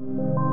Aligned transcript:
you. 0.00 0.47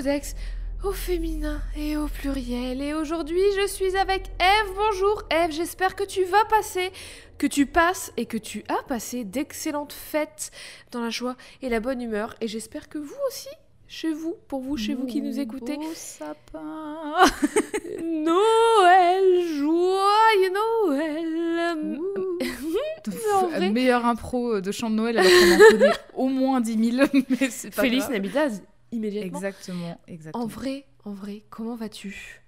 Codex 0.00 0.34
au 0.82 0.92
féminin 0.92 1.60
et 1.76 1.98
au 1.98 2.06
pluriel. 2.06 2.80
Et 2.80 2.94
aujourd'hui, 2.94 3.42
je 3.60 3.66
suis 3.66 3.94
avec 3.98 4.28
Eve. 4.40 4.72
Bonjour 4.74 5.24
Eve, 5.30 5.50
j'espère 5.52 5.94
que 5.94 6.04
tu 6.04 6.24
vas 6.24 6.42
passer, 6.46 6.90
que 7.36 7.46
tu 7.46 7.66
passes 7.66 8.10
et 8.16 8.24
que 8.24 8.38
tu 8.38 8.64
as 8.70 8.82
passé 8.84 9.24
d'excellentes 9.24 9.92
fêtes 9.92 10.52
dans 10.90 11.02
la 11.02 11.10
joie 11.10 11.36
et 11.60 11.68
la 11.68 11.80
bonne 11.80 12.00
humeur. 12.00 12.34
Et 12.40 12.48
j'espère 12.48 12.88
que 12.88 12.96
vous 12.96 13.12
aussi, 13.28 13.50
chez 13.88 14.10
vous, 14.14 14.36
pour 14.48 14.62
vous, 14.62 14.78
chez 14.78 14.94
vous 14.94 15.04
qui 15.04 15.20
nous 15.20 15.38
écoutez, 15.38 15.76
Beau 15.76 15.92
sapin. 15.94 17.16
Noël, 18.02 19.44
joyeux 19.58 20.52
Noël. 20.88 21.98
vrai- 23.50 23.70
Meilleure 23.70 24.06
impro 24.06 24.60
de 24.62 24.72
chant 24.72 24.88
de 24.88 24.94
Noël 24.94 25.18
alors 25.18 25.30
qu'on 25.30 25.54
en 25.54 25.68
connaît 25.78 25.92
au 26.14 26.28
moins 26.28 26.60
10 26.62 26.92
000. 26.96 27.06
Mais 27.40 27.50
c'est 27.50 27.74
pas 27.74 27.82
Félix. 27.82 28.08
Navidad, 28.08 28.52
immédiatement. 28.92 29.38
Exactement, 29.38 30.00
exactement. 30.08 30.44
En 30.44 30.46
vrai, 30.46 30.86
en 31.04 31.12
vrai, 31.12 31.44
comment 31.50 31.74
vas-tu? 31.76 32.42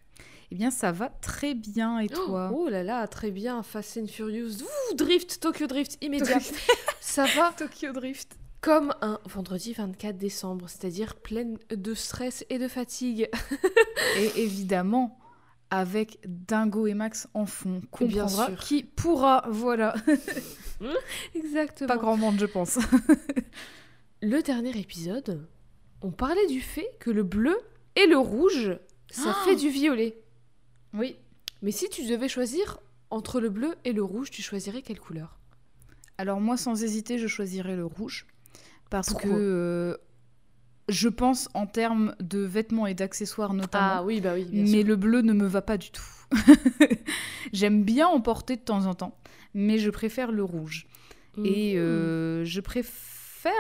Eh 0.51 0.55
bien, 0.55 0.71
ça 0.71 0.93
va 0.93 1.09
très 1.09 1.55
bien 1.55 1.99
et 1.99 2.09
toi? 2.09 2.51
Oh 2.55 2.69
là 2.69 2.83
là, 2.83 3.07
très 3.09 3.31
bien, 3.31 3.63
Fast 3.63 3.97
and 3.97 4.07
Furious, 4.07 4.63
Ouh, 4.63 4.95
Drift, 4.95 5.41
Tokyo 5.41 5.67
Drift, 5.67 5.97
immédiat. 6.03 6.39
Ça 7.01 7.25
va? 7.37 7.53
Tokyo 7.57 7.93
Drift. 7.93 8.37
comme 8.61 8.95
un 9.01 9.19
vendredi 9.25 9.73
24 9.73 10.19
décembre, 10.19 10.67
c'est-à-dire 10.69 11.15
pleine 11.17 11.59
de 11.71 11.95
stress 11.95 12.45
et 12.51 12.59
de 12.59 12.69
fatigue. 12.69 13.31
Et 14.19 14.43
évidemment, 14.43 15.19
avec 15.71 16.19
Dingo 16.27 16.87
et 16.87 16.93
Max 16.95 17.29
en 17.33 17.47
fond, 17.47 17.81
Bien 18.01 18.25
comprendra 18.25 18.47
sûr. 18.49 18.59
qui 18.59 18.83
pourra, 18.85 19.45
voilà. 19.49 19.95
Exactement. 21.35 21.89
Pas 21.89 21.97
grand 21.97 22.17
monde, 22.19 22.39
je 22.39 22.45
pense. 22.47 22.79
Le 24.21 24.43
dernier 24.43 24.79
épisode, 24.79 25.47
on 26.03 26.11
parlait 26.11 26.47
du 26.49 26.61
fait 26.61 26.89
que 27.01 27.11
le 27.11 27.23
bleu 27.23 27.57
et 27.97 28.07
le 28.07 28.19
rouge, 28.19 28.77
ça 29.11 29.31
Ah 29.35 29.45
fait 29.45 29.57
du 29.57 29.69
violet. 29.69 30.17
Oui. 30.95 31.17
Mais 31.63 31.71
si 31.71 31.89
tu 31.89 32.07
devais 32.07 32.29
choisir 32.29 32.81
entre 33.11 33.41
le 33.41 33.49
bleu 33.51 33.75
et 33.85 33.93
le 33.93 34.03
rouge, 34.03 34.31
tu 34.31 34.43
choisirais 34.43 34.83
quelle 34.83 35.01
couleur? 35.01 35.39
Alors 36.19 36.41
moi, 36.41 36.57
sans 36.57 36.83
hésiter, 36.83 37.19
je 37.19 37.27
choisirais 37.27 37.77
le 37.77 37.85
rouge. 37.87 38.27
Parce 38.91 39.09
Pourquoi 39.09 39.31
que 39.31 39.35
euh, 39.35 39.97
je 40.89 41.09
pense 41.09 41.49
en 41.55 41.67
termes 41.67 42.15
de 42.21 42.41
vêtements 42.41 42.87
et 42.87 42.95
d'accessoires 42.95 43.55
notamment. 43.55 43.97
Ah 43.99 44.05
oui, 44.05 44.21
bah 44.21 44.35
oui, 44.35 44.45
bien 44.45 44.63
mais 44.63 44.69
sûr. 44.81 44.85
le 44.87 44.97
bleu 44.97 45.21
ne 45.23 45.33
me 45.33 45.47
va 45.47 45.63
pas 45.63 45.79
du 45.79 45.91
tout. 45.91 46.03
J'aime 47.53 47.85
bien 47.85 48.07
en 48.09 48.21
porter 48.21 48.57
de 48.57 48.63
temps 48.63 48.87
en 48.87 48.95
temps, 48.95 49.17
mais 49.55 49.79
je 49.79 49.91
préfère 49.91 50.33
le 50.33 50.45
rouge. 50.45 50.87
Et 51.45 51.75
Mhm. 51.75 51.81
euh, 51.81 52.45
je 52.45 52.61
préfère 52.61 52.93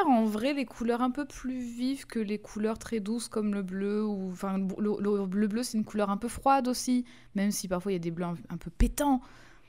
en 0.06 0.24
vrai 0.24 0.54
les 0.54 0.64
couleurs 0.64 1.00
un 1.02 1.10
peu 1.10 1.24
plus 1.24 1.58
vives 1.58 2.06
que 2.06 2.18
les 2.18 2.38
couleurs 2.38 2.78
très 2.78 3.00
douces 3.00 3.28
comme 3.28 3.54
le 3.54 3.62
bleu. 3.62 4.04
Ou, 4.04 4.30
enfin, 4.30 4.58
le, 4.78 4.96
le 5.00 5.26
bleu 5.26 5.48
bleu, 5.48 5.62
c'est 5.62 5.76
une 5.78 5.84
couleur 5.84 6.10
un 6.10 6.16
peu 6.16 6.28
froide 6.28 6.68
aussi, 6.68 7.04
même 7.34 7.50
si 7.50 7.68
parfois 7.68 7.92
il 7.92 7.94
y 7.94 7.96
a 7.96 8.00
des 8.00 8.10
bleus 8.10 8.26
un, 8.26 8.34
un 8.50 8.56
peu 8.56 8.70
pétants. 8.70 9.20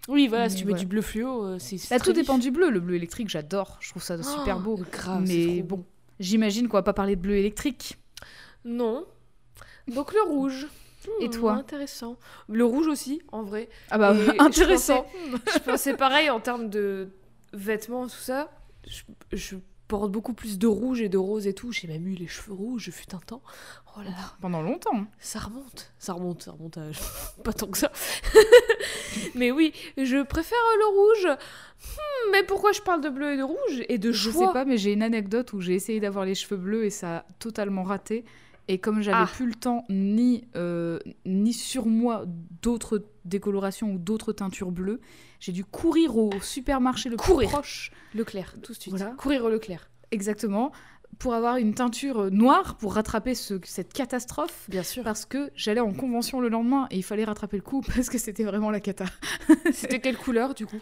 Oui, 0.09 0.27
voilà, 0.27 0.49
si 0.49 0.57
tu 0.57 0.63
mets 0.65 0.71
voilà. 0.71 0.81
du 0.81 0.85
bleu 0.87 1.01
fluo, 1.01 1.45
euh, 1.45 1.59
c'est 1.59 1.77
Bah, 1.89 1.99
tout 1.99 2.11
dépend 2.13 2.37
du 2.37 2.51
bleu. 2.51 2.69
Le 2.69 2.79
bleu 2.81 2.95
électrique, 2.95 3.29
j'adore. 3.29 3.77
Je 3.79 3.89
trouve 3.89 4.03
ça 4.03 4.21
super 4.21 4.59
beau. 4.59 4.77
Oh, 4.79 4.85
grave, 4.91 5.23
Mais 5.25 5.45
trop 5.59 5.77
bon. 5.77 5.85
J'imagine 6.19 6.67
qu'on 6.67 6.77
va 6.77 6.83
pas 6.83 6.93
parler 6.93 7.15
de 7.15 7.21
bleu 7.21 7.37
électrique. 7.37 7.97
Non. 8.65 9.05
Donc 9.87 10.13
le 10.13 10.21
rouge. 10.21 10.67
Et 11.19 11.27
Hmm, 11.27 11.31
toi 11.31 11.53
Intéressant. 11.53 12.17
Le 12.47 12.63
rouge 12.63 12.87
aussi, 12.87 13.21
en 13.33 13.43
vrai. 13.43 13.67
Ah 13.91 13.97
bah, 13.97 14.13
Et 14.15 14.25
je 14.25 14.31
intéressant. 14.39 15.05
Je 15.53 15.59
pensais 15.59 15.97
pareil 15.97 16.29
en 16.29 16.39
termes 16.39 16.69
de 16.69 17.09
vêtements, 17.51 18.05
tout 18.07 18.11
ça. 18.15 18.49
Je, 18.87 19.03
je 19.33 19.55
porte 19.87 20.11
beaucoup 20.11 20.33
plus 20.33 20.57
de 20.57 20.67
rouge 20.67 21.01
et 21.01 21.09
de 21.09 21.17
rose 21.17 21.45
et 21.47 21.53
tout. 21.53 21.71
J'ai 21.71 21.87
même 21.87 22.07
eu 22.07 22.13
les 22.15 22.27
cheveux 22.27 22.53
rouges, 22.53 22.83
je 22.85 22.91
fut 22.91 23.13
un 23.13 23.19
temps. 23.19 23.41
Oh 23.95 23.99
là 23.99 24.09
là, 24.09 24.33
Pendant 24.41 24.61
longtemps. 24.61 25.05
ça 25.19 25.39
remonte. 25.39 25.91
Ça 25.99 26.13
remonte, 26.13 26.41
ça 26.43 26.51
remonte 26.51 26.77
à... 26.77 26.83
Pas 27.43 27.53
tant 27.53 27.67
que 27.67 27.77
ça. 27.77 27.91
mais 29.35 29.51
oui, 29.51 29.73
je 29.97 30.23
préfère 30.23 30.57
le 30.79 30.97
rouge. 30.97 31.37
Hmm, 31.83 32.31
mais 32.31 32.43
pourquoi 32.43 32.71
je 32.71 32.81
parle 32.81 33.01
de 33.01 33.09
bleu 33.09 33.33
et 33.33 33.37
de 33.37 33.43
rouge 33.43 33.83
et 33.89 33.97
de 33.97 34.11
Je 34.11 34.31
choix 34.31 34.47
sais 34.47 34.53
pas, 34.53 34.65
mais 34.65 34.77
j'ai 34.77 34.93
une 34.93 35.03
anecdote 35.03 35.53
où 35.53 35.61
j'ai 35.61 35.73
essayé 35.75 35.99
d'avoir 35.99 36.25
les 36.25 36.35
cheveux 36.35 36.57
bleus 36.59 36.85
et 36.85 36.89
ça 36.89 37.17
a 37.17 37.25
totalement 37.39 37.83
raté. 37.83 38.25
Et 38.69 38.77
comme 38.79 39.01
j'avais 39.01 39.17
Ah. 39.23 39.29
plus 39.31 39.45
le 39.47 39.55
temps, 39.55 39.83
ni, 39.89 40.45
euh, 40.55 40.97
ni 41.25 41.51
sur 41.51 41.85
moi 41.85 42.23
d'autres 42.61 43.03
décolorations 43.25 43.91
ou 43.93 43.97
d'autres 43.97 44.31
teintures 44.31 44.71
bleues, 44.71 45.01
j'ai 45.45 45.51
dû 45.51 45.65
courir 45.65 46.15
au 46.17 46.29
supermarché 46.41 47.09
le 47.09 47.17
Courir. 47.17 47.49
plus 47.49 47.53
proche. 47.53 47.91
Leclerc, 48.15 48.53
tout 48.63 48.71
de 48.71 48.77
suite. 48.79 48.95
Voilà. 48.95 49.11
Courir 49.17 49.43
au 49.43 49.49
Leclerc. 49.49 49.89
Exactement. 50.11 50.71
Pour 51.19 51.33
avoir 51.33 51.57
une 51.57 51.73
teinture 51.73 52.21
euh, 52.21 52.29
noire 52.29 52.77
pour 52.77 52.93
rattraper 52.95 53.35
ce- 53.35 53.59
cette 53.65 53.91
catastrophe. 53.91 54.65
Bien 54.69 54.83
sûr. 54.83 55.03
Parce 55.03 55.25
que 55.25 55.51
j'allais 55.53 55.81
en 55.81 55.91
convention 55.91 56.39
le 56.39 56.47
lendemain 56.47 56.87
et 56.91 56.95
il 56.97 57.03
fallait 57.03 57.25
rattraper 57.25 57.57
le 57.57 57.61
coup 57.63 57.81
parce 57.95 58.09
que 58.09 58.17
c'était 58.17 58.45
vraiment 58.45 58.71
la 58.71 58.79
cata. 58.79 59.03
C'était 59.73 59.99
quelle 59.99 60.17
couleur 60.17 60.53
du 60.53 60.65
coup? 60.65 60.79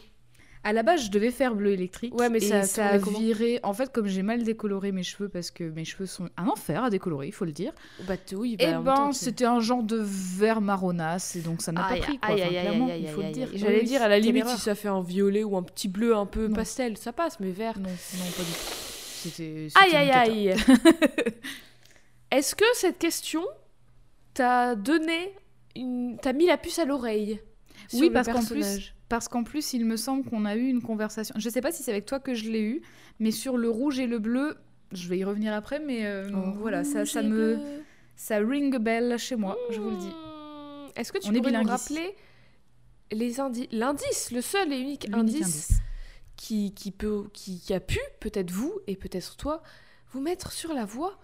À 0.64 0.74
la 0.74 0.84
base, 0.84 1.06
je 1.06 1.10
devais 1.12 1.32
faire 1.32 1.56
bleu 1.56 1.72
électrique. 1.72 2.14
Ouais, 2.14 2.30
mais 2.30 2.38
et 2.38 2.42
ça 2.42 2.64
ça 2.64 2.86
a 2.88 2.98
viré. 2.98 3.60
En 3.64 3.74
fait, 3.74 3.92
comme 3.92 4.06
j'ai 4.06 4.22
mal 4.22 4.44
décoloré 4.44 4.92
mes 4.92 5.02
cheveux 5.02 5.28
parce 5.28 5.50
que 5.50 5.64
mes 5.64 5.86
cheveux 5.86 6.06
sont 6.06 6.30
un 6.38 6.48
enfer 6.48 6.84
à 6.84 6.90
décolorer, 6.92 7.28
il 7.28 7.32
faut 7.34 7.46
le 7.46 7.52
dire. 7.52 7.74
Bah 8.08 8.14
oui, 8.34 8.58
Et 8.60 8.66
bah, 8.68 8.72
même 8.74 8.84
ben, 8.84 9.12
c'était 9.12 9.46
un 9.46 9.60
genre 9.60 9.82
de 9.82 9.98
vert 10.00 10.62
marronasse 10.62 11.36
et 11.36 11.42
donc 11.42 11.64
ça 11.64 11.72
n'a 11.72 11.82
pas 11.82 11.96
pris. 11.96 12.20
Quoi. 12.20 12.30
aïe, 12.30 12.42
Enfin, 12.44 12.50
aïe, 12.50 12.58
aïe, 12.58 12.62
clairement, 12.68 12.88
aïe, 12.90 13.02
il 13.02 13.08
faut 13.10 13.22
aïe, 13.22 13.28
le 13.28 13.34
dire. 13.34 13.50
J'allais 13.56 13.80
Oui, 13.80 13.86
dire, 13.86 14.04
à 14.04 14.08
la 14.08 14.20
limite, 14.20 14.48
si 14.48 14.60
ça 14.60 14.76
fait 14.76 14.88
un 14.88 15.02
violet 15.02 15.44
ou 15.44 15.58
un 15.58 15.64
petit 15.64 15.88
bleu 15.88 16.16
un 16.16 16.28
peu 16.28 16.48
Non. 16.48 16.54
pastel, 16.56 16.96
ça 16.96 17.12
passe, 17.12 17.40
mais 17.40 17.50
vert. 17.50 17.80
Non, 17.80 17.90
non, 17.90 18.26
pas 18.38 18.44
du 18.44 18.52
tout. 18.52 18.76
C'était. 19.24 19.68
Aïe, 19.82 19.96
aïe, 19.96 20.12
aïe. 20.12 20.56
Est-ce 22.32 22.56
que 22.56 22.66
cette 22.76 22.98
question 23.00 23.44
t'a 24.34 24.76
donné 24.76 25.34
une... 25.76 26.18
T'as 26.22 26.34
mis 26.34 26.46
la 26.46 26.58
puce 26.58 26.80
à 26.80 26.86
l'oreille? 26.86 27.42
Sur 27.92 28.00
Oui, 28.02 28.08
le 28.08 28.14
parce 28.14 28.28
qu'en 28.28 28.34
personnage 28.36 28.76
plus, 28.76 28.96
parce 29.10 29.28
qu'en 29.28 29.44
plus, 29.44 29.74
il 29.74 29.86
me 29.86 29.98
semble 29.98 30.24
qu'on 30.30 30.46
a 30.46 30.56
eu 30.56 30.68
une 30.68 30.82
conversation. 30.82 31.36
Je 31.38 31.50
sais 31.50 31.62
pas 31.62 31.72
si 31.72 31.84
c'est 31.84 31.92
avec 31.92 32.06
toi 32.06 32.20
que 32.20 32.34
je 32.34 32.50
l'ai 32.50 32.62
eu, 32.62 32.82
mais 33.20 33.32
sur 33.32 33.58
le 33.58 33.70
rouge 33.70 34.00
et 34.00 34.08
le 34.08 34.20
bleu, 34.20 34.58
je 34.92 35.08
vais 35.10 35.18
y 35.20 35.24
revenir 35.24 35.54
après, 35.54 35.80
mais 35.80 36.06
euh, 36.06 36.30
Oh, 36.34 36.52
voilà, 36.60 36.84
ça, 36.84 37.06
ça 37.06 37.22
me, 37.22 37.56
bleu. 37.56 37.60
ça 38.16 38.38
ring 38.38 38.76
a 38.76 38.80
bell 38.80 39.18
chez 39.18 39.36
moi, 39.36 39.58
je 39.70 39.80
vous 39.80 39.90
le 39.92 39.98
dis. 39.98 40.08
Hmm, 40.08 40.90
Est-ce 41.00 41.12
que 41.12 41.18
tu 41.20 41.30
On 41.30 41.34
pourrais 41.34 41.52
nous 41.52 41.70
rappeler 41.70 42.16
les 43.12 43.40
indices, 43.40 43.68
l'indice, 43.72 44.32
le 44.32 44.42
seul 44.42 44.72
et 44.72 44.80
unique 44.80 45.08
indice, 45.14 45.42
indice. 45.42 45.70
qui, 46.38 46.74
qui 46.74 46.92
peut, 46.92 47.26
qui, 47.34 47.60
qui 47.60 47.74
a 47.74 47.80
pu, 47.82 48.00
peut-être 48.22 48.52
vous 48.52 48.74
et 48.88 48.96
peut-être 48.96 49.36
toi, 49.38 49.62
vous 50.14 50.22
mettre 50.22 50.52
sur 50.54 50.74
la 50.74 50.86
voie 50.86 51.20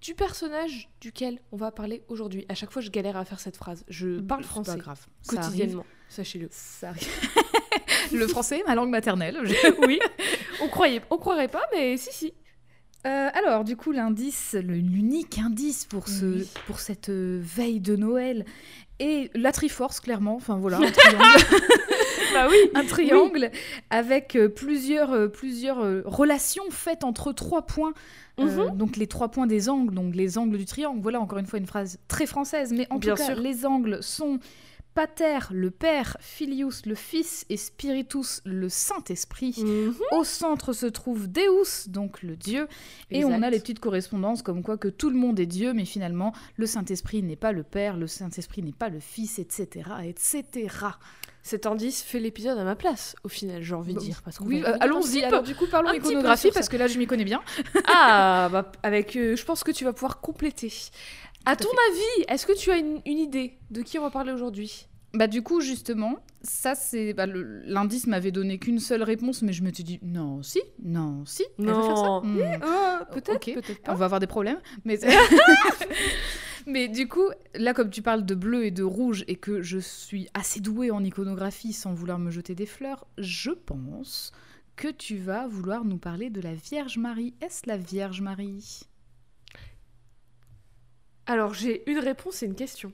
du 0.00 0.14
personnage 0.14 0.88
duquel 1.00 1.40
on 1.52 1.56
va 1.56 1.70
parler 1.72 2.02
aujourd'hui. 2.08 2.44
À 2.48 2.54
chaque 2.54 2.70
fois, 2.70 2.82
je 2.82 2.90
galère 2.90 3.16
à 3.16 3.24
faire 3.24 3.40
cette 3.40 3.56
phrase. 3.56 3.84
Je 3.88 4.20
parle 4.20 4.42
C'est 4.42 4.48
français 4.48 4.72
Pas 4.72 4.78
grave. 4.78 5.06
Quotidiennement, 5.26 5.86
sachez-le. 6.08 6.48
Ça 6.50 6.88
arrive. 6.90 7.08
le 8.12 8.26
français, 8.28 8.62
ma 8.66 8.74
langue 8.74 8.90
maternelle. 8.90 9.38
oui, 9.86 9.98
on 10.62 10.68
croyait, 10.68 11.02
on 11.10 11.18
croirait 11.18 11.48
pas, 11.48 11.64
mais 11.72 11.96
si 11.96 12.12
si. 12.12 12.34
Euh, 13.06 13.28
alors, 13.34 13.62
du 13.64 13.76
coup, 13.76 13.92
l'indice, 13.92 14.56
l'unique 14.60 15.38
indice 15.38 15.84
pour, 15.84 16.08
ce, 16.08 16.24
Oui. 16.24 16.48
pour 16.66 16.80
cette 16.80 17.08
euh, 17.08 17.40
veille 17.40 17.80
de 17.80 17.94
Noël 17.94 18.44
est 18.98 19.30
la 19.36 19.52
Triforce, 19.52 20.00
clairement. 20.00 20.34
Enfin, 20.34 20.56
voilà, 20.56 20.78
un. 20.78 20.82
bah 22.34 22.46
oui. 22.50 22.56
un 22.74 22.84
triangle 22.84 23.50
avec 23.90 24.36
euh, 24.36 24.48
plusieurs, 24.48 25.12
euh, 25.12 25.28
plusieurs 25.28 25.80
euh, 25.80 26.02
relations 26.04 26.64
faites 26.70 27.04
entre 27.04 27.32
trois 27.32 27.62
points. 27.62 27.92
Mhm. 28.38 28.76
donc 28.76 28.98
les 28.98 29.06
trois 29.06 29.30
points 29.30 29.46
des 29.46 29.70
angles, 29.70 29.94
donc 29.94 30.14
les 30.14 30.36
angles 30.36 30.58
du 30.58 30.66
triangle. 30.66 31.00
Voilà 31.00 31.20
encore 31.20 31.38
une 31.38 31.46
fois 31.46 31.58
une 31.58 31.66
phrase 31.66 31.98
très 32.06 32.26
française, 32.26 32.70
mais 32.70 32.86
en 32.90 32.98
Bien 32.98 33.14
tout 33.14 33.18
cas 33.18 33.32
sûr. 33.32 33.40
les 33.40 33.64
angles 33.64 34.02
sont 34.02 34.38
Pater, 34.96 35.40
le 35.50 35.70
Père, 35.70 36.16
Filius, 36.20 36.86
le 36.86 36.94
Fils, 36.94 37.44
et 37.50 37.58
Spiritus, 37.58 38.40
le 38.46 38.70
Saint-Esprit. 38.70 39.54
Mhm. 39.58 39.94
Au 40.12 40.24
centre 40.24 40.72
se 40.72 40.86
trouve 40.86 41.28
Deus, 41.30 41.88
donc 41.88 42.22
le 42.22 42.34
Dieu, 42.34 42.66
et 43.10 43.22
on 43.26 43.42
a 43.42 43.50
les 43.50 43.60
petites 43.60 43.78
correspondances 43.78 44.40
comme 44.40 44.62
quoi 44.62 44.78
que 44.78 44.88
tout 44.88 45.10
le 45.10 45.16
monde 45.16 45.38
est 45.38 45.44
Dieu, 45.44 45.74
mais 45.74 45.84
finalement 45.84 46.32
le 46.56 46.64
Saint-Esprit 46.64 47.22
n'est 47.22 47.36
pas 47.36 47.52
le 47.52 47.62
Père, 47.62 47.98
le 47.98 48.06
Saint-Esprit 48.06 48.62
n'est 48.62 48.72
pas 48.72 48.88
le 48.88 49.00
Fils, 49.00 49.38
etc., 49.38 49.90
etc. 50.02 50.68
Cet 51.46 51.64
indice 51.64 52.02
fait 52.02 52.18
l'épisode 52.18 52.58
à 52.58 52.64
ma 52.64 52.74
place, 52.74 53.14
au 53.22 53.28
final, 53.28 53.62
j'ai 53.62 53.74
envie 53.74 53.94
de 53.94 54.00
dire. 54.00 54.20
Parce 54.24 54.40
Oui, 54.40 54.64
euh, 54.66 54.76
allons-y. 54.80 55.22
Alors 55.22 55.44
du 55.44 55.54
coup, 55.54 55.66
parlons 55.70 55.92
iconographie 55.92 56.50
parce 56.52 56.68
que 56.68 56.76
là, 56.76 56.88
je 56.88 56.98
m'y 56.98 57.06
connais 57.06 57.22
bien. 57.22 57.40
Ah, 57.86 58.48
bah, 58.50 58.72
avec, 58.82 59.14
euh, 59.14 59.36
je 59.36 59.44
pense 59.44 59.62
que 59.62 59.70
tu 59.70 59.84
vas 59.84 59.92
pouvoir 59.92 60.20
compléter. 60.20 60.72
À 61.46 61.56
ton 61.56 61.68
avis, 61.90 62.24
est-ce 62.28 62.44
que 62.46 62.56
tu 62.56 62.70
as 62.70 62.76
une, 62.78 63.00
une 63.06 63.18
idée 63.18 63.58
de 63.70 63.80
qui 63.82 63.98
on 63.98 64.02
va 64.02 64.10
parler 64.10 64.32
aujourd'hui? 64.32 64.86
Bah 65.14 65.28
du 65.28 65.42
coup, 65.42 65.60
justement, 65.60 66.16
ça 66.42 66.74
c'est 66.74 67.14
bah, 67.14 67.24
l'indice 67.26 68.06
m'avait 68.06 68.32
donné 68.32 68.58
qu'une 68.58 68.80
seule 68.80 69.02
réponse, 69.02 69.40
mais 69.42 69.52
je 69.52 69.62
me 69.62 69.72
suis 69.72 69.84
dit 69.84 69.98
non, 70.02 70.42
si, 70.42 70.60
non, 70.82 71.24
si. 71.24 71.44
elle 71.58 71.66
va 71.66 71.82
faire 71.82 71.96
ça 71.96 72.02
Non. 72.02 72.22
Hmm. 72.22 73.04
Peut-être, 73.12 73.34
Ok. 73.36 73.54
peut-être 73.54 73.80
On 73.84 73.86
pas. 73.86 73.94
va 73.94 74.04
avoir 74.06 74.20
des 74.20 74.26
problèmes, 74.26 74.60
mais 74.84 74.98
mais 76.66 76.88
du 76.88 77.08
coup, 77.08 77.30
là 77.54 77.72
comme 77.72 77.90
tu 77.90 78.02
parles 78.02 78.26
de 78.26 78.34
bleu 78.34 78.64
et 78.66 78.70
de 78.70 78.82
rouge 78.82 79.24
et 79.28 79.36
que 79.36 79.62
je 79.62 79.78
suis 79.78 80.28
assez 80.34 80.60
douée 80.60 80.90
en 80.90 81.02
iconographie 81.04 81.72
sans 81.72 81.94
vouloir 81.94 82.18
me 82.18 82.30
jeter 82.30 82.54
des 82.54 82.66
fleurs, 82.66 83.06
je 83.16 83.52
pense 83.52 84.32
que 84.74 84.88
tu 84.88 85.16
vas 85.16 85.46
vouloir 85.46 85.84
nous 85.84 85.98
parler 85.98 86.28
de 86.28 86.40
la 86.42 86.54
Vierge 86.54 86.98
Marie. 86.98 87.34
Est-ce 87.40 87.62
la 87.66 87.78
Vierge 87.78 88.20
Marie? 88.20 88.82
Alors, 91.26 91.54
j'ai 91.54 91.88
une 91.90 91.98
réponse 91.98 92.42
et 92.42 92.46
une 92.46 92.54
question. 92.54 92.92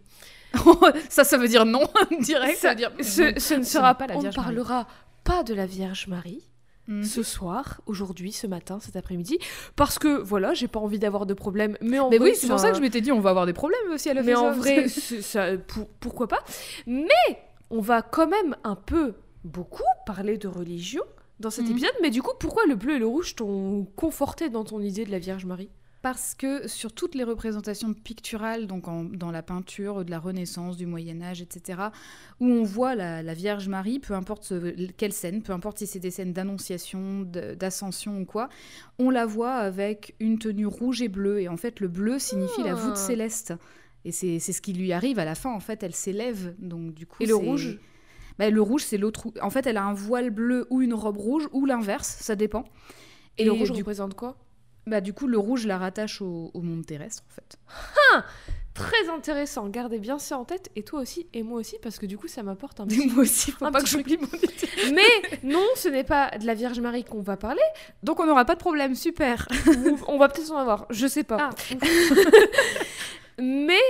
Ça, 1.09 1.25
ça 1.25 1.39
veut 1.39 1.49
dire 1.49 1.65
non 1.65 1.83
direct. 2.21 2.57
Ça, 2.57 2.61
Ça- 2.61 2.69
veut 2.71 2.77
dire 2.77 2.93
Ce, 3.01 3.39
ce 3.41 3.55
ne 3.55 3.63
sera 3.65 3.95
pas 3.95 4.07
la 4.07 4.15
On 4.15 4.19
ne 4.19 4.23
Vierge 4.23 4.37
Marie. 4.37 4.55
parlera 4.55 4.87
pas 5.25 5.43
de 5.43 5.55
la 5.55 5.67
Vierge 5.67 6.07
Marie 6.09 6.43
Mhm. 6.89 7.05
ce 7.05 7.23
soir, 7.23 7.81
aujourd'hui, 7.87 8.33
ce 8.33 8.49
matin, 8.49 8.81
cet 8.81 8.97
après-midi, 8.97 9.39
parce 9.77 10.01
que 10.01 10.21
voilà, 10.21 10.53
j'ai 10.53 10.67
pas 10.67 10.81
envie 10.81 10.99
d'avoir 10.99 11.27
de 11.27 11.33
problème. 11.35 11.77
Mais 11.81 12.01
en 12.01 12.11
Mais 12.11 12.19
vrai, 12.19 12.31
oui, 12.31 12.37
c'est 12.37 12.49
pour 12.49 12.59
ça 12.59 12.71
que 12.71 12.77
je 12.77 12.81
m'étais 12.83 13.01
dit 13.01 13.13
on 13.13 13.21
va 13.21 13.31
avoir 13.31 13.47
des 13.47 13.53
problèmes 13.53 13.79
aussi 13.93 14.11
à 14.11 14.15
la 14.15 14.23
Mais 14.25 14.35
en 14.35 14.51
vrai, 14.51 14.89
ça, 14.89 15.57
pour- 15.69 15.87
pourquoi 16.01 16.27
pas 16.27 16.43
Mais 16.89 17.07
on 17.71 17.81
va 17.81 18.03
quand 18.03 18.27
même 18.27 18.57
un 18.65 18.75
peu, 18.75 19.15
beaucoup 19.45 19.85
parler 20.07 20.39
de 20.39 20.49
religion 20.49 21.05
dans 21.39 21.51
cet 21.51 21.67
Mhm. 21.67 21.71
épisode. 21.71 21.93
Mais 22.03 22.11
du 22.11 22.21
coup, 22.21 22.33
pourquoi 22.41 22.65
le 22.67 22.75
bleu 22.75 22.97
et 22.97 22.99
le 22.99 23.07
rouge 23.07 23.37
t'ont 23.37 23.87
conforté 23.95 24.51
dans 24.51 24.65
ton 24.65 24.81
idée 24.81 25.05
de 25.05 25.13
la 25.13 25.21
Vierge 25.21 25.45
Marie? 25.45 25.71
Parce 26.03 26.35
que 26.35 26.67
sur 26.67 26.93
toutes 26.93 27.15
les 27.15 27.23
représentations 27.23 27.95
picturales, 27.95 28.67
donc 28.67 28.89
en- 28.89 29.05
dans 29.05 29.31
la 29.31 29.43
peinture 29.43 30.05
de 30.05 30.11
la 30.11 30.19
Renaissance, 30.19 30.77
du 30.77 30.85
Moyen 30.85 31.23
Âge, 31.23 31.41
etc., 31.41 31.79
où 32.41 32.47
on 32.47 32.65
voit 32.65 32.97
la, 32.97 33.23
la 33.23 33.35
Vierge 33.35 33.69
Marie, 33.69 34.01
peu 34.01 34.15
importe 34.15 34.43
ce- 34.43 34.91
quelle 34.97 35.13
scène, 35.13 35.43
peu 35.43 35.53
importe 35.53 35.79
si 35.79 35.87
c'est 35.87 36.01
des 36.01 36.11
scènes 36.11 36.33
d'annonciation, 36.33 37.21
d'ascension 37.23 38.21
ou 38.21 38.25
quoi, 38.25 38.49
on 38.99 39.11
la 39.11 39.27
voit 39.27 39.55
avec 39.55 40.17
une 40.19 40.41
tenue 40.41 40.67
rouge 40.67 41.03
et 41.03 41.09
bleue. 41.09 41.41
Et 41.41 41.49
en 41.49 41.57
fait, 41.57 41.79
le 41.79 41.87
bleu 41.87 42.19
signifie 42.19 42.65
la 42.65 42.75
voûte 42.75 42.95
Ah. 42.97 43.07
céleste. 43.07 43.55
Et 44.05 44.11
c'est 44.11 44.41
ce 44.41 44.61
qui 44.61 44.73
lui 44.73 44.93
arrive 44.93 45.21
à 45.21 45.25
la 45.25 45.37
fin, 45.37 45.53
en 45.53 45.61
fait, 45.61 45.85
elle 45.85 45.95
s'élève. 45.95 46.57
Donc 46.59 46.95
du 46.95 47.07
coup, 47.07 47.23
Et 47.23 47.27
le 47.27 47.37
rouge? 47.37 47.79
Bah, 48.41 48.51
Le 48.51 48.61
rouge, 48.63 48.83
c'est 48.83 48.99
l'autre. 48.99 49.29
En 49.41 49.51
fait, 49.51 49.67
elle 49.69 49.77
a 49.77 49.85
un 49.85 49.93
voile 49.95 50.31
bleu 50.31 50.67
ou 50.71 50.83
une 50.83 50.95
robe 50.95 51.19
rouge, 51.19 51.49
ou 51.53 51.65
l'inverse, 51.65 52.09
ça 52.21 52.35
dépend. 52.35 52.65
Et, 53.39 53.45
le 53.45 53.53
rouge 53.53 53.71
du 53.71 53.83
représente 53.83 54.15
quoi? 54.15 54.37
Bah, 54.87 55.01
du 55.01 55.13
coup, 55.13 55.27
le 55.27 55.39
rouge 55.39 55.67
la 55.67 55.79
rattache 55.79 56.21
au, 56.23 56.51
au 56.55 56.61
monde 56.61 56.85
terrestre, 56.85 57.23
en 57.29 57.35
fait. 57.35 57.59
Très 58.75 59.09
intéressant, 59.11 59.69
gardez 59.69 59.99
bien 59.99 60.19
ça 60.19 60.39
en 60.39 60.47
tête, 60.47 60.71
et 60.77 60.83
toi 60.83 61.01
aussi, 61.01 61.27
et 61.35 61.43
moi 61.43 61.61
aussi, 61.61 61.77
parce 61.83 61.99
que 61.99 62.07
du 62.07 62.17
coup, 62.17 62.27
ça 62.27 62.43
m'apporte 62.43 62.81
un 62.81 62.87
petit... 62.89 63.07
Moi 63.07 63.23
aussi, 63.25 63.51
faut 63.51 63.67
Un 63.67 63.71
pas 63.71 63.81
que 63.81 63.85
petit 63.85 63.93
j'oublie 63.99 64.17
mon. 64.17 64.29
Mais 64.95 65.39
non, 65.43 65.65
ce 65.77 65.89
n'est 65.89 66.05
pas 66.05 66.31
de 66.39 66.47
la 66.47 66.55
Vierge 66.55 66.81
Marie 66.81 67.05
qu'on 67.05 67.21
va 67.21 67.37
parler, 67.37 67.61
Donc, 68.03 68.19
on 68.19 68.27
n'aura 68.27 68.47
pas 68.47 68.55
de 68.55 68.61
problème, 68.61 68.95
super. 68.95 69.47
On 70.09 70.17
va 70.19 70.29
peut-être 70.29 70.51
en 70.53 70.57
avoir, 70.59 70.87
je 70.89 71.07
sais 71.07 71.23
pas. 71.25 71.51
Ah. 71.51 71.77
Mais 73.39 73.81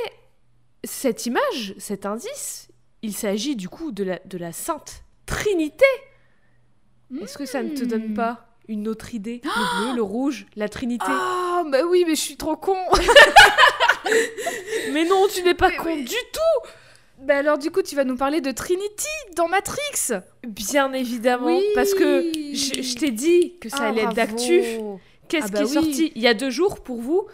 cette 0.85 1.27
image, 1.27 1.75
cet 1.79 2.05
indice, 2.05 2.69
il 3.03 3.15
s'agit 3.15 3.55
du 3.55 3.69
coup 3.69 3.93
de 3.93 4.03
la, 4.03 4.19
de 4.25 4.37
la 4.37 4.50
Sainte 4.53 5.05
Trinité. 5.27 5.85
Est-ce 7.21 7.39
que 7.39 7.47
ça 7.47 7.62
ne 7.62 7.71
te 7.71 7.85
donne 7.85 8.09
Hmm. 8.09 8.15
pas 8.15 8.52
une 8.73 8.89
autre 8.89 9.15
idée 9.15 9.41
Le 9.45 9.85
bleu, 9.87 9.97
le 9.97 10.03
rouge, 10.03 10.47
la 10.57 10.69
Trinité. 10.69 11.07
Ah, 11.09 11.63
bah 11.71 11.79
oui, 11.89 12.05
mais 12.07 12.17
je 12.17 12.21
suis 12.21 12.37
trop 12.37 12.57
con. 12.57 12.77
Mais 14.93 15.05
non, 15.05 15.27
tu 15.33 15.43
n'es 15.43 15.55
pas 15.55 15.69
Mais 15.69 15.77
con 15.77 15.97
du 15.97 16.05
tout 16.07 16.69
bah 17.23 17.37
alors, 17.37 17.57
du 17.57 17.71
coup, 17.71 17.83
tu 17.83 17.95
vas 17.95 18.03
nous 18.03 18.17
parler 18.17 18.41
de 18.41 18.51
Trinity 18.51 19.07
dans 19.37 19.47
Matrix. 19.47 20.13
Bien 20.45 20.93
évidemment, 20.93 21.57
Oui. 21.57 21.63
parce 21.77 21.95
que 21.95 22.25
je, 22.53 22.83
je 22.83 22.95
t'ai 22.97 23.13
dit 23.13 23.55
que 23.61 23.69
ça 23.69 23.77
Ah, 23.83 23.89
allait 23.91 24.03
être 24.03 24.15
d'actu. 24.15 24.61
Qu'est-ce 25.29 25.47
Ah 25.47 25.49
bah 25.53 25.59
qui 25.59 25.63
est 25.63 25.67
oui. 25.69 25.73
sorti 25.73 26.13
il 26.17 26.23
y 26.23 26.27
a 26.27 26.35
deux 26.35 26.51
jours 26.51 26.81
pour 26.81 27.01
vous 27.01 27.27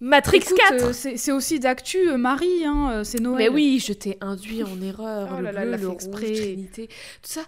Matrix 0.00 0.38
Écoute, 0.40 0.58
4 0.68 0.84
euh, 0.84 0.92
c'est 0.92 1.32
aussi 1.32 1.58
d'actu, 1.58 2.10
euh, 2.10 2.18
Marie, 2.18 2.66
hein, 2.66 2.90
euh, 2.92 3.04
c'est 3.04 3.20
Noël. 3.20 3.38
Mais 3.38 3.48
oui, 3.48 3.82
je 3.82 3.94
t'ai 3.94 4.18
induit 4.20 4.62
en 4.62 4.82
erreur. 4.82 5.30
Oh 5.32 5.36
le 5.38 5.44
là 5.44 5.52
là, 5.52 5.62
bleu, 5.62 5.70
l'a 5.70 5.76
le 5.78 5.86
rouge, 5.88 5.94
exprès. 5.94 6.32
Trinité, 6.32 6.88
tout 6.88 7.30
ça. 7.30 7.40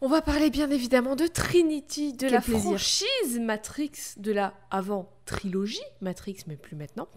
On 0.00 0.08
va 0.08 0.22
parler 0.22 0.50
bien 0.50 0.70
évidemment 0.70 1.16
de 1.16 1.26
Trinity, 1.26 2.12
de 2.12 2.18
Quel 2.26 2.32
la 2.32 2.40
plaisir. 2.40 2.60
franchise 2.62 3.40
Matrix, 3.40 4.14
de 4.18 4.32
la 4.32 4.54
avant 4.70 5.08
trilogie 5.24 5.80
Matrix, 6.00 6.38
mais 6.46 6.56
plus 6.56 6.76
maintenant, 6.76 7.08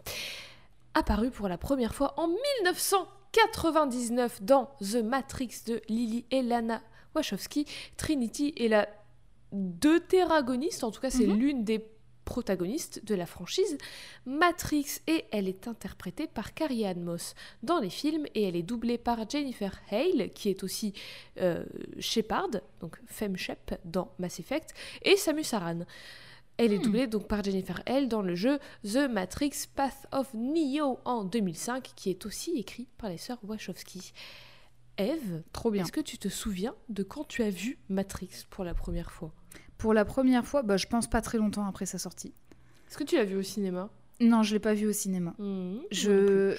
apparue 0.94 1.31
pour 1.31 1.47
la 1.50 1.57
première 1.57 1.94
fois 1.94 2.13
en 2.18 2.27
1999 2.27 4.41
dans 4.44 4.69
The 4.79 5.03
Matrix 5.03 5.63
de 5.65 5.81
Lily 5.89 6.25
et 6.31 6.41
Lana 6.41 6.81
Wachowski. 7.13 7.65
Trinity 7.97 8.53
est 8.57 8.69
la 8.69 8.88
deutéragoniste, 9.51 10.83
en 10.83 10.91
tout 10.91 11.01
cas 11.01 11.09
c'est 11.09 11.27
Mhm. 11.27 11.39
l'une 11.39 11.63
des 11.63 11.80
protagonistes 12.27 13.03
de 13.06 13.15
la 13.15 13.25
franchise 13.25 13.77
Matrix 14.25 15.00
et 15.07 15.24
elle 15.31 15.47
est 15.47 15.68
interprétée 15.69 16.27
par 16.27 16.53
Carrie 16.53 16.85
Ann 16.85 17.01
Moss 17.01 17.33
dans 17.63 17.79
les 17.79 17.89
films 17.89 18.25
et 18.35 18.44
elle 18.44 18.57
est 18.57 18.63
doublée 18.63 18.97
par 18.97 19.27
Jennifer 19.29 19.71
Hale 19.89 20.29
qui 20.33 20.50
est 20.50 20.62
aussi 20.63 20.94
euh, 21.39 21.63
Shepard, 22.00 22.50
donc 22.81 23.00
Femme 23.07 23.38
Shep 23.38 23.75
dans 23.85 24.12
Mass 24.19 24.39
Effect 24.41 24.74
et 25.04 25.16
Samus 25.16 25.45
Aran. 25.54 25.80
Elle 26.57 26.73
est 26.73 26.80
Hmm. 26.80 26.81
doublée 26.81 27.07
donc 27.07 27.28
par 27.28 27.44
Jennifer 27.44 27.81
Hale 27.85 28.07
dans 28.09 28.21
le 28.21 28.35
jeu 28.35 28.59
The 28.83 29.07
Matrix 29.09 29.51
Path 29.75 30.06
of 30.11 30.33
Neo 30.33 30.99
en 31.06 31.23
2005 31.23 31.92
qui 31.95 32.09
est 32.09 32.25
aussi 32.25 32.57
écrit 32.57 32.87
par 32.97 33.09
les 33.09 33.18
sœurs 33.18 33.40
Wachowski. 33.44 34.11
Eve, 34.97 35.44
Trop 35.54 35.69
bien. 35.71 35.83
est-ce 35.83 35.92
que 35.92 36.01
tu 36.01 36.18
te 36.18 36.28
souviens 36.28 36.75
de 36.90 37.04
quand 37.04 37.23
tu 37.28 37.44
as 37.44 37.51
vu 37.51 37.78
Matrix 37.90 38.30
pour 38.49 38.63
la 38.63 38.73
première 38.73 39.11
fois? 39.11 39.31
Pour 39.77 39.93
la 39.93 40.05
première 40.05 40.45
fois, 40.45 40.63
bah, 40.63 40.77
je 40.77 40.87
pense 40.87 41.07
pas 41.07 41.21
très 41.21 41.37
longtemps 41.37 41.65
après 41.67 41.85
sa 41.85 41.97
sortie. 41.97 42.33
Est-ce 42.89 42.97
que 42.97 43.03
tu 43.03 43.15
l'as 43.15 43.25
vu 43.25 43.35
au 43.37 43.41
cinéma? 43.43 43.89
Non, 44.19 44.41
je 44.41 44.53
l'ai 44.53 44.59
pas 44.59 44.73
vu 44.73 44.87
au 44.87 44.91
cinéma. 44.93 45.35
Mhm. 45.37 45.81
Je, 45.91 46.49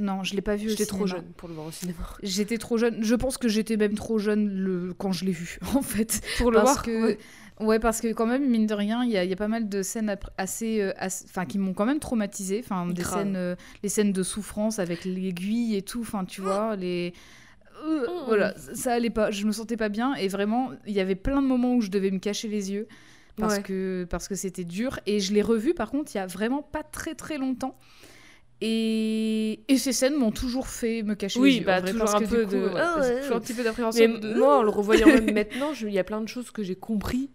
non 0.00 0.22
je 0.24 0.32
non, 0.32 0.34
l'ai 0.34 0.40
pas 0.42 0.56
vu 0.56 0.66
au 0.66 0.70
J'étais 0.70 0.84
cinéma. 0.86 0.98
trop 0.98 1.06
jeune 1.06 1.26
pour 1.36 1.48
le 1.48 1.54
voir 1.54 1.66
au 1.68 1.70
cinéma. 1.70 1.98
J'étais 2.24 2.58
trop 2.58 2.78
jeune. 2.78 3.02
Je 3.04 3.14
pense 3.14 3.38
que 3.38 3.46
j'étais 3.46 3.76
même 3.76 3.94
trop 3.94 4.18
jeune 4.18 4.48
le... 4.48 4.92
quand 4.94 5.12
je 5.12 5.24
l'ai 5.24 5.30
vu, 5.32 5.58
en 5.76 5.82
fait. 5.82 6.20
Pour 6.38 6.50
parce 6.50 6.82
que 6.82 7.04
ouais. 7.04 7.18
ouais. 7.60 7.78
parce 7.78 8.00
que 8.00 8.12
quand 8.12 8.26
même 8.26 8.50
mine 8.50 8.66
de 8.66 8.74
rien 8.74 9.04
il 9.04 9.10
y, 9.10 9.12
y 9.12 9.32
a 9.32 9.36
pas 9.36 9.46
mal 9.46 9.68
de 9.68 9.82
scènes 9.82 10.16
assez 10.36 10.80
euh, 10.82 10.92
assez- 10.96 11.26
enfin 11.28 11.44
qui 11.46 11.58
m'ont 11.58 11.74
quand 11.74 11.86
même 11.86 12.00
traumatisée 12.00 12.60
enfin 12.64 12.86
des 12.88 13.02
Grave. 13.02 13.20
scènes 13.20 13.36
euh, 13.36 13.54
les 13.84 13.88
scènes 13.88 14.12
de 14.12 14.22
souffrance 14.24 14.80
avec 14.80 15.04
l'aiguille 15.04 15.76
et 15.76 15.82
tout 15.82 16.00
enfin 16.00 16.24
tu 16.24 16.40
vois 16.40 16.74
les 16.74 17.12
Euh, 17.84 18.06
Mm. 18.06 18.24
voilà 18.26 18.54
ça 18.74 18.92
allait 18.94 19.10
pas 19.10 19.30
je 19.30 19.44
me 19.46 19.52
sentais 19.52 19.76
pas 19.76 19.88
bien 19.88 20.14
et 20.14 20.28
vraiment 20.28 20.70
il 20.86 20.94
y 20.94 21.00
avait 21.00 21.14
plein 21.14 21.42
de 21.42 21.46
moments 21.46 21.74
où 21.74 21.80
je 21.80 21.90
devais 21.90 22.10
me 22.10 22.18
cacher 22.18 22.48
les 22.48 22.72
yeux 22.72 22.88
parce 23.36 23.56
Ouais. 23.56 23.62
que 23.62 24.06
parce 24.08 24.28
que 24.28 24.34
c'était 24.34 24.64
dur 24.64 24.98
et 25.06 25.20
je 25.20 25.32
l'ai 25.34 25.42
revu 25.42 25.74
par 25.74 25.90
contre 25.90 26.14
il 26.14 26.18
y 26.18 26.20
a 26.20 26.26
vraiment 26.26 26.62
pas 26.62 26.82
très 26.82 27.14
très 27.14 27.36
longtemps 27.38 27.76
et, 28.62 29.60
et 29.68 29.76
ces 29.78 29.92
scènes 29.92 30.14
m'ont 30.14 30.30
toujours 30.32 30.68
fait 30.68 31.02
me 31.02 31.14
cacher 31.14 31.38
Oui, 31.38 31.50
les 31.52 31.58
yeux 31.58 31.64
bah, 31.66 31.76
en 31.78 31.80
vrai, 31.82 31.92
toujours 31.92 32.14
un 32.14 32.20
peu 32.20 32.44
coup, 32.46 32.52
de- 32.52 32.56
ouais, 32.68 32.72
Ah 32.76 33.00
j'ai 33.06 33.14
ouais. 33.14 33.20
toujours 33.20 33.36
un 33.36 33.40
petit 33.40 33.54
peu 33.54 33.62
d'appréhension 33.62 34.08
Mais 34.08 34.18
de- 34.18 34.34
moi, 34.34 34.58
en 34.58 34.62
le 34.62 34.70
revoyant 34.70 35.06
même 35.08 35.30
maintenant, 35.34 35.72
il 35.74 35.90
y 35.92 35.98
a 35.98 36.04
plein 36.04 36.20
de 36.22 36.26
choses 36.28 36.50
que 36.50 36.62
j'ai 36.62 36.76
compris 36.76 37.30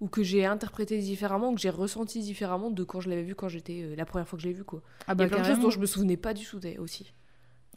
ou 0.00 0.08
que 0.08 0.22
j'ai 0.22 0.44
interprétées 0.46 0.98
différemment, 0.98 1.50
ou 1.50 1.54
que 1.54 1.60
j'ai 1.60 1.70
ressenti 1.70 2.20
différemment 2.20 2.70
de 2.70 2.82
quand 2.82 3.00
je 3.00 3.08
l'avais 3.10 3.22
vu 3.22 3.34
quand 3.34 3.48
j'étais 3.48 3.82
euh, 3.84 3.94
la 3.96 4.04
première 4.06 4.26
fois 4.26 4.36
que 4.38 4.42
je 4.42 4.48
l'ai 4.48 4.54
vu 4.54 4.64
quoi. 4.64 4.82
ah 5.06 5.12
Il 5.12 5.12
y 5.12 5.16
bah 5.18 5.24
a 5.24 5.28
plein 5.28 5.42
de 5.42 5.46
choses 5.46 5.60
dont 5.60 5.70
je 5.70 5.78
me 5.78 5.86
souvenais 5.86 6.16
pas 6.16 6.32
du 6.34 6.44
tout 6.46 6.58
aussi. 6.78 7.12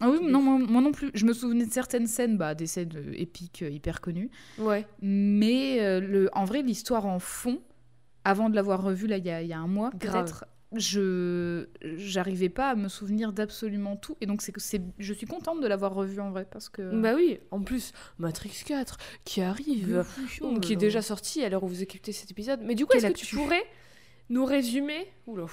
Ah 0.01 0.09
oui, 0.09 0.19
non, 0.21 0.41
moi, 0.41 0.57
moi 0.59 0.81
non 0.81 0.91
plus. 0.91 1.09
Je 1.13 1.25
me 1.25 1.33
souvenais 1.33 1.65
de 1.65 1.71
certaines 1.71 2.07
scènes, 2.07 2.37
bah, 2.37 2.53
des 2.55 2.67
scènes 2.67 2.91
euh, 2.95 3.13
épiques 3.15 3.61
euh, 3.63 3.69
hyper 3.69 4.01
connues. 4.01 4.29
Ouais. 4.57 4.85
Mais 5.01 5.79
euh, 5.81 5.99
le, 6.01 6.29
en 6.33 6.43
vrai, 6.45 6.61
l'histoire 6.61 7.05
en 7.05 7.19
fond, 7.19 7.61
avant 8.25 8.49
de 8.49 8.55
l'avoir 8.55 8.83
revue 8.83 9.07
là, 9.07 9.17
il 9.17 9.25
y 9.25 9.29
a, 9.29 9.41
il 9.41 9.47
y 9.47 9.53
a 9.53 9.59
un 9.59 9.67
mois 9.67 9.91
Grave. 9.97 10.25
peut-être, 10.25 10.45
je 10.75 11.67
j'arrivais 11.95 12.49
pas 12.49 12.71
à 12.71 12.75
me 12.75 12.89
souvenir 12.89 13.31
d'absolument 13.31 13.95
tout 13.95 14.17
et 14.19 14.25
donc 14.25 14.41
c'est 14.41 14.51
que 14.51 14.59
c'est 14.59 14.81
je 14.99 15.13
suis 15.13 15.27
contente 15.27 15.61
de 15.61 15.67
l'avoir 15.67 15.93
revu 15.93 16.19
en 16.19 16.31
vrai 16.31 16.45
parce 16.51 16.67
que 16.67 16.99
Bah 16.99 17.13
oui, 17.15 17.39
en 17.51 17.61
plus, 17.61 17.93
Matrix 18.17 18.63
4 18.65 18.97
qui 19.23 19.41
arrive, 19.41 20.03
Oh 20.41 20.59
qui 20.59 20.73
est 20.73 20.75
là. 20.75 20.79
déjà 20.81 21.01
sorti 21.01 21.43
à 21.43 21.49
l'heure 21.49 21.63
où 21.63 21.67
vous 21.67 21.81
écoutez 21.83 22.11
cet 22.11 22.31
épisode. 22.31 22.59
Mais 22.63 22.75
du 22.75 22.85
coup, 22.85 22.91
Quelle 22.93 23.05
est-ce 23.05 23.13
que 23.13 23.17
tu 23.19 23.25
actu. 23.25 23.35
pourrais 23.37 23.63
nous 24.29 24.45
résumer, 24.45 25.07
oula, 25.27 25.45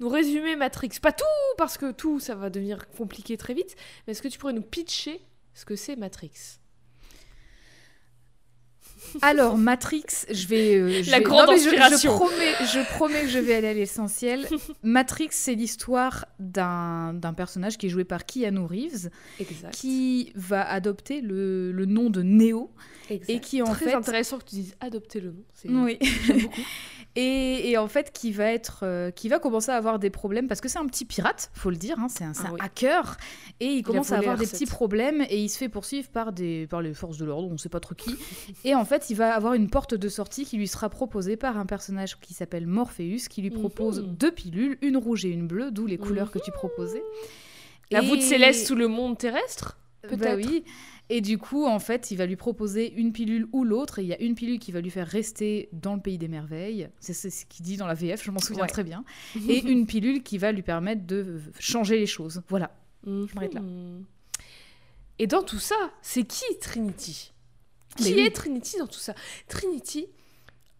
nous 0.00 0.08
résumer 0.08 0.56
Matrix 0.56 0.90
Pas 1.00 1.12
tout, 1.12 1.24
parce 1.58 1.76
que 1.78 1.92
tout, 1.92 2.20
ça 2.20 2.34
va 2.34 2.48
devenir 2.50 2.88
compliqué 2.90 3.36
très 3.36 3.54
vite, 3.54 3.76
mais 4.06 4.12
est-ce 4.12 4.22
que 4.22 4.28
tu 4.28 4.38
pourrais 4.38 4.52
nous 4.54 4.62
pitcher 4.62 5.20
ce 5.54 5.64
que 5.64 5.76
c'est 5.76 5.96
Matrix? 5.96 6.30
Alors 9.20 9.58
Matrix, 9.58 10.04
je 10.30 10.46
vais 10.46 10.76
euh, 10.76 11.02
je 11.02 11.10
La 11.10 11.18
vais- 11.18 11.24
grande 11.24 11.48
mais 11.50 11.58
je- 11.58 11.68
inspiration. 11.68 12.12
Je, 12.12 12.16
promets, 12.16 12.54
je 12.72 12.94
promets 12.94 13.20
que 13.22 13.28
je 13.28 13.38
vais 13.38 13.54
aller 13.56 13.68
à 13.68 13.74
l'essentiel. 13.74 14.46
Matrix, 14.82 15.28
c'est 15.32 15.54
l'histoire 15.54 16.26
d'un 16.38 17.34
personnage 17.36 17.76
qui 17.78 17.86
est 17.86 17.88
joué 17.90 18.04
par 18.04 18.24
Keanu 18.24 18.60
Reeves, 18.64 19.10
Exact. 19.40 19.74
qui 19.74 20.32
va 20.36 20.66
adopter 20.66 21.20
le, 21.20 21.72
le 21.72 21.84
nom 21.84 22.10
de 22.10 22.22
Neo 22.22 22.70
Exact. 23.10 23.28
et 23.30 23.40
qui 23.40 23.60
en 23.60 23.66
Très 23.66 23.86
fait 23.86 23.94
intéressant 23.94 24.38
que 24.38 24.44
tu 24.44 24.54
dises 24.54 24.76
adopter 24.80 25.20
le 25.20 25.34
nom. 25.66 25.84
oui. 25.84 25.98
J'aime 26.24 26.42
beaucoup. 26.42 26.60
Et, 27.14 27.70
et 27.70 27.76
en 27.76 27.88
fait, 27.88 28.10
qui 28.12 28.32
va 28.32 28.46
être, 28.50 28.80
euh, 28.84 29.10
qui 29.10 29.28
va 29.28 29.38
commencer 29.38 29.70
à 29.70 29.76
avoir 29.76 29.98
des 29.98 30.08
problèmes 30.08 30.48
parce 30.48 30.62
que 30.62 30.68
c'est 30.68 30.78
un 30.78 30.86
petit 30.86 31.04
pirate, 31.04 31.50
faut 31.52 31.68
le 31.68 31.76
dire, 31.76 31.98
hein, 31.98 32.06
c'est 32.08 32.24
un, 32.24 32.32
Ah 32.38 32.46
un 32.48 32.52
oui. 32.52 32.58
hacker, 32.62 33.18
et 33.60 33.66
il 33.66 33.82
commence 33.82 34.12
à 34.12 34.16
avoir 34.18 34.38
des 34.38 34.46
R7. 34.46 34.50
petits 34.52 34.66
problèmes 34.66 35.20
et 35.28 35.38
il 35.42 35.50
se 35.50 35.58
fait 35.58 35.68
poursuivre 35.68 36.08
par 36.08 36.32
des, 36.32 36.66
par 36.68 36.80
les 36.80 36.94
forces 36.94 37.18
de 37.18 37.26
l'ordre, 37.26 37.50
on 37.52 37.58
sait 37.58 37.68
pas 37.68 37.80
trop 37.80 37.94
qui. 37.94 38.16
et 38.64 38.74
en 38.74 38.86
fait, 38.86 39.10
il 39.10 39.16
va 39.16 39.34
avoir 39.34 39.52
une 39.52 39.68
porte 39.68 39.94
de 39.94 40.08
sortie 40.08 40.46
qui 40.46 40.56
lui 40.56 40.66
sera 40.68 40.88
proposée 40.88 41.36
par 41.36 41.58
un 41.58 41.66
personnage 41.66 42.18
qui 42.18 42.32
s'appelle 42.32 42.66
Morpheus, 42.66 43.28
qui 43.28 43.42
lui 43.42 43.50
propose 43.50 44.00
Mhm. 44.00 44.14
deux 44.16 44.32
pilules, 44.32 44.78
une 44.80 44.96
rouge 44.96 45.26
et 45.26 45.28
une 45.30 45.46
bleue, 45.46 45.70
d'où 45.70 45.86
les 45.86 45.98
couleurs 45.98 46.30
que 46.30 46.38
tu 46.38 46.50
proposais. 46.50 47.02
La 47.90 48.02
Et- 48.02 48.06
voûte 48.06 48.22
céleste 48.22 48.66
sous 48.66 48.74
le 48.74 48.88
monde 48.88 49.18
terrestre 49.18 49.76
bah 50.02 50.08
peut-être? 50.16 50.48
oui. 50.48 50.64
Et 51.14 51.20
du 51.20 51.36
coup, 51.36 51.66
en 51.66 51.78
fait, 51.78 52.10
il 52.10 52.16
va 52.16 52.24
lui 52.24 52.36
proposer 52.36 52.90
une 52.94 53.12
pilule 53.12 53.46
ou 53.52 53.64
l'autre. 53.64 53.98
Et 53.98 54.02
il 54.02 54.08
y 54.08 54.14
a 54.14 54.20
une 54.22 54.34
pilule 54.34 54.58
qui 54.58 54.72
va 54.72 54.80
lui 54.80 54.88
faire 54.90 55.06
rester 55.06 55.68
dans 55.72 55.94
le 55.94 56.00
pays 56.00 56.16
des 56.16 56.28
merveilles. 56.28 56.88
C'est 57.00 57.12
ce 57.12 57.44
qu'il 57.44 57.64
dit 57.66 57.76
dans 57.76 57.86
la 57.86 57.92
VF, 57.92 58.24
je 58.24 58.30
m'en 58.30 58.38
souviens 58.40 58.62
Ouais. 58.62 58.68
très 58.68 58.82
bien. 58.82 59.04
Et 59.48 59.58
une 59.60 59.86
pilule 59.86 60.22
qui 60.22 60.38
va 60.38 60.52
lui 60.52 60.62
permettre 60.62 61.06
de 61.06 61.38
changer 61.58 61.98
les 61.98 62.06
choses. 62.06 62.42
Voilà. 62.48 62.70
m'arrête 63.04 63.52
là. 63.54 63.60
Mhm. 63.60 64.04
Et 65.18 65.26
dans 65.26 65.42
tout 65.42 65.58
ça, 65.58 65.76
c'est 66.00 66.24
qui 66.24 66.44
Trinity? 66.60 67.32
Mais 68.00 68.06
Qui 68.06 68.14
oui. 68.14 68.20
est 68.20 68.30
Trinity 68.34 68.78
dans 68.78 68.86
tout 68.86 68.98
ça? 68.98 69.14
Trinity, 69.48 70.06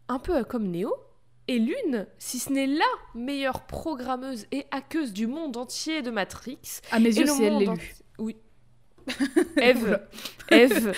un 0.09 0.19
peu 0.19 0.43
comme 0.45 0.67
Neo, 0.71 0.95
est 1.47 1.59
l'une, 1.59 2.07
si 2.19 2.39
ce 2.39 2.51
n'est 2.51 2.67
la 2.67 2.85
meilleure 3.15 3.67
programmeuse 3.67 4.47
et 4.51 4.65
hackeuse 4.71 5.13
du 5.13 5.27
monde 5.27 5.57
entier 5.59 6.01
de 6.01 6.11
Matrix. 6.11 6.59
À 6.91 6.99
mes 7.01 7.15
yeux, 7.15 7.27
c'est 7.27 7.45
elle 7.45 7.69
Oui. 8.19 8.37
Eve. 9.61 10.01
Eve, 10.51 10.93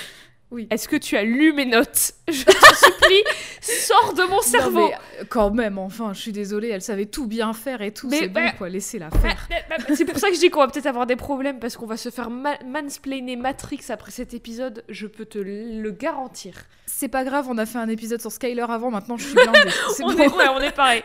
Oui. 0.50 0.66
est-ce 0.70 0.88
que 0.88 0.96
tu 0.96 1.16
as 1.16 1.23
lu 1.25 1.52
mes 1.52 1.64
notes? 1.66 2.12
Je 2.28 2.44
te 2.44 2.50
supplie, 2.76 3.25
sors 3.61 4.14
de 4.14 4.23
mon 4.23 4.37
Non, 4.37 4.40
cerveau. 4.42 4.88
mais 4.88 4.94
euh, 5.20 5.25
quand 5.28 5.50
même, 5.50 5.78
enfin, 5.78 6.12
je 6.12 6.20
suis 6.20 6.32
désolée, 6.32 6.68
elle 6.68 6.82
savait 6.82 7.06
tout 7.06 7.26
bien 7.26 7.52
faire 7.52 7.82
et 7.82 7.92
tout. 7.92 8.08
C'est 8.11 8.28
bon, 8.28 8.40
bah- 8.44 8.52
quoi, 8.52 8.68
laissez-la 8.68 9.11
faire. 9.11 9.49
C'est 9.94 10.04
pour 10.04 10.18
ça 10.18 10.28
que 10.28 10.34
je 10.37 10.40
dis 10.40 10.50
qu'on 10.50 10.61
va 10.61 10.68
peut-être 10.68 10.87
avoir 10.87 11.06
des 11.06 11.16
problèmes 11.16 11.58
parce 11.58 11.76
qu'on 11.76 11.87
va 11.87 11.96
se 11.96 12.11
faire 12.11 12.30
ma- 12.30 12.58
mansplainer 12.64 13.37
Matrix 13.37 13.80
après 13.88 14.11
cet 14.12 14.32
épisode, 14.34 14.84
je 14.88 15.06
peux 15.06 15.25
te 15.25 15.38
le 15.38 15.90
garantir. 15.90 16.54
C'est 16.87 17.08
pas 17.08 17.25
grave, 17.25 17.46
on 17.49 17.58
a 17.58 17.66
fait 17.66 17.78
un 17.78 17.88
épisode 17.88 18.20
sur 18.20 18.30
Skyler 18.30 18.64
avant, 18.68 18.90
maintenant 18.90 19.16
je 19.16 19.25
suis 19.25 19.34
blindée. 19.34 19.58
C'est 19.96 20.04
On 20.04 20.12
bon. 20.12 20.18
est, 20.23 20.28
ouais, 20.28 20.49
on 20.54 20.61
est 20.61 20.70
pareil. 20.75 21.02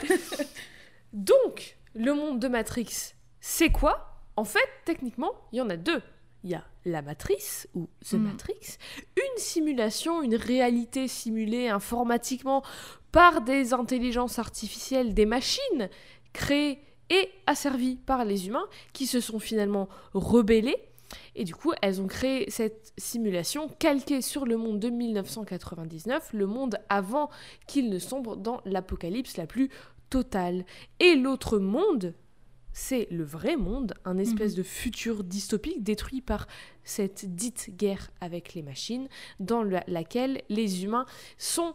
Donc, 1.13 1.77
le 1.95 2.13
monde 2.13 2.39
de 2.39 2.47
Matrix, 2.47 3.13
c'est 3.41 3.69
quoi? 3.69 4.21
En 4.35 4.43
fait, 4.43 4.59
techniquement, 4.85 5.31
il 5.51 5.57
y 5.57 5.61
en 5.61 5.69
a 5.69 5.75
deux. 5.75 6.01
Il 6.43 6.51
y 6.51 6.55
a 6.55 6.63
la 6.85 7.01
matrice 7.01 7.67
ou 7.73 7.89
The 8.09 8.13
Mm. 8.13 8.23
Matrix, 8.23 8.77
une 9.17 9.37
simulation, 9.37 10.21
une 10.21 10.35
réalité 10.35 11.07
simulée 11.07 11.67
informatiquement 11.67 12.63
par 13.11 13.41
des 13.41 13.73
intelligences 13.73 14.39
artificielles, 14.39 15.13
des 15.13 15.25
machines 15.25 15.89
créées 16.33 16.79
et 17.09 17.29
asservies 17.47 17.95
par 17.95 18.23
les 18.23 18.47
humains 18.47 18.67
qui 18.93 19.07
se 19.07 19.19
sont 19.19 19.39
finalement 19.39 19.89
rebellés. 20.13 20.77
Et 21.35 21.43
du 21.43 21.55
coup, 21.55 21.73
elles 21.81 22.01
ont 22.01 22.07
créé 22.07 22.49
cette 22.51 22.93
simulation 22.97 23.67
calquée 23.79 24.21
sur 24.21 24.45
le 24.45 24.57
monde 24.57 24.79
de 24.79 24.89
1999, 24.89 26.29
le 26.33 26.45
monde 26.45 26.77
avant 26.87 27.29
qu'il 27.65 27.89
ne 27.89 27.97
sombre 27.97 28.37
dans 28.37 28.61
l'apocalypse 28.65 29.37
la 29.37 29.47
plus 29.47 29.69
totale. 30.11 30.65
Et 30.99 31.15
l'autre 31.15 31.57
monde, 31.57 32.13
c'est 32.81 33.07
le 33.11 33.25
vrai 33.25 33.57
monde, 33.57 33.93
un 34.05 34.17
espèce 34.17 34.55
de 34.55 34.63
futur 34.63 35.25
dystopique 35.25 35.83
détruit 35.83 36.21
par 36.21 36.47
cette 36.85 37.35
dite 37.35 37.71
guerre 37.75 38.09
avec 38.21 38.53
les 38.53 38.61
machines, 38.61 39.09
dans 39.41 39.63
la- 39.63 39.83
laquelle 39.87 40.41
les 40.49 40.83
humains 40.85 41.05
sont 41.37 41.73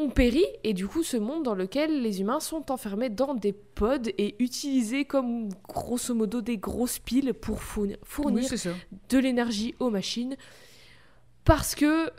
ont 0.00 0.10
péri 0.10 0.44
et 0.64 0.74
du 0.74 0.86
coup 0.86 1.02
ce 1.02 1.16
monde 1.16 1.42
dans 1.42 1.56
lequel 1.56 2.02
les 2.02 2.20
humains 2.20 2.38
sont 2.40 2.70
enfermés 2.70 3.10
dans 3.10 3.34
des 3.34 3.52
pods 3.52 4.08
et 4.16 4.36
utilisés 4.42 5.04
comme 5.04 5.48
grosso 5.68 6.14
modo 6.14 6.40
des 6.40 6.56
grosses 6.56 7.00
piles 7.00 7.34
pour 7.34 7.60
fournir, 7.62 7.98
Oui, 8.08 8.46
de 9.08 9.18
l'énergie 9.18 9.74
aux 9.80 9.90
machines 9.90 10.36
parce 11.44 11.74
que 11.74 12.10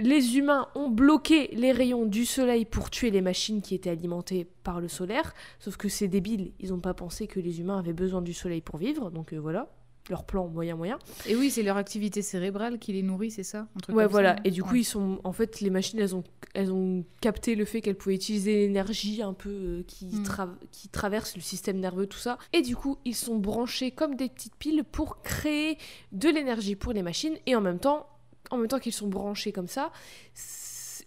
les 0.00 0.36
humains 0.38 0.68
ont 0.74 0.88
bloqué 0.90 1.48
les 1.54 1.72
rayons 1.72 2.04
du 2.04 2.26
soleil 2.26 2.64
pour 2.64 2.90
tuer 2.90 3.10
les 3.10 3.22
machines 3.22 3.62
qui 3.62 3.74
étaient 3.74 3.90
alimentées 3.90 4.46
par 4.62 4.80
le 4.80 4.88
solaire. 4.88 5.32
Sauf 5.58 5.76
que 5.76 5.88
c'est 5.88 6.08
débile, 6.08 6.52
ils 6.60 6.70
n'ont 6.70 6.80
pas 6.80 6.94
pensé 6.94 7.26
que 7.26 7.40
les 7.40 7.60
humains 7.60 7.78
avaient 7.78 7.92
besoin 7.92 8.22
du 8.22 8.34
soleil 8.34 8.60
pour 8.60 8.76
vivre. 8.76 9.10
Donc 9.10 9.32
euh, 9.32 9.38
voilà, 9.38 9.70
leur 10.10 10.24
plan 10.24 10.46
moyen 10.48 10.76
moyen. 10.76 10.98
Et 11.26 11.34
oui, 11.34 11.50
c'est 11.50 11.62
leur 11.62 11.76
activité 11.78 12.20
cérébrale 12.22 12.78
qui 12.78 12.92
les 12.92 13.02
nourrit, 13.02 13.30
c'est 13.30 13.42
ça 13.42 13.66
un 13.74 13.80
truc 13.80 13.96
Ouais 13.96 14.04
ça, 14.04 14.08
voilà. 14.08 14.36
Et 14.44 14.50
du 14.50 14.62
coup 14.62 14.74
Ouais. 14.74 14.80
ils 14.80 14.84
sont, 14.84 15.18
en 15.24 15.32
fait, 15.32 15.60
les 15.60 15.70
machines 15.70 15.98
elles 15.98 16.14
ont, 16.14 16.24
elles 16.54 16.70
ont 16.72 17.04
capté 17.20 17.54
le 17.54 17.64
fait 17.64 17.80
qu'elles 17.80 17.96
pouvaient 17.96 18.14
utiliser 18.14 18.66
l'énergie 18.66 19.22
un 19.22 19.32
peu 19.32 19.48
euh, 19.50 19.82
qui, 19.86 20.06
Mm. 20.06 20.22
tra- 20.24 20.54
qui 20.72 20.88
traverse 20.88 21.34
le 21.36 21.42
système 21.42 21.78
nerveux 21.80 22.06
tout 22.06 22.18
ça. 22.18 22.36
Et 22.52 22.60
du 22.62 22.76
coup 22.76 22.98
ils 23.04 23.14
sont 23.16 23.36
branchés 23.36 23.90
comme 23.90 24.14
des 24.14 24.28
petites 24.28 24.54
piles 24.56 24.84
pour 24.84 25.22
créer 25.22 25.78
de 26.12 26.28
l'énergie 26.28 26.76
pour 26.76 26.92
les 26.92 27.02
machines 27.02 27.36
et 27.46 27.56
en 27.56 27.60
même 27.60 27.78
temps 27.78 28.06
en 28.50 28.56
même 28.58 28.68
temps 28.68 28.78
qu'ils 28.78 28.92
sont 28.92 29.08
branchés 29.08 29.52
comme 29.52 29.68
ça, 29.68 29.92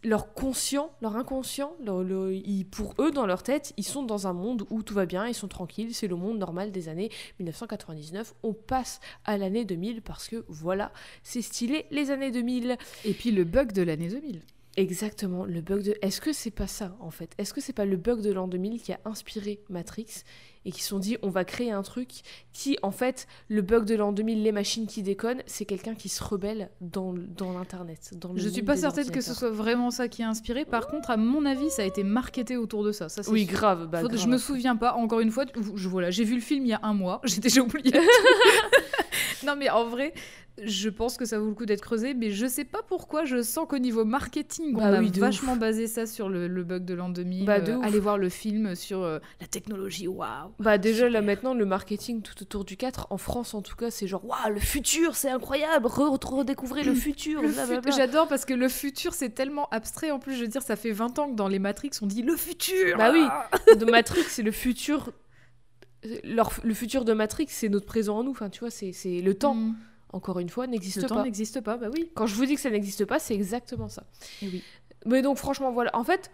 leur 0.03 0.33
conscient, 0.33 0.91
leur 1.01 1.17
inconscient, 1.17 1.73
leur- 1.83 2.03
le- 2.03 2.33
ils- 2.33 2.65
pour 2.65 2.93
eux, 2.99 3.11
dans 3.11 3.25
leur 3.25 3.43
tête, 3.43 3.73
ils 3.75 3.83
sont 3.83 4.01
dans 4.03 4.27
un 4.27 4.33
monde 4.33 4.65
où 4.69 4.81
tout 4.81 4.93
va 4.93 5.05
bien, 5.05 5.27
ils 5.27 5.33
sont 5.33 5.49
tranquilles, 5.49 5.93
c'est 5.93 6.07
le 6.07 6.15
monde 6.15 6.37
normal 6.37 6.71
des 6.71 6.87
années 6.87 7.09
1999. 7.39 8.33
On 8.43 8.53
passe 8.53 9.01
à 9.25 9.37
l'année 9.37 9.65
2000 9.65 10.01
parce 10.01 10.29
que 10.29 10.45
voilà, 10.47 10.93
c'est 11.21 11.41
stylé 11.41 11.85
les 11.91 12.11
années 12.11 12.31
2000. 12.31 12.77
Et 13.03 13.13
puis 13.13 13.31
le 13.31 13.43
bug 13.43 13.73
de 13.73 13.81
l'année 13.81 14.07
2000. 14.07 14.41
Exactement, 14.77 15.43
le 15.43 15.59
bug 15.59 15.83
de. 15.83 15.95
Est-ce 16.01 16.21
que 16.21 16.31
c'est 16.31 16.51
pas 16.51 16.67
ça 16.67 16.95
en 17.01 17.11
fait? 17.11 17.33
Est-ce 17.37 17.53
que 17.53 17.59
c'est 17.59 17.73
pas 17.73 17.85
le 17.85 17.97
bug 17.97 18.21
de 18.21 18.31
l'an 18.31 18.47
2000 18.47 18.81
qui 18.81 18.93
a 18.93 18.99
inspiré 19.03 19.59
Matrix? 19.67 20.23
Et 20.65 20.71
qui 20.71 20.81
se 20.83 20.89
sont 20.89 20.99
dit 20.99 21.17
on 21.21 21.29
va 21.29 21.45
créer 21.45 21.71
un 21.71 21.81
truc 21.81 22.21
qui 22.53 22.77
en 22.81 22.91
fait 22.91 23.27
le 23.47 23.61
bug 23.61 23.85
de 23.85 23.95
l'an 23.95 24.11
2000 24.11 24.43
les 24.43 24.51
machines 24.51 24.87
qui 24.87 25.03
déconnent 25.03 25.41
c'est 25.45 25.65
quelqu'un 25.65 25.95
qui 25.95 26.09
se 26.09 26.23
rebelle 26.23 26.69
dans, 26.81 27.13
dans 27.13 27.53
l'internet 27.53 28.11
dans 28.15 28.33
le 28.33 28.39
Je 28.39 28.49
suis 28.49 28.61
pas 28.63 28.75
certaine 28.77 29.09
que 29.11 29.21
ce 29.21 29.33
soit 29.33 29.49
vraiment 29.51 29.91
ça 29.91 30.07
qui 30.07 30.23
a 30.23 30.29
inspiré. 30.29 30.65
Par 30.65 30.87
contre, 30.87 31.09
à 31.11 31.17
mon 31.17 31.45
avis, 31.45 31.69
ça 31.69 31.81
a 31.81 31.85
été 31.85 32.03
marketé 32.03 32.57
autour 32.57 32.83
de 32.83 32.91
ça. 32.91 33.09
ça 33.09 33.23
c'est 33.23 33.31
oui 33.31 33.45
sûr. 33.45 33.53
grave, 33.53 33.87
bah, 33.87 34.01
Faut- 34.01 34.07
grave. 34.07 34.19
Je 34.19 34.27
me 34.27 34.37
souviens 34.37 34.75
pas. 34.75 34.93
Encore 34.93 35.19
une 35.19 35.31
fois, 35.31 35.45
je 35.75 35.87
voilà, 35.87 36.11
j'ai 36.11 36.23
vu 36.23 36.35
le 36.35 36.41
film 36.41 36.65
il 36.65 36.69
y 36.69 36.73
a 36.73 36.79
un 36.83 36.93
mois. 36.93 37.21
J'ai 37.25 37.39
déjà 37.41 37.61
oublié. 37.61 37.91
non, 39.45 39.55
mais 39.57 39.69
en 39.69 39.85
vrai, 39.85 40.13
je 40.61 40.89
pense 40.89 41.15
que 41.15 41.23
ça 41.25 41.39
vaut 41.39 41.47
le 41.47 41.53
coup 41.53 41.65
d'être 41.65 41.81
creusé. 41.81 42.13
Mais 42.13 42.31
je 42.31 42.45
sais 42.45 42.65
pas 42.65 42.81
pourquoi. 42.87 43.23
Je 43.25 43.41
sens 43.41 43.65
qu'au 43.69 43.77
niveau 43.77 44.03
marketing, 44.03 44.75
on 44.75 44.79
Bah 44.79 44.97
a 44.97 44.99
oui, 44.99 45.09
vachement 45.15 45.55
basé 45.55 45.87
ça 45.87 46.05
sur 46.05 46.27
le, 46.27 46.47
le 46.47 46.63
bug 46.63 46.83
de 46.83 46.93
l'an 46.93 47.09
2000. 47.09 47.45
Bah, 47.45 47.61
de 47.61 47.71
Euh, 47.71 47.81
allez 47.81 47.99
voir 47.99 48.17
le 48.17 48.27
film 48.29 48.75
sur 48.75 49.01
euh, 49.01 49.19
la 49.39 49.47
technologie. 49.47 50.07
Waouh. 50.07 50.51
Bah 50.59 50.77
déjà 50.77 51.07
là 51.09 51.21
maintenant 51.21 51.53
le 51.53 51.65
marketing 51.65 52.21
tout 52.21 52.41
autour 52.41 52.65
du 52.65 52.75
4 52.75 53.07
en 53.09 53.17
France 53.17 53.53
en 53.53 53.61
tout 53.61 53.75
cas 53.77 53.89
c'est 53.91 54.07
genre 54.07 54.25
waouh 54.25 54.53
le 54.53 54.59
futur 54.59 55.15
c'est 55.15 55.29
incroyable 55.29 55.85
re- 55.87 56.25
redécouvrir 56.25 56.85
le 56.85 56.93
futur 56.95 57.41
fut- 57.41 57.91
J'adore 57.95 58.27
parce 58.27 58.43
que 58.45 58.53
le 58.53 58.67
futur 58.67 59.13
c'est 59.13 59.29
tellement 59.29 59.67
abstrait 59.69 60.11
en 60.11 60.19
plus 60.19 60.35
je 60.35 60.41
veux 60.41 60.47
dire 60.47 60.61
ça 60.61 60.75
fait 60.75 60.91
20 60.91 61.19
ans 61.19 61.29
que 61.31 61.35
dans 61.35 61.47
les 61.47 61.59
Matrix 61.59 61.91
on 62.01 62.05
dit 62.05 62.21
le 62.21 62.35
futur 62.35 62.97
Bah 62.97 63.11
oui. 63.13 63.23
Ah 63.29 63.75
de 63.75 63.85
Matrix, 63.85 64.23
c'est 64.27 64.43
le 64.43 64.51
futur. 64.51 65.11
Leur, 66.23 66.51
le 66.63 66.73
futur 66.73 67.05
de 67.05 67.13
Matrix, 67.13 67.47
c'est 67.49 67.69
notre 67.69 67.85
présent 67.85 68.19
en 68.19 68.23
nous. 68.23 68.31
Enfin, 68.31 68.49
tu 68.49 68.61
vois, 68.61 68.71
c'est 68.71 68.93
le 69.21 69.33
temps. 69.33 69.55
Mm. 69.55 69.75
Encore 70.11 70.39
une 70.39 70.49
fois, 70.49 70.65
n'existe 70.65 71.03
le 71.03 71.07
temps 71.07 71.15
pas. 71.15 71.23
n'existe 71.23 71.61
pas 71.61 71.77
bah 71.77 71.89
oui 71.93 72.09
Quand 72.15 72.25
je 72.25 72.33
vous 72.33 72.45
dis 72.45 72.55
que 72.55 72.61
ça 72.61 72.71
n'existe 72.71 73.05
pas, 73.05 73.19
c'est 73.19 73.35
exactement 73.35 73.89
ça. 73.89 74.05
Et 74.41 74.47
oui. 74.47 74.63
Mais 75.05 75.21
donc, 75.21 75.37
franchement, 75.37 75.71
voilà. 75.71 75.95
En 75.95 76.03
fait, 76.03 76.31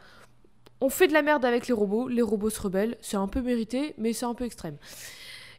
on 0.79 0.89
fait 0.89 1.07
de 1.07 1.13
la 1.13 1.21
merde 1.21 1.43
avec 1.43 1.67
les 1.67 1.73
robots. 1.73 2.07
Les 2.07 2.21
robots 2.21 2.49
se 2.49 2.61
rebellent. 2.61 2.97
C'est 3.01 3.17
un 3.17 3.27
peu 3.27 3.41
mérité, 3.41 3.93
mais 3.97 4.13
c'est 4.13 4.25
un 4.25 4.33
peu 4.33 4.45
extrême. 4.45 4.77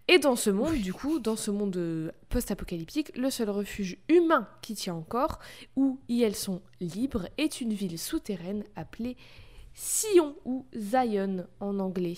Et 0.09 0.19
dans 0.19 0.37
ce 0.37 0.51
monde, 0.51 0.77
du 0.77 0.93
coup, 0.93 1.19
dans 1.19 1.35
ce 1.35 1.51
monde 1.51 1.77
euh, 1.77 2.13
post-apocalyptique, 2.29 3.11
le 3.17 3.29
seul 3.29 3.51
refuge 3.51 3.99
humain 4.09 4.49
qui 4.63 4.75
tient 4.75 4.95
encore, 4.95 5.41
où 5.75 5.99
y 6.09 6.23
elles 6.23 6.37
sont 6.37 6.63
libres, 6.81 7.29
est 7.39 7.61
une 7.61 7.73
ville 7.73 7.99
souterraine 7.99 8.63
appelée 8.77 9.17
Sion 9.75 10.37
ou 10.45 10.65
Zion 10.77 11.47
en 11.59 11.81
anglais. 11.81 12.17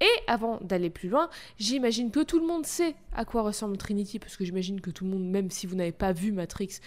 Et 0.00 0.06
avant 0.28 0.58
d'aller 0.60 0.90
plus 0.90 1.08
loin, 1.08 1.28
j'imagine 1.58 2.10
que 2.10 2.20
tout 2.22 2.38
le 2.38 2.46
monde 2.46 2.64
sait 2.66 2.94
à 3.12 3.24
quoi 3.24 3.42
ressemble 3.42 3.76
Trinity, 3.76 4.18
parce 4.18 4.36
que 4.36 4.44
j'imagine 4.44 4.80
que 4.80 4.90
tout 4.90 5.04
le 5.04 5.10
monde, 5.10 5.24
même 5.28 5.50
si 5.50 5.66
vous 5.66 5.74
n'avez 5.74 5.92
pas 5.92 6.12
vu 6.12 6.30
Matrix, 6.32 6.78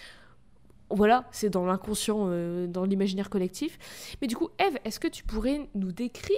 voilà, 0.90 1.26
c'est 1.32 1.48
dans 1.50 1.64
l'inconscient, 1.64 2.26
euh, 2.28 2.66
dans 2.66 2.84
l'imaginaire 2.84 3.30
collectif. 3.30 3.78
Mais 4.20 4.26
du 4.28 4.36
coup, 4.36 4.48
Eve, 4.58 4.78
est-ce 4.84 5.00
que 5.00 5.08
tu 5.08 5.24
pourrais 5.24 5.68
nous 5.74 5.92
décrire 5.92 6.36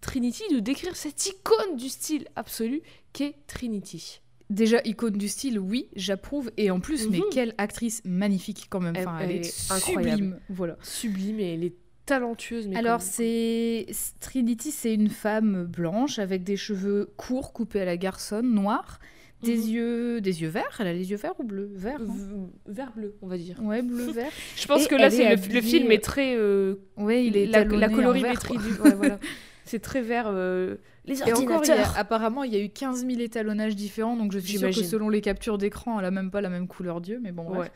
Trinity, 0.00 0.44
nous 0.52 0.60
décrire 0.60 0.94
cette 0.96 1.26
icône 1.26 1.76
du 1.76 1.88
style 1.88 2.26
absolu 2.36 2.82
qu'est 3.12 3.34
Trinity? 3.48 4.20
Déjà, 4.50 4.80
icône 4.84 5.18
du 5.18 5.28
style, 5.28 5.58
oui, 5.58 5.88
j'approuve. 5.94 6.50
Et 6.56 6.70
en 6.70 6.80
plus, 6.80 7.08
mais 7.08 7.18
Mhm. 7.18 7.24
quelle 7.30 7.54
actrice 7.58 8.00
magnifique 8.04 8.66
quand 8.70 8.80
même. 8.80 8.94
Elle- 8.96 9.06
Enfin, 9.08 9.18
elle, 9.18 9.30
elle 9.30 9.36
est, 9.36 9.46
est 9.68 9.72
incroyable. 9.72 10.10
sublime. 10.10 10.40
Voilà. 10.48 10.76
Sublime 10.82 11.40
et 11.40 11.54
elle 11.54 11.64
est 11.64 11.74
talentueuse. 12.08 12.66
Mais 12.68 12.76
Alors, 12.76 13.00
c'est 13.00 13.86
Trinity, 14.20 14.70
c'est 14.70 14.94
une 14.94 15.08
femme 15.10 15.64
blanche 15.64 16.18
avec 16.18 16.42
des 16.44 16.56
cheveux 16.56 17.10
courts 17.16 17.52
coupés 17.52 17.80
à 17.80 17.84
la 17.84 17.96
garçonne, 17.96 18.52
noirs, 18.52 18.98
des 19.42 19.56
Mhm. 19.56 19.68
yeux, 19.68 20.20
des 20.20 20.42
yeux 20.42 20.48
verts. 20.48 20.76
Elle 20.80 20.88
a 20.88 20.92
les 20.92 21.10
yeux 21.10 21.16
verts 21.16 21.38
ou 21.38 21.44
bleus? 21.44 21.70
Vert 21.74 22.00
bleu, 22.96 23.14
on 23.22 23.28
va 23.28 23.38
dire. 23.38 23.56
Ouais, 23.62 23.82
bleu 23.82 24.04
vert. 24.12 24.30
Je 24.56 24.66
pense 24.66 24.84
Et 24.86 24.88
que 24.88 24.94
là, 24.96 25.10
c'est 25.10 25.22
est 25.24 25.52
le, 25.52 25.60
film 25.60 25.88
euh, 25.88 25.94
est 25.94 26.02
très. 26.02 26.34
euh, 26.36 26.74
Ouais, 26.96 27.24
il 27.24 27.36
est 27.36 27.46
la, 27.46 27.64
la 27.64 27.88
colorimétrie 27.88 28.58
du. 28.58 28.74
quoi. 28.74 28.88
ouais, 28.88 28.94
voilà. 28.96 29.18
C'est 29.64 29.80
très 29.80 30.00
vert. 30.02 30.26
euh, 30.28 30.76
les 31.08 31.22
Et 31.28 31.32
encore, 31.32 31.62
a- 31.68 31.98
apparemment, 31.98 32.44
il 32.44 32.52
y 32.52 32.56
a 32.56 32.60
eu 32.60 32.68
15 32.68 33.06
000 33.06 33.20
étalonnages 33.20 33.74
différents, 33.74 34.16
donc 34.16 34.32
je 34.32 34.38
suis 34.38 34.58
sûre 34.58 34.68
que 34.68 34.82
selon 34.84 35.08
les 35.08 35.20
captures 35.20 35.58
d'écran, 35.58 35.98
elle 35.98 36.04
a 36.06 36.10
même 36.10 36.30
pas 36.30 36.40
la 36.40 36.48
même 36.50 36.68
couleur 36.68 37.00
d'yeux, 37.00 37.18
mais 37.22 37.32
bon, 37.32 37.44
bref. 37.44 37.60
Ouais. 37.60 37.70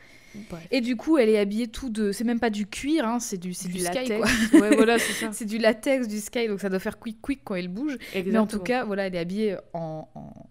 Bref. 0.49 0.67
Et 0.71 0.81
du 0.81 0.95
coup, 0.95 1.17
elle 1.19 1.29
est 1.29 1.37
habillée 1.37 1.67
tout 1.67 1.89
de. 1.89 2.11
C'est 2.11 2.23
même 2.23 2.39
pas 2.39 2.49
du 2.49 2.65
cuir, 2.65 3.05
hein, 3.07 3.19
c'est 3.19 3.37
du, 3.37 3.53
c'est 3.53 3.67
du, 3.67 3.79
sky, 3.79 4.07
latex. 4.07 4.17
quoi. 4.49 4.59
ouais, 4.61 4.75
voilà, 4.75 4.97
c'est 4.97 5.13
ça. 5.13 5.29
C'est 5.31 5.45
du 5.45 5.59
latex, 5.59 6.07
du 6.07 6.19
sky, 6.19 6.47
donc 6.47 6.59
ça 6.59 6.69
doit 6.69 6.79
faire 6.79 6.99
quick 6.99 7.21
quick 7.21 7.41
quand 7.43 7.55
elle 7.55 7.67
bouge. 7.67 7.97
Mais 8.15 8.37
en 8.37 8.47
tout 8.47 8.59
cas, 8.59 8.83
voilà, 8.83 9.05
elle 9.07 9.15
est 9.15 9.19
habillée 9.19 9.57
en, 9.73 10.07
en, 10.15 10.49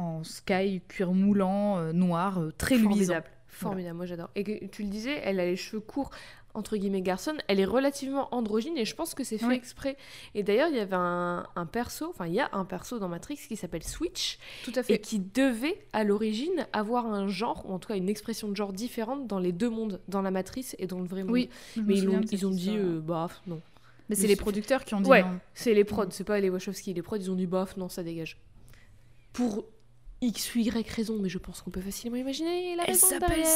en 0.00 0.24
sky, 0.24 0.80
cuir 0.88 1.12
moulant, 1.12 1.78
euh, 1.78 1.92
noir, 1.92 2.40
euh, 2.40 2.52
très 2.56 2.76
luisant. 2.76 2.88
Formidable. 2.90 3.26
Formidable, 3.48 3.96
moi 3.96 4.06
j'adore. 4.06 4.30
Et 4.34 4.44
que, 4.44 4.66
tu 4.66 4.82
le 4.82 4.88
disais, 4.88 5.20
elle 5.24 5.40
a 5.40 5.44
les 5.46 5.56
cheveux 5.56 5.80
courts, 5.80 6.10
entre 6.56 6.76
guillemets, 6.76 7.02
garçon. 7.02 7.34
Elle 7.48 7.60
est 7.60 7.64
relativement 7.64 8.34
androgyne 8.34 8.76
et 8.76 8.84
je 8.84 8.94
pense 8.94 9.14
que 9.14 9.24
c'est 9.24 9.38
fait 9.38 9.54
exprès. 9.54 9.96
Et 10.34 10.42
d'ailleurs, 10.42 10.68
il 10.68 10.76
y 10.76 10.80
avait 10.80 10.96
un, 10.96 11.46
un 11.54 11.66
perso, 11.66 12.08
enfin, 12.10 12.26
il 12.26 12.34
y 12.34 12.40
a 12.40 12.48
un 12.52 12.64
perso 12.64 12.98
dans 12.98 13.08
Matrix 13.08 13.36
qui 13.48 13.56
s'appelle 13.56 13.84
Switch 13.84 14.38
Tout 14.64 14.72
à 14.76 14.80
et 14.80 14.82
fait. 14.82 14.98
qui 14.98 15.18
devait, 15.18 15.78
à 15.92 16.04
l'origine, 16.04 16.66
avoir 16.72 17.06
un 17.06 17.28
genre, 17.28 17.64
ou 17.68 17.72
en 17.72 17.78
tout 17.78 17.88
cas 17.88 17.96
une 17.96 18.08
expression 18.08 18.48
de 18.48 18.56
genre 18.56 18.72
différente 18.72 19.26
dans 19.26 19.38
les 19.38 19.52
deux 19.52 19.70
mondes, 19.70 20.00
dans 20.08 20.22
la 20.22 20.30
matrice 20.30 20.74
et 20.78 20.86
dans 20.86 20.98
le 21.00 21.06
vrai 21.06 21.22
monde. 21.22 21.32
Oui, 21.32 21.50
Mais 21.76 21.98
ils, 21.98 22.46
ont 22.46 22.50
dit, 22.50 22.76
euh, 22.76 23.00
bah, 23.00 23.28
non. 23.46 23.60
Mais 24.08 24.14
c'est 24.14 24.26
les 24.26 24.36
producteurs 24.36 24.84
qui 24.84 24.94
ont 24.94 25.00
dit 25.00 25.10
Ouais. 25.10 25.22
non. 25.22 25.38
C'est 25.54 25.74
les 25.74 25.84
prods, 25.84 26.06
c'est 26.10 26.24
pas 26.24 26.38
les 26.40 26.48
Wachowski. 26.50 26.94
Les 26.94 27.02
prods, 27.02 27.16
ils 27.16 27.30
ont 27.30 27.34
dit 27.34 27.46
bof, 27.46 27.76
non, 27.76 27.88
ça 27.88 28.02
dégage. 28.02 28.38
Pour 29.32 29.64
X 30.22 30.54
ou 30.54 30.58
Y 30.60 30.88
raison, 30.90 31.18
mais 31.20 31.28
je 31.28 31.38
pense 31.38 31.60
qu'on 31.62 31.70
peut 31.70 31.80
facilement 31.80 32.16
imaginer 32.16 32.74
la 32.76 32.84
raison 32.84 33.06
derrière. 33.18 33.46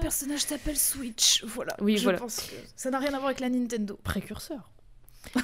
personnage 0.00 0.40
s'appelle 0.42 0.76
Switch, 0.76 1.42
voilà. 1.44 1.74
Oui, 1.80 1.96
je 1.96 2.04
voilà. 2.04 2.18
pense 2.18 2.36
que 2.40 2.54
ça 2.76 2.90
n'a 2.90 2.98
rien 2.98 3.08
à 3.08 3.18
voir 3.18 3.26
avec 3.26 3.40
la 3.40 3.48
Nintendo. 3.50 3.98
Précurseur. 4.02 4.70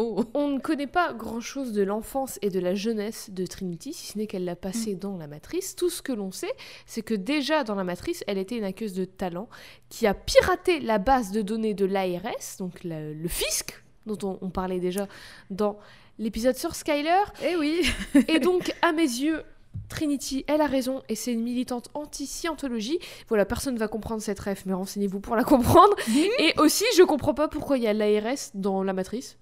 Oh. 0.00 0.24
On 0.32 0.46
ne 0.46 0.60
connaît 0.60 0.86
pas 0.86 1.12
grand-chose 1.12 1.72
de 1.72 1.82
l'enfance 1.82 2.38
et 2.40 2.50
de 2.50 2.60
la 2.60 2.76
jeunesse 2.76 3.30
de 3.30 3.44
Trinity, 3.46 3.92
si 3.92 4.06
ce 4.12 4.16
n'est 4.18 4.28
qu'elle 4.28 4.44
l'a 4.44 4.54
passé 4.54 4.94
Mm. 4.94 4.98
dans 5.00 5.16
la 5.16 5.26
Matrice. 5.26 5.74
Tout 5.74 5.90
ce 5.90 6.02
que 6.02 6.12
l'on 6.12 6.30
sait, 6.30 6.52
c'est 6.86 7.02
que 7.02 7.14
déjà 7.14 7.64
dans 7.64 7.74
la 7.74 7.82
Matrice, 7.82 8.22
elle 8.28 8.38
était 8.38 8.56
une 8.56 8.62
aqueuse 8.62 8.92
de 8.92 9.04
talent 9.04 9.48
qui 9.88 10.06
a 10.06 10.14
piraté 10.14 10.78
la 10.78 10.98
base 10.98 11.32
de 11.32 11.42
données 11.42 11.74
de 11.74 11.84
l'ARS, 11.84 12.58
donc 12.60 12.84
la- 12.84 13.10
le 13.12 13.26
fisc, 13.26 13.82
dont 14.06 14.18
on, 14.22 14.38
on 14.40 14.50
parlait 14.50 14.78
déjà 14.78 15.08
dans 15.50 15.80
l'épisode 16.20 16.54
sur 16.56 16.76
Skyler. 16.76 17.24
Eh 17.42 17.56
oui. 17.56 17.82
Et 18.28 18.38
donc, 18.38 18.72
à 18.82 18.92
mes 18.92 19.02
yeux, 19.02 19.42
Trinity, 19.88 20.44
elle 20.48 20.60
a 20.60 20.66
raison, 20.66 21.02
et 21.08 21.14
c'est 21.14 21.32
une 21.32 21.42
militante 21.42 21.88
anti-scientologie. 21.94 22.98
Voilà, 23.28 23.44
personne 23.44 23.74
ne 23.74 23.78
va 23.78 23.88
comprendre 23.88 24.20
cette 24.22 24.38
ref, 24.40 24.64
mais 24.66 24.72
renseignez-vous 24.74 25.20
pour 25.20 25.34
la 25.36 25.44
comprendre. 25.44 25.94
Et 26.38 26.54
aussi, 26.58 26.84
je 26.96 27.02
comprends 27.02 27.34
pas 27.34 27.48
pourquoi 27.48 27.78
il 27.78 27.84
y 27.84 27.86
a 27.86 27.92
l'ARS 27.92 28.50
dans 28.54 28.82
la 28.82 28.92
matrice. 28.92 29.38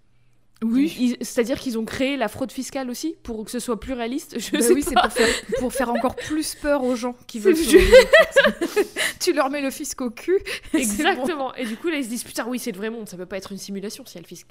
Ils- 0.99 1.16
C'est-à-dire 1.20 1.59
qu'ils 1.61 1.79
ont 1.79 1.85
créé 1.85 2.16
la 2.16 2.29
fraude 2.29 2.51
fiscale 2.51 2.88
aussi, 2.88 3.14
pour 3.22 3.44
que 3.44 3.51
ce 3.51 3.59
soit 3.59 3.79
plus 3.79 3.92
réaliste. 3.92 4.38
Je 4.38 4.53
Bah 4.53 4.62
sais 4.62 4.72
oui, 4.72 4.83
c'est 4.83 4.94
pour 4.94 5.12
faire, 5.12 5.29
pour 5.59 5.72
faire 5.72 5.90
encore 5.90 6.16
plus 6.16 6.55
peur 6.55 6.83
aux 6.83 6.96
gens 6.96 7.14
qui 7.27 7.38
veulent 7.40 7.55
le 7.57 7.62
se. 7.62 7.77
Tu 9.20 9.33
leur 9.35 9.51
mets 9.51 9.61
le 9.61 9.70
fisc 9.70 10.01
au 10.01 10.11
cul. 10.11 10.38
bon. 10.72 10.79
Exactement. 10.79 11.55
Et 11.57 11.66
du 11.66 11.77
coup, 11.77 11.88
là, 11.88 11.99
ils 11.99 12.05
se 12.05 12.09
disent 12.09 12.25
putain, 12.25 12.46
oui, 12.49 12.59
c'est 12.59 12.72
le 12.72 12.79
vrai 12.79 12.88
monde, 12.90 13.07
ça 13.09 13.16
peut 13.18 13.27
pas 13.27 13.37
être 13.37 13.53
une 13.53 13.59
simulation 13.59 14.05
si 14.07 14.16
elle 14.16 14.25
fisc. 14.27 14.46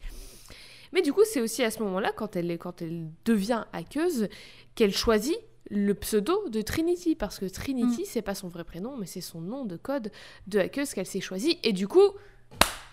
Mais 0.94 1.02
du 1.02 1.12
coup, 1.12 1.22
c'est 1.26 1.42
aussi 1.42 1.64
à 1.64 1.72
ce 1.72 1.82
moment-là, 1.84 2.12
quand 2.16 2.36
elle, 2.36 2.56
quand 2.60 2.82
elle 2.84 3.08
devient 3.26 3.64
hackeuse, 3.74 4.28
qu'elle 4.76 4.94
choisit 4.96 5.38
le 5.70 5.94
pseudo 5.94 6.48
de 6.50 6.62
Trinity. 6.62 7.16
Parce 7.16 7.40
que 7.40 7.46
Trinity, 7.46 8.02
Mm. 8.02 8.06
c'est 8.06 8.22
pas 8.22 8.36
son 8.36 8.48
vrai 8.48 8.64
prénom, 8.64 8.98
mais 8.98 9.06
c'est 9.06 9.22
son 9.22 9.42
nom 9.42 9.66
de 9.66 9.78
code 9.78 10.12
de 10.48 10.60
hackeuse 10.60 10.94
qu'elle 10.94 11.06
s'est 11.06 11.22
choisi. 11.22 11.58
Et 11.64 11.74
du 11.74 11.88
coup, 11.88 12.10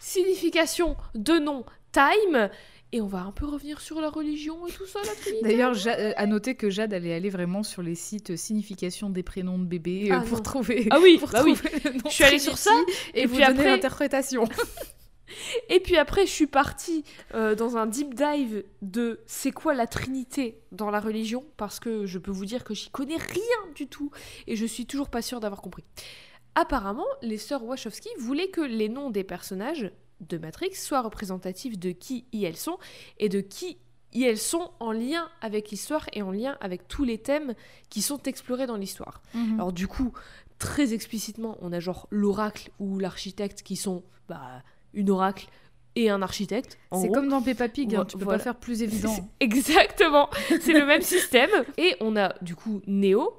signification 0.00 0.96
de 1.14 1.34
nom 1.38 1.64
Time. 1.92 2.48
Et 2.94 3.00
on 3.00 3.06
va 3.06 3.20
un 3.20 3.32
peu 3.32 3.46
revenir 3.46 3.80
sur 3.80 4.00
la 4.02 4.10
religion 4.10 4.66
et 4.66 4.70
tout 4.72 4.86
ça, 4.86 4.98
la 5.06 5.14
Trinité. 5.14 5.42
D'ailleurs, 5.42 5.72
Ja- 5.72 5.98
euh, 5.98 6.12
à 6.16 6.26
noter 6.26 6.54
que 6.56 6.68
Jade 6.68 6.92
allait 6.92 7.14
aller 7.14 7.30
vraiment 7.30 7.62
sur 7.62 7.82
les 7.82 7.94
sites 7.94 8.30
euh, 8.32 8.36
signification 8.36 9.08
des 9.08 9.22
prénoms 9.22 9.58
de 9.58 9.64
bébés 9.64 10.08
euh, 10.10 10.16
Ah 10.18 10.24
pour 10.26 10.38
non. 10.38 10.42
trouver. 10.42 10.88
Ah 10.90 10.98
oui, 11.02 11.16
pour 11.20 11.30
bah 11.30 11.40
oui. 11.42 11.54
trouver 11.54 11.70
le 11.84 11.92
nom 11.92 12.02
Je 12.10 12.14
suis 12.14 12.24
allée 12.24 12.38
sur 12.38 12.58
ça, 12.58 12.70
et, 13.14 13.22
et 13.22 13.26
vous 13.26 13.36
puis 13.36 13.44
donner 13.46 13.58
après- 13.60 13.70
l'interprétation. 13.70 14.44
Et 15.68 15.80
puis 15.80 15.96
après, 15.96 16.26
je 16.26 16.32
suis 16.32 16.46
partie 16.46 17.04
euh, 17.34 17.54
dans 17.54 17.76
un 17.76 17.86
deep 17.86 18.14
dive 18.14 18.64
de 18.82 19.20
c'est 19.26 19.52
quoi 19.52 19.74
la 19.74 19.86
Trinité 19.86 20.60
dans 20.72 20.90
la 20.90 21.00
religion, 21.00 21.44
parce 21.56 21.80
que 21.80 22.06
je 22.06 22.18
peux 22.18 22.30
vous 22.30 22.46
dire 22.46 22.64
que 22.64 22.74
j'y 22.74 22.90
connais 22.90 23.16
rien 23.16 23.72
du 23.74 23.86
tout, 23.86 24.10
et 24.46 24.56
je 24.56 24.66
suis 24.66 24.86
toujours 24.86 25.08
pas 25.08 25.22
sûre 25.22 25.40
d'avoir 25.40 25.62
compris. 25.62 25.84
Apparemment, 26.54 27.06
les 27.22 27.38
sœurs 27.38 27.64
Wachowski 27.64 28.10
voulaient 28.18 28.50
que 28.50 28.60
les 28.60 28.88
noms 28.88 29.10
des 29.10 29.24
personnages 29.24 29.90
de 30.20 30.38
Matrix 30.38 30.74
soient 30.74 31.00
représentatifs 31.00 31.78
de 31.78 31.90
qui 31.90 32.26
y 32.32 32.44
elles 32.44 32.56
sont, 32.56 32.78
et 33.18 33.28
de 33.28 33.40
qui 33.40 33.78
y 34.12 34.24
elles 34.24 34.38
sont 34.38 34.72
en 34.78 34.92
lien 34.92 35.28
avec 35.40 35.70
l'histoire 35.70 36.06
et 36.12 36.22
en 36.22 36.30
lien 36.30 36.56
avec 36.60 36.86
tous 36.86 37.04
les 37.04 37.18
thèmes 37.18 37.54
qui 37.88 38.02
sont 38.02 38.22
explorés 38.24 38.66
dans 38.66 38.76
l'histoire. 38.76 39.22
Mhm. 39.34 39.54
Alors 39.54 39.72
du 39.72 39.88
coup, 39.88 40.12
très 40.58 40.92
explicitement, 40.92 41.56
on 41.60 41.72
a 41.72 41.80
genre 41.80 42.06
l'oracle 42.10 42.70
ou 42.78 42.98
l'architecte 42.98 43.62
qui 43.62 43.76
sont 43.76 44.04
bah, 44.28 44.62
une 44.94 45.10
oracle 45.10 45.48
et 45.94 46.10
un 46.10 46.22
architecte. 46.22 46.78
C'est 46.92 47.10
comme 47.10 47.28
dans 47.28 47.42
Peppa 47.42 47.68
Pig, 47.68 47.94
hein, 47.94 48.04
tu 48.04 48.16
peux 48.16 48.24
voilà. 48.24 48.38
pas 48.38 48.44
faire 48.44 48.56
plus 48.56 48.82
évident. 48.82 49.14
Exactement, 49.40 50.28
c'est 50.60 50.72
le 50.72 50.86
même 50.86 51.02
système. 51.02 51.50
Et 51.76 51.96
on 52.00 52.16
a 52.16 52.34
du 52.42 52.54
coup 52.54 52.80
Neo, 52.86 53.34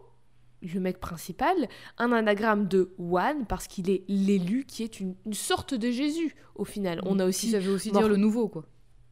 le 0.62 0.80
mec 0.80 1.00
principal, 1.00 1.56
un 1.98 2.12
anagramme 2.12 2.68
de 2.68 2.94
One 3.00 3.46
parce 3.48 3.68
qu'il 3.68 3.90
est 3.90 4.04
l'élu 4.08 4.66
qui 4.66 4.84
est 4.84 5.00
une, 5.00 5.16
une 5.26 5.34
sorte 5.34 5.74
de 5.74 5.92
Jésus 5.92 6.36
au 6.56 6.66
final. 6.66 7.02
On 7.06 7.20
a 7.20 7.26
aussi 7.26 7.50
Ça 7.50 7.60
veut 7.60 7.74
aussi 7.74 7.92
dire 7.92 8.08
le 8.08 8.18
nouveau, 8.18 8.48
quoi. 8.48 8.66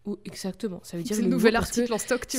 Ou- 0.05 0.17
exactement, 0.25 0.79
ça 0.83 0.97
veut 0.97 1.03
dire 1.03 1.15
le 1.17 1.27
nouvel 1.27 1.55
article 1.55 1.93
en 1.93 1.97
stock, 1.99 2.25
tu 2.27 2.37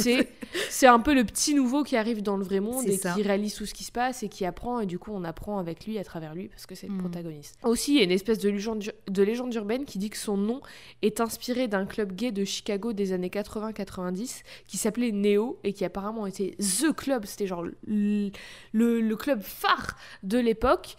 c'est 0.69 0.87
un 0.89 0.99
peu 0.99 1.15
le 1.15 1.25
petit 1.25 1.55
nouveau 1.55 1.85
qui 1.85 1.97
arrive 1.97 2.21
dans 2.23 2.37
le 2.37 2.45
vrai 2.45 2.59
monde 2.61 2.83
C'est 2.85 2.95
et 2.95 2.97
ça. 2.97 3.13
qui 3.15 3.23
réalise 3.23 3.55
tout 3.55 3.67
ce 3.67 3.73
qui 3.75 3.85
se 3.85 3.93
passe 3.93 4.23
et 4.25 4.29
qui 4.29 4.45
apprend 4.45 4.81
et 4.81 4.87
du 4.87 4.99
coup 4.99 5.13
on 5.15 5.23
apprend 5.23 5.59
avec 5.59 5.87
lui 5.87 5.97
à 5.99 6.05
travers 6.05 6.35
lui 6.35 6.49
parce 6.49 6.67
que 6.67 6.75
c'est 6.75 6.89
le 6.89 6.95
Mhm. 6.95 7.01
protagoniste. 7.01 7.57
Aussi 7.63 7.93
il 7.93 7.99
y 7.99 8.01
a 8.01 8.05
une 8.05 8.11
espèce 8.11 8.39
de 8.39 8.49
légende, 8.51 8.83
de 9.09 9.23
légende 9.23 9.55
urbaine 9.55 9.85
qui 9.85 9.99
dit 9.99 10.11
que 10.11 10.17
son 10.19 10.37
nom 10.37 10.61
est 11.03 11.21
inspiré 11.21 11.69
d'un 11.69 11.87
club 11.87 12.13
gay 12.15 12.33
de 12.33 12.45
Chicago 12.45 12.93
des 12.93 13.13
années 13.13 13.31
80-90 13.31 14.43
qui 14.67 14.77
s'appelait 14.77 15.13
Neo 15.13 15.59
et 15.65 15.73
qui 15.73 15.85
apparemment 15.85 16.27
était 16.27 16.57
THE 16.59 16.93
club, 16.93 17.27
c'était 17.27 17.47
genre 17.47 17.63
le, 17.63 18.31
le- 18.73 19.01
le 19.01 19.17
club 19.17 19.41
phare 19.43 19.97
de 20.23 20.39
l'époque. 20.39 20.97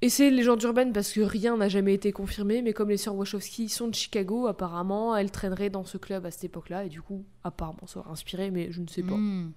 Et 0.00 0.08
c'est 0.10 0.30
légende 0.30 0.62
urbaine 0.62 0.92
parce 0.92 1.12
que 1.12 1.20
rien 1.20 1.56
n'a 1.56 1.68
jamais 1.68 1.94
été 1.94 2.12
confirmé, 2.12 2.62
mais 2.62 2.72
comme 2.72 2.88
les 2.88 2.96
sœurs 2.96 3.16
Wachowski 3.16 3.68
sont 3.68 3.88
de 3.88 3.94
Chicago, 3.94 4.46
apparemment, 4.46 5.16
elles 5.16 5.32
traîneraient 5.32 5.70
dans 5.70 5.84
ce 5.84 5.98
club 5.98 6.24
à 6.24 6.30
cette 6.30 6.44
époque-là, 6.44 6.84
et 6.84 6.88
du 6.88 7.02
coup, 7.02 7.24
apparemment, 7.42 7.86
ça 7.86 7.98
aurait 7.98 8.10
inspiré, 8.10 8.52
mais 8.52 8.70
je 8.70 8.80
ne 8.80 8.86
sais 8.86 9.02
pas. 9.02 9.16
Mm. 9.16 9.52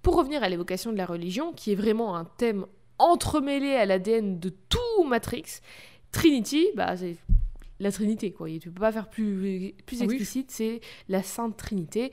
Pour 0.00 0.16
revenir 0.16 0.42
à 0.42 0.48
l'évocation 0.48 0.92
de 0.92 0.96
la 0.96 1.04
religion, 1.04 1.52
qui 1.52 1.72
est 1.72 1.74
vraiment 1.74 2.16
un 2.16 2.24
thème 2.24 2.66
entremêlé 2.98 3.74
à 3.74 3.84
l'ADN 3.84 4.38
de 4.40 4.48
tout 4.48 5.04
Matrix, 5.06 5.60
Trinity, 6.10 6.68
bah, 6.74 6.96
c'est 6.96 7.16
la 7.80 7.92
Trinité, 7.92 8.32
quoi. 8.32 8.48
Et 8.48 8.58
tu 8.58 8.70
peux 8.70 8.80
pas 8.80 8.92
faire 8.92 9.10
plus, 9.10 9.74
plus 9.84 10.00
Oui. 10.00 10.04
explicite, 10.04 10.50
c'est 10.50 10.80
la 11.08 11.22
Sainte 11.22 11.56
Trinité. 11.56 12.12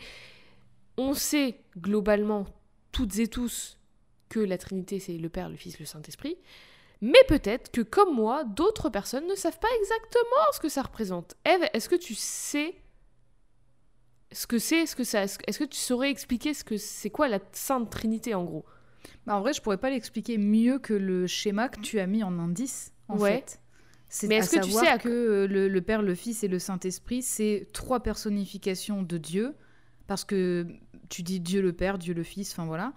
On 0.98 1.14
sait 1.14 1.62
globalement, 1.78 2.46
toutes 2.92 3.18
et 3.20 3.28
tous, 3.28 3.78
que 4.28 4.40
la 4.40 4.58
Trinité, 4.58 5.00
c'est 5.00 5.18
le 5.18 5.30
Père, 5.30 5.50
le 5.50 5.56
Fils, 5.56 5.80
le 5.80 5.86
Saint-Esprit. 5.86 6.38
Mais 7.02 7.20
peut-être 7.28 7.72
que, 7.72 7.82
comme 7.82 8.14
moi, 8.14 8.44
d'autres 8.44 8.90
personnes 8.90 9.28
ne 9.28 9.36
savent 9.36 9.60
pas 9.60 9.70
exactement 9.80 10.46
ce 10.54 10.60
que 10.60 10.70
ça 10.70 10.82
représente. 10.82 11.36
Eve, 11.46 11.68
est-ce 11.74 11.88
que 11.88 11.96
tu 11.96 12.14
sais 12.16 12.76
ce 14.32 14.46
que 14.46 14.60
c'est, 14.60 14.86
ce 14.86 14.96
que 14.96 15.04
ça, 15.04 15.24
est-ce 15.24 15.60
que 15.60 15.64
tu 15.64 15.78
saurais 15.80 16.12
expliquer 16.12 16.54
ce 16.54 16.64
que 16.64 16.78
c'est 16.78 17.10
quoi 17.10 17.28
la 17.30 17.40
Sainte 17.52 17.90
Trinité 17.90 18.36
en 18.36 18.44
gros? 18.44 18.66
Bah, 19.26 19.36
en 19.36 19.42
vrai, 19.42 19.54
je 19.54 19.62
pourrais 19.62 19.78
pas 19.78 19.90
l'expliquer 19.90 20.38
mieux 20.38 20.78
que 20.78 20.94
le 20.94 21.26
schéma 21.26 21.70
que 21.70 21.80
tu 21.80 22.00
as 22.00 22.06
mis 22.08 22.24
en 22.24 22.38
indice, 22.38 22.94
en 23.08 23.18
Ouais. 23.18 23.38
fait. 23.40 23.60
C'est 24.10 24.28
Mais 24.28 24.36
à 24.36 24.40
est-ce 24.40 24.58
que 24.58 24.66
tu 24.66 24.72
sais 24.72 24.88
à 24.88 24.98
que 24.98 25.10
euh, 25.10 25.48
le, 25.48 25.68
le 25.68 25.82
Père, 25.82 26.02
le 26.02 26.16
Fils 26.16 26.44
et 26.44 26.48
le 26.48 26.60
Saint-Esprit, 26.60 27.22
c'est 27.22 27.68
trois 27.74 28.02
personnifications 28.02 29.04
de 29.04 29.18
Dieu 29.18 29.56
parce 30.08 30.26
que 30.26 30.66
tu 31.10 31.22
dis 31.22 31.40
Dieu 31.40 31.62
le 31.62 31.74
Père, 31.74 31.98
Dieu 32.00 32.14
le 32.16 32.24
Fils, 32.24 32.52
enfin 32.52 32.66
voilà. 32.66 32.94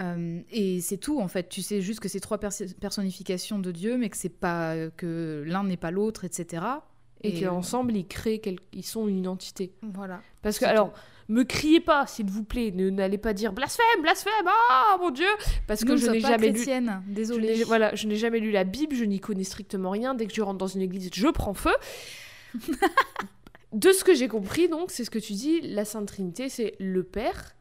Euh, 0.00 0.40
et 0.50 0.80
c'est 0.80 0.96
tout 0.96 1.20
en 1.20 1.28
fait. 1.28 1.48
Tu 1.48 1.62
sais 1.62 1.80
juste 1.80 2.00
que 2.00 2.08
c'est 2.08 2.20
trois 2.20 2.38
pers- 2.38 2.50
personnifications 2.80 3.58
de 3.58 3.70
Dieu, 3.70 3.96
mais 3.96 4.10
que 4.10 4.16
c'est 4.16 4.28
pas 4.28 4.74
que 4.96 5.44
l'un 5.46 5.62
n'est 5.64 5.76
pas 5.76 5.90
l'autre, 5.92 6.24
etc. 6.24 6.64
Et, 7.22 7.40
qu'ensemble, 7.40 7.96
ils 7.96 8.06
créent, 8.06 8.38
quel- 8.40 8.58
ils 8.74 8.82
sont 8.84 9.08
une 9.08 9.18
identité. 9.18 9.72
voilà. 9.82 10.20
Parce 10.42 10.58
que, 10.58 10.66
alors, 10.66 10.92
me 11.28 11.42
criez 11.44 11.80
pas, 11.80 12.06
s'il 12.06 12.26
vous 12.26 12.44
plaît, 12.44 12.70
ne 12.74 12.90
n'allez 12.90 13.16
pas 13.16 13.32
dire 13.32 13.54
blasphème, 13.54 14.02
blasphème, 14.02 14.32
ah 14.70 14.96
mon 15.00 15.10
Dieu 15.10 15.24
Parce 15.66 15.84
que 15.84 15.92
Nous 15.92 15.96
je 15.96 16.10
n'ai 16.10 16.20
jamais 16.20 16.48
lu. 16.48 16.52
chrétiennes, 16.54 17.02
Je 17.08 17.14
désolée. 17.14 17.56
n'ai- 17.58 17.64
voilà, 17.64 17.94
je 17.94 18.06
n'ai 18.08 18.16
jamais 18.16 18.40
lu 18.40 18.50
la 18.50 18.64
Bible, 18.64 18.94
je 18.94 19.04
n'y 19.04 19.20
connais 19.20 19.44
strictement 19.44 19.88
rien. 19.90 20.14
Dès 20.14 20.26
que 20.26 20.34
je 20.34 20.42
rentre 20.42 20.58
dans 20.58 20.66
une 20.66 20.82
église, 20.82 21.08
je 21.14 21.28
prends 21.28 21.54
feu. 21.54 21.72
de 23.72 23.90
ce 23.92 24.04
que 24.04 24.14
j'ai 24.14 24.28
compris, 24.28 24.68
donc, 24.68 24.90
c'est 24.90 25.04
ce 25.04 25.10
que 25.10 25.18
tu 25.18 25.32
dis, 25.32 25.60
la 25.62 25.84
Sainte 25.84 26.06
Trinité, 26.08 26.48
c'est 26.48 26.74
le 26.78 27.02
Père, 27.02 27.54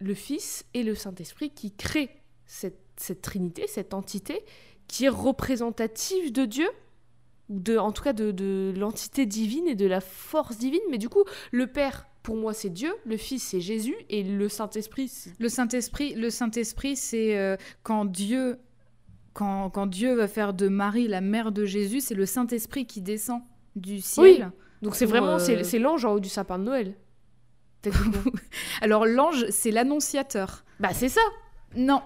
le 0.00 0.14
Fils 0.14 0.64
et 0.74 0.82
le 0.82 0.94
Saint-Esprit 0.94 1.50
qui 1.50 1.70
créent 1.72 2.10
cette, 2.46 2.80
cette 2.96 3.22
Trinité, 3.22 3.66
cette 3.66 3.94
entité 3.94 4.44
qui 4.88 5.04
est 5.04 5.10
représentative 5.10 6.32
de 6.32 6.44
Dieu, 6.46 6.68
ou 7.48 7.60
de, 7.60 7.78
en 7.78 7.92
tout 7.92 8.02
cas 8.02 8.12
de, 8.12 8.32
de 8.32 8.72
l'entité 8.76 9.26
divine 9.26 9.68
et 9.68 9.76
de 9.76 9.86
la 9.86 10.00
force 10.00 10.58
divine. 10.58 10.80
Mais 10.90 10.98
du 10.98 11.08
coup, 11.08 11.22
le 11.52 11.66
Père, 11.66 12.08
pour 12.22 12.36
moi, 12.36 12.52
c'est 12.54 12.70
Dieu, 12.70 12.92
le 13.04 13.16
Fils, 13.16 13.42
c'est 13.42 13.60
Jésus, 13.60 13.94
et 14.08 14.22
le 14.22 14.48
Saint-Esprit, 14.48 15.08
c'est... 15.08 15.32
Le 15.38 15.48
Saint-Esprit, 15.48 16.14
le 16.14 16.30
Saint-Esprit, 16.30 16.96
c'est 16.96 17.38
euh, 17.38 17.56
quand 17.82 18.04
Dieu, 18.04 18.58
quand, 19.32 19.70
quand 19.70 19.86
Dieu 19.86 20.14
va 20.14 20.26
faire 20.26 20.54
de 20.54 20.68
Marie 20.68 21.08
la 21.08 21.20
mère 21.20 21.52
de 21.52 21.64
Jésus, 21.64 22.00
c'est 22.00 22.14
le 22.14 22.26
Saint-Esprit 22.26 22.86
qui 22.86 23.00
descend 23.00 23.42
du 23.76 24.00
ciel. 24.00 24.50
Donc 24.82 24.96
c'est 24.96 25.06
vraiment, 25.06 25.34
euh, 25.34 25.38
c'est, 25.38 25.62
c'est 25.62 25.78
l'ange 25.78 26.04
en 26.04 26.14
haut 26.14 26.20
du 26.20 26.28
sapin 26.28 26.58
de 26.58 26.64
Noël. 26.64 26.94
Alors 28.82 29.06
l'ange, 29.06 29.46
c'est 29.50 29.70
l'annonciateur. 29.70 30.64
bah 30.80 30.90
c'est 30.92 31.08
ça 31.08 31.20
Non, 31.76 32.02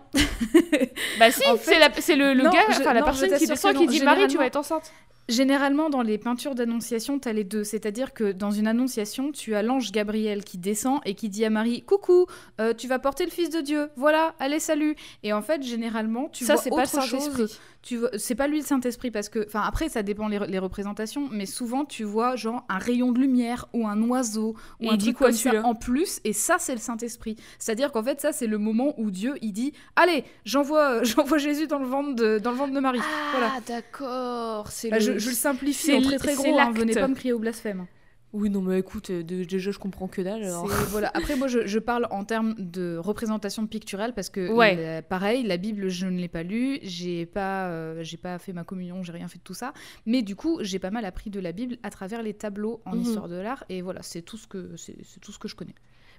Bah 1.19 1.31
si, 1.31 1.43
En 1.49 1.57
fait- 1.57 1.73
c'est, 1.73 1.79
la- 1.79 1.89
c'est 1.99 2.17
le, 2.17 2.35
le 2.35 2.45
Non, 2.45 2.51
gars, 2.51 2.61
je- 2.71 2.81
enfin 2.81 2.93
la 2.93 3.01
non, 3.01 3.07
personne 3.07 3.37
qui 3.37 3.47
descend 3.47 3.77
dit 3.87 4.03
Marie, 4.03 4.27
tu 4.29 4.37
vas 4.37 4.47
être 4.47 4.57
enceinte. 4.57 4.93
Généralement, 5.29 5.89
dans 5.89 6.03
les 6.03 6.19
peintures 6.19 6.55
d'annonciation, 6.55 7.19
tu 7.19 7.29
as 7.29 7.33
les 7.33 7.45
deux. 7.45 7.65
C'est-à-dire 7.65 8.13
que 8.13 8.33
dans 8.33 8.51
une 8.51 8.67
annonciation, 8.67 9.33
tu 9.33 9.55
as 9.55 9.63
l'ange 9.63 9.91
Gabriel 9.91 10.45
qui 10.45 10.59
descend 10.59 11.01
et 11.07 11.15
qui 11.15 11.29
dit 11.29 11.45
à 11.45 11.51
Marie 11.51 11.83
Coucou, 11.83 12.27
euh, 12.61 12.75
tu 12.75 12.89
vas 12.89 12.99
porter 12.99 13.25
le 13.25 13.31
Fils 13.31 13.49
de 13.51 13.61
Dieu. 13.61 13.89
Voilà, 13.97 14.35
allez, 14.39 14.61
salut. 14.61 14.97
Et 15.23 15.33
en 15.33 15.41
fait, 15.43 15.63
généralement, 15.63 16.29
tu 16.29 16.45
ça 16.45 16.55
vois 16.55 16.63
c'est 16.63 16.71
pas 16.71 16.77
le 16.77 16.83
autre 16.83 17.03
chose. 17.07 17.23
Saint-Esprit. 17.23 17.59
Tu 17.83 17.99
vois, 17.99 18.09
c'est 18.17 18.35
pas 18.35 18.49
lui 18.49 18.61
le 18.61 18.65
Saint-Esprit 18.65 19.11
parce 19.11 19.29
que, 19.29 19.45
enfin, 19.47 19.61
après, 19.61 19.91
ça 19.91 20.03
dépend 20.03 20.27
les, 20.27 20.39
les 20.39 20.59
représentations, 20.59 21.29
mais 21.31 21.45
souvent, 21.45 21.85
tu 21.85 22.03
vois 22.03 22.35
genre 22.35 22.65
un 22.71 22.79
rayon 22.79 23.13
de 23.13 23.19
lumière 23.21 23.67
ou 23.75 23.87
un 23.87 24.01
oiseau 24.09 24.55
ou 24.81 24.85
Et 24.85 24.89
un 24.89 24.97
truc 24.97 25.19
quoi, 25.19 25.27
comme 25.29 25.37
ça 25.37 25.63
en 25.65 25.75
plus, 25.75 26.19
et 26.25 26.33
ça, 26.33 26.57
c'est 26.59 26.73
le 26.73 26.81
Saint-Esprit. 26.81 27.37
C'est-à-dire 27.59 27.93
qu'en 27.93 28.03
fait, 28.03 28.23
ça, 28.23 28.33
c'est 28.33 28.47
le 28.47 28.57
moment 28.57 28.95
où 28.99 29.11
Dieu, 29.11 29.35
il 29.43 29.53
dit 29.53 29.75
Allez, 29.97 30.25
j'envoie, 30.47 31.03
j'envoie 31.03 31.37
Jésus 31.37 31.67
dans 31.67 31.79
le 31.79 31.87
ventre 31.87 32.15
de, 32.15 32.39
dans 32.39 32.53
le 32.53 32.57
ventre 32.57 32.73
de 32.73 32.81
Marie. 32.81 33.01
Ah 33.03 33.31
Voilà. 33.33 33.53
d'accord, 33.69 34.69
c'est 34.71 34.89
Bah, 34.89 34.99
le... 34.99 35.03
je, 35.03 35.14
je 35.19 35.29
le 35.31 35.35
simplifie 35.35 35.87
c'est 35.87 35.95
en 35.97 36.03
très 36.03 36.19
très 36.19 36.35
gros, 36.35 36.59
hein, 36.59 36.73
venez 36.73 36.95
pas 36.95 37.09
me 37.09 37.15
crier 37.15 37.33
au 37.33 37.39
blasphème. 37.39 37.87
Oui 38.33 38.51
non 38.51 38.63
mais 38.63 38.81
écoute, 38.81 39.11
euh, 39.11 39.23
déjà 39.23 39.71
je 39.71 39.79
comprends 39.79 40.09
que 40.09 40.21
dalle 40.21 40.43
alors. 40.43 40.67
Voilà. 40.67 41.09
Après, 41.15 41.37
moi, 41.37 41.47
je, 41.47 41.67
je 41.69 41.79
parle 41.79 42.09
en 42.11 42.25
termes 42.25 42.55
de 42.59 42.97
représentation 42.97 43.65
picturale 43.69 44.13
parce 44.13 44.29
que, 44.29 44.51
Ouais. 44.51 44.75
la- 44.75 45.03
pareil, 45.03 45.45
la 45.45 45.57
Bible, 45.57 45.89
je 45.89 46.07
ne 46.07 46.19
l'ai 46.19 46.27
pas 46.27 46.43
lue, 46.43 46.81
j'ai 46.83 47.27
pas, 47.27 47.69
euh, 47.69 48.03
j'ai 48.03 48.17
pas 48.17 48.41
fait 48.41 48.53
ma 48.53 48.65
communion, 48.65 49.05
j'ai 49.05 49.13
rien 49.13 49.29
fait 49.29 49.39
de 49.39 49.45
tout 49.45 49.55
ça. 49.55 49.73
Mais 50.05 50.23
du 50.23 50.35
coup, 50.35 50.59
j'ai 50.63 50.81
pas 50.81 50.91
mal 50.91 51.05
appris 51.05 51.31
de 51.31 51.39
la 51.39 51.53
Bible 51.53 51.77
à 51.85 51.91
travers 51.91 52.25
les 52.25 52.35
tableaux 52.35 52.81
en 52.87 52.97
Mhm. 52.97 53.03
histoire 53.03 53.29
de 53.29 53.37
l'art. 53.37 53.63
Et 53.69 53.83
voilà, 53.83 54.03
c'est 54.03 54.23
tout 54.23 54.37
ce 54.37 54.49
que 54.49 54.73
c'est 54.77 54.97
c'est 55.05 55.21
tout 55.21 55.31
ce 55.31 55.39
que 55.39 55.47
je 55.47 55.55
connais. 55.55 55.75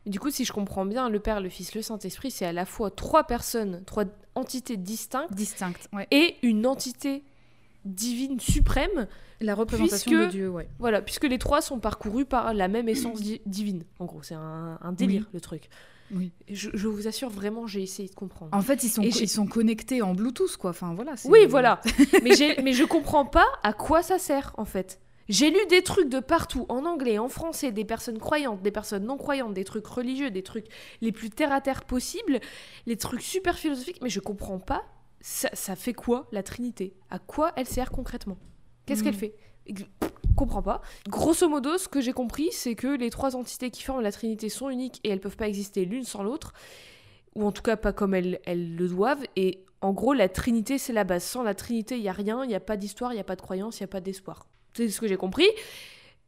Du 0.06 0.20
coup 0.20 0.30
si 0.30 0.46
je 0.46 0.54
comprends 0.54 0.86
bien, 0.86 1.10
le 1.10 1.20
Père, 1.20 1.42
le 1.42 1.50
Fils, 1.50 1.76
le 1.76 1.82
Saint-Esprit, 1.82 2.32
c'est 2.32 2.46
à 2.46 2.54
la 2.54 2.66
fois 2.66 2.92
trois 2.92 3.26
personnes, 3.26 3.84
trois 3.86 4.06
entités 4.36 4.78
distinctes 4.78 5.34
Distinct, 5.34 5.90
ouais. 5.92 6.08
et 6.12 6.36
une 6.44 6.66
entité 6.66 7.24
divine 7.86 8.40
suprême 8.40 9.08
La 9.42 9.56
représentation 9.56 10.12
Puisque- 10.12 10.26
de 10.26 10.32
Dieu, 10.32 10.50
ouais. 10.50 10.68
Voilà, 10.80 11.02
puisque 11.02 11.26
les 11.26 11.38
trois 11.38 11.62
sont 11.62 11.80
parcourus 11.80 12.26
par 12.26 12.54
la 12.54 12.68
même 12.68 12.90
essence 12.90 13.22
di- 13.22 13.42
divine. 13.46 13.84
En 14.00 14.06
gros, 14.06 14.24
c'est 14.24 14.36
un, 14.36 14.78
un 14.82 14.92
délire, 14.92 15.22
Oui. 15.28 15.30
le 15.34 15.42
truc. 15.42 15.70
Oui. 16.14 16.32
Je, 16.50 16.70
je 16.74 16.88
vous 16.88 17.08
assure, 17.08 17.30
vraiment, 17.30 17.66
j'ai 17.66 17.82
essayé 17.82 18.08
de 18.08 18.14
comprendre. 18.14 18.56
En 18.56 18.62
fait, 18.62 18.84
ils 18.84 18.90
sont, 18.90 19.02
ils 19.02 19.28
sont 19.30 19.48
connectés 19.48 20.02
en 20.04 20.14
Bluetooth, 20.14 20.56
quoi. 20.58 20.70
Enfin, 20.70 20.94
voilà. 20.94 21.14
Oui, 21.26 21.46
voilà. 21.48 21.82
mais, 22.24 22.32
mais 22.64 22.74
je 22.74 22.84
comprends 22.84 23.26
pas 23.26 23.46
à 23.64 23.74
quoi 23.74 24.04
ça 24.04 24.20
sert, 24.20 24.54
en 24.58 24.66
fait. 24.66 25.00
J'ai 25.28 25.50
lu 25.50 25.58
des 25.72 25.82
trucs 25.82 26.08
de 26.10 26.20
partout, 26.20 26.68
en 26.70 26.86
anglais, 26.86 27.18
en 27.18 27.28
français, 27.30 27.72
des 27.72 27.84
personnes 27.86 28.20
croyantes, 28.20 28.62
des 28.62 28.70
personnes 28.70 29.06
non 29.06 29.18
croyantes, 29.18 29.56
des 29.56 29.64
trucs 29.64 29.88
religieux, 29.88 30.30
des 30.30 30.44
trucs 30.44 30.68
les 31.02 31.12
plus 31.12 31.32
terre-à-terre 31.32 31.84
possibles, 31.86 32.40
les 32.86 32.96
trucs 32.98 33.24
super 33.24 33.58
philosophiques, 33.58 33.98
mais 34.04 34.10
je 34.10 34.20
comprends 34.20 34.60
pas, 34.60 34.84
ça, 35.28 35.50
ça 35.54 35.76
fait 35.76 35.96
quoi, 35.96 36.28
la 36.32 36.44
Trinité? 36.44 36.94
À 37.10 37.18
quoi 37.18 37.52
elle 37.56 37.66
sert 37.66 37.90
concrètement? 37.90 38.38
Qu'est-ce 38.86 39.04
qu'elle 39.04 39.16
fait? 39.16 39.34
Ex- 39.66 39.86
comprends 40.36 40.62
pas. 40.62 40.84
Grosso 41.10 41.50
modo, 41.50 41.80
ce 41.80 41.88
que 41.88 42.00
j'ai 42.00 42.14
compris, 42.14 42.50
c'est 42.52 42.76
que 42.76 42.96
les 42.96 43.10
trois 43.10 43.36
entités 43.36 43.72
qui 43.72 43.82
forment 43.82 44.04
la 44.04 44.12
Trinité 44.12 44.50
sont 44.50 44.70
uniques 44.70 45.02
et 45.04 45.10
elles 45.10 45.20
peuvent 45.20 45.36
pas 45.36 45.48
exister 45.48 45.84
l'une 45.84 46.04
sans 46.04 46.22
l'autre, 46.22 46.54
ou 47.34 47.44
en 47.44 47.52
tout 47.52 47.64
cas 47.64 47.76
pas 47.76 47.92
comme 47.92 48.14
elles, 48.14 48.40
elles 48.46 48.76
le 48.76 48.88
doivent. 48.88 49.26
Et 49.36 49.66
en 49.82 49.94
gros, 49.94 50.14
la 50.14 50.30
Trinité, 50.30 50.78
c'est 50.78 50.94
la 50.94 51.04
base. 51.04 51.24
Sans 51.24 51.42
la 51.42 51.56
Trinité, 51.56 51.98
il 51.98 52.04
y 52.04 52.08
a 52.10 52.14
rien, 52.14 52.44
il 52.44 52.52
y 52.52 52.56
a 52.56 52.60
pas 52.60 52.78
d'histoire, 52.78 53.12
il 53.12 53.18
y 53.18 53.20
a 53.20 53.24
pas 53.24 53.36
de 53.36 53.42
croyance, 53.42 53.80
il 53.80 53.82
y 53.82 53.86
a 53.86 53.88
pas 53.88 54.02
d'espoir. 54.02 54.46
C'est 54.76 54.90
ce 54.90 55.02
que 55.02 55.08
j'ai 55.08 55.18
compris. 55.18 55.48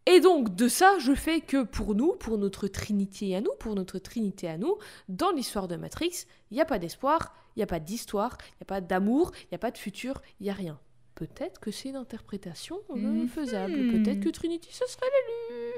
Et 0.08 0.22
donc, 0.22 0.56
de 0.56 0.68
ça, 0.68 0.98
je 0.98 1.14
fais 1.14 1.42
que 1.42 1.62
pour 1.62 1.94
nous, 1.94 2.14
pour 2.14 2.40
notre 2.40 2.68
Trinité 2.68 3.36
à 3.36 3.42
nous, 3.42 3.52
pour 3.60 3.76
notre 3.76 4.00
Trinité 4.00 4.48
à 4.48 4.58
nous, 4.58 4.76
dans 5.08 5.30
l'histoire 5.30 5.68
de 5.68 5.76
Matrix, 5.76 6.26
il 6.50 6.56
n'y 6.56 6.62
a 6.62 6.66
pas 6.66 6.80
d'espoir, 6.80 7.36
il 7.58 7.60
n'y 7.60 7.64
a 7.64 7.68
pas 7.68 7.80
d'histoire, 7.80 8.38
il 8.40 8.58
n'y 8.62 8.64
a 8.64 8.66
pas 8.66 8.82
d'amour, 8.82 9.32
il 9.46 9.48
n'y 9.52 9.56
a 9.56 9.58
pas 9.58 9.72
de 9.72 9.78
futur, 9.80 10.22
il 10.40 10.44
n'y 10.44 10.52
a 10.52 10.54
rien. 10.54 10.80
Peut-être 11.16 11.60
que 11.60 11.72
c'est 11.72 11.90
une 11.90 11.96
interprétation 11.96 12.80
euh, 12.92 12.96
Mhm. 12.96 13.28
faisable. 13.28 13.74
Peut-être 13.92 14.20
que 14.20 14.30
Trinity, 14.30 14.70
ce 14.72 14.86
serait 14.88 15.08
l'élu. 15.50 15.72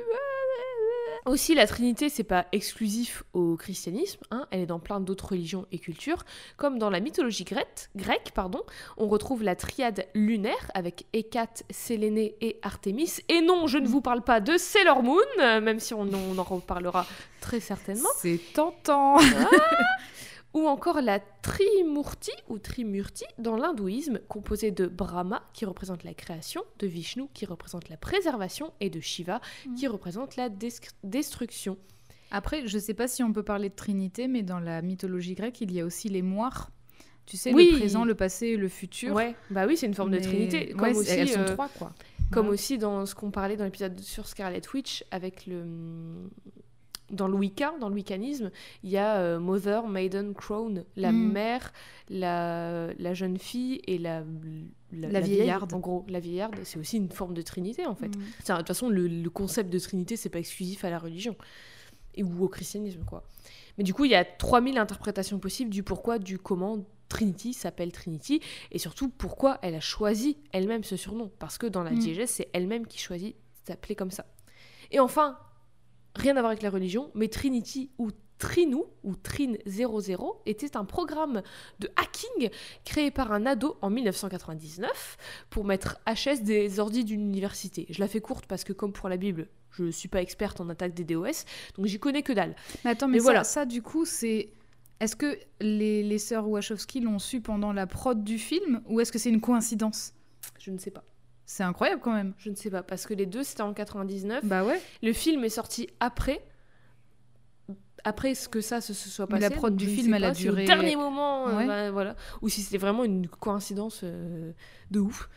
Aussi, 1.25 1.53
la 1.55 1.67
Trinité, 1.67 2.09
c'est 2.09 2.23
pas 2.23 2.45
exclusif 2.51 3.23
au 3.33 3.55
christianisme, 3.55 4.19
hein, 4.31 4.47
elle 4.51 4.61
est 4.61 4.65
dans 4.65 4.79
plein 4.79 4.99
d'autres 4.99 5.29
religions 5.29 5.65
et 5.71 5.77
cultures, 5.79 6.23
comme 6.57 6.79
dans 6.79 6.89
la 6.89 6.99
mythologie 7.01 7.43
grecque, 7.43 7.89
grecque 7.95 8.31
pardon, 8.33 8.61
on 8.97 9.07
retrouve 9.07 9.43
la 9.43 9.55
triade 9.55 10.07
lunaire 10.15 10.71
avec 10.73 11.05
Hécate, 11.13 11.63
Sélénée 11.69 12.35
et 12.41 12.57
Artémis. 12.61 13.17
Et 13.27 13.41
non, 13.41 13.67
je 13.67 13.77
ne 13.77 13.87
vous 13.87 14.01
parle 14.01 14.21
pas 14.23 14.39
de 14.39 14.57
Sailor 14.57 15.03
Moon, 15.03 15.19
même 15.37 15.79
si 15.79 15.93
on, 15.93 16.01
on 16.01 16.37
en 16.37 16.43
reparlera 16.43 17.05
très 17.41 17.59
certainement 17.59 18.09
C'est 18.17 18.39
tentant. 18.53 19.17
Ou 20.53 20.67
encore 20.67 21.01
la 21.01 21.19
Trimurti 21.19 22.31
ou 22.47 22.57
Trimurti 22.57 23.25
dans 23.37 23.55
l'hindouisme, 23.55 24.19
composée 24.27 24.71
de 24.71 24.87
Brahma 24.87 25.43
qui 25.53 25.65
représente 25.65 26.03
la 26.03 26.13
création, 26.13 26.63
de 26.79 26.87
Vishnu 26.87 27.23
qui 27.33 27.45
représente 27.45 27.89
la 27.89 27.97
préservation 27.97 28.73
et 28.79 28.89
de 28.89 28.99
Shiva 28.99 29.41
qui 29.77 29.87
représente 29.87 30.35
la 30.35 30.49
destruction. 31.03 31.77
Après, 32.31 32.67
je 32.67 32.77
sais 32.77 32.93
pas 32.93 33.07
si 33.07 33.23
on 33.23 33.33
peut 33.33 33.43
parler 33.43 33.69
de 33.69 33.75
Trinité, 33.75 34.27
mais 34.27 34.43
dans 34.43 34.59
la 34.59 34.81
mythologie 34.81 35.33
grecque, 35.33 35.61
il 35.61 35.71
y 35.71 35.81
a 35.81 35.85
aussi 35.85 36.09
les 36.09 36.21
moires. 36.21 36.69
Tu 37.25 37.37
sais, 37.37 37.53
Oui. 37.53 37.69
le 37.71 37.77
présent, 37.77 38.05
le 38.05 38.15
passé 38.15 38.47
et 38.47 38.57
le 38.57 38.69
futur. 38.69 39.13
Ouais, 39.15 39.35
bah 39.51 39.65
oui, 39.67 39.77
c'est 39.77 39.85
une 39.85 39.93
forme 39.93 40.11
de 40.11 40.19
trinité. 40.19 40.69
Comme 40.69 40.81
ouais, 40.81 40.95
aussi, 40.95 41.11
elles 41.11 41.29
sont 41.29 41.39
euh, 41.41 41.53
trois, 41.53 41.69
quoi. 41.69 41.93
Comme 42.31 42.47
aussi 42.47 42.77
dans 42.77 43.05
ce 43.05 43.13
qu'on 43.15 43.31
parlait 43.31 43.55
dans 43.55 43.65
l'épisode 43.65 43.99
sur 43.99 44.27
Scarlet 44.27 44.61
Witch 44.73 45.03
avec 45.11 45.45
le 45.47 45.63
dans 47.11 47.27
le 47.27 47.35
Wicca, 47.35 47.73
dans 47.79 47.89
le 47.89 47.95
wiccanisme, 47.95 48.51
il 48.83 48.89
y 48.89 48.97
a 48.97 49.17
euh, 49.17 49.39
Mother, 49.39 49.87
Maiden, 49.87 50.33
Crone, 50.33 50.83
la 50.95 51.11
Mm. 51.11 51.31
mère, 51.31 51.73
la, 52.09 52.93
la 52.97 53.13
jeune 53.13 53.37
fille 53.37 53.81
et 53.87 53.97
la, 53.97 54.23
La 54.91 55.19
vieillarde. 55.21 55.73
En 55.73 55.79
gros, 55.79 56.05
la 56.09 56.19
vieillarde, 56.19 56.55
c'est 56.63 56.79
aussi 56.79 56.97
une 56.97 57.09
forme 57.11 57.33
de 57.33 57.41
trinité 57.41 57.85
en 57.85 57.95
fait. 57.95 58.07
Mm. 58.07 58.19
De 58.49 58.57
toute 58.57 58.67
façon, 58.67 58.89
le, 58.89 59.07
le 59.07 59.29
concept 59.29 59.69
de 59.71 59.79
trinité, 59.79 60.15
c'est 60.15 60.29
pas 60.29 60.39
exclusif 60.39 60.83
à 60.85 60.89
la 60.89 60.99
religion 60.99 61.35
et, 62.15 62.23
ou 62.23 62.43
au 62.43 62.47
christianisme 62.49 63.03
quoi. 63.05 63.23
Mais 63.77 63.83
du 63.83 63.93
coup, 63.93 64.05
il 64.05 64.11
y 64.11 64.15
a 64.15 64.25
3000 64.25 64.77
interprétations 64.77 65.39
possibles 65.39 65.71
du 65.71 65.83
pourquoi, 65.83 66.19
du 66.19 66.37
comment 66.39 66.79
Trinity 67.07 67.53
s'appelle 67.53 67.91
Trinity 67.91 68.39
et 68.71 68.77
surtout 68.77 69.09
pourquoi 69.09 69.57
elle 69.61 69.73
a 69.75 69.79
choisi 69.79 70.37
elle-même 70.51 70.83
ce 70.83 70.95
surnom. 70.97 71.31
Parce 71.39 71.57
que 71.57 71.65
dans 71.67 71.81
la 71.83 71.91
Mm. 71.91 71.99
diégèse, 71.99 72.29
c'est 72.29 72.49
elle-même 72.53 72.85
qui 72.87 72.99
choisit 72.99 73.35
s'appeler 73.65 73.95
comme 73.95 74.11
ça. 74.11 74.25
Et 74.91 74.99
enfin, 74.99 75.37
rien 76.15 76.35
à 76.37 76.41
voir 76.41 76.51
avec 76.51 76.63
la 76.63 76.69
religion, 76.69 77.11
mais 77.15 77.27
Trinity 77.27 77.91
ou 77.97 78.09
Trinou 78.39 78.85
ou 79.03 79.15
Trin 79.15 79.53
00 79.67 80.41
était 80.45 80.77
un 80.77 80.85
programme 80.85 81.43
de 81.79 81.89
hacking 81.97 82.49
créé 82.85 83.11
par 83.11 83.31
un 83.31 83.45
ado 83.45 83.77
en 83.81 83.89
1999 83.89 85.17
pour 85.49 85.65
mettre 85.65 85.99
HS 86.07 86.41
des 86.43 86.79
ordis 86.79 87.03
d'une 87.03 87.21
université. 87.21 87.85
Je 87.89 87.99
la 87.99 88.07
fais 88.07 88.21
courte 88.21 88.45
parce 88.45 88.63
que 88.63 88.73
comme 88.73 88.93
pour 88.93 89.09
la 89.09 89.17
Bible, 89.17 89.49
je 89.71 89.83
ne 89.83 89.91
suis 89.91 90.07
pas 90.07 90.21
experte 90.21 90.61
en 90.61 90.69
attaque 90.69 90.93
des 90.93 91.03
DOS, 91.03 91.45
donc 91.75 91.85
j'y 91.85 91.99
connais 91.99 92.23
que 92.23 92.33
dalle. 92.33 92.55
Mais 92.83 92.91
attends, 92.91 93.07
mais, 93.07 93.13
Mais 93.13 93.19
ça, 93.19 93.23
voilà. 93.23 93.43
ça, 93.43 93.65
du 93.65 93.81
coup, 93.81 94.05
c'est. 94.05 94.49
Est-ce 94.99 95.15
que 95.15 95.37
les, 95.61 96.03
les 96.03 96.17
sœurs 96.17 96.47
Wachowski 96.47 96.99
l'ont 96.99 97.19
su 97.19 97.39
pendant 97.39 97.71
la 97.71 97.87
prod 97.87 98.21
du 98.21 98.37
film 98.37 98.81
ou 98.87 98.99
est-ce 98.99 99.11
que 99.13 99.19
c'est 99.19 99.29
une 99.29 99.39
coïncidence? 99.39 100.13
Je 100.59 100.71
ne 100.71 100.77
sais 100.77 100.91
pas. 100.91 101.03
C'est 101.51 101.63
incroyable 101.63 101.99
quand 101.99 102.13
même. 102.13 102.35
Je 102.37 102.51
ne 102.51 102.55
sais 102.55 102.69
pas 102.69 102.83
parce 102.83 103.07
que 103.07 103.15
les 103.15 103.25
deux 103.25 103.43
c'était 103.43 103.63
en 103.63 103.73
99. 103.73 104.45
Bah 104.45 104.63
ouais. 104.63 104.79
Le 105.01 105.13
film 105.13 105.43
est 105.43 105.49
sorti 105.49 105.89
après. 105.99 106.43
après 108.03 108.35
ce 108.35 108.47
que 108.47 108.61
ça 108.61 108.81
se, 108.81 108.93
se 108.93 109.09
soit 109.09 109.25
Mais 109.31 109.39
passé. 109.39 109.49
la 109.49 109.55
prod 109.55 109.75
du 109.75 109.87
film, 109.87 110.13
elle 110.13 110.25
a 110.25 110.27
pas 110.29 110.33
si 110.35 110.43
duré- 110.43 110.63
Au 110.63 110.67
dernier 110.67 110.95
moment, 110.95 111.47
euh, 111.49 111.65
bah, 111.65 111.89
voilà. 111.91 112.15
Ou 112.43 112.49
si 112.49 112.61
c'était 112.61 112.77
vraiment 112.77 113.03
une 113.03 113.27
coïncidence 113.27 114.01
euh, 114.03 114.51
de 114.91 114.99
ouf. 114.99 115.27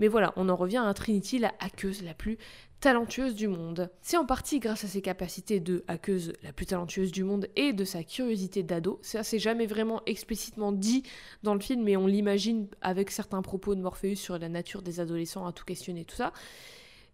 Mais 0.00 0.08
voilà, 0.08 0.32
on 0.34 0.48
en 0.48 0.56
revient 0.56 0.82
à 0.84 0.92
Trinity, 0.92 1.38
la 1.38 1.52
hackeuse 1.60 2.02
la 2.02 2.14
plus 2.14 2.36
talentueuse 2.80 3.34
du 3.34 3.46
monde. 3.46 3.90
C'est 4.00 4.16
en 4.16 4.24
partie 4.24 4.58
grâce 4.58 4.84
à 4.84 4.88
ses 4.88 5.02
capacités 5.02 5.60
de 5.60 5.84
hackeuse 5.86 6.32
la 6.42 6.52
plus 6.52 6.66
talentueuse 6.66 7.12
du 7.12 7.24
monde 7.24 7.46
et 7.54 7.72
de 7.72 7.84
sa 7.84 8.02
curiosité 8.02 8.62
d'ado. 8.62 8.98
Ça, 9.02 9.22
c'est 9.22 9.38
jamais 9.38 9.66
vraiment 9.66 10.00
explicitement 10.06 10.72
dit 10.72 11.02
dans 11.42 11.54
le 11.54 11.60
film, 11.60 11.82
mais 11.82 11.96
on 11.96 12.06
l'imagine 12.06 12.68
avec 12.80 13.10
certains 13.10 13.42
propos 13.42 13.74
de 13.74 13.82
Morpheus 13.82 14.16
sur 14.16 14.38
la 14.38 14.48
nature 14.48 14.82
des 14.82 14.98
adolescents 15.00 15.46
à 15.46 15.52
tout 15.52 15.64
questionner, 15.64 16.04
tout 16.04 16.16
ça. 16.16 16.32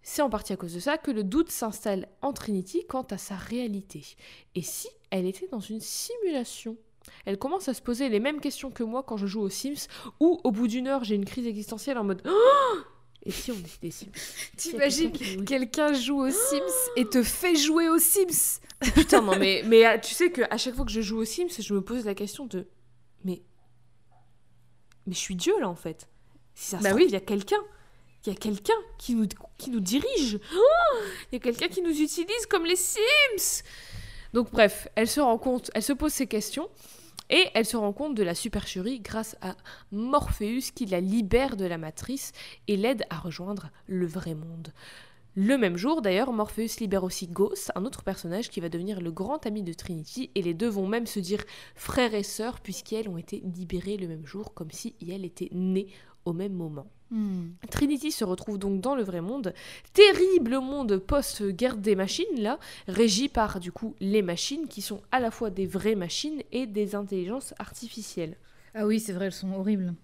C'est 0.02 0.22
en 0.22 0.30
partie 0.30 0.52
à 0.52 0.56
cause 0.56 0.74
de 0.74 0.80
ça 0.80 0.98
que 0.98 1.10
le 1.10 1.24
doute 1.24 1.50
s'installe 1.50 2.06
en 2.22 2.32
Trinity 2.32 2.86
quant 2.86 3.06
à 3.10 3.18
sa 3.18 3.34
réalité. 3.34 4.04
Et 4.54 4.62
si 4.62 4.88
elle 5.10 5.26
était 5.26 5.48
dans 5.48 5.60
une 5.60 5.80
simulation? 5.80 6.76
Elle 7.24 7.38
commence 7.38 7.68
à 7.68 7.74
se 7.74 7.82
poser 7.82 8.08
les 8.08 8.20
mêmes 8.20 8.40
questions 8.40 8.70
que 8.70 8.84
moi 8.84 9.02
quand 9.02 9.16
je 9.16 9.26
joue 9.26 9.40
aux 9.40 9.48
Sims, 9.48 9.88
où 10.20 10.40
au 10.44 10.52
bout 10.52 10.68
d'une 10.68 10.86
heure 10.86 11.02
j'ai 11.02 11.16
une 11.16 11.24
crise 11.24 11.46
existentielle 11.46 11.98
en 11.98 12.04
mode 12.04 12.22
Oh 12.24 12.76
Et 13.26 13.32
si 13.32 13.50
on 13.50 13.56
était 13.58 13.70
des 13.82 13.90
Sims? 13.90 14.06
T'imagines 14.56 15.44
quelqu'un 15.44 15.92
joue 15.92 16.20
aux 16.24 16.30
Sims 16.30 16.90
et 16.96 17.04
te 17.06 17.22
fait 17.24 17.56
jouer 17.56 17.88
aux 17.88 17.98
Sims? 17.98 18.60
Putain, 18.94 19.20
non, 19.20 19.36
mais, 19.36 19.62
mais 19.66 19.84
euh, 19.84 19.98
tu 19.98 20.14
sais 20.14 20.30
qu'à 20.30 20.56
chaque 20.56 20.74
fois 20.76 20.84
que 20.84 20.92
je 20.92 21.00
joue 21.00 21.18
aux 21.18 21.24
Sims, 21.24 21.48
je 21.58 21.74
me 21.74 21.80
pose 21.80 22.04
la 22.04 22.14
question 22.14 22.46
de 22.46 22.68
Mais. 23.24 23.42
Mais 25.06 25.14
je 25.14 25.18
suis 25.18 25.34
Dieu 25.34 25.58
là 25.60 25.68
en 25.68 25.74
fait. 25.74 26.08
Si 26.54 26.70
ça 26.70 26.78
se 26.78 26.82
Bah 26.84 26.90
trouve, 26.90 27.00
oui. 27.02 27.06
il 27.08 27.12
y 27.12 27.16
a 27.16 27.20
quelqu'un. 27.20 27.62
Il 28.24 28.32
y 28.32 28.32
a 28.32 28.38
quelqu'un 28.38 28.74
qui 28.98 29.14
nous, 29.14 29.26
qui 29.58 29.70
nous 29.70 29.80
dirige. 29.80 30.38
Oh 30.54 30.96
Il 31.30 31.34
y 31.34 31.36
a 31.36 31.40
quelqu'un 31.40 31.68
qui 31.68 31.82
nous 31.82 32.00
utilise 32.00 32.46
comme 32.48 32.64
les 32.64 32.76
Sims. 32.76 33.62
Donc, 34.32 34.50
bref, 34.50 34.88
elle 34.96 35.08
se 35.08 35.20
rend 35.20 35.38
compte, 35.38 35.70
elle 35.74 35.82
se 35.82 35.92
pose 35.92 36.12
ces 36.12 36.26
questions. 36.26 36.68
Et 37.30 37.48
elle 37.54 37.66
se 37.66 37.76
rend 37.76 37.92
compte 37.92 38.14
de 38.14 38.22
la 38.22 38.34
supercherie 38.34 39.00
grâce 39.00 39.36
à 39.40 39.56
Morpheus 39.90 40.70
qui 40.74 40.86
la 40.86 41.00
libère 41.00 41.56
de 41.56 41.64
la 41.64 41.78
matrice 41.78 42.32
et 42.68 42.76
l'aide 42.76 43.04
à 43.10 43.18
rejoindre 43.18 43.70
le 43.86 44.06
vrai 44.06 44.34
monde. 44.34 44.72
Le 45.38 45.58
même 45.58 45.76
jour, 45.76 46.00
d'ailleurs, 46.00 46.32
Morpheus 46.32 46.80
libère 46.80 47.04
aussi 47.04 47.26
Ghost, 47.26 47.70
un 47.74 47.84
autre 47.84 48.02
personnage 48.02 48.48
qui 48.48 48.60
va 48.60 48.70
devenir 48.70 49.02
le 49.02 49.10
grand 49.10 49.44
ami 49.44 49.62
de 49.62 49.74
Trinity, 49.74 50.30
et 50.34 50.40
les 50.40 50.54
deux 50.54 50.68
vont 50.70 50.86
même 50.86 51.06
se 51.06 51.20
dire 51.20 51.44
frères 51.74 52.14
et 52.14 52.22
sœurs, 52.22 52.60
puisqu'elles 52.60 53.10
ont 53.10 53.18
été 53.18 53.42
libérées 53.54 53.98
le 53.98 54.08
même 54.08 54.24
jour, 54.24 54.54
comme 54.54 54.70
si 54.70 54.94
elles 55.06 55.26
étaient 55.26 55.50
nées 55.52 55.88
au 56.26 56.32
même 56.32 56.52
moment. 56.52 56.86
Trinity 57.70 58.10
se 58.10 58.24
retrouve 58.24 58.58
donc 58.58 58.80
dans 58.80 58.96
le 58.96 59.04
vrai 59.04 59.20
monde, 59.20 59.54
terrible 59.92 60.58
monde 60.58 60.98
post-guerre 60.98 61.76
des 61.76 61.94
machines, 61.94 62.26
là, 62.36 62.58
régi 62.88 63.28
par 63.28 63.60
du 63.60 63.70
coup 63.70 63.94
les 64.00 64.22
machines 64.22 64.66
qui 64.66 64.82
sont 64.82 65.00
à 65.12 65.20
la 65.20 65.30
fois 65.30 65.50
des 65.50 65.66
vraies 65.66 65.94
machines 65.94 66.42
et 66.50 66.66
des 66.66 66.96
intelligences 66.96 67.54
artificielles. 67.60 68.36
Ah 68.74 68.86
oui, 68.86 68.98
c'est 68.98 69.12
vrai, 69.12 69.26
elles 69.26 69.32
sont 69.32 69.52
horribles. 69.52 69.94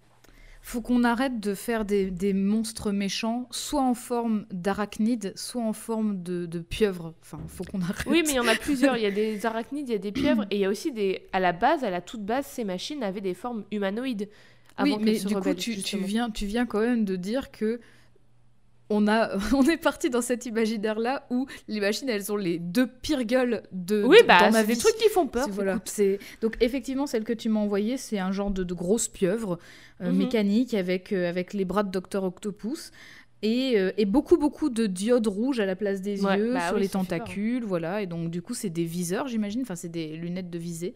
Faut 0.65 0.81
qu'on 0.81 1.03
arrête 1.03 1.41
de 1.41 1.55
faire 1.55 1.85
des, 1.85 2.13
des 2.13 2.33
monstres 2.33 2.93
méchants, 2.93 3.49
soit 3.51 3.83
en 3.83 3.95
forme 3.95 4.47
d'arachnides, 4.53 5.33
soit 5.35 5.63
en 5.63 5.73
forme 5.73 6.23
de, 6.23 6.47
de 6.47 6.61
pieuvres. 6.61 7.15
Enfin, 7.21 7.41
faut 7.49 7.65
qu'on 7.65 7.81
arrête. 7.83 8.07
Oui, 8.07 8.23
mais 8.25 8.35
il 8.35 8.37
y 8.37 8.41
en 8.41 8.47
a 8.47 8.55
plusieurs. 8.55 8.97
Il 8.97 9.03
y 9.03 9.07
a 9.07 9.11
des 9.11 9.45
arachnides, 9.45 9.89
il 9.89 9.93
y 9.93 9.97
a 9.97 9.99
des 9.99 10.13
pieuvres, 10.13 10.45
et 10.53 10.57
il 10.57 10.61
y 10.61 10.65
a 10.65 10.71
aussi 10.71 10.93
des. 10.93 11.27
À 11.33 11.41
la 11.41 11.53
base, 11.53 11.83
à 11.83 11.91
la 11.91 12.01
toute 12.01 12.25
base, 12.25 12.47
ces 12.47 12.63
machines 12.63 13.03
avaient 13.03 13.21
des 13.21 13.35
formes 13.35 13.65
humanoïdes. 13.73 14.29
Oui, 14.79 14.91
avant 14.91 14.99
mais 14.99 15.15
se 15.19 15.29
du 15.29 15.35
coup, 15.37 15.55
tu, 15.55 15.77
tu 15.83 15.99
viens, 15.99 16.31
tu 16.31 16.47
viens 16.47 16.67
quand 16.67 16.81
même 16.81 17.05
de 17.05 17.17
dire 17.17 17.51
que 17.51 17.81
on, 18.91 19.07
a, 19.09 19.37
on 19.55 19.63
est 19.65 19.77
parti 19.77 20.11
dans 20.11 20.21
cet 20.23 20.47
imaginaire-là 20.47 21.27
où 21.31 21.47
les 21.69 21.81
machines, 21.81 22.09
elles 22.09 22.33
ont 22.33 22.37
les 22.37 22.59
deux 22.59 22.87
pires 22.87 23.25
gueules 23.25 23.63
de, 23.73 24.07
Oui, 24.07 24.17
de- 24.19 24.27
bah, 24.27 24.41
dans 24.41 24.51
ma 24.51 24.65
des 24.65 24.77
trucs 24.77 24.97
qui 24.97 25.09
font 25.09 25.27
peur. 25.27 25.49
Voilà, 25.51 25.81
donc 26.41 26.57
effectivement 26.61 27.07
celle 27.07 27.25
que 27.25 27.33
tu 27.33 27.49
m'as 27.49 27.61
envoyée, 27.61 27.97
c'est 27.97 28.19
un 28.19 28.33
genre 28.33 28.51
de, 28.51 28.65
de 28.65 28.75
grosse 28.75 29.09
pieuvre 29.09 29.59
euh, 30.01 30.11
Mhm. 30.11 30.19
mécanique 30.19 30.75
avec 30.75 31.13
euh, 31.13 31.29
avec 31.29 31.55
les 31.55 31.65
bras 31.65 31.83
de 31.85 31.91
Docteur 31.91 32.25
Octopus 32.25 32.91
et, 33.43 33.79
euh, 33.79 33.93
et 33.97 34.05
beaucoup 34.05 34.37
beaucoup 34.37 34.69
de 34.71 34.87
diodes 34.87 35.27
rouges 35.27 35.61
à 35.61 35.67
la 35.67 35.75
place 35.77 36.01
des 36.01 36.23
Ouais, 36.25 36.37
yeux 36.37 36.55
bah 36.55 36.67
sur 36.69 36.77
oui, 36.77 36.83
les 36.83 36.89
tentacules, 36.89 37.65
voilà 37.65 38.03
et 38.03 38.07
donc 38.07 38.31
du 38.31 38.43
coup 38.43 38.55
c'est 38.55 38.71
des 38.71 38.85
viseurs 38.85 39.27
j'imagine, 39.29 39.63
enfin 39.63 39.75
c'est 39.77 39.89
des 39.89 40.17
lunettes 40.17 40.51
de 40.51 40.59
visée. 40.59 40.95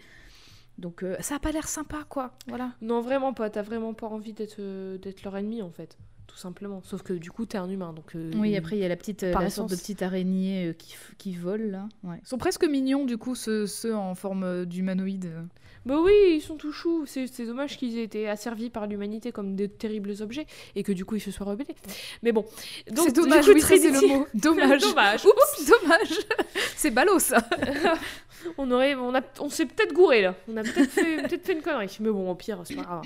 Donc 0.78 1.02
euh, 1.02 1.16
ça 1.20 1.36
a 1.36 1.38
pas 1.38 1.52
l'air 1.52 1.68
sympa 1.68 2.04
quoi, 2.08 2.32
voilà. 2.48 2.72
Non, 2.82 3.00
vraiment 3.00 3.32
pas. 3.32 3.48
T'as 3.50 3.62
vraiment 3.62 3.94
pas 3.94 4.06
envie 4.06 4.32
d'être 4.32 4.56
euh, 4.58 4.98
d'être 4.98 5.22
leur 5.22 5.36
ennemi, 5.36 5.62
en 5.62 5.70
fait. 5.70 5.96
Tout 6.26 6.36
simplement. 6.36 6.82
Sauf 6.84 7.02
que 7.02 7.12
du 7.12 7.30
coup, 7.30 7.46
t'es 7.46 7.58
un 7.58 7.68
humain. 7.68 7.92
Donc, 7.92 8.14
euh, 8.14 8.30
Oui, 8.36 8.56
après 8.56 8.76
il 8.76 8.80
y 8.80 8.84
a 8.84 8.88
la 8.88 8.96
petite 8.96 9.22
euh, 9.22 9.32
la 9.32 9.50
sorte 9.50 9.70
de 9.70 9.76
petite 9.76 10.02
araignée 10.02 10.68
euh, 10.68 10.72
qui, 10.72 10.94
qui 11.18 11.34
vole 11.34 11.70
là. 11.70 11.88
Ouais. 12.02 12.16
Ils 12.22 12.28
sont 12.28 12.38
presque 12.38 12.64
mignons 12.64 13.04
du 13.04 13.16
coup 13.16 13.34
ceux, 13.34 13.66
ceux 13.66 13.94
en 13.94 14.14
forme 14.14 14.44
euh, 14.44 14.64
d'humanoïde. 14.64 15.30
Bah 15.86 16.00
oui, 16.02 16.12
ils 16.34 16.40
sont 16.40 16.56
tout 16.56 16.72
choux. 16.72 17.06
C'est 17.06 17.28
c'est 17.28 17.46
dommage 17.46 17.78
qu'ils 17.78 17.96
aient 17.96 18.02
été 18.02 18.28
asservis 18.28 18.70
par 18.70 18.88
l'humanité 18.88 19.30
comme 19.30 19.54
de 19.54 19.66
terribles 19.66 20.14
objets 20.20 20.46
et 20.74 20.82
que 20.82 20.90
du 20.90 21.04
coup 21.04 21.14
ils 21.14 21.20
se 21.20 21.30
soient 21.30 21.46
rebellés. 21.46 21.76
Mais 22.24 22.32
bon. 22.32 22.44
Donc, 22.90 23.06
C'est 23.06 23.12
du 23.12 23.20
dommage, 23.20 23.46
coup, 23.46 23.52
oui, 23.54 23.60
ça, 23.60 23.76
le 23.76 24.08
mot. 24.08 24.26
Dommage. 24.34 24.80
Dommage. 24.82 25.24
Oups, 25.24 25.70
dommage. 25.70 26.18
c'est 26.74 26.90
ballot 26.90 27.20
ça. 27.20 27.38
On 28.58 28.70
aurait, 28.70 28.94
on 28.94 29.14
a, 29.14 29.22
on 29.40 29.48
s'est 29.48 29.66
peut-être 29.66 29.92
gouré 29.92 30.22
là. 30.22 30.34
On 30.48 30.56
a 30.56 30.62
peut-être 30.62 30.90
fait, 30.90 31.16
peut-être 31.22 31.44
fait 31.44 31.52
une 31.54 31.62
connerie. 31.62 31.96
Mais 32.00 32.10
bon, 32.10 32.30
au 32.30 32.34
pire, 32.34 32.60
c'est 32.64 32.76
pas 32.76 32.82
grave. 32.82 33.02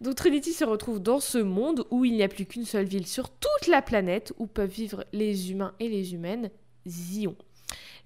Donc 0.00 0.16
Trinity 0.16 0.52
se 0.52 0.64
retrouve 0.64 1.00
dans 1.00 1.20
ce 1.20 1.38
monde 1.38 1.86
où 1.90 2.04
il 2.04 2.12
n'y 2.12 2.22
a 2.22 2.28
plus 2.28 2.44
qu'une 2.46 2.64
seule 2.64 2.86
ville 2.86 3.06
sur 3.06 3.30
toute 3.30 3.66
la 3.68 3.82
planète 3.82 4.32
où 4.38 4.46
peuvent 4.46 4.70
vivre 4.70 5.04
les 5.12 5.50
humains 5.50 5.74
et 5.80 5.88
les 5.88 6.14
humaines, 6.14 6.50
Zion. 6.86 7.36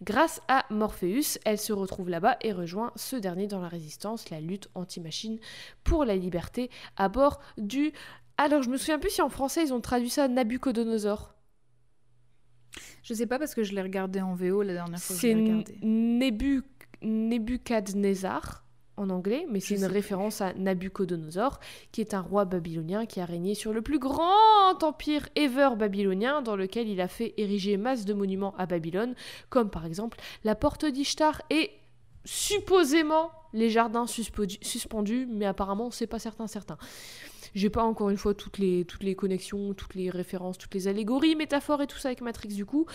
Grâce 0.03 0.41
à 0.49 0.65
Morpheus, 0.71 1.39
elle 1.45 1.59
se 1.59 1.73
retrouve 1.75 2.09
là-bas 2.09 2.39
et 2.41 2.53
rejoint 2.53 2.93
ce 2.97 3.17
dernier 3.17 3.47
dans 3.47 3.61
la 3.61 3.69
résistance, 3.69 4.31
la 4.31 4.41
lutte 4.41 4.71
anti-machine 4.75 5.39
pour 5.85 6.05
la 6.05 6.17
liberté 6.17 6.71
à 6.97 7.09
bord 7.11 7.41
du. 7.59 7.93
Alors, 8.39 8.63
je 8.63 8.71
me 8.71 8.79
souviens 8.79 8.99
plus 8.99 9.11
si 9.11 9.21
en 9.21 9.29
français 9.29 9.63
ils 9.65 9.75
ont 9.75 9.81
traduit 9.81 10.09
ça 10.09 10.27
Nabucodonosor. 10.29 11.35
Je 13.03 13.13
sais 13.15 13.27
pas 13.27 13.39
parce 13.39 13.55
que 13.55 13.63
je 13.63 13.75
l'ai 13.75 13.83
regardé 13.83 14.21
en 14.21 14.35
VO 14.35 14.63
la 14.63 14.73
dernière 14.73 14.99
fois 14.99 15.15
que 15.15 15.21
je 15.21 15.27
C'est 15.27 15.35
l'ai 15.35 15.43
regardé. 15.43 15.79
Nebuchadnezzar 17.03 18.65
en 19.01 19.11
anglais, 19.11 19.47
mais 19.49 19.61
c'est 19.61 19.77
une 19.77 19.87
référence 19.87 20.41
à 20.41 20.53
Nabucodonosor, 20.55 21.59
qui 21.93 22.01
est 22.01 22.15
un 22.15 22.21
roi 22.21 22.45
babylonien 22.45 23.07
qui 23.07 23.21
a 23.21 23.25
régné 23.25 23.55
sur 23.55 23.73
le 23.73 23.83
plus 23.83 23.99
grand 23.99 24.83
empire 24.83 25.29
ever 25.37 25.71
babylonien, 25.77 26.43
dans 26.43 26.57
lequel 26.57 26.89
il 26.89 27.01
a 27.01 27.09
fait 27.09 27.35
ériger 27.37 27.77
masse 27.77 28.05
de 28.05 28.13
monuments 28.13 28.55
à 28.59 28.67
Babylone, 28.67 29.15
comme 29.49 29.71
par 29.71 29.87
exemple 29.87 30.19
la 30.45 30.55
porte 30.55 30.85
d'Ishtar 30.85 31.43
et 31.51 31.71
supposément 32.25 33.31
les 33.53 33.71
jardins 33.71 34.05
suspendu- 34.05 34.63
suspendus, 34.63 35.27
mais 35.29 35.47
apparemment 35.47 35.91
c'est 35.91 36.07
pas 36.07 36.19
certain 36.19 36.47
certain. 36.47 36.77
J'ai 37.55 37.71
pas 37.71 37.83
encore 37.83 38.11
une 38.11 38.17
fois 38.17 38.35
toutes 38.35 38.59
les, 38.59 38.85
toutes 38.85 39.03
les 39.03 39.17
connexions, 39.17 39.75
toutes 39.75 39.95
les 39.95 40.11
références, 40.11 40.57
toutes 40.57 40.75
les 40.75 40.87
allégories, 40.87 41.35
métaphores 41.35 41.83
et 41.83 41.87
tout 41.87 41.99
ça 41.99 42.09
avec 42.09 42.21
Matrix 42.21 42.49
du 42.49 42.65
coup. 42.65 42.87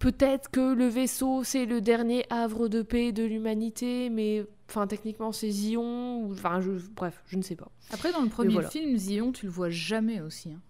Peut-être 0.00 0.50
que 0.50 0.72
le 0.74 0.88
vaisseau 0.88 1.44
c'est 1.44 1.66
le 1.66 1.80
dernier 1.80 2.24
havre 2.30 2.66
de 2.68 2.82
paix 2.82 3.12
de 3.12 3.22
l'humanité, 3.22 4.10
mais 4.10 4.44
enfin 4.68 4.86
techniquement 4.86 5.30
c'est 5.30 5.50
Zion, 5.50 6.24
ou 6.24 6.32
enfin 6.32 6.60
je, 6.60 6.72
bref, 6.96 7.22
je 7.26 7.36
ne 7.36 7.42
sais 7.42 7.54
pas. 7.54 7.70
Après, 7.92 8.10
dans 8.10 8.22
le 8.22 8.28
premier 8.28 8.54
voilà. 8.54 8.70
film, 8.70 8.96
Zion, 8.96 9.30
tu 9.30 9.44
le 9.46 9.52
vois 9.52 9.68
jamais 9.70 10.20
aussi. 10.20 10.50
hein. 10.52 10.60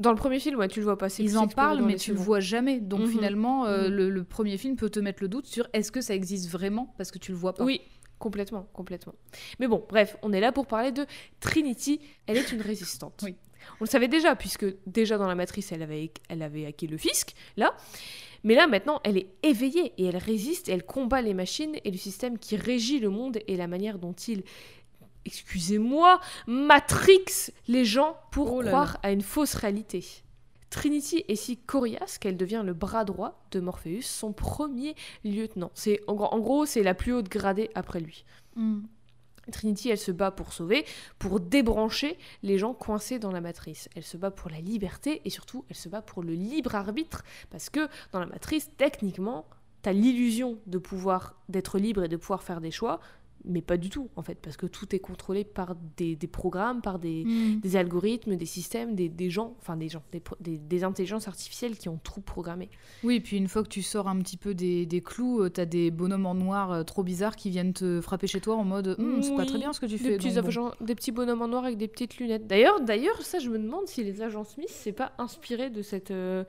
Dans 0.00 0.10
le 0.10 0.16
premier 0.16 0.38
film, 0.38 0.58
ouais, 0.58 0.68
tu 0.68 0.78
le 0.80 0.84
vois 0.84 0.96
passer. 0.98 1.24
Ils 1.24 1.38
en 1.38 1.48
parlent, 1.48 1.82
mais 1.82 1.96
tu 1.96 2.12
le 2.12 2.18
vois 2.18 2.38
jamais. 2.40 2.78
Donc 2.78 3.00
Mhm. 3.00 3.06
finalement, 3.08 3.64
euh, 3.66 3.88
Mhm. 3.88 3.94
le, 3.96 4.10
le 4.10 4.22
premier 4.24 4.56
film 4.58 4.76
peut 4.76 4.90
te 4.90 5.00
mettre 5.00 5.22
le 5.22 5.28
doute 5.28 5.46
sur 5.46 5.66
est-ce 5.72 5.90
que 5.90 6.00
ça 6.00 6.14
existe 6.14 6.48
vraiment 6.50 6.94
parce 6.98 7.10
que 7.10 7.18
tu 7.18 7.32
le 7.32 7.38
vois 7.38 7.54
pas. 7.54 7.64
Oui, 7.64 7.80
complètement, 8.20 8.68
complètement. 8.74 9.14
Mais 9.58 9.66
bon, 9.66 9.84
bref, 9.88 10.16
on 10.22 10.32
est 10.32 10.40
là 10.40 10.52
pour 10.52 10.66
parler 10.66 10.92
de 10.92 11.04
Trinity. 11.40 12.00
Elle 12.26 12.36
est 12.36 12.52
une 12.52 12.60
résistante. 12.60 13.22
Oui. 13.24 13.34
On 13.80 13.84
le 13.84 13.88
savait 13.88 14.08
déjà, 14.08 14.34
puisque 14.36 14.66
déjà 14.86 15.18
dans 15.18 15.26
la 15.28 15.34
matrice, 15.34 15.72
elle 15.72 15.82
avait, 15.82 16.12
elle 16.28 16.42
avait 16.42 16.66
hacké 16.66 16.86
le 16.86 16.96
fisc, 16.98 17.34
là. 17.56 17.76
Mais 18.44 18.54
là, 18.54 18.66
maintenant, 18.68 19.00
elle 19.04 19.16
est 19.16 19.28
éveillée 19.42 19.92
et 19.98 20.04
elle 20.06 20.16
résiste 20.16 20.68
et 20.68 20.72
elle 20.72 20.84
combat 20.84 21.20
les 21.22 21.34
machines 21.34 21.76
et 21.84 21.90
le 21.90 21.98
système 21.98 22.38
qui 22.38 22.56
régit 22.56 23.00
le 23.00 23.10
monde 23.10 23.38
et 23.48 23.56
la 23.56 23.66
manière 23.66 23.98
dont 23.98 24.12
il, 24.12 24.44
excusez-moi, 25.24 26.20
matrix 26.46 27.24
les 27.66 27.84
gens 27.84 28.16
pour 28.30 28.52
Oh 28.54 28.62
là 28.62 28.68
croire 28.70 28.98
à 29.02 29.10
une 29.12 29.22
fausse 29.22 29.54
réalité. 29.54 30.04
Trinity 30.70 31.24
est 31.28 31.34
si 31.36 31.56
coriace 31.56 32.18
qu'elle 32.20 32.36
devient 32.36 32.62
le 32.64 32.74
bras 32.74 33.04
droit 33.04 33.42
de 33.50 33.60
Morpheus, 33.60 34.02
son 34.02 34.32
premier 34.32 34.94
lieutenant. 35.24 35.70
C'est 35.74 36.00
en, 36.06 36.14
gros- 36.14 36.26
en 36.32 36.38
gros, 36.40 36.66
c'est 36.66 36.82
la 36.82 36.94
plus 36.94 37.14
haute 37.14 37.28
gradée 37.28 37.70
après 37.74 38.00
lui. 38.00 38.24
Mm. 38.54 38.80
Trinity, 39.50 39.90
elle 39.90 39.98
se 39.98 40.12
bat 40.12 40.30
pour 40.30 40.52
sauver, 40.52 40.84
pour 41.18 41.40
débrancher 41.40 42.18
les 42.42 42.58
gens 42.58 42.74
coincés 42.74 43.18
dans 43.18 43.32
la 43.32 43.40
matrice. 43.40 43.88
Elle 43.94 44.04
se 44.04 44.16
bat 44.16 44.30
pour 44.30 44.50
la 44.50 44.60
liberté 44.60 45.22
et 45.24 45.30
surtout, 45.30 45.64
elle 45.68 45.76
se 45.76 45.88
bat 45.88 46.02
pour 46.02 46.22
le 46.22 46.32
libre 46.32 46.74
arbitre 46.74 47.24
parce 47.50 47.70
que 47.70 47.88
dans 48.12 48.20
la 48.20 48.26
matrice, 48.26 48.70
techniquement, 48.76 49.46
t'as 49.82 49.92
l'illusion 49.92 50.58
de 50.66 50.78
pouvoir 50.78 51.34
d'être 51.48 51.78
libre 51.78 52.02
et 52.04 52.08
de 52.08 52.16
pouvoir 52.16 52.42
faire 52.42 52.60
des 52.60 52.70
choix, 52.70 53.00
Mais 53.44 53.62
pas 53.62 53.76
du 53.76 53.88
tout, 53.88 54.08
en 54.16 54.22
fait, 54.22 54.36
parce 54.42 54.56
que 54.56 54.66
tout 54.66 54.94
est 54.94 54.98
contrôlé 54.98 55.44
par 55.44 55.76
des, 55.96 56.16
des 56.16 56.26
programmes, 56.26 56.82
par 56.82 56.98
des, 56.98 57.24
Mm. 57.24 57.60
des 57.60 57.76
algorithmes, 57.76 58.36
des 58.36 58.46
systèmes, 58.46 58.94
des, 58.94 59.08
des 59.08 59.30
gens, 59.30 59.54
enfin 59.60 59.76
des 59.76 59.88
gens, 59.88 60.02
des, 60.40 60.84
intelligences 60.84 61.28
artificielles 61.28 61.76
qui 61.78 61.88
ont 61.88 61.98
tout 62.02 62.20
programmé. 62.20 62.68
Oui, 63.04 63.20
puis 63.20 63.36
une 63.36 63.48
fois 63.48 63.62
que 63.62 63.68
tu 63.68 63.82
sors 63.82 64.08
un 64.08 64.18
petit 64.18 64.36
peu 64.36 64.54
des, 64.54 64.86
des 64.86 65.00
clous, 65.00 65.40
euh, 65.42 65.48
t'as 65.50 65.64
des 65.66 65.90
bonhommes 65.90 66.26
en 66.26 66.34
noir 66.34 66.72
euh, 66.72 66.82
trop 66.82 67.02
bizarres 67.02 67.36
qui 67.36 67.50
viennent 67.50 67.72
te 67.72 68.00
frapper 68.00 68.26
chez 68.26 68.40
toi 68.40 68.56
en 68.56 68.64
mode 68.64 68.96
Hum, 68.98 69.22
c'est 69.22 69.34
pas 69.34 69.42
Oui, 69.42 69.46
très 69.46 69.58
bien 69.58 69.72
ce 69.72 69.80
que 69.80 69.86
tu 69.86 69.98
fais. 69.98 70.16
petits, 70.16 70.32
donc 70.34 70.52
bon. 70.52 70.70
des 70.80 70.94
petits 70.94 71.12
bonhommes 71.12 71.42
en 71.42 71.48
noir 71.48 71.64
avec 71.64 71.78
des 71.78 71.88
petites 71.88 72.18
lunettes. 72.18 72.46
D'ailleurs, 72.46 72.80
d'ailleurs, 72.80 73.20
ça, 73.22 73.38
je 73.38 73.48
me 73.50 73.58
demande 73.58 73.86
si 73.86 74.02
les 74.04 74.22
agents 74.22 74.44
Smith, 74.44 74.68
c'est 74.70 74.92
pas 74.92 75.12
inspiré 75.18 75.70
de 75.70 75.82
cette, 75.82 76.10
euh, 76.10 76.44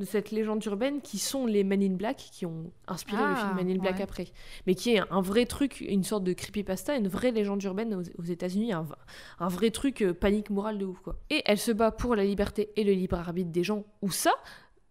de 0.00 0.04
cette 0.04 0.32
légende 0.32 0.64
urbaine 0.64 1.00
qui 1.00 1.18
sont 1.18 1.46
les 1.46 1.62
Men 1.62 1.82
in 1.82 1.94
Black 1.94 2.16
qui 2.32 2.46
ont 2.46 2.72
inspiré 2.88 3.22
le 3.22 3.28
Ah, 3.36 3.36
film 3.36 3.54
Men 3.56 3.76
in 3.76 3.80
Black 3.80 3.96
ouais. 3.96 4.02
après. 4.02 4.26
Mais 4.66 4.74
qui 4.74 4.94
est 4.94 5.02
un 5.10 5.20
vrai 5.20 5.46
truc, 5.46 5.80
une 5.80 6.02
sorte 6.02 6.24
de 6.24 6.32
creepypasta, 6.32 6.96
une 6.96 7.06
vraie 7.08 7.30
légende 7.30 7.62
urbaine 7.62 7.94
aux, 7.94 8.02
aux 8.20 8.24
États-Unis, 8.24 8.72
un 8.72 9.48
vrai 9.48 9.70
truc 9.70 10.02
euh, 10.02 10.12
panique 10.12 10.50
morale 10.50 10.78
de 10.78 10.86
ouf, 10.86 10.98
quoi. 11.00 11.16
Et 11.30 11.42
elle 11.44 11.58
se 11.58 11.70
bat 11.70 11.92
pour 11.92 12.16
la 12.16 12.24
liberté 12.24 12.70
et 12.76 12.82
le 12.82 12.92
libre 12.92 13.18
arbitre 13.18 13.50
des 13.50 13.62
gens. 13.62 13.84
Ou 14.02 14.10
ça 14.10 14.32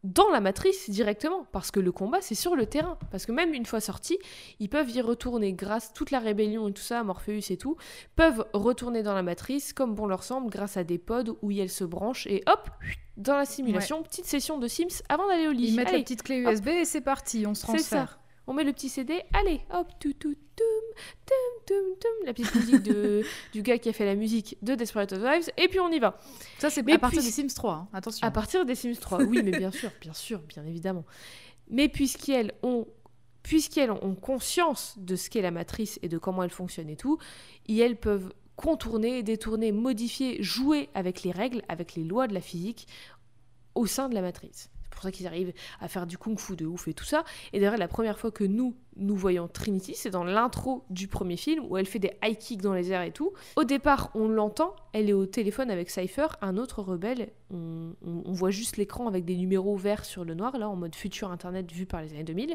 dans 0.04 0.30
la 0.30 0.40
matrice 0.40 0.90
directement, 0.90 1.46
parce 1.52 1.72
que 1.72 1.80
le 1.80 1.92
combat 1.92 2.22
c'est 2.22 2.36
sur 2.36 2.56
le 2.56 2.66
terrain. 2.66 2.98
Parce 3.12 3.26
que 3.26 3.32
même 3.32 3.54
une 3.54 3.66
fois 3.66 3.82
sortis, 3.82 4.18
ils 4.60 4.70
peuvent 4.70 4.90
y 4.90 5.02
retourner 5.02 5.54
grâce 5.54 5.94
toute 5.94 6.12
la 6.12 6.20
rébellion 6.20 6.68
et 6.68 6.74
tout 6.74 6.82
ça, 6.82 7.04
Morpheus 7.04 7.52
et 7.52 7.58
tout, 7.58 7.76
peuvent 8.16 8.46
retourner 8.54 9.04
dans 9.04 9.14
la 9.14 9.24
matrice 9.24 9.74
comme 9.74 9.96
bon 9.96 10.08
leur 10.08 10.24
semble 10.24 10.50
grâce 10.50 10.78
à 10.78 10.84
des 10.84 10.98
pods 10.98 11.38
où 11.42 11.52
elles 11.52 11.70
se 11.70 11.84
branchent 11.84 12.28
et 12.28 12.44
hop, 12.48 12.70
dans 13.18 13.36
la 13.36 13.46
simulation, 13.46 14.02
petite 14.04 14.26
session 14.26 14.58
de 14.58 14.68
Sims 14.68 15.02
avant 15.10 15.28
d'aller 15.28 15.48
au 15.48 15.52
lit. 15.52 15.68
Ils 15.70 15.76
mettent 15.76 15.90
Allez, 15.90 15.98
la 15.98 16.04
petite 16.04 16.24
clé 16.24 16.46
hop. 16.46 16.54
USB 16.54 16.68
et 16.70 16.86
c'est 16.86 17.02
parti, 17.02 17.46
on 17.46 17.54
se 17.54 17.62
c'est 17.62 17.68
transfère. 17.68 18.12
ça. 18.12 18.18
On 18.48 18.54
met 18.54 18.64
le 18.64 18.72
petit 18.74 18.90
CD, 18.90 19.22
allez, 19.34 19.62
hop, 19.72 19.88
tout, 20.00 20.14
tout, 20.14 20.34
toum, 20.56 20.79
la 22.26 22.34
petite 22.34 22.56
musique 22.56 22.84
de, 22.84 23.24
du 23.54 23.62
gars 23.62 23.78
qui 23.78 23.90
a 23.90 23.94
fait 23.94 24.06
la 24.06 24.16
musique 24.16 24.58
de 24.62 24.76
Desperate 24.76 25.12
Housewives, 25.12 25.50
et 25.58 25.68
puis 25.68 25.80
on 25.80 25.90
y 25.92 26.00
va. 26.00 26.20
Ça, 26.58 26.70
c'est 26.70 26.82
à 26.92 26.98
partir 26.98 27.20
puis- 27.20 27.28
des 27.28 27.32
Sims 27.32 27.54
3, 27.54 27.74
hein, 27.74 27.88
attention. 27.94 28.28
À 28.28 28.32
partir 28.32 28.66
des 28.66 28.76
Sims 28.76 28.96
3, 29.00 29.24
oui, 29.24 29.42
mais 29.44 29.52
bien 29.52 29.72
sûr, 29.72 29.92
bien 30.02 30.14
sûr, 30.14 30.40
bien 30.40 30.66
évidemment. 30.66 31.06
Mais 31.70 31.88
puisqu'elles 31.88 32.54
ont, 32.64 32.88
puisqu'elles 33.44 33.92
ont 33.92 34.16
conscience 34.16 34.96
de 34.98 35.16
ce 35.16 35.30
qu'est 35.30 35.42
la 35.42 35.52
matrice 35.52 36.00
et 36.02 36.10
de 36.10 36.18
comment 36.18 36.44
elle 36.44 36.50
fonctionne 36.50 36.90
et 36.90 36.98
tout, 36.98 37.18
et 37.68 37.78
elles 37.78 37.98
peuvent 37.98 38.34
contourner, 38.56 39.24
détourner, 39.24 39.72
modifier, 39.72 40.42
jouer 40.44 40.90
avec 40.94 41.24
les 41.24 41.32
règles, 41.32 41.62
avec 41.70 41.96
les 41.96 42.04
lois 42.04 42.28
de 42.28 42.34
la 42.34 42.42
physique 42.42 42.88
au 43.76 43.86
sein 43.86 44.10
de 44.10 44.16
la 44.16 44.22
matrice. 44.22 44.70
C'est 44.84 44.90
pour 44.90 45.04
ça 45.04 45.12
qu'ils 45.12 45.28
arrivent 45.28 45.54
à 45.80 45.88
faire 45.88 46.06
du 46.06 46.18
kung-fu 46.18 46.58
de 46.58 46.66
ouf 46.66 46.90
et 46.90 46.94
tout 46.94 47.06
ça. 47.06 47.24
Et 47.54 47.60
d'ailleurs, 47.60 47.78
la 47.78 47.88
première 47.88 48.20
fois 48.20 48.32
que 48.32 48.44
nous, 48.44 48.76
nous 49.00 49.16
voyons 49.16 49.48
Trinity, 49.48 49.96
c'est 49.96 50.10
dans 50.10 50.24
l'intro 50.24 50.84
du 50.90 51.08
premier 51.08 51.38
film 51.38 51.66
où 51.70 51.78
elle 51.78 51.86
fait 51.86 52.00
des 52.00 52.12
high 52.24 52.38
kicks 52.38 52.62
dans 52.62 52.74
les 52.74 52.92
airs 52.92 53.02
et 53.04 53.12
tout. 53.12 53.32
Au 53.56 53.64
départ, 53.64 54.12
on 54.14 54.28
l'entend, 54.28 54.76
elle 54.94 55.10
est 55.10 55.14
au 55.14 55.26
téléphone 55.26 55.72
avec 55.72 55.90
Cypher, 55.90 56.28
un 56.42 56.58
autre 56.58 56.82
rebelle. 56.82 57.30
On, 57.52 57.94
on- 58.06 58.22
on 58.26 58.32
voit 58.34 58.52
juste 58.52 58.78
l'écran 58.78 59.08
avec 59.08 59.26
des 59.26 59.36
numéros 59.36 59.76
verts 59.76 60.06
sur 60.06 60.24
le 60.24 60.34
noir, 60.36 60.58
là, 60.58 60.70
en 60.70 60.76
mode 60.76 60.94
futur 60.96 61.32
internet 61.32 61.72
vu 61.72 61.86
par 61.86 62.02
les 62.02 62.12
années 62.12 62.24
2000. 62.24 62.52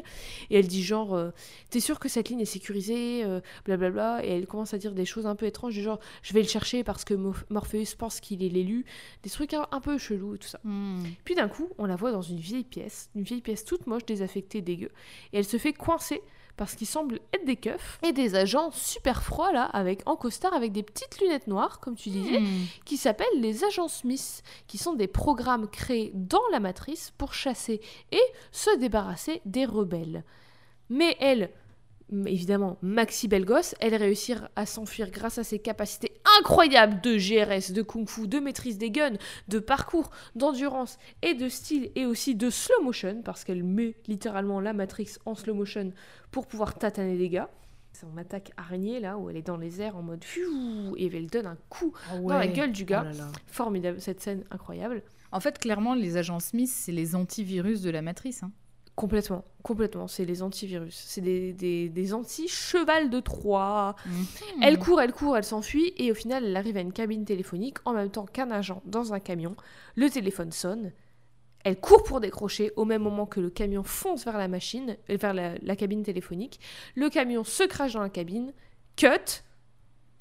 Et 0.49 0.57
elle 0.59 0.67
dit 0.67 0.83
genre, 0.83 1.13
euh, 1.15 1.31
t'es 1.69 1.79
sûr 1.81 1.99
que 1.99 2.07
cette 2.07 2.29
ligne 2.29 2.39
est 2.41 2.45
sécurisée 2.45 3.23
euh, 3.25 3.41
Blablabla? 3.65 4.25
Et 4.25 4.29
elle 4.29 4.47
commence 4.47 4.73
à 4.73 4.77
dire 4.77 4.93
des 4.93 5.05
choses 5.05 5.25
un 5.25 5.35
peu 5.35 5.45
étranges, 5.45 5.73
du 5.73 5.81
genre, 5.81 5.99
je 6.21 6.33
vais 6.33 6.41
le 6.41 6.47
chercher 6.47 6.83
parce 6.83 7.03
que 7.03 7.13
Morph- 7.13 7.43
Morpheus 7.49 7.95
pense 7.97 8.19
qu'il 8.19 8.43
est 8.43 8.49
l'élu. 8.49 8.85
Des 9.23 9.29
trucs 9.29 9.53
un, 9.53 9.67
un 9.71 9.81
peu 9.81 9.97
chelous 9.97 10.35
et 10.35 10.37
tout 10.37 10.47
ça. 10.47 10.59
Hmm. 10.63 11.03
Puis 11.25 11.35
d'un 11.35 11.47
coup, 11.49 11.69
on 11.77 11.85
la 11.85 11.95
voit 11.95 12.11
dans 12.11 12.21
une 12.21 12.39
vieille 12.39 12.63
pièce, 12.63 13.09
une 13.15 13.23
vieille 13.23 13.41
pièce 13.41 13.65
toute 13.65 13.87
moche, 13.87 14.05
désaffectée, 14.05 14.61
dégueu. 14.61 14.91
Et 15.33 15.39
elle 15.39 15.45
se 15.45 15.57
fait 15.57 15.73
coincer 15.73 16.21
parce 16.57 16.75
qu'il 16.75 16.87
semble 16.87 17.19
être 17.33 17.45
des 17.45 17.55
keufs 17.57 17.99
et 18.03 18.13
des 18.13 18.35
agents 18.35 18.71
super 18.71 19.23
froids 19.23 19.51
là, 19.51 19.63
avec 19.65 20.01
en 20.05 20.15
costard, 20.15 20.53
avec 20.53 20.71
des 20.71 20.83
petites 20.83 21.19
lunettes 21.19 21.47
noires, 21.47 21.79
comme 21.79 21.95
tu 21.95 22.09
disais, 22.09 22.39
Hmm. 22.39 22.65
qui 22.85 22.97
s'appellent 22.97 23.27
les 23.39 23.63
agents 23.63 23.87
Smith, 23.87 24.41
qui 24.67 24.77
sont 24.77 24.93
des 24.93 25.07
programmes 25.07 25.67
créés 25.69 26.11
dans 26.13 26.41
la 26.51 26.59
matrice 26.59 27.11
pour 27.17 27.33
chasser 27.33 27.81
et 28.11 28.21
se 28.51 28.75
débarrasser 28.77 29.41
des 29.45 29.65
rebelles. 29.65 30.23
Mais 30.89 31.17
elle, 31.19 31.49
évidemment, 32.25 32.77
Maxi 32.81 33.27
Belgos, 33.27 33.73
elle 33.79 33.95
réussit 33.95 34.37
à 34.55 34.65
s'enfuir 34.65 35.09
grâce 35.09 35.37
à 35.39 35.43
ses 35.43 35.59
capacités 35.59 36.13
incroyables 36.39 37.01
de 37.01 37.15
GRS, 37.17 37.71
de 37.73 37.81
kung-fu, 37.81 38.27
de 38.27 38.39
maîtrise 38.39 38.77
des 38.77 38.91
guns, 38.91 39.17
de 39.47 39.59
parcours, 39.59 40.09
d'endurance 40.35 40.97
et 41.21 41.33
de 41.33 41.49
style 41.49 41.91
et 41.95 42.05
aussi 42.05 42.35
de 42.35 42.49
slow 42.49 42.81
motion, 42.83 43.21
parce 43.23 43.43
qu'elle 43.43 43.63
met 43.63 43.95
littéralement 44.07 44.59
la 44.59 44.73
Matrix 44.73 45.15
en 45.25 45.35
slow 45.35 45.53
motion 45.53 45.91
pour 46.31 46.47
pouvoir 46.47 46.77
tataner 46.77 47.17
des 47.17 47.29
gars. 47.29 47.49
C'est 47.93 48.01
son 48.05 48.17
attaque 48.17 48.51
araignée 48.57 48.99
là 48.99 49.17
où 49.17 49.29
elle 49.29 49.37
est 49.37 49.41
dans 49.47 49.55
les 49.55 49.81
airs 49.81 49.95
en 49.95 50.01
mode 50.01 50.23
fiou 50.23 50.95
et 50.97 51.05
elle 51.07 51.27
donne 51.27 51.45
un 51.45 51.57
coup 51.69 51.93
Ah 52.11 52.17
dans 52.17 52.37
la 52.37 52.47
gueule 52.47 52.71
du 52.73 52.83
Oh 52.83 52.87
gars. 52.87 53.03
là 53.03 53.13
là. 53.13 53.31
Formidable, 53.47 54.01
cette 54.01 54.19
scène 54.21 54.43
incroyable. 54.51 55.01
En 55.31 55.39
fait, 55.39 55.57
clairement, 55.59 55.93
les 55.95 56.17
agents 56.17 56.39
Smith, 56.41 56.69
c'est 56.71 56.91
les 56.91 57.15
antivirus 57.15 57.81
de 57.81 57.89
la 57.89 58.01
matrice. 58.01 58.43
hein. 58.43 58.51
Complètement, 58.95 59.43
complètement. 59.61 60.07
C'est 60.07 60.23
les 60.23 60.41
antivirus. 60.41 60.95
C'est 60.95 61.19
des, 61.19 61.51
des, 61.51 61.89
des 61.89 62.13
anti-cheval 62.13 63.09
de 63.09 63.19
Troie. 63.19 63.95
Hmm. 64.05 64.23
Elle 64.61 64.79
court, 64.79 65.01
elle 65.01 65.11
court, 65.11 65.35
elle 65.35 65.43
s'enfuit 65.43 65.93
et 65.97 66.11
au 66.11 66.15
final, 66.15 66.45
elle 66.45 66.55
arrive 66.55 66.77
à 66.77 66.79
une 66.79 66.93
cabine 66.93 67.25
téléphonique 67.25 67.77
en 67.83 67.91
même 67.91 68.09
temps 68.09 68.25
qu'un 68.25 68.51
agent 68.51 68.81
dans 68.85 69.13
un 69.13 69.19
camion. 69.19 69.57
Le 69.95 70.09
téléphone 70.09 70.53
sonne. 70.53 70.93
Elle 71.65 71.79
court 71.79 72.03
pour 72.03 72.21
décrocher 72.21 72.71
au 72.77 72.85
même 72.85 73.01
moment 73.01 73.25
que 73.25 73.41
le 73.41 73.49
camion 73.49 73.83
fonce 73.83 74.23
vers 74.23 74.37
la 74.37 74.47
machine, 74.47 74.95
euh, 75.09 75.17
vers 75.17 75.33
la, 75.33 75.55
la 75.57 75.75
cabine 75.75 76.03
téléphonique. 76.03 76.59
Le 76.95 77.09
camion 77.09 77.43
se 77.43 77.63
crache 77.63 77.93
dans 77.93 78.01
la 78.01 78.09
cabine. 78.09 78.53
Cut. 78.95 79.43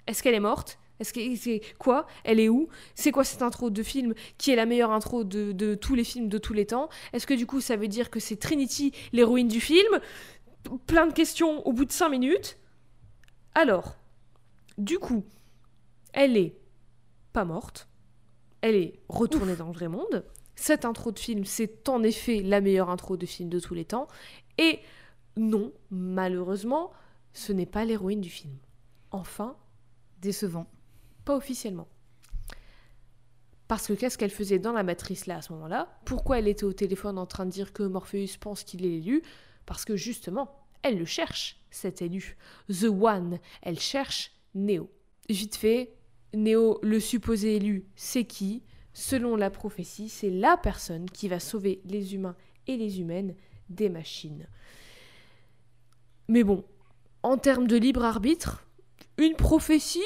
Est-ce 0.09 0.23
qu'elle 0.23 0.35
est 0.35 0.41
morte? 0.41 0.79
Est-ce 1.01 1.13
que 1.13 1.21
c'est 1.37 1.61
quoi? 1.79 2.07
Elle 2.23 2.41
est 2.41 2.49
où? 2.49 2.69
C'est 2.95 3.11
quoi 3.11 3.25
cette 3.25 3.43
intro 3.43 3.71
de 3.71 3.83
film 3.83 4.15
qui 4.39 4.51
est 4.51 4.57
la 4.57 4.67
meilleure 4.67 4.93
intro 4.93 5.25
de, 5.25 5.53
de 5.53 5.75
tous 5.75 5.95
les 5.95 6.05
films 6.05 6.29
de 6.29 6.39
tous 6.39 6.53
les 6.53 6.67
temps? 6.67 6.89
Est-ce 7.13 7.27
que 7.27 7.35
du 7.35 7.47
coup 7.47 7.61
ça 7.61 7.77
veut 7.77 7.89
dire 7.89 8.11
que 8.11 8.21
c'est 8.21 8.37
Trinity 8.37 8.93
l'héroïne 9.13 9.49
du 9.49 9.61
film? 9.61 10.01
Plein 10.87 11.07
de 11.07 11.13
questions 11.13 11.67
au 11.67 11.73
bout 11.73 11.85
de 11.85 11.93
5 11.93 12.09
minutes. 12.09 12.59
Alors, 13.55 13.97
du 14.79 14.99
coup, 14.99 15.25
elle 16.13 16.37
est 16.37 16.57
pas 17.33 17.45
morte. 17.45 17.89
Elle 18.61 18.77
est 18.77 19.01
retournée 19.09 19.57
dans 19.57 19.67
le 19.67 19.73
vrai 19.73 19.89
monde. 19.89 20.25
Cette 20.57 20.85
intro 20.85 21.11
de 21.11 21.19
film, 21.19 21.45
c'est 21.45 21.89
en 21.89 22.03
effet 22.03 22.41
la 22.41 22.61
meilleure 22.61 22.89
intro 22.89 23.17
de 23.17 23.27
film 23.27 23.49
de 23.49 23.61
tous 23.61 23.75
les 23.75 23.85
temps. 23.85 24.07
Et 24.57 24.79
non, 25.37 25.73
malheureusement, 25.91 26.93
ce 27.33 27.53
n'est 27.53 27.67
pas 27.67 27.85
l'héroïne 27.85 28.21
du 28.21 28.31
film. 28.31 28.57
Enfin, 29.11 29.57
Décevant. 30.25 30.67
Pas 31.25 31.37
officiellement. 31.37 31.89
Parce 33.69 33.87
que 33.87 33.95
qu'est-ce 33.95 34.19
qu'elle 34.19 34.31
faisait 34.31 34.59
dans 34.59 34.73
la 34.73 34.83
matrice 34.83 35.27
là 35.27 35.39
à 35.39 35.43
ce 35.43 35.53
moment-là? 35.55 35.89
Pourquoi 36.05 36.39
elle 36.39 36.49
était 36.49 36.65
au 36.65 36.73
téléphone 36.73 37.19
en 37.19 37.27
train 37.27 37.47
de 37.47 37.51
dire 37.51 37.73
que 37.73 37.83
Morpheus 37.83 38.37
pense 38.39 38.63
qu'il 38.63 38.85
est 38.85 38.89
l'élu 38.89 39.23
Parce 39.65 39.85
que 39.85 39.97
justement, 39.97 40.67
elle 40.83 40.99
le 40.99 41.07
cherche, 41.07 41.59
cet 41.71 42.03
élu. 42.03 42.37
The 42.69 42.85
One, 42.85 43.39
elle 43.63 43.81
cherche 43.81 44.33
Neo. 44.55 44.91
Vite 45.31 45.57
fait, 45.57 45.95
Neo, 46.35 46.79
le 46.83 47.01
supposé 47.01 47.57
élu, 47.57 47.87
c'est 47.97 48.25
qui? 48.25 48.63
Selon 48.93 49.35
la 49.35 49.51
prophétie, 49.51 50.09
c'est 50.09 50.31
la 50.31 50.57
personne 50.57 51.11
qui 51.11 51.29
va 51.29 51.41
sauver 51.41 51.81
les 51.85 52.15
humains 52.15 52.37
et 52.67 52.77
les 52.77 53.01
humaines 53.01 53.35
des 53.71 53.89
machines. 53.89 54.47
Mais 56.29 56.45
bon, 56.45 56.65
en 57.23 57.39
termes 57.39 57.67
de 57.67 57.77
libre 57.77 58.05
arbitre, 58.05 58.67
une 59.19 59.35
prophétie, 59.35 60.01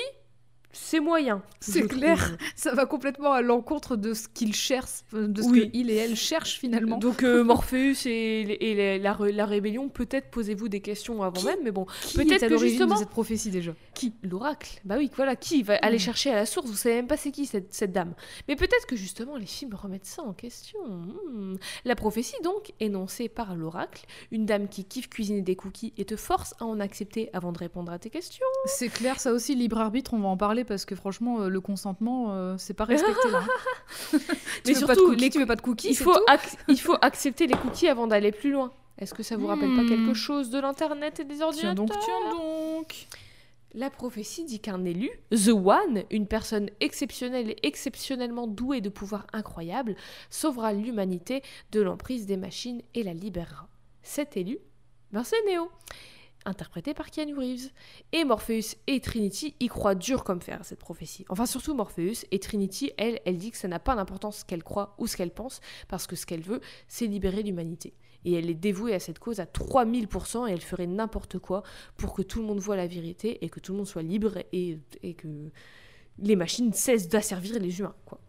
c'est 0.80 1.00
moyen. 1.00 1.42
C'est 1.60 1.86
clair. 1.86 2.18
trouve. 2.18 2.36
Ça 2.56 2.74
va 2.74 2.86
complètement 2.86 3.32
à 3.32 3.42
l'encontre 3.42 3.96
de 3.96 4.14
ce 4.14 4.28
qu'ils 4.28 4.54
cherchent, 4.54 5.02
euh, 5.14 5.26
de 5.26 5.42
ce 5.42 5.48
Oui. 5.48 5.70
qu'il 5.70 5.90
et 5.90 5.96
elle 5.96 6.16
cherchent 6.16 6.58
finalement. 6.58 6.98
Donc 6.98 7.22
euh, 7.22 7.42
Morpheus 7.44 8.06
et, 8.06 8.70
et 8.70 8.98
la, 8.98 8.98
la 8.98 9.12
re- 9.18 9.32
la 9.32 9.46
rébellion, 9.46 9.88
peut-être 9.88 10.30
posez-vous 10.30 10.68
des 10.68 10.80
questions 10.80 11.22
avant 11.22 11.40
Qui- 11.40 11.46
même, 11.46 11.58
mais 11.64 11.70
bon, 11.70 11.86
peut-être 12.14 12.48
que 12.48 12.58
justement- 12.58 12.94
de 12.94 13.00
cette 13.00 13.10
prophétie 13.10 13.50
déjà? 13.50 13.72
Qui? 13.94 14.12
L'oracle. 14.22 14.80
Bah 14.84 14.94
oui, 14.98 15.10
voilà, 15.16 15.36
qui 15.36 15.62
va 15.62 15.74
aller 15.76 15.96
Mm. 15.96 16.00
chercher 16.00 16.30
à 16.30 16.36
la 16.36 16.46
source 16.46 16.66
Vous 16.68 16.74
savez 16.76 16.94
même 16.96 17.06
pas 17.08 17.16
c'est 17.16 17.30
qui 17.32 17.46
cette, 17.46 17.74
cette 17.74 17.92
dame. 17.92 18.14
Mais 18.48 18.56
peut-être 18.56 18.86
que 18.86 18.96
justement 18.96 19.36
les 19.36 19.46
films 19.46 19.74
remettent 19.74 20.06
ça 20.06 20.22
en 20.22 20.32
question. 20.32 20.78
Hmm. 20.86 21.56
La 21.84 21.96
prophétie 21.96 22.36
donc, 22.44 22.72
énoncée 22.80 23.28
par 23.28 23.54
l'oracle, 23.56 24.04
une 24.30 24.46
dame 24.46 24.68
qui 24.68 24.84
kiffe 24.84 25.08
cuisiner 25.08 25.42
des 25.42 25.56
cookies 25.56 25.92
et 25.96 26.04
te 26.04 26.16
force 26.16 26.54
à 26.60 26.64
en 26.66 26.78
accepter 26.80 27.30
avant 27.32 27.52
de 27.52 27.58
répondre 27.58 27.90
à 27.92 27.98
tes 27.98 28.10
questions. 28.10 28.46
C'est 28.66 28.88
clair, 28.88 29.18
ça 29.20 29.32
aussi, 29.32 29.54
libre 29.54 29.78
arbitre, 29.78 30.14
on 30.14 30.18
va 30.20 30.28
en 30.28 30.36
parler 30.36 30.64
parce 30.68 30.84
que 30.84 30.94
franchement, 30.94 31.40
euh, 31.40 31.48
le 31.48 31.60
consentement, 31.60 32.32
euh, 32.32 32.56
c'est 32.58 32.74
pas 32.74 32.84
respecté 32.84 33.30
là. 33.30 33.40
hein. 33.42 33.46
tu 34.10 34.18
Mais 34.66 34.72
veux 34.74 34.86
pas 34.86 34.94
de 34.94 34.98
surtout, 34.98 35.06
cookies, 35.10 35.20
les- 35.24 35.30
tu 35.30 35.38
veux 35.40 35.46
pas 35.46 35.56
de 35.56 35.60
cookies, 35.62 35.88
Il 35.88 35.96
faut, 35.96 36.14
il 36.68 36.98
accepter 37.02 37.46
les 37.46 37.56
cookies 37.56 37.88
avant 37.88 38.06
d'aller 38.06 38.30
plus 38.32 38.52
loin. 38.52 38.72
Est-ce 38.98 39.14
que 39.14 39.22
ça 39.22 39.36
vous 39.36 39.46
rappelle 39.46 39.74
pas 39.76 39.82
Hmm. 39.82 39.88
quelque 39.88 40.14
chose 40.14 40.50
de 40.50 40.58
l'internet 40.60 41.20
et 41.20 41.24
des 41.24 41.36
Tiens 41.36 41.46
ordinateurs 41.46 41.74
donc, 41.74 41.90
tiens 42.00 42.30
donc. 42.36 43.06
La 43.74 43.90
prophétie 43.90 44.44
dit 44.44 44.60
qu'un 44.60 44.84
élu, 44.84 45.10
The 45.30 45.48
One, 45.50 46.04
une 46.10 46.26
personne 46.26 46.70
exceptionnelle 46.80 47.50
et 47.50 47.56
exceptionnellement 47.66 48.46
douée 48.46 48.80
de 48.80 48.88
pouvoirs 48.88 49.26
incroyables, 49.32 49.94
sauvera 50.30 50.72
l'humanité 50.72 51.42
de 51.72 51.80
l'emprise 51.82 52.26
des 52.26 52.38
machines 52.38 52.80
et 52.94 53.02
la 53.02 53.12
libérera. 53.12 53.68
Cet 54.02 54.36
élu, 54.38 54.58
ben 55.12 55.22
c'est 55.22 55.44
Néo. 55.46 55.70
Interprété 56.49 56.94
par 56.94 57.11
Keanu 57.11 57.34
Reeves. 57.34 57.70
Et 58.12 58.24
Morpheus 58.24 58.76
et 58.86 59.01
Trinity 59.01 59.55
y 59.61 59.68
croient 59.68 59.94
dur 59.94 60.24
comme 60.24 60.40
fer 60.40 60.61
cette 60.62 60.80
prophétie. 60.80 61.24
Enfin, 61.28 61.46
surtout 61.46 61.74
Morpheus. 61.74 62.24
Et 62.30 62.38
Trinity, 62.38 62.92
elle, 62.96 63.20
elle 63.24 63.36
dit 63.36 63.51
que 63.51 63.57
ça 63.57 63.68
n'a 63.68 63.78
pas 63.78 63.94
d'importance 63.94 64.38
ce 64.38 64.44
qu'elle 64.44 64.62
croit 64.64 64.94
ou 64.99 65.07
ce 65.07 65.16
qu'elle 65.16 65.30
pense, 65.30 65.61
parce 65.88 66.07
que 66.07 66.16
ce 66.16 66.26
qu'elle 66.26 66.42
veut, 66.42 66.61
c'est 66.88 67.07
libérer 67.07 67.42
l'humanité. 67.42 67.94
Et 68.24 68.32
elle 68.32 68.51
est 68.51 68.55
dévouée 68.55 68.94
à 68.94 69.01
cette 69.01 69.18
cause 69.18 69.40
à 69.40 69.44
3000% 69.44 70.49
et 70.49 70.53
elle 70.53 70.61
ferait 70.61 70.86
n'importe 70.86 71.38
quoi 71.38 71.62
pour 71.96 72.14
que 72.14 72.22
tout 72.22 72.40
le 72.40 72.46
monde 72.46 72.59
voit 72.59 72.76
la 72.76 72.86
vérité 72.86 73.44
et 73.44 73.49
que 73.49 73.61
tout 73.61 73.72
le 73.72 73.78
monde 73.78 73.86
soit 73.86 74.03
libre 74.03 74.38
et, 74.53 74.78
et 75.03 75.14
que 75.14 75.51
les 76.18 76.36
machines 76.36 76.72
cessent 76.72 77.09
d'asservir 77.09 77.61
les 77.61 77.78
humains, 77.78 77.94
quoi. 78.05 78.20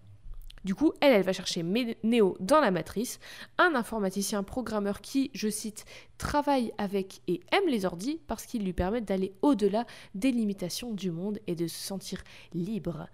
Du 0.66 0.76
coup, 0.76 0.94
elle, 1.02 1.14
elle 1.14 1.24
va 1.24 1.34
chercher 1.34 1.64
Neo 1.64 2.36
dans 2.40 2.60
la 2.60 2.72
matrice, 2.72 3.20
un 3.58 3.76
informaticien 3.76 4.44
programmeur 4.44 5.02
qui, 5.02 5.32
je 5.34 5.50
cite, 5.50 5.86
travaille 6.18 6.74
avec 6.78 7.22
et 7.28 7.42
aime 7.52 7.68
les 7.68 7.86
ordis 7.86 8.20
parce 8.28 8.46
qu'ils 8.46 8.64
lui 8.64 8.74
permettent 8.74 9.06
d'aller 9.06 9.34
au-delà 9.42 9.86
des 10.16 10.32
limitations 10.32 10.92
du 10.94 11.12
monde 11.12 11.40
et 11.48 11.56
de 11.56 11.68
se 11.68 11.78
sentir 11.80 12.24
libre. 12.54 13.08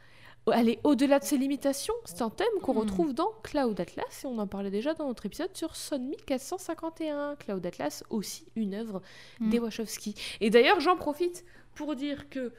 Aller 0.52 0.80
au-delà 0.84 1.18
de 1.18 1.24
ces 1.24 1.38
limitations, 1.40 1.96
c'est 2.06 2.22
un 2.22 2.30
thème 2.30 2.46
qu'on 2.62 2.76
Hmm. 2.76 2.80
retrouve 2.80 3.14
dans 3.16 3.32
Cloud 3.42 3.80
Atlas 3.80 4.24
et 4.24 4.28
on 4.28 4.38
en 4.38 4.46
parlait 4.46 4.70
déjà 4.70 4.94
dans 4.94 5.08
notre 5.08 5.26
épisode 5.26 5.50
sur 5.58 5.76
Son 5.76 5.98
1451. 5.98 7.36
Cloud 7.38 7.66
Atlas, 7.66 8.04
aussi 8.12 8.46
une 8.56 8.76
œuvre 8.76 9.02
Hmm. 9.40 9.50
des 9.50 9.60
Wachowski. 9.60 10.14
Et 10.42 10.50
d'ailleurs, 10.52 10.80
j'en 10.80 10.98
profite 10.98 11.46
pour 11.74 11.96
dire 11.96 12.30
que 12.30 12.54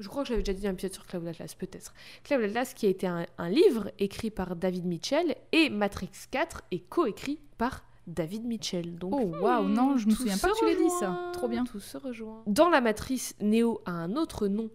je 0.00 0.08
crois 0.08 0.22
que 0.22 0.28
j'avais 0.28 0.42
déjà 0.42 0.58
dit 0.58 0.66
un 0.66 0.72
épisode 0.72 0.94
sur 0.94 1.06
Cloud 1.06 1.26
Atlas, 1.26 1.54
peut-être. 1.54 1.94
Cloud 2.24 2.42
Atlas 2.42 2.74
qui 2.74 2.86
a 2.86 2.88
été 2.88 3.06
un, 3.06 3.26
un 3.38 3.48
livre 3.48 3.90
écrit 3.98 4.30
par 4.30 4.56
David 4.56 4.86
Mitchell 4.86 5.36
et 5.52 5.70
Matrix 5.70 6.10
4 6.30 6.62
est 6.72 6.80
coécrit 6.88 7.38
par 7.58 7.84
David 8.06 8.44
Mitchell. 8.44 8.98
Donc, 8.98 9.14
Oh 9.14 9.36
waouh, 9.40 9.68
non, 9.68 9.96
je 9.96 10.06
me 10.06 10.12
souviens 10.12 10.38
pas 10.38 10.48
que 10.50 10.58
tu 10.58 10.64
l'aies 10.64 10.76
dit 10.76 10.90
ça. 10.98 11.30
Trop 11.32 11.48
bien. 11.48 11.64
Tout 11.64 11.80
se 11.80 11.96
rejoint. 11.96 12.42
Dans 12.46 12.68
la 12.68 12.80
matrice, 12.80 13.34
Neo 13.40 13.82
a 13.84 13.92
un 13.92 14.16
autre 14.16 14.48
nom 14.48 14.70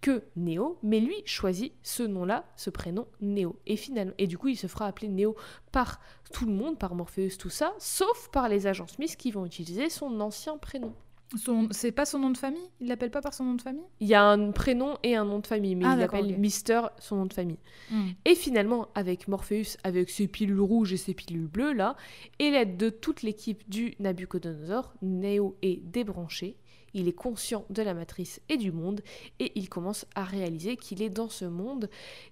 que 0.00 0.22
Neo, 0.34 0.78
mais 0.82 0.98
lui 0.98 1.22
choisit 1.26 1.74
ce 1.82 2.02
nom-là, 2.02 2.46
ce 2.56 2.70
prénom 2.70 3.06
Neo. 3.20 3.56
Et 3.66 3.76
finalement, 3.76 4.14
et 4.18 4.26
du 4.26 4.38
coup, 4.38 4.48
il 4.48 4.56
se 4.56 4.66
fera 4.66 4.86
appeler 4.86 5.08
Neo 5.08 5.36
par 5.72 6.00
tout 6.32 6.46
le 6.46 6.52
monde, 6.52 6.78
par 6.78 6.94
Morpheus, 6.94 7.36
tout 7.38 7.50
ça, 7.50 7.74
sauf 7.78 8.28
par 8.32 8.48
les 8.48 8.66
agents 8.66 8.86
Smith 8.86 9.16
qui 9.16 9.30
vont 9.30 9.44
utiliser 9.44 9.90
son 9.90 10.20
ancien 10.20 10.56
prénom. 10.56 10.94
Son- 11.36 11.68
C'est 11.70 11.92
pas 11.92 12.06
son 12.06 12.18
nom 12.18 12.30
de 12.30 12.36
famille? 12.38 12.68
Il 12.80 12.88
l'appelle 12.88 13.10
pas 13.12 13.20
par 13.20 13.34
son 13.34 13.44
nom 13.44 13.54
de 13.54 13.62
famille? 13.62 13.84
Il 14.00 14.08
y 14.08 14.14
a 14.14 14.24
un 14.24 14.50
prénom 14.50 14.96
et 15.04 15.14
un 15.14 15.24
nom 15.24 15.38
de 15.38 15.46
famille, 15.46 15.76
mais 15.76 15.84
Ah, 15.86 15.92
il 15.94 16.00
l'appelle. 16.00 16.38
Mister, 16.38 16.80
son 16.98 17.16
nom 17.16 17.26
de 17.26 17.32
famille. 17.32 17.58
Hmm. 17.90 18.08
Et 18.24 18.34
finalement, 18.34 18.88
avec 18.96 19.28
Morpheus, 19.28 19.76
avec 19.84 20.10
ses 20.10 20.26
pilules 20.26 20.60
rouges 20.60 20.92
et 20.92 20.96
ses 20.96 21.14
pilules 21.14 21.46
bleues, 21.46 21.72
là, 21.72 21.96
et 22.40 22.50
l'aide 22.50 22.76
de 22.76 22.90
toute 22.90 23.22
l'équipe 23.22 23.68
du 23.70 23.94
Nabucodonosor, 24.00 24.92
Neo 25.02 25.56
est 25.62 25.80
débranché, 25.84 26.56
il 26.94 27.06
est 27.06 27.12
conscient 27.12 27.64
de 27.70 27.82
la 27.82 27.94
matrice 27.94 28.40
et 28.48 28.56
du 28.56 28.72
monde, 28.72 29.00
et 29.38 29.52
il 29.54 29.68
commence 29.68 30.06
à 30.16 30.24
réaliser 30.24 30.76
qu'il 30.76 31.00
est 31.00 31.10
dans 31.10 31.28
ce 31.28 31.44
monde, 31.44 31.88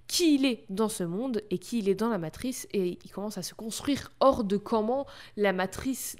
qui 0.08 0.34
il 0.34 0.44
est 0.44 0.64
dans 0.70 0.88
ce 0.88 1.04
monde, 1.04 1.42
et 1.50 1.58
qui 1.58 1.78
il 1.78 1.88
est 1.88 1.94
dans 1.94 2.08
la 2.08 2.18
matrice, 2.18 2.66
et 2.72 2.98
il 3.04 3.10
commence 3.12 3.38
à 3.38 3.42
se 3.42 3.54
construire 3.54 4.10
hors 4.18 4.42
de 4.42 4.56
comment 4.56 5.06
la 5.36 5.52
matrice, 5.52 6.16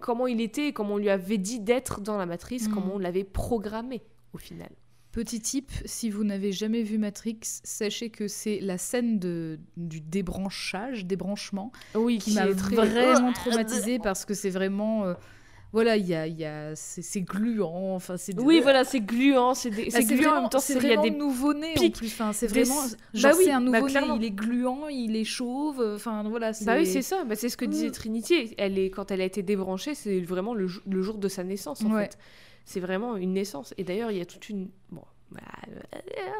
comment 0.00 0.26
il 0.26 0.40
était, 0.40 0.72
comment 0.72 0.94
on 0.94 0.98
lui 0.98 1.10
avait 1.10 1.38
dit 1.38 1.60
d'être 1.60 2.00
dans 2.00 2.16
la 2.18 2.26
matrice, 2.26 2.68
Mm. 2.68 2.72
comment 2.74 2.94
on 2.94 2.98
l'avait 2.98 3.24
programmé 3.24 4.02
au 4.32 4.38
final. 4.38 4.70
Petit 5.12 5.40
tip, 5.40 5.72
si 5.86 6.08
vous 6.08 6.22
n'avez 6.22 6.52
jamais 6.52 6.82
vu 6.84 6.96
Matrix, 6.96 7.40
sachez 7.42 8.10
que 8.10 8.28
c'est 8.28 8.60
la 8.60 8.78
scène 8.78 9.18
de, 9.18 9.58
du 9.76 10.00
débranchage, 10.00 11.04
débranchement, 11.04 11.72
Oui, 11.96 12.18
qui 12.18 12.32
m'a 12.34 12.46
vraiment 12.46 13.32
traumatisée 13.32 13.98
parce 13.98 14.24
que 14.24 14.34
c'est 14.34 14.50
vraiment... 14.50 15.04
euh, 15.06 15.14
voilà, 15.72 15.96
il 15.96 16.06
y 16.06 16.14
a, 16.14 16.26
il 16.26 16.36
y 16.38 16.44
a, 16.44 16.72
c'est 16.74 17.20
gluant, 17.22 17.94
enfin 17.94 18.16
c'est... 18.16 18.38
Oui, 18.40 18.60
voilà, 18.60 18.84
c'est 18.84 19.00
gluant, 19.00 19.54
c'est 19.54 19.70
des- 19.70 19.84
Bah, 19.84 19.98
c'est 20.02 20.14
gluant 20.16 20.32
en 20.38 20.40
même 20.42 20.50
temps, 20.50 20.58
c'est 20.58 20.72
c'est- 20.74 20.78
il 20.80 20.88
y 20.88 20.92
a 20.92 20.96
vraiment 20.96 21.02
des 21.04 21.10
nouveau-né 21.18 21.74
en 21.78 21.90
plus. 21.90 22.06
Enfin, 22.08 22.32
c'est 22.32 22.52
des- 22.52 22.64
vraiment, 22.64 22.80
Bah 23.14 23.30
oui, 23.36 23.44
c'est 23.44 23.50
un 23.52 23.60
bah 23.60 23.80
nouveau-né, 23.80 24.00
il 24.16 24.24
est 24.24 24.30
gluant, 24.30 24.88
il 24.88 25.14
est 25.16 25.24
chauve. 25.24 25.80
Enfin 25.94 26.24
voilà. 26.28 26.52
Bah 26.62 26.74
oui, 26.76 26.86
c'est 26.86 27.02
ça. 27.02 27.24
Bah, 27.24 27.36
c'est 27.36 27.48
ce 27.48 27.56
que 27.56 27.64
disait 27.64 27.88
Mm. 27.88 27.92
Trinity. 27.92 28.54
Elle 28.58 28.78
est, 28.78 28.90
quand 28.90 29.10
elle 29.10 29.20
a 29.20 29.24
été 29.24 29.42
débranchée, 29.42 29.94
c'est 29.94 30.20
vraiment 30.20 30.54
le, 30.54 30.66
jou- 30.66 30.80
le 30.90 31.02
jour 31.02 31.18
de 31.18 31.28
sa 31.28 31.44
naissance, 31.44 31.84
en 31.84 31.92
Ouais. 31.92 32.02
fait. 32.04 32.18
C'est 32.64 32.80
vraiment 32.80 33.16
une 33.16 33.32
naissance. 33.32 33.72
Et 33.78 33.84
d'ailleurs, 33.84 34.10
il 34.10 34.18
y 34.18 34.20
a 34.20 34.26
toute 34.26 34.48
une. 34.48 34.68
Bon, 34.90 35.02
bah, 35.30 35.40
euh, 35.94 35.98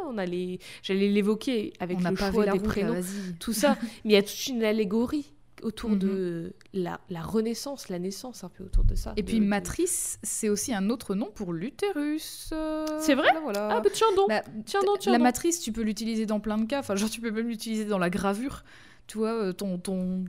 on 0.09 0.19
a 0.19 0.27
les... 0.27 0.59
j'allais 0.83 1.09
l'évoquer 1.09 1.73
avec 1.81 1.99
On 2.05 2.11
le 2.11 2.17
choix 2.17 2.45
des 2.47 2.51
route, 2.51 2.63
prénoms, 2.65 3.01
tout 3.39 3.53
ça. 3.53 3.77
Mais 4.05 4.11
il 4.11 4.13
y 4.13 4.17
a 4.17 4.23
toute 4.23 4.47
une 4.49 4.65
allégorie 4.65 5.33
autour 5.63 5.91
Mhm. 5.91 5.99
de 5.99 6.53
la, 6.75 7.01
la 7.11 7.23
renaissance, 7.23 7.89
la 7.89 7.99
naissance 7.99 8.45
un 8.45 8.49
peu 8.49 8.65
autour 8.65 8.85
de 8.85 8.95
ça. 8.95 9.13
Et 9.17 9.23
de- 9.23 9.27
puis 9.27 9.41
de- 9.41 9.45
matrice, 9.45 10.19
c'est 10.23 10.49
aussi 10.49 10.73
un 10.75 10.91
autre 10.91 11.15
nom 11.15 11.31
pour 11.35 11.53
l'utérus. 11.53 12.51
euh, 12.53 12.87
C'est 13.01 13.15
vrai 13.15 13.29
voilà, 13.33 13.41
voilà. 13.41 13.77
Ah, 13.77 13.81
bah 13.81 13.91
tiens 13.93 14.07
donc 14.17 14.29
Bah, 14.29 14.43
Tiens 14.67 14.81
donc, 14.83 14.99
tiens 15.01 15.13
la 15.13 15.19
donc. 15.19 15.25
matrice, 15.25 15.61
tu 15.61 15.73
peux 15.73 15.83
l'utiliser 15.83 16.27
dans 16.27 16.41
plein 16.41 16.59
de 16.59 16.65
cas. 16.67 16.81
Enfin, 16.81 16.97
genre, 16.97 17.11
tu 17.11 17.21
peux 17.21 17.31
même 17.31 17.49
l'utiliser 17.49 17.85
dans 17.85 17.99
la 17.99 18.11
gravure. 18.11 18.65
Tu 19.07 19.19
vois, 19.19 19.33
euh, 19.33 19.53
ton, 19.53 19.79
ton, 19.79 20.25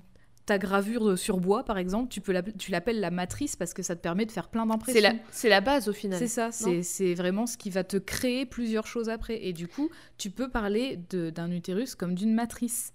ta 0.48 0.58
gravure 0.58 1.18
sur 1.18 1.40
bois, 1.40 1.64
par 1.64 1.78
exemple, 1.78 2.10
tu 2.10 2.20
peux 2.20 2.34
tu 2.58 2.72
l'appelles 2.72 3.00
la 3.00 3.12
matrice 3.12 3.56
parce 3.56 3.74
que 3.76 3.84
ça 3.84 3.96
te 3.96 4.02
permet 4.02 4.26
de 4.26 4.32
faire 4.32 4.48
plein 4.50 4.66
d'impressions. 4.66 5.20
C'est 5.32 5.50
la, 5.50 5.56
la 5.56 5.62
base 5.62 5.88
au 5.88 5.94
final. 5.94 6.18
C'est 6.18 6.28
ça, 6.28 6.50
c'est 6.52 7.14
vraiment 7.14 7.46
ce 7.46 7.58
qui 7.58 7.70
va 7.70 7.84
te 7.84 7.98
créer 7.98 8.46
plusieurs 8.48 8.88
choses 8.88 9.08
après. 9.10 9.46
Et 9.46 9.54
du 9.54 9.68
coup, 9.68 9.90
tu 10.18 10.32
peux 10.32 10.50
parler 10.50 10.98
d'un 11.12 11.52
utérus 11.52 11.94
comme 11.96 12.16
d'une 12.16 12.34
matrice. 12.34 12.92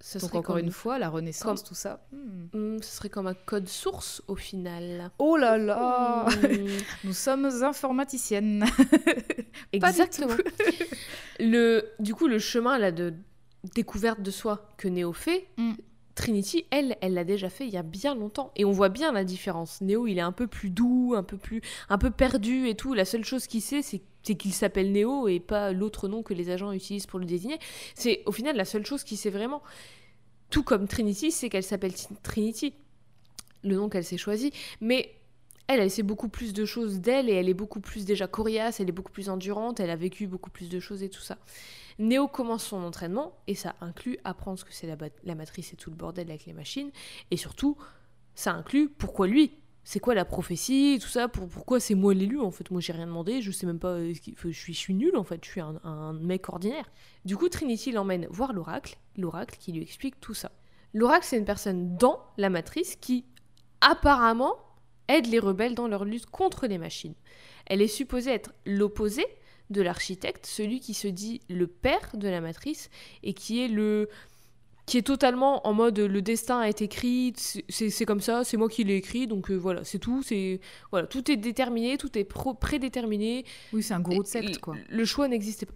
Ce 0.00 0.18
Donc 0.18 0.34
encore 0.34 0.58
une 0.58 0.70
fois, 0.70 0.98
la 0.98 1.08
renaissance, 1.08 1.60
comme- 1.62 1.68
tout 1.68 1.74
ça. 1.74 2.06
Hmm. 2.12 2.48
Hmm, 2.52 2.82
ce 2.82 2.96
serait 2.96 3.08
comme 3.08 3.26
un 3.26 3.34
code 3.34 3.66
source 3.68 4.22
au 4.28 4.36
final. 4.36 5.10
Oh 5.18 5.36
là 5.36 5.56
là 5.58 6.26
Hmm. 6.28 6.66
Nous 7.04 7.12
sommes 7.14 7.46
informaticiennes. 7.62 8.64
Exactement. 9.72 10.34
le, 11.40 11.84
du 11.98 12.14
coup, 12.14 12.26
le 12.28 12.38
chemin 12.38 12.78
là, 12.78 12.92
de 12.92 13.14
découverte 13.74 14.20
de 14.22 14.30
soi 14.30 14.68
que 14.76 14.86
Néo 14.88 15.12
fait. 15.12 15.48
Trinity, 16.16 16.64
elle, 16.70 16.96
elle 17.02 17.14
l'a 17.14 17.24
déjà 17.24 17.50
fait 17.50 17.66
il 17.66 17.72
y 17.72 17.76
a 17.76 17.82
bien 17.82 18.14
longtemps. 18.14 18.50
Et 18.56 18.64
on 18.64 18.72
voit 18.72 18.88
bien 18.88 19.12
la 19.12 19.22
différence. 19.22 19.80
Néo, 19.82 20.06
il 20.06 20.18
est 20.18 20.22
un 20.22 20.32
peu 20.32 20.46
plus 20.46 20.70
doux, 20.70 21.14
un 21.14 21.22
peu 21.22 21.36
plus, 21.36 21.60
un 21.90 21.98
peu 21.98 22.10
perdu 22.10 22.68
et 22.68 22.74
tout. 22.74 22.94
La 22.94 23.04
seule 23.04 23.24
chose 23.24 23.46
qu'il 23.46 23.60
sait, 23.60 23.82
c'est 23.82 24.00
qu'il 24.22 24.54
s'appelle 24.54 24.90
Néo 24.90 25.28
et 25.28 25.38
pas 25.38 25.72
l'autre 25.72 26.08
nom 26.08 26.22
que 26.22 26.34
les 26.34 26.50
agents 26.50 26.72
utilisent 26.72 27.06
pour 27.06 27.20
le 27.20 27.26
désigner. 27.26 27.58
C'est 27.94 28.22
au 28.26 28.32
final 28.32 28.56
la 28.56 28.64
seule 28.64 28.84
chose 28.84 29.04
qu'il 29.04 29.18
sait 29.18 29.30
vraiment. 29.30 29.62
Tout 30.48 30.62
comme 30.62 30.88
Trinity, 30.88 31.30
c'est 31.30 31.50
qu'elle 31.50 31.62
s'appelle 31.62 31.92
Trinity, 32.22 32.74
le 33.62 33.76
nom 33.76 33.88
qu'elle 33.90 34.04
s'est 34.04 34.16
choisi. 34.16 34.52
Mais 34.80 35.14
elle, 35.68 35.80
elle 35.80 35.90
sait 35.90 36.02
beaucoup 36.02 36.28
plus 36.28 36.54
de 36.54 36.64
choses 36.64 37.00
d'elle 37.00 37.28
et 37.28 37.34
elle 37.34 37.48
est 37.48 37.54
beaucoup 37.54 37.80
plus 37.80 38.06
déjà 38.06 38.26
coriace, 38.26 38.80
elle 38.80 38.88
est 38.88 38.92
beaucoup 38.92 39.12
plus 39.12 39.28
endurante, 39.28 39.80
elle 39.80 39.90
a 39.90 39.96
vécu 39.96 40.26
beaucoup 40.26 40.50
plus 40.50 40.70
de 40.70 40.80
choses 40.80 41.02
et 41.02 41.10
tout 41.10 41.20
ça. 41.20 41.36
Néo 41.98 42.28
commence 42.28 42.64
son 42.64 42.82
entraînement 42.82 43.32
et 43.46 43.54
ça 43.54 43.74
inclut 43.80 44.18
apprendre 44.24 44.58
ce 44.58 44.64
que 44.64 44.72
c'est 44.72 44.86
la, 44.86 45.34
matrice 45.34 45.72
et 45.72 45.76
tout 45.76 45.90
le 45.90 45.96
bordel 45.96 46.28
avec 46.28 46.44
les 46.46 46.52
machines 46.52 46.90
et 47.30 47.36
surtout 47.36 47.76
ça 48.34 48.52
inclut 48.52 48.88
pourquoi 48.88 49.26
lui 49.26 49.52
c'est 49.82 50.00
quoi 50.00 50.14
la 50.14 50.24
prophétie 50.24 50.98
tout 51.00 51.08
ça 51.08 51.28
pour, 51.28 51.48
pourquoi 51.48 51.78
c'est 51.78 51.94
moi 51.94 52.12
l'élu 52.12 52.40
en 52.40 52.50
fait. 52.50 52.70
Moi 52.70 52.80
j'ai 52.80 52.92
rien 52.92 53.06
demandé 53.06 53.40
je 53.40 53.50
sais 53.50 53.66
même 53.66 53.78
pas 53.78 53.92
euh, 53.92 54.12
je 54.12 54.50
suis 54.50 54.74
je 54.74 54.78
suis 54.78 54.94
nul 54.94 55.16
en 55.16 55.24
fait 55.24 55.42
je 55.44 55.50
suis 55.50 55.60
un, 55.60 55.80
un 55.84 56.12
mec 56.12 56.48
ordinaire. 56.48 56.90
Du 57.24 57.36
coup 57.36 57.48
Trinity 57.48 57.92
l'emmène 57.92 58.26
voir 58.30 58.52
l'oracle 58.52 58.98
l'oracle 59.16 59.56
qui 59.58 59.72
lui 59.72 59.82
explique 59.82 60.20
tout 60.20 60.34
ça. 60.34 60.50
L'oracle 60.92 61.24
c'est 61.24 61.38
une 61.38 61.44
personne 61.44 61.96
dans 61.96 62.20
la 62.36 62.50
matrice 62.50 62.96
qui 62.96 63.24
apparemment 63.80 64.56
aide 65.08 65.26
les 65.26 65.38
rebelles 65.38 65.74
dans 65.74 65.88
leur 65.88 66.04
lutte 66.04 66.26
contre 66.26 66.66
les 66.66 66.78
machines. 66.78 67.14
Elle 67.66 67.80
est 67.80 67.88
supposée 67.88 68.32
être 68.32 68.52
l'opposé 68.66 69.24
de 69.70 69.82
l'architecte, 69.82 70.46
celui 70.46 70.80
qui 70.80 70.94
se 70.94 71.08
dit 71.08 71.40
le 71.48 71.66
père 71.66 72.10
de 72.14 72.28
la 72.28 72.40
matrice 72.40 72.88
et 73.22 73.32
qui 73.34 73.62
est 73.62 73.68
le 73.68 74.08
qui 74.86 74.98
est 74.98 75.02
totalement 75.02 75.66
en 75.66 75.72
mode 75.74 75.98
le 75.98 76.22
destin 76.22 76.62
est 76.62 76.80
écrit, 76.80 77.32
c'est- 77.36 78.04
comme 78.04 78.20
ça, 78.20 78.44
c'est 78.44 78.56
moi 78.56 78.68
qui 78.68 78.84
l'ai 78.84 78.94
écrit, 78.94 79.26
donc 79.26 79.50
euh, 79.50 79.56
voilà, 79.56 79.82
c'est 79.82 79.98
tout, 79.98 80.22
c'est 80.22 80.60
voilà, 80.92 81.08
tout 81.08 81.28
est 81.28 81.36
déterminé, 81.36 81.98
tout 81.98 82.16
est 82.16 82.22
pro- 82.22 82.54
prédéterminé. 82.54 83.44
Oui, 83.72 83.82
c'est 83.82 83.94
un 83.94 84.00
gourou 84.00 84.22
de 84.22 84.28
secte, 84.28 84.58
quoi. 84.58 84.76
Le 84.88 85.04
choix 85.04 85.26
n'existait 85.26 85.66
pas. 85.66 85.74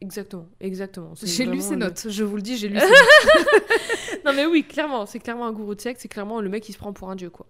Exactement, 0.00 0.46
exactement. 0.60 1.12
J'ai 1.22 1.44
lu 1.44 1.60
ses 1.60 1.72
le- 1.72 1.76
notes, 1.76 2.06
je 2.08 2.24
vous 2.24 2.36
le 2.36 2.40
dis, 2.42 2.56
j'ai 2.56 2.68
lu 2.70 2.78
ses 2.80 2.86
notes. 2.86 4.22
non 4.24 4.32
mais 4.32 4.46
oui, 4.46 4.64
clairement, 4.64 5.04
c'est 5.04 5.18
clairement 5.18 5.46
un 5.46 5.52
gourou 5.52 5.74
de 5.74 5.80
secte, 5.82 6.00
c'est 6.00 6.08
clairement 6.08 6.40
le 6.40 6.48
mec 6.48 6.62
qui 6.62 6.72
se 6.72 6.78
prend 6.78 6.94
pour 6.94 7.10
un 7.10 7.16
dieu 7.16 7.28
quoi. 7.28 7.46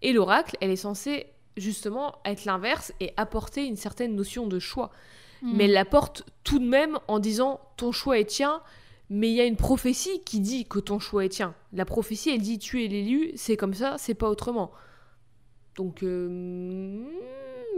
Et 0.00 0.14
l'oracle, 0.14 0.56
elle 0.62 0.70
est 0.70 0.76
censée 0.76 1.26
justement 1.56 2.16
être 2.24 2.44
l'inverse 2.44 2.92
et 3.00 3.12
apporter 3.16 3.66
une 3.66 3.76
certaine 3.76 4.14
notion 4.14 4.46
de 4.46 4.58
choix. 4.58 4.90
Hmm. 5.42 5.52
Mais 5.56 5.64
elle 5.64 5.72
l'apporte 5.72 6.24
tout 6.44 6.58
de 6.58 6.66
même 6.66 6.98
en 7.08 7.18
disant 7.18 7.60
ton 7.76 7.92
choix 7.92 8.18
est 8.18 8.24
tien, 8.24 8.62
mais 9.10 9.28
il 9.28 9.34
y 9.34 9.40
a 9.40 9.44
une 9.44 9.56
prophétie 9.56 10.22
qui 10.24 10.40
dit 10.40 10.66
que 10.66 10.78
ton 10.78 10.98
choix 10.98 11.24
est 11.24 11.30
tien. 11.30 11.54
La 11.72 11.84
prophétie, 11.84 12.30
elle 12.30 12.40
dit 12.40 12.58
tu 12.58 12.84
es 12.84 12.88
l'élu, 12.88 13.32
c'est 13.36 13.56
comme 13.56 13.74
ça, 13.74 13.96
c'est 13.98 14.14
pas 14.14 14.28
autrement. 14.28 14.70
Donc 15.76 16.02
euh, 16.02 17.04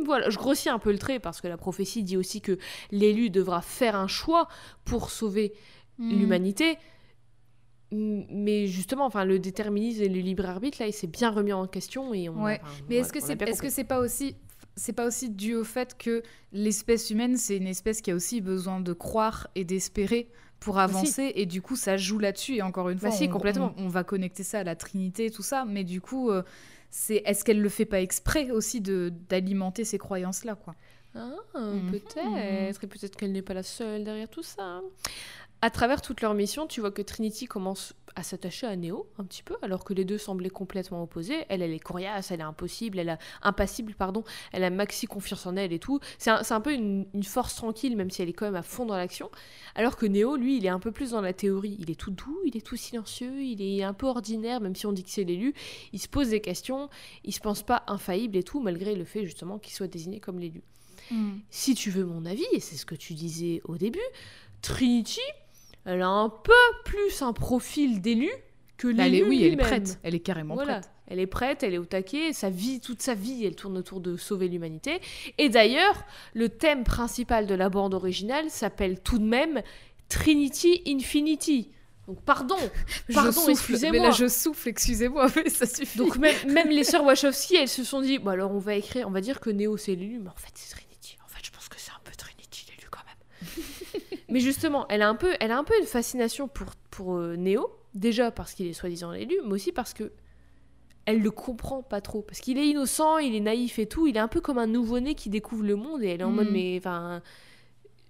voilà, 0.05 0.31
je 0.31 0.39
grossis 0.39 0.69
un 0.69 0.79
peu 0.79 0.93
le 0.93 0.99
trait 0.99 1.19
parce 1.19 1.41
que 1.41 1.49
la 1.49 1.57
prophétie 1.57 2.05
dit 2.05 2.17
aussi 2.17 2.41
que 2.41 2.59
l'élu 2.93 3.31
devra 3.31 3.61
faire 3.61 3.97
un 3.97 4.07
choix 4.07 4.49
pour 4.85 5.11
sauver 5.11 5.53
Hmm. 5.99 6.11
l'humanité. 6.11 6.79
Mais 7.91 8.67
justement, 8.67 9.07
enfin, 9.07 9.25
le 9.25 9.39
déterminisme 9.39 10.03
et 10.03 10.09
le 10.09 10.21
libre 10.21 10.45
arbitre, 10.47 10.79
là, 10.81 10.87
il 10.87 10.93
s'est 10.93 11.07
bien 11.07 11.31
remis 11.31 11.53
en 11.53 11.67
question 11.67 12.13
et 12.13 12.29
on. 12.29 12.43
Ouais. 12.45 12.61
enfin, 12.63 12.73
Mais 12.89 12.97
est-ce 12.97 13.13
que 13.13 13.21
c'est 13.21 13.41
est-ce 13.43 13.63
que 13.63 13.71
c'est 13.71 13.85
pas 13.85 13.99
aussi 14.01 14.37
c'est 14.77 14.93
pas 14.93 15.07
aussi 15.07 15.31
dû 15.31 15.55
au 15.57 15.65
fait 15.65 15.97
que 15.99 16.23
l'espèce 16.53 17.11
humaine, 17.11 17.37
c'est 17.37 17.57
une 17.57 17.67
espèce 17.67 18.01
qui 18.01 18.13
a 18.13 18.15
aussi 18.15 18.41
besoin 18.41 18.81
de 18.81 18.93
croire 18.93 19.49
et 19.57 19.65
d'espérer 19.65 20.29
pour 20.61 20.79
avancer 20.79 21.33
et 21.35 21.47
du 21.47 21.63
coup 21.63 21.75
ça 21.77 21.97
joue 21.97 22.19
là-dessus 22.21 22.57
et 22.57 22.63
encore 22.63 22.89
une 22.89 22.99
Bah 22.99 23.09
fois 23.09 23.11
si, 23.11 23.25
on, 23.25 23.29
complètement. 23.29 23.75
on- 23.77 23.85
on 23.87 23.89
va 23.89 24.05
connecter 24.05 24.43
ça 24.45 24.61
à 24.61 24.65
la 24.65 24.77
Trinité 24.77 25.27
et 25.27 25.31
tout 25.31 25.43
ça 25.43 25.65
mais 25.65 25.83
du 25.85 26.01
coup 26.01 26.31
euh, 26.31 26.43
c'est 26.91 27.23
est-ce 27.27 27.45
qu'elle 27.45 27.61
le 27.61 27.69
fait 27.69 27.87
pas 27.87 28.01
exprès 28.01 28.51
aussi 28.53 28.81
de 28.81 29.13
d'alimenter 29.29 29.85
ces 29.85 29.99
croyances 29.99 30.45
là 30.45 30.55
quoi? 30.55 30.75
Ah, 31.15 31.31
Mhm. 31.55 31.91
peut-être. 31.91 32.19
Et 32.19 32.87
peut-être 32.87 33.17
qu'elle 33.17 33.33
n'est 33.33 33.43
pas 33.43 33.55
la 33.55 33.63
seule 33.65 34.05
derrière 34.05 34.29
tout 34.29 34.43
ça. 34.43 34.81
À 35.61 35.71
travers 35.71 36.01
toute 36.03 36.21
leur 36.21 36.35
mission, 36.35 36.69
tu 36.69 36.81
vois 36.81 36.93
que 36.93 37.03
Trinity 37.03 37.47
commence 37.47 37.95
à 38.15 38.23
s'attacher 38.23 38.67
à 38.67 38.77
Neo 38.77 39.09
un 39.19 39.25
petit 39.25 39.43
peu, 39.43 39.57
alors 39.63 39.85
que 39.85 39.93
les 39.93 40.05
deux 40.05 40.19
semblaient 40.19 40.51
complètement 40.51 41.03
opposés. 41.03 41.45
Elle, 41.49 41.63
elle 41.63 41.73
est 41.73 41.81
coriace, 41.81 42.31
elle 42.31 42.41
est 42.41 42.45
impossible, 42.45 42.99
elle 43.01 43.09
a 43.09 43.19
impassible, 43.43 43.95
pardon. 43.95 44.23
Elle 44.53 44.63
a 44.63 44.71
maxi 44.71 45.07
confiance 45.07 45.47
en 45.47 45.57
elle 45.57 45.73
et 45.73 45.81
tout. 45.81 45.99
C'est 46.19 46.31
un, 46.31 46.43
un 46.49 46.61
peu 46.61 46.73
une, 46.73 47.07
une 47.13 47.25
force 47.25 47.57
tranquille, 47.57 47.97
même 47.97 48.09
si 48.09 48.23
elle 48.23 48.29
est 48.29 48.33
quand 48.33 48.47
même 48.47 48.55
à 48.55 48.63
fond 48.63 48.87
dans 48.87 48.97
l'action. 48.97 49.31
Alors 49.75 49.97
que 49.97 50.07
Neo, 50.07 50.37
lui, 50.37 50.59
il 50.59 50.67
est 50.67 50.71
un 50.71 50.79
peu 50.79 50.93
plus 50.93 51.11
dans 51.11 51.21
la 51.21 51.33
théorie. 51.33 51.77
Il 51.81 51.91
est 51.91 51.99
tout 51.99 52.13
doux, 52.13 52.39
il 52.45 52.57
est 52.57 52.65
tout 52.65 52.77
silencieux, 52.77 53.43
il 53.43 53.61
est 53.61 53.83
un 53.83 53.95
peu 53.95 54.07
ordinaire, 54.07 54.61
même 54.61 54.77
si 54.77 54.87
on 54.87 54.93
dit 54.93 55.03
que 55.03 55.11
c'est 55.11 55.25
l'élu. 55.25 55.55
Il 55.93 55.99
se 55.99 56.09
pose 56.09 56.31
des 56.31 56.41
questions, 56.41 56.89
il 57.25 57.33
se 57.33 57.41
pense 57.41 57.65
pas 57.65 57.83
infaillible 57.89 58.37
et 58.37 58.45
tout, 58.45 58.61
malgré 58.61 58.95
le 58.95 59.05
fait 59.05 59.25
justement 59.25 59.59
qu'il 59.59 59.73
soit 59.73 59.89
désigné 59.89 60.21
comme 60.21 60.39
l'élu. 60.39 60.63
Si 61.51 61.75
tu 61.75 61.91
veux 61.91 62.05
mon 62.05 62.27
avis, 62.27 62.47
et 62.53 62.61
c'est 62.61 62.77
ce 62.77 62.85
que 62.87 62.95
tu 62.95 63.15
disais 63.15 63.61
au 63.65 63.77
début, 63.77 63.99
Trinity, 64.61 65.21
elle 65.89 66.03
a 66.03 66.09
un 66.09 66.29
peu 66.29 66.53
plus 66.85 67.23
un 67.23 67.33
profil 67.33 68.01
d'élu 68.01 68.31
que 68.77 68.89
Bah, 68.89 69.07
elle 69.07 69.15
est, 69.15 69.19
l'élu 69.19 69.29
oui 69.29 69.45
elle 69.45 69.53
est 69.55 69.57
prête 69.57 69.99
elle 70.03 70.15
est 70.15 70.21
carrément 70.21 70.55
Voilà. 70.55 70.75
prête 70.81 70.91
Elle 71.11 71.21
est 71.21 71.27
prête, 71.27 71.63
elle 71.63 71.73
est 71.73 71.79
au 71.79 71.87
taquet, 71.87 72.35
sa 72.35 72.51
vie, 72.51 72.81
toute 72.81 73.01
sa 73.01 73.15
vie, 73.15 73.47
elle 73.47 73.55
tourne 73.57 73.79
autour 73.79 74.01
de 74.01 74.19
sauver 74.19 74.47
l'humanité. 74.47 75.01
Et 75.39 75.49
d'ailleurs, 75.49 76.05
le 76.35 76.51
thème 76.51 76.85
principal 76.85 77.47
de 77.47 77.55
la 77.55 77.71
bande 77.71 77.95
originale 77.95 78.51
s'appelle 78.51 79.01
tout 79.01 79.19
de 79.19 79.25
même 79.25 79.63
Trinity 80.11 80.83
Infinity. 80.87 81.71
Donc 82.07 82.21
pardon, 82.23 82.57
pardon, 83.15 83.49
excusez-moi. 83.49 83.99
mais 83.99 84.07
là 84.07 84.11
je 84.11 84.29
souffle 84.29 84.69
excusez-moi 84.69 85.29
mais 85.37 85.49
ça 85.49 85.65
suffit 85.67 85.97
Donc 85.99 86.17
même, 86.19 86.35
même 86.47 86.69
les 86.69 86.85
sœurs 86.85 87.05
Wachowski, 87.05 87.57
elles 87.57 87.69
se 87.69 87.85
sont 87.85 88.03
dit, 88.03 88.19
bon 88.19 88.31
alors 88.31 88.51
on 88.53 88.59
va 88.59 88.75
écrire, 88.75 89.07
on 89.09 89.11
va 89.11 89.21
dire 89.23 89.41
que 89.41 89.49
Neo 89.51 89.77
c'est 89.79 89.95
l'élu, 89.95 90.19
mais 90.19 90.29
en 90.31 90.37
fait 90.37 90.53
c'est 90.55 90.71
Trinity. 90.75 91.17
En 91.25 91.29
fait 91.29 91.43
je 91.45 91.51
pense 91.51 91.69
que 91.71 91.77
c'est 91.79 91.91
un 91.93 92.01
peu 92.05 92.13
Trinity 92.17 92.67
l'élu 92.69 92.89
quand 92.91 93.01
même. 93.07 94.18
Mais 94.29 94.41
justement, 94.41 94.87
elle 94.89 95.03
a 95.03 95.09
un 95.09 95.15
peu, 95.15 95.35
elle 95.41 95.51
a 95.53 95.59
un 95.59 95.65
peu 95.65 95.75
une 95.81 95.87
fascination 95.87 96.49
pour 96.49 96.69
pour 96.91 97.17
euh, 97.17 97.37
Neo, 97.37 97.71
déjà 97.95 98.31
parce 98.31 98.55
qu'il 98.55 98.67
est 98.67 98.73
soi-disant 98.73 99.11
l'élu, 99.13 99.37
mais 99.45 99.53
aussi 99.53 99.73
parce 99.73 99.95
que 99.95 100.13
elle 101.07 101.23
le 101.23 101.31
comprend 101.31 101.83
pas 101.83 102.01
trop, 102.03 102.21
parce 102.21 102.41
qu'il 102.41 102.59
est 102.59 102.67
innocent, 102.67 103.17
il 103.19 103.35
est 103.35 103.41
naïf 103.41 103.79
et 103.79 103.87
tout, 103.87 104.07
il 104.07 104.17
est 104.17 104.21
un 104.21 104.29
peu 104.29 104.41
comme 104.43 104.59
un 104.59 104.67
nouveau-né 104.67 105.15
qui 105.15 105.31
découvre 105.31 105.65
le 105.65 105.75
monde 105.77 106.03
et 106.03 106.09
elle 106.09 106.21
est 106.21 106.25
en 106.25 106.31
Mm. 106.33 106.37
mode 106.37 106.49
mais 106.51 106.77
enfin. 106.79 107.23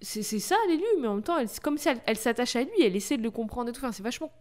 C'est 0.01 0.23
ça 0.23 0.55
l'élu, 0.69 0.83
mais 1.01 1.09
en 1.09 1.15
même 1.15 1.23
temps, 1.23 1.37
elle- 1.37 1.49
c'est 1.49 1.61
comme 1.61 1.77
si 1.77 1.89
elle, 1.89 1.99
elle 2.05 2.15
s'attache 2.15 2.55
à 2.55 2.61
lui, 2.63 2.71
elle 2.81 2.95
essaie 2.95 3.17
de 3.17 3.21
le 3.23 3.31
comprendre 3.31 3.69
et 3.69 3.73
tout. 3.73 3.79
Enfin, 3.79 3.91
c'est 3.91 4.01
vachement 4.03 4.31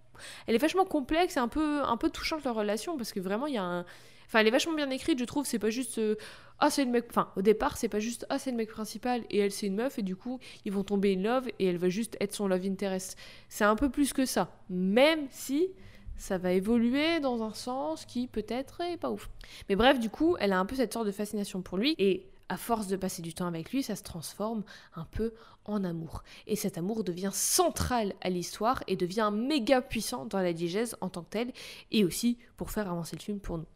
elle 0.46 0.54
est 0.54 0.58
vachement 0.58 0.84
complexe 0.84 1.36
et 1.36 1.40
un 1.40 1.48
peu, 1.48 1.80
un 1.82 1.96
peu 1.96 2.10
touchante 2.10 2.44
leur 2.44 2.54
relation 2.54 2.96
parce 2.96 3.12
que 3.12 3.18
vraiment 3.20 3.46
il 3.48 3.54
y 3.54 3.58
a 3.58 3.62
un. 3.64 3.84
Enfin, 4.28 4.40
elle 4.40 4.46
est 4.46 4.52
vachement 4.52 4.74
bien 4.74 4.90
écrite, 4.90 5.18
je 5.18 5.24
trouve. 5.24 5.46
C'est 5.46 5.58
pas 5.58 5.70
juste. 5.70 5.98
euh, 5.98 6.14
ah, 6.60 6.70
c'est 6.70 6.84
le 6.84 6.90
mec. 6.90 7.06
Enfin, 7.10 7.32
au 7.36 7.42
départ, 7.42 7.76
c'est 7.76 7.88
pas 7.88 7.98
juste. 7.98 8.26
Ah, 8.28 8.38
c'est 8.38 8.50
le 8.52 8.56
mec 8.56 8.68
principal 8.68 9.24
et 9.30 9.38
elle, 9.38 9.50
c'est 9.50 9.66
une 9.66 9.74
meuf 9.74 9.98
et 9.98 10.02
du 10.02 10.14
coup, 10.16 10.38
ils 10.64 10.72
vont 10.72 10.84
tomber 10.84 11.16
in 11.16 11.22
love 11.22 11.48
et 11.58 11.66
elle 11.66 11.78
va 11.78 11.88
juste 11.88 12.16
être 12.20 12.34
son 12.34 12.46
love 12.46 12.64
interest. 12.64 13.16
C'est 13.48 13.64
un 13.64 13.74
peu 13.74 13.90
plus 13.90 14.12
que 14.12 14.26
ça. 14.26 14.52
Même 14.68 15.26
si 15.30 15.68
ça 16.16 16.38
va 16.38 16.52
évoluer 16.52 17.20
dans 17.20 17.42
un 17.42 17.54
sens 17.54 18.04
qui 18.04 18.26
peut-être 18.28 18.80
est 18.82 18.96
pas 18.96 19.10
ouf. 19.10 19.30
Mais 19.68 19.76
bref, 19.76 19.98
du 19.98 20.10
coup, 20.10 20.36
elle 20.38 20.52
a 20.52 20.58
un 20.58 20.66
peu 20.66 20.76
cette 20.76 20.92
sorte 20.92 21.06
de 21.06 21.12
fascination 21.12 21.62
pour 21.62 21.78
lui 21.78 21.94
et. 21.98 22.28
À 22.50 22.56
force 22.56 22.86
de 22.86 22.96
passer 22.96 23.20
du 23.20 23.34
temps 23.34 23.46
avec 23.46 23.72
lui, 23.72 23.82
ça 23.82 23.94
se 23.94 24.02
transforme 24.02 24.64
un 24.96 25.04
peu 25.04 25.34
en 25.66 25.84
amour. 25.84 26.22
Et 26.46 26.56
cet 26.56 26.78
amour 26.78 27.04
devient 27.04 27.28
central 27.34 28.14
à 28.22 28.30
l'histoire 28.30 28.82
et 28.86 28.96
devient 28.96 29.30
méga 29.30 29.82
puissant 29.82 30.24
dans 30.24 30.40
la 30.40 30.54
diégèse 30.54 30.96
en 31.02 31.10
tant 31.10 31.24
que 31.24 31.28
telle, 31.28 31.52
et 31.90 32.06
aussi 32.06 32.38
pour 32.56 32.70
faire 32.70 32.90
avancer 32.90 33.16
le 33.16 33.20
film 33.20 33.38
pour 33.38 33.58
nous. 33.58 33.66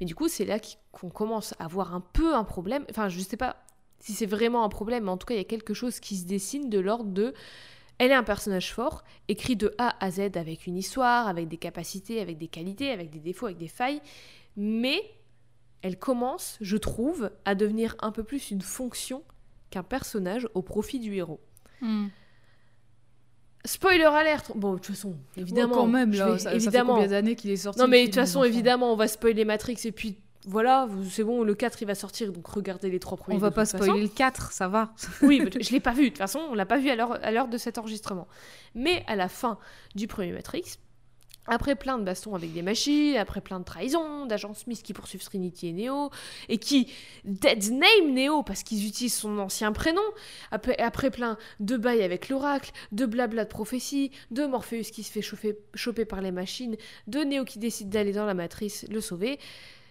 Mais 0.00 0.06
du 0.06 0.14
coup, 0.14 0.28
c'est 0.28 0.44
là 0.44 0.58
qu'- 0.58 0.76
qu'on 0.92 1.10
commence 1.10 1.54
à 1.58 1.66
voir 1.66 1.94
un 1.94 2.00
peu 2.00 2.34
un 2.34 2.44
problème. 2.44 2.84
Enfin, 2.90 3.08
je 3.08 3.18
sais 3.20 3.36
pas 3.36 3.56
si 4.00 4.12
c'est 4.12 4.26
vraiment 4.26 4.64
un 4.64 4.68
problème, 4.68 5.04
mais 5.04 5.10
en 5.10 5.16
tout 5.16 5.26
cas, 5.26 5.34
il 5.34 5.38
y 5.38 5.40
a 5.40 5.44
quelque 5.44 5.74
chose 5.74 5.98
qui 6.00 6.16
se 6.16 6.26
dessine 6.26 6.70
de 6.70 6.78
l'ordre 6.78 7.10
de. 7.10 7.34
Elle 7.98 8.12
est 8.12 8.14
un 8.14 8.22
personnage 8.22 8.72
fort, 8.72 9.02
écrit 9.26 9.56
de 9.56 9.74
A 9.78 9.96
à 10.04 10.10
Z 10.12 10.36
avec 10.36 10.68
une 10.68 10.76
histoire, 10.76 11.26
avec 11.26 11.48
des 11.48 11.56
capacités, 11.56 12.20
avec 12.20 12.38
des 12.38 12.46
qualités, 12.46 12.92
avec 12.92 13.10
des 13.10 13.18
défauts, 13.18 13.46
avec 13.46 13.58
des 13.58 13.66
failles, 13.66 14.00
mais 14.56 15.02
elle 15.82 15.98
commence, 15.98 16.58
je 16.60 16.76
trouve, 16.76 17.30
à 17.44 17.54
devenir 17.56 17.96
un 18.00 18.12
peu 18.12 18.22
plus 18.22 18.52
une 18.52 18.60
fonction 18.62 19.22
qu'un 19.70 19.82
personnage 19.82 20.48
au 20.54 20.62
profit 20.62 21.00
du 21.00 21.14
héros. 21.16 21.40
Hmm. 21.80 22.06
Spoiler 23.64 24.04
alerte 24.04 24.52
Bon, 24.54 24.74
de 24.74 24.78
toute 24.78 24.94
façon, 24.94 25.14
évidemment. 25.36 25.74
Quand 25.74 25.86
même 25.86 26.12
là 26.12 26.32
vais- 26.32 26.38
ça, 26.38 26.44
ça 26.44 26.50
fait 26.50 26.56
évidemment. 26.56 26.94
combien 26.94 27.08
d'années 27.08 27.36
qu'il 27.36 27.50
est 27.50 27.56
sorti 27.56 27.78
non, 27.80 27.88
mais 27.88 28.00
de 28.02 28.06
toute 28.06 28.14
façon, 28.14 28.44
évidemment, 28.44 28.92
on 28.92 28.96
va 28.96 29.08
spoiler 29.08 29.44
Matrix 29.44 29.78
et 29.84 29.92
puis 29.92 30.16
voilà, 30.46 30.88
c'est 31.10 31.24
bon, 31.24 31.42
le 31.42 31.54
4 31.54 31.82
il 31.82 31.84
va 31.86 31.94
sortir, 31.94 32.32
donc 32.32 32.46
regardez 32.46 32.88
les 32.88 33.00
trois 33.00 33.18
premiers. 33.18 33.36
on 33.36 33.40
va 33.40 33.50
pas 33.50 33.66
façon. 33.66 33.82
spoiler 33.84 34.02
le 34.02 34.08
4 34.08 34.52
ça 34.52 34.68
va 34.68 34.92
Oui, 35.22 35.42
mais 35.44 35.62
je 35.62 35.70
l'ai 35.72 35.80
pas 35.80 35.92
vu, 35.92 36.04
de 36.04 36.08
toute 36.10 36.18
façon, 36.18 36.40
on 36.50 36.54
l'a 36.54 36.64
pas 36.64 36.78
vu 36.78 36.88
à 36.88 36.96
l'heure 37.30 37.48
de 37.48 37.58
cet 37.58 37.76
enregistrement. 37.76 38.28
Mais 38.74 39.04
à 39.08 39.16
la 39.16 39.28
fin 39.28 39.58
du 39.94 40.06
premier 40.06 40.32
Matrix, 40.32 40.76
après 41.48 41.74
plein 41.74 41.98
de 41.98 42.04
bastons 42.04 42.34
avec 42.34 42.52
des 42.52 42.62
machines, 42.62 43.16
après 43.16 43.40
plein 43.40 43.60
de 43.60 43.64
trahisons, 43.64 44.26
d'agents 44.26 44.54
Smith 44.54 44.82
qui 44.82 44.92
poursuivent 44.92 45.24
Trinity 45.24 45.68
et 45.68 45.72
Neo, 45.72 46.10
et 46.48 46.58
qui 46.58 46.92
dead 47.24 47.70
name 47.70 48.14
Neo 48.14 48.42
parce 48.42 48.62
qu'ils 48.62 48.86
utilisent 48.86 49.16
son 49.16 49.38
ancien 49.38 49.72
prénom, 49.72 50.02
après, 50.50 51.10
plein 51.10 51.38
de 51.60 51.76
bails 51.76 52.02
avec 52.02 52.28
l'oracle, 52.28 52.72
de 52.92 53.06
blabla 53.06 53.44
de 53.44 53.48
prophétie, 53.48 54.10
de 54.30 54.46
Morpheus 54.46 54.90
qui 54.92 55.02
se 55.02 55.10
fait 55.10 55.22
chauffer, 55.22 55.58
choper 55.74 56.04
par 56.04 56.20
les 56.20 56.32
machines, 56.32 56.76
de 57.06 57.20
Neo 57.20 57.44
qui 57.44 57.58
décide 57.58 57.88
d'aller 57.88 58.12
dans 58.12 58.26
la 58.26 58.34
matrice 58.34 58.86
le 58.90 59.00
sauver, 59.00 59.38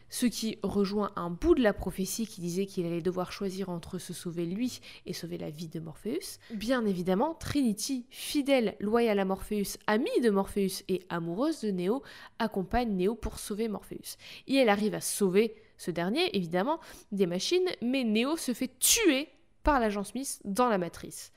ce 0.09 0.25
qui 0.25 0.57
rejoint 0.63 1.11
un 1.15 1.29
bout 1.29 1.55
de 1.55 1.61
la 1.61 1.73
prophétie 1.73 2.27
qui 2.27 2.41
disait 2.41 2.65
qu'il 2.65 2.85
allait 2.85 3.01
devoir 3.01 3.31
choisir 3.31 3.69
entre 3.69 3.97
se 3.97 4.13
sauver 4.13 4.45
lui 4.45 4.79
et 5.05 5.13
sauver 5.13 5.37
la 5.37 5.49
vie 5.49 5.67
de 5.67 5.79
Morpheus. 5.79 6.39
Bien 6.53 6.85
évidemment, 6.85 7.33
Trinity, 7.35 8.05
fidèle, 8.09 8.75
loyale 8.79 9.19
à 9.19 9.25
Morpheus, 9.25 9.77
amie 9.87 10.21
de 10.23 10.29
Morpheus 10.29 10.83
et 10.87 11.03
amoureuse 11.09 11.61
de 11.61 11.71
Neo, 11.71 12.03
accompagne 12.39 12.95
Neo 12.95 13.15
pour 13.15 13.39
sauver 13.39 13.67
Morpheus. 13.67 14.17
Et 14.47 14.55
elle 14.55 14.69
arrive 14.69 14.95
à 14.95 15.01
sauver 15.01 15.55
ce 15.77 15.91
dernier, 15.91 16.35
évidemment, 16.35 16.79
des 17.11 17.27
machines, 17.27 17.69
mais 17.81 18.03
Neo 18.03 18.37
se 18.37 18.53
fait 18.53 18.79
tuer 18.79 19.29
par 19.63 19.79
l'agent 19.79 20.03
Smith 20.03 20.39
dans 20.45 20.69
la 20.69 20.77
matrice. 20.77 21.31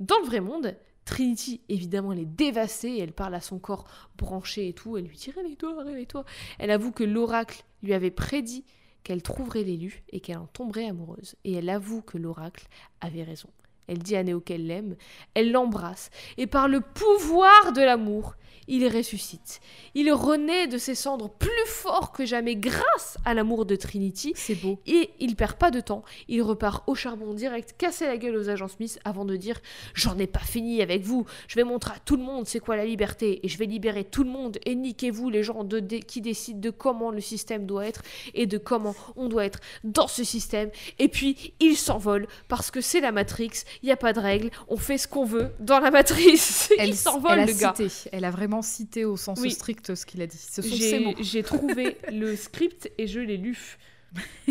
Dans 0.00 0.18
le 0.20 0.26
vrai 0.26 0.40
monde, 0.40 0.76
Trinity, 1.04 1.60
évidemment, 1.68 2.12
elle 2.12 2.20
est 2.20 2.24
dévastée, 2.24 2.98
elle 2.98 3.12
parle 3.12 3.34
à 3.34 3.40
son 3.40 3.58
corps 3.58 3.86
branché 4.16 4.68
et 4.68 4.72
tout, 4.72 4.96
elle 4.96 5.04
lui 5.04 5.16
dit 5.16 5.30
réveille-toi, 5.30 5.82
réveille-toi. 5.82 6.24
Elle 6.58 6.70
avoue 6.70 6.92
que 6.92 7.04
l'oracle 7.04 7.64
lui 7.82 7.92
avait 7.92 8.10
prédit 8.10 8.64
qu'elle 9.02 9.22
trouverait 9.22 9.64
l'élu 9.64 10.02
et 10.10 10.20
qu'elle 10.20 10.38
en 10.38 10.46
tomberait 10.46 10.88
amoureuse. 10.88 11.36
Et 11.44 11.52
elle 11.52 11.68
avoue 11.68 12.00
que 12.00 12.16
l'oracle 12.16 12.66
avait 13.00 13.22
raison. 13.22 13.50
Elle 13.86 13.98
dit 13.98 14.16
à 14.16 14.22
Néo 14.22 14.40
qu'elle 14.40 14.66
l'aime, 14.66 14.96
elle 15.34 15.52
l'embrasse, 15.52 16.10
et 16.38 16.46
par 16.46 16.68
le 16.68 16.80
pouvoir 16.80 17.72
de 17.74 17.82
l'amour, 17.82 18.34
il 18.68 18.86
ressuscite. 18.88 19.60
Il 19.94 20.12
renaît 20.12 20.66
de 20.66 20.78
ses 20.78 20.94
cendres 20.94 21.30
plus 21.30 21.50
fort 21.66 22.12
que 22.12 22.24
jamais 22.24 22.56
grâce 22.56 23.18
à 23.24 23.34
l'amour 23.34 23.66
de 23.66 23.76
Trinity, 23.76 24.32
c'est 24.36 24.54
beau 24.54 24.78
et 24.86 25.10
il 25.20 25.36
perd 25.36 25.54
pas 25.54 25.70
de 25.70 25.80
temps. 25.80 26.02
Il 26.28 26.42
repart 26.42 26.84
au 26.86 26.94
charbon 26.94 27.34
direct, 27.34 27.74
casser 27.78 28.06
la 28.06 28.16
gueule 28.16 28.36
aux 28.36 28.48
agents 28.48 28.68
Smith 28.68 28.98
avant 29.04 29.24
de 29.24 29.36
dire 29.36 29.60
J'en 29.94 30.18
ai 30.18 30.26
pas 30.26 30.40
fini 30.40 30.82
avec 30.82 31.02
vous. 31.02 31.26
Je 31.48 31.56
vais 31.56 31.64
montrer 31.64 31.92
à 31.94 31.98
tout 32.04 32.16
le 32.16 32.22
monde 32.22 32.46
c'est 32.46 32.60
quoi 32.60 32.76
la 32.76 32.84
liberté 32.84 33.40
et 33.42 33.48
je 33.48 33.58
vais 33.58 33.66
libérer 33.66 34.04
tout 34.04 34.24
le 34.24 34.30
monde 34.30 34.58
et 34.64 34.74
niquez-vous 34.74 35.30
les 35.30 35.42
gens 35.42 35.64
de, 35.64 35.80
qui 35.80 36.20
décident 36.20 36.60
de 36.60 36.70
comment 36.70 37.10
le 37.10 37.20
système 37.20 37.66
doit 37.66 37.86
être 37.86 38.02
et 38.34 38.46
de 38.46 38.58
comment 38.58 38.94
on 39.16 39.28
doit 39.28 39.44
être 39.44 39.60
dans 39.82 40.08
ce 40.08 40.24
système. 40.24 40.70
Et 40.98 41.08
puis 41.08 41.54
il 41.60 41.76
s'envole 41.76 42.26
parce 42.48 42.70
que 42.70 42.80
c'est 42.80 43.00
la 43.00 43.12
Matrix. 43.12 43.64
Il 43.82 43.88
y 43.88 43.92
a 43.92 43.96
pas 43.96 44.12
de 44.12 44.20
règles. 44.20 44.50
On 44.68 44.76
fait 44.76 44.98
ce 44.98 45.08
qu'on 45.08 45.24
veut 45.24 45.50
dans 45.60 45.80
la 45.80 45.90
s'envole 46.94 47.32
elle 47.32 47.40
a 47.40 47.46
le 47.46 47.52
gars. 47.52 47.74
cité 47.76 48.08
elle 48.12 48.24
a 48.24 48.30
vraiment 48.30 48.53
cité 48.62 49.04
au 49.04 49.16
sens 49.16 49.40
Oui. 49.40 49.50
strict 49.50 49.94
ce 49.94 50.06
qu'il 50.06 50.20
a 50.22 50.26
dit 50.26 50.36
ce 50.36 50.62
sont 50.62 50.68
ses 50.68 50.76
J'ai 50.76 51.00
mots 51.00 51.14
j'ai 51.20 51.42
trouvé 51.42 51.96
le 52.12 52.36
script 52.36 52.90
et 52.98 53.06
je 53.06 53.20
l'ai 53.20 53.36
lu. 53.36 53.78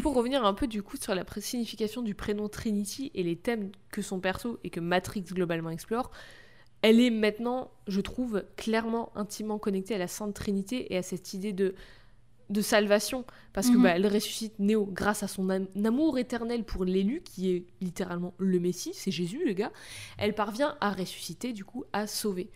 Pour 0.02 0.14
revenir 0.14 0.44
un 0.44 0.54
peu 0.54 0.68
du 0.68 0.84
coup 0.84 0.98
sur 0.98 1.16
la 1.16 1.24
signification 1.40 2.02
du 2.02 2.16
prénom 2.16 2.50
Trinity 2.50 3.12
et 3.16 3.24
les 3.24 3.38
thèmes 3.38 3.72
que 3.92 4.02
son 4.02 4.20
perso 4.20 4.60
et 4.66 4.70
que 4.70 4.82
Matrix 4.82 5.22
globalement 5.22 5.70
explore, 5.70 6.12
elle 6.82 7.00
est 7.00 7.10
maintenant, 7.10 7.72
je 7.88 8.02
trouve, 8.02 8.44
clairement 8.58 9.10
intimement 9.16 9.58
connectée 9.60 9.96
à 9.96 9.98
la 10.00 10.10
Sainte 10.10 10.34
Trinité 10.34 10.94
et 10.94 10.98
à 10.98 11.02
cette 11.04 11.34
idée 11.34 11.54
de 11.54 11.76
de 12.50 12.62
salvation 12.62 13.26
parce 13.54 13.70
que 13.70 13.78
Mhm. 13.78 13.84
bah, 13.84 13.92
elle 13.96 14.06
ressuscite 14.06 14.60
Néo 14.60 14.86
grâce 14.86 15.24
à 15.24 15.30
son 15.30 15.50
am- 15.50 15.68
amour 15.86 16.20
éternel 16.20 16.66
pour 16.66 16.84
l'élu 16.84 17.22
qui 17.24 17.50
est 17.52 17.66
littéralement 17.80 18.34
le 18.38 18.60
Messie, 18.60 18.92
c'est 18.94 19.12
Jésus 19.12 19.44
le 19.46 19.54
gars. 19.54 19.72
Elle 20.18 20.36
parvient 20.36 20.76
à 20.82 20.92
ressusciter 20.92 21.54
du 21.54 21.64
coup 21.64 21.86
à 21.94 22.06
sauver. 22.06 22.52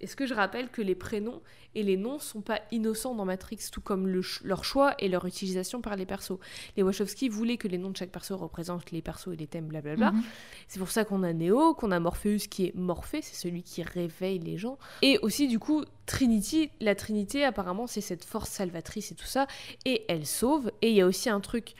Est-ce 0.00 0.16
que 0.16 0.26
je 0.26 0.34
rappelle 0.34 0.68
que 0.70 0.82
les 0.82 0.94
prénoms 0.94 1.40
et 1.74 1.82
les 1.82 1.96
noms 1.96 2.18
sont 2.18 2.40
pas 2.40 2.60
innocents 2.70 3.14
dans 3.14 3.24
Matrix, 3.24 3.58
tout 3.72 3.80
comme 3.80 4.06
le 4.08 4.22
ch- 4.22 4.40
leur 4.44 4.64
choix 4.64 4.94
et 4.98 5.08
leur 5.08 5.24
utilisation 5.24 5.80
par 5.80 5.96
les 5.96 6.04
persos? 6.06 6.38
Les 6.76 6.82
Wachowski 6.82 7.28
voulaient 7.28 7.56
que 7.56 7.68
les 7.68 7.78
noms 7.78 7.90
de 7.90 7.96
chaque 7.96 8.10
perso 8.10 8.36
représentent 8.36 8.90
les 8.90 9.02
persos 9.02 9.32
et 9.32 9.36
les 9.36 9.46
thèmes, 9.46 9.66
blablabla. 9.68 10.12
Mhm. 10.12 10.22
C'est 10.68 10.78
pour 10.78 10.90
ça 10.90 11.04
qu'on 11.04 11.22
a 11.22 11.32
Neo, 11.32 11.74
qu'on 11.74 11.90
a 11.92 12.00
Morpheus 12.00 12.46
qui 12.50 12.66
est 12.66 12.74
Morphée, 12.74 13.22
c'est 13.22 13.34
celui 13.36 13.62
qui 13.62 13.82
réveille 13.82 14.38
les 14.38 14.58
gens. 14.58 14.78
Et 15.02 15.18
aussi, 15.22 15.48
du 15.48 15.58
coup, 15.58 15.84
Trinity, 16.06 16.70
la 16.80 16.94
Trinité, 16.94 17.44
apparemment, 17.44 17.86
c'est 17.86 18.00
cette 18.00 18.24
force 18.24 18.50
salvatrice 18.50 19.12
et 19.12 19.14
tout 19.14 19.26
ça. 19.26 19.46
Et 19.84 20.04
elle 20.08 20.26
sauve. 20.26 20.70
Et 20.82 20.90
il 20.90 20.96
y 20.96 21.00
a 21.00 21.06
aussi 21.06 21.28
un 21.30 21.40
truc 21.40 21.74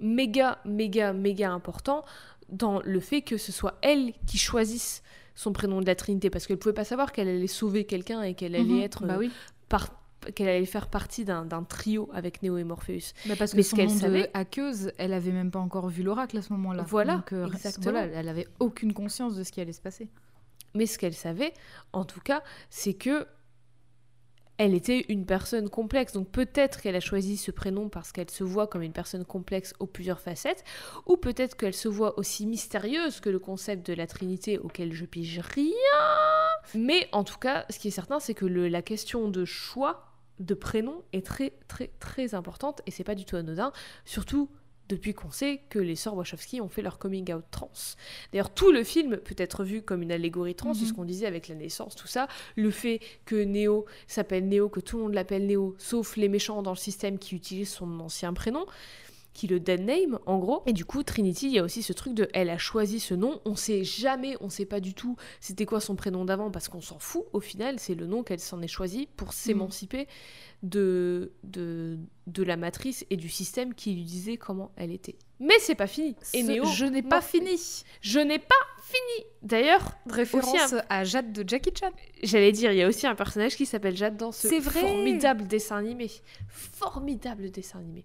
méga, 0.00 0.58
méga, 0.64 1.12
méga 1.12 1.50
important 1.50 2.04
dans 2.48 2.80
le 2.82 3.00
fait 3.00 3.22
que 3.22 3.36
ce 3.36 3.52
soit 3.52 3.78
elle 3.82 4.12
qui 4.26 4.38
choisisse 4.38 5.02
son 5.38 5.52
prénom 5.52 5.80
de 5.80 5.86
la 5.86 5.94
Trinité. 5.94 6.30
Parce 6.30 6.46
qu'elle 6.48 6.58
pouvait 6.58 6.72
pas 6.74 6.84
savoir 6.84 7.12
qu'elle 7.12 7.28
allait 7.28 7.46
sauver 7.46 7.84
quelqu'un 7.84 8.22
et 8.22 8.34
qu'elle 8.34 8.56
allait 8.56 8.64
Mhm. 8.64 8.80
être. 8.82 9.06
Bah 9.06 9.16
oui. 9.18 9.30
par- 9.68 9.90
qu'elle 10.34 10.48
allait 10.48 10.64
faire 10.66 10.88
partie 10.88 11.24
d'un 11.24 11.46
trio 11.62 12.08
avec 12.12 12.42
Neo 12.42 12.56
et 12.58 12.64
Morpheus. 12.64 13.12
Bah 13.26 13.34
parce 13.38 13.52
que 13.52 13.58
Mais 13.58 13.62
son 13.62 13.76
ce 13.76 13.76
qu'elle 13.76 13.90
savait- 13.90 14.30
hackeuse, 14.34 14.90
elle 14.98 15.12
avait 15.12 15.30
même 15.30 15.50
pas 15.52 15.60
encore 15.60 15.88
vu 15.88 16.02
l'oracle 16.02 16.36
à 16.38 16.42
ce 16.42 16.52
moment-là. 16.54 16.84
Voilà, 16.88 17.16
Donc, 17.18 17.32
euh, 17.32 17.46
exactement. 17.46 17.92
Voilà, 17.92 18.06
elle 18.14 18.28
avait 18.28 18.48
aucune 18.58 18.92
conscience 18.92 19.36
de 19.36 19.44
ce 19.44 19.52
qui 19.52 19.60
allait 19.60 19.72
se 19.72 19.80
passer. 19.80 20.08
Mais 20.74 20.86
ce 20.86 20.98
qu'elle 20.98 21.14
savait, 21.14 21.52
en 21.92 22.04
tout 22.04 22.20
cas, 22.20 22.42
c'est 22.68 22.94
que 22.94 23.26
elle 24.58 24.74
était 24.74 25.06
une 25.08 25.24
personne 25.24 25.70
complexe. 25.70 26.12
Donc 26.12 26.28
peut-être 26.28 26.80
qu'elle 26.80 26.96
a 26.96 27.00
choisi 27.00 27.36
ce 27.36 27.50
prénom 27.50 27.88
parce 27.88 28.12
qu'elle 28.12 28.30
se 28.30 28.44
voit 28.44 28.66
comme 28.66 28.82
une 28.82 28.92
personne 28.92 29.24
complexe 29.24 29.72
aux 29.78 29.86
plusieurs 29.86 30.20
facettes, 30.20 30.64
ou 31.06 31.16
peut-être 31.16 31.56
qu'elle 31.56 31.74
se 31.74 31.88
voit 31.88 32.18
aussi 32.18 32.46
mystérieuse 32.46 33.20
que 33.20 33.30
le 33.30 33.38
concept 33.38 33.86
de 33.86 33.94
la 33.94 34.06
Trinité 34.06 34.58
auquel 34.58 34.92
je 34.92 35.04
pige 35.04 35.40
rien. 35.54 35.72
Mais 36.74 37.08
en 37.12 37.24
tout 37.24 37.38
cas, 37.38 37.64
ce 37.70 37.78
qui 37.78 37.88
est 37.88 37.92
certain, 37.92 38.20
c'est 38.20 38.34
que 38.34 38.44
la 38.44 38.82
question 38.82 39.28
de 39.28 39.44
choix 39.44 40.04
de 40.40 40.54
prénom 40.54 41.02
est 41.12 41.26
très 41.26 41.52
très 41.66 41.90
très 41.98 42.34
importante 42.34 42.80
et 42.86 42.90
c'est 42.90 43.04
pas 43.04 43.16
du 43.16 43.24
tout 43.24 43.36
anodin, 43.36 43.72
surtout 44.04 44.48
depuis 44.88 45.14
qu'on 45.14 45.30
sait 45.30 45.60
que 45.68 45.78
les 45.78 45.96
sœurs 45.96 46.14
Wachowski 46.16 46.60
ont 46.60 46.68
fait 46.68 46.82
leur 46.82 46.98
coming 46.98 47.32
out 47.32 47.44
trans. 47.50 47.70
D'ailleurs, 48.32 48.50
tout 48.52 48.72
le 48.72 48.84
film 48.84 49.18
peut 49.18 49.34
être 49.38 49.64
vu 49.64 49.82
comme 49.82 50.02
une 50.02 50.12
allégorie 50.12 50.54
trans, 50.54 50.74
c'est 50.74 50.84
ce 50.84 50.90
Mhm. 50.90 50.96
qu'on 50.96 51.04
disait 51.04 51.26
avec 51.26 51.48
la 51.48 51.54
naissance, 51.54 51.94
tout 51.94 52.06
ça. 52.06 52.28
Le 52.56 52.70
fait 52.70 53.00
que 53.24 53.36
Néo 53.36 53.84
s'appelle 54.06 54.48
Néo, 54.48 54.68
que 54.68 54.80
tout 54.80 54.96
le 54.96 55.02
monde 55.04 55.14
l'appelle 55.14 55.46
Néo, 55.46 55.74
sauf 55.78 56.16
les 56.16 56.28
méchants 56.28 56.62
dans 56.62 56.72
le 56.72 56.76
système 56.76 57.18
qui 57.18 57.34
utilisent 57.34 57.70
son 57.72 58.00
ancien 58.00 58.32
prénom, 58.32 58.66
qui 59.38 59.46
le 59.46 59.60
dead 59.60 59.82
name, 59.82 60.18
en 60.26 60.38
gros. 60.38 60.64
Et 60.66 60.72
du 60.72 60.84
coup, 60.84 61.04
Trinity, 61.04 61.46
il 61.46 61.52
y 61.52 61.60
a 61.60 61.62
aussi 61.62 61.84
ce 61.84 61.92
truc 61.92 62.12
de 62.12 62.28
elle 62.34 62.50
a 62.50 62.58
choisi 62.58 62.98
ce 62.98 63.14
nom, 63.14 63.40
on 63.44 63.54
sait 63.54 63.84
jamais, 63.84 64.36
on 64.40 64.48
sait 64.48 64.66
pas 64.66 64.80
du 64.80 64.94
tout 64.94 65.14
c'était 65.40 65.64
quoi 65.64 65.80
son 65.80 65.94
prénom 65.94 66.24
d'avant, 66.24 66.50
parce 66.50 66.68
qu'on 66.68 66.80
s'en 66.80 66.98
fout, 66.98 67.24
au 67.32 67.40
final, 67.40 67.78
c'est 67.78 67.94
le 67.94 68.06
nom 68.06 68.24
qu'elle 68.24 68.40
s'en 68.40 68.60
est 68.62 68.68
choisi 68.68 69.08
pour 69.16 69.32
s'émanciper 69.32 70.08
de, 70.64 71.32
de, 71.44 71.98
de 72.26 72.42
la 72.42 72.56
matrice 72.56 73.06
et 73.10 73.16
du 73.16 73.28
système 73.28 73.74
qui 73.74 73.94
lui 73.94 74.02
disait 74.02 74.36
comment 74.36 74.72
elle 74.76 74.90
était. 74.90 75.16
Mais 75.38 75.54
c'est 75.60 75.76
pas 75.76 75.86
fini. 75.86 76.16
Et 76.34 76.42
Néo, 76.42 76.64
je 76.64 76.84
n'ai 76.84 77.02
pas 77.02 77.20
fini. 77.20 77.84
Je 78.00 78.18
n'ai 78.18 78.40
pas 78.40 78.56
fini. 78.88 79.26
D'ailleurs, 79.42 79.92
Référence 80.10 80.72
Aussi 80.72 80.74
à 80.88 81.04
Jade 81.04 81.32
de 81.32 81.48
Jackie 81.48 81.72
Chan. 81.78 81.90
j'allais 82.22 82.52
dire, 82.52 82.72
il 82.72 82.78
y 82.78 82.82
a 82.82 82.88
aussi 82.88 83.06
un 83.06 83.14
personnage 83.14 83.56
qui 83.56 83.66
s'appelle 83.66 83.96
Jade 83.96 84.16
dans 84.16 84.32
ce 84.32 84.48
vrai. 84.60 84.80
formidable 84.80 85.46
dessin 85.46 85.76
animé. 85.76 86.10
Formidable 86.48 87.50
dessin 87.50 87.78
animé. 87.78 88.04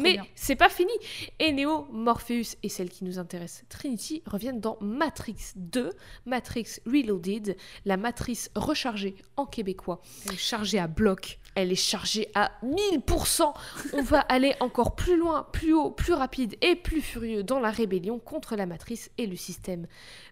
Mais 0.00 0.18
c'est 0.34 0.56
pas 0.56 0.68
fini. 0.68 0.92
Et 1.38 1.52
Neo, 1.52 1.86
Morpheus 1.90 2.56
et 2.62 2.68
celle 2.68 2.88
qui 2.88 3.04
nous 3.04 3.18
intéresse, 3.18 3.64
Trinity, 3.68 4.22
reviennent 4.26 4.60
dans 4.60 4.78
Matrix 4.80 5.52
2, 5.56 5.90
Matrix 6.26 6.80
Reloaded, 6.86 7.56
la 7.84 7.96
matrice 7.96 8.50
rechargée 8.54 9.16
en 9.36 9.46
québécois. 9.46 10.00
Chargée 10.36 10.78
à 10.78 10.86
bloc. 10.86 11.38
Elle 11.54 11.72
est 11.72 11.74
chargée 11.74 12.30
à 12.34 12.52
1000%. 12.62 13.52
On 13.92 14.02
va 14.02 14.20
aller 14.28 14.54
encore 14.60 14.94
plus 14.94 15.16
loin, 15.16 15.46
plus 15.52 15.74
haut, 15.74 15.90
plus 15.90 16.12
rapide 16.12 16.56
et 16.62 16.76
plus 16.76 17.00
furieux 17.00 17.42
dans 17.42 17.60
la 17.60 17.70
rébellion 17.70 18.18
contre 18.18 18.56
la 18.56 18.66
matrice 18.66 19.10
et 19.18 19.26
le 19.26 19.36
système. 19.36 19.86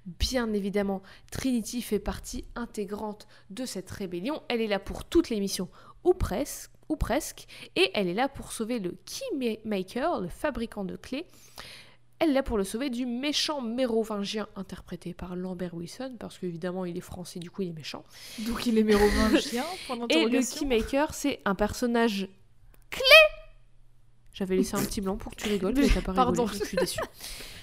Bien 0.07 0.53
évidemment, 0.53 1.03
Trinity 1.31 1.83
fait 1.83 1.99
partie 1.99 2.45
intégrante 2.55 3.27
de 3.51 3.64
cette 3.64 3.91
rébellion. 3.91 4.43
Elle 4.49 4.61
est 4.61 4.66
là 4.66 4.79
pour 4.79 5.05
toutes 5.05 5.31
les 5.31 5.41
missions, 5.41 5.69
ou 6.05 6.14
presque, 6.14 6.71
ou 6.89 6.97
presque, 6.97 7.47
et 7.77 7.91
elle 7.95 8.09
est 8.09 8.14
là 8.14 8.29
pour 8.29 8.53
sauver 8.53 8.79
le 8.79 8.97
Keymaker, 9.05 10.21
le 10.21 10.29
fabricant 10.29 10.85
de 10.85 10.97
clés. 10.97 11.27
Elle 12.21 12.31
est 12.31 12.35
là 12.35 12.43
pour 12.43 12.59
le 12.59 12.64
sauver 12.64 12.91
du 12.91 13.07
méchant 13.07 13.61
mérovingien 13.61 14.49
interprété 14.57 15.14
par 15.14 15.37
Lambert 15.37 15.75
Wilson, 15.75 16.16
parce 16.19 16.39
qu'évidemment 16.39 16.85
il 16.85 16.97
est 16.97 17.03
français, 17.03 17.39
du 17.39 17.51
coup 17.51 17.62
il 17.62 17.69
est 17.69 17.73
méchant. 17.73 18.05
Donc 18.41 18.66
il 18.66 18.77
est 18.77 18.83
mérovingien, 18.83 19.64
Et 20.11 20.25
le. 20.27 20.41
Keymaker, 20.59 21.14
c'est 21.14 21.41
un 21.45 21.55
personnage 21.55 22.29
clé. 22.91 23.03
J'avais 24.33 24.57
laissé 24.57 24.77
un 24.77 24.85
petit 24.85 25.01
blanc 25.01 25.16
pour 25.16 25.33
que 25.35 25.43
tu 25.43 25.49
rigoles, 25.49 25.75
mais 25.77 25.89
t'as 25.89 26.01
pas 26.01 26.12
Pardon. 26.12 26.45
rigolé, 26.45 26.61
je 26.61 26.69
suis 26.69 26.77
déçue. 26.77 27.01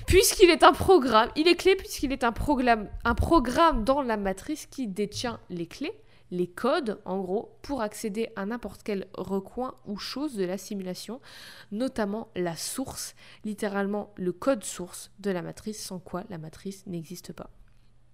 Puisqu'il 0.07 0.49
est 0.49 0.63
un 0.63 0.73
programme, 0.73 1.29
il 1.35 1.47
est 1.47 1.55
clé 1.55 1.75
puisqu'il 1.75 2.11
est 2.11 2.23
un 2.23 2.31
programme, 2.31 2.89
un 3.03 3.15
programme 3.15 3.83
dans 3.83 4.01
la 4.01 4.17
matrice 4.17 4.67
qui 4.67 4.87
détient 4.87 5.39
les 5.49 5.67
clés, 5.67 5.93
les 6.31 6.47
codes, 6.47 6.99
en 7.05 7.19
gros, 7.21 7.55
pour 7.61 7.81
accéder 7.81 8.29
à 8.35 8.45
n'importe 8.45 8.81
quel 8.83 9.07
recoin 9.13 9.75
ou 9.85 9.97
chose 9.97 10.35
de 10.35 10.43
la 10.43 10.57
simulation, 10.57 11.21
notamment 11.71 12.29
la 12.35 12.55
source, 12.55 13.15
littéralement 13.43 14.13
le 14.17 14.31
code 14.31 14.63
source 14.63 15.11
de 15.19 15.31
la 15.31 15.41
matrice, 15.41 15.81
sans 15.83 15.99
quoi 15.99 16.23
la 16.29 16.37
matrice 16.37 16.85
n'existe 16.87 17.31
pas. 17.33 17.49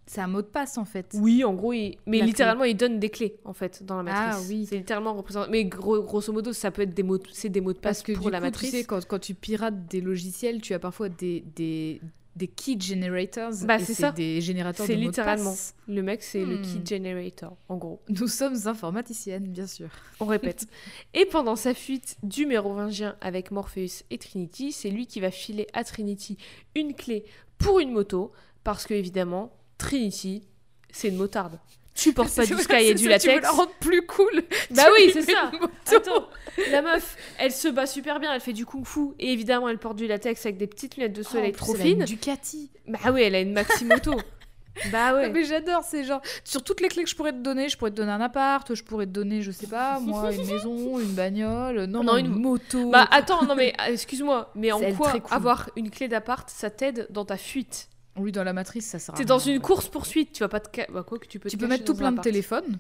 C'est 0.08 0.20
un 0.20 0.28
mot 0.28 0.42
de 0.42 0.48
passe 0.48 0.78
en 0.78 0.84
fait. 0.84 1.16
Oui, 1.18 1.44
en 1.46 1.54
gros, 1.54 1.72
il... 1.72 1.98
mais 2.06 2.20
La 2.20 2.26
littéralement, 2.26 2.66
il 2.66 2.76
donne 2.76 3.00
des 3.00 3.10
clés 3.10 3.40
en 3.46 3.54
fait 3.54 3.84
dans 3.84 3.96
la 3.98 4.04
matrice. 4.04 4.44
Ah, 4.46 4.50
oui. 4.50 4.66
C'est 4.68 4.78
littéralement 4.78 5.14
représenté. 5.14 5.50
Mais 5.50 5.64
gros- 5.64 6.02
grosso 6.02 6.34
modo, 6.34 6.52
ça 6.52 6.70
peut 6.70 6.82
être 6.82 6.94
des 6.94 7.04
mots, 7.04 7.20
c'est 7.32 7.48
des 7.50 7.62
mots 7.62 7.72
de 7.72 7.78
passe 7.78 8.00
Parce 8.00 8.04
que 8.04 8.12
pour 8.14 8.26
du 8.26 8.32
la 8.32 8.40
coup, 8.40 8.46
matrice. 8.46 8.72
tu 8.72 8.78
sais, 8.78 8.84
quand, 8.84 9.06
quand 9.08 9.20
tu 9.20 9.36
pirates 9.36 9.86
des 9.88 10.02
logiciels, 10.02 10.60
tu 10.60 10.74
as 10.74 10.80
parfois 10.80 11.08
des, 11.08 11.46
des, 11.56 12.02
des 12.36 12.48
key 12.48 12.78
generators. 12.80 13.52
Bah, 13.66 13.78
c'est 13.80 13.94
ça. 13.94 14.12
des 14.12 14.40
générateurs 14.42 14.86
de 14.86 14.92
C'est 14.92 14.96
mots 14.98 15.02
de 15.04 15.08
littéralement. 15.08 15.50
passe. 15.52 15.76
Le 15.88 16.02
mec, 16.02 16.24
c'est 16.24 16.46
le 16.46 16.58
Hmm. 16.58 16.62
key 16.84 16.96
generator, 16.96 17.58
en 17.68 17.78
gros. 17.78 18.02
Nous 18.10 18.28
sommes 18.28 18.56
informaticiennes, 18.66 19.48
bien 19.48 19.68
sûr. 19.68 19.90
On 20.20 20.26
répète. 20.26 20.66
et 21.14 21.26
pendant 21.26 21.56
sa 21.56 21.74
fuite 21.74 22.18
du 22.24 22.46
mérovingien 22.46 23.16
avec 23.22 23.52
Morpheus 23.52 24.04
et 24.10 24.18
Trinity, 24.18 24.72
c'est 24.72 24.90
lui 24.90 25.08
qui 25.08 25.20
va 25.20 25.30
filer 25.32 25.68
à 25.74 25.84
Trinity 25.84 26.38
une 26.76 26.94
clé 26.94 27.26
pour 27.58 27.80
une 27.80 27.92
moto, 27.92 28.32
parce 28.64 28.86
que 28.86 28.94
évidemment, 28.94 29.52
Trinity, 29.78 30.44
c'est 30.90 31.10
une 31.10 31.18
motarde. 31.18 31.60
Tu 31.94 32.14
portes 32.14 32.34
pas 32.36 32.46
du 32.46 32.56
sky 32.58 32.76
et 32.76 32.94
du 32.94 33.00
Tu 33.00 33.04
veux 33.06 33.10
latex. 33.10 33.42
la 33.44 33.52
rendre 33.52 33.72
plus 33.80 34.06
cool. 34.06 34.44
Bah 34.72 34.84
oui, 34.96 35.12
c'est 35.14 35.24
ça. 35.24 35.52
moto. 35.52 35.68
Attends, 35.96 36.28
la 36.72 36.82
meuf, 36.82 37.18
elle 37.38 37.52
se 37.52 37.68
bat 37.68 37.86
super 37.86 38.20
bien, 38.20 38.34
elle 38.34 38.42
fait 38.42 38.54
du 38.54 38.66
kung-fu 38.66 39.12
et 39.20 39.32
évidemment 39.34 39.68
elle 39.70 39.78
porte 39.78 39.98
du 39.98 40.08
latex 40.08 40.46
avec 40.46 40.58
des 40.58 40.68
petites 40.68 40.96
lunettes 40.98 41.14
de 41.14 41.24
soleil 41.24 41.52
Oh, 41.54 41.58
trop 41.58 41.74
plus, 41.74 41.82
elle 41.82 41.88
a 41.88 41.90
une 41.92 41.96
fines. 41.98 42.06
Ducati. 42.06 42.70
Bah 42.88 43.00
oui, 43.14 43.22
elle 43.24 43.36
a 43.36 43.42
une 43.42 43.54
Maximoto. 43.54 44.14
bah 44.92 45.14
ouais. 45.14 45.30
Mais 45.30 45.44
j'adore, 45.44 45.84
c'est 45.84 46.04
genre 46.06 46.22
sur 46.46 46.64
toutes 46.64 46.80
les 46.80 46.88
clés 46.88 47.04
que 47.04 47.10
je 47.10 47.16
pourrais 47.16 47.34
te 47.34 47.40
donner, 47.40 47.68
je 47.68 47.78
pourrais 47.78 47.92
te 47.92 47.96
donner 47.98 48.12
un 48.14 48.22
appart, 48.22 48.74
je 48.74 48.84
pourrais 48.84 49.06
te 49.06 49.12
donner, 49.12 49.42
je 49.42 49.52
sais 49.52 49.68
pas, 49.68 50.00
moi, 50.00 50.32
une 50.32 50.46
maison, 50.48 50.98
une 51.00 51.14
bagnole, 51.14 51.84
non, 51.86 52.04
Non, 52.04 52.16
une- 52.18 52.28
moto. 52.30 52.90
Bah 52.90 53.06
attends, 53.12 53.44
non 53.44 53.56
mais 53.56 53.74
euh, 53.82 53.92
excuse-moi, 53.92 54.50
mais 54.56 54.72
en 54.72 54.80
quoi 54.94 55.12
cool. 55.12 55.22
avoir 55.30 55.70
une 55.76 55.90
clé 55.92 56.08
d'appart, 56.08 56.50
ça 56.50 56.70
t'aide 56.70 57.08
dans 57.10 57.26
ta 57.26 57.36
fuite? 57.38 57.90
Oui, 58.18 58.32
dans 58.32 58.44
la 58.44 58.54
matrice, 58.54 58.86
ça 58.86 59.00
sert 59.00 59.16
à 59.16 59.18
T'es 59.18 59.26
dans 59.26 59.40
une 59.40 59.56
fait. 59.56 59.62
course 59.62 59.88
poursuite, 59.90 60.34
tu 60.34 60.40
vas 60.44 60.50
pas 60.50 60.60
te 60.60 60.70
ca- 60.76 60.88
bah 60.92 61.04
quoi 61.04 61.18
que 61.20 61.28
tu 61.28 61.40
peux 61.40 61.50
Tu 61.50 61.56
te 61.58 61.62
peux 61.62 61.68
cacher 61.68 61.80
mettre 61.82 61.86
tout 61.86 61.94
dans 61.94 62.00
un 62.00 62.02
plein 62.02 62.12
de 62.12 62.16
appart. 62.16 62.24
téléphones, 62.26 62.80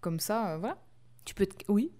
comme 0.00 0.18
ça, 0.20 0.50
euh, 0.54 0.58
voilà. 0.58 0.78
Tu 1.24 1.34
peux 1.34 1.46
te... 1.46 1.54
oui. 1.68 1.92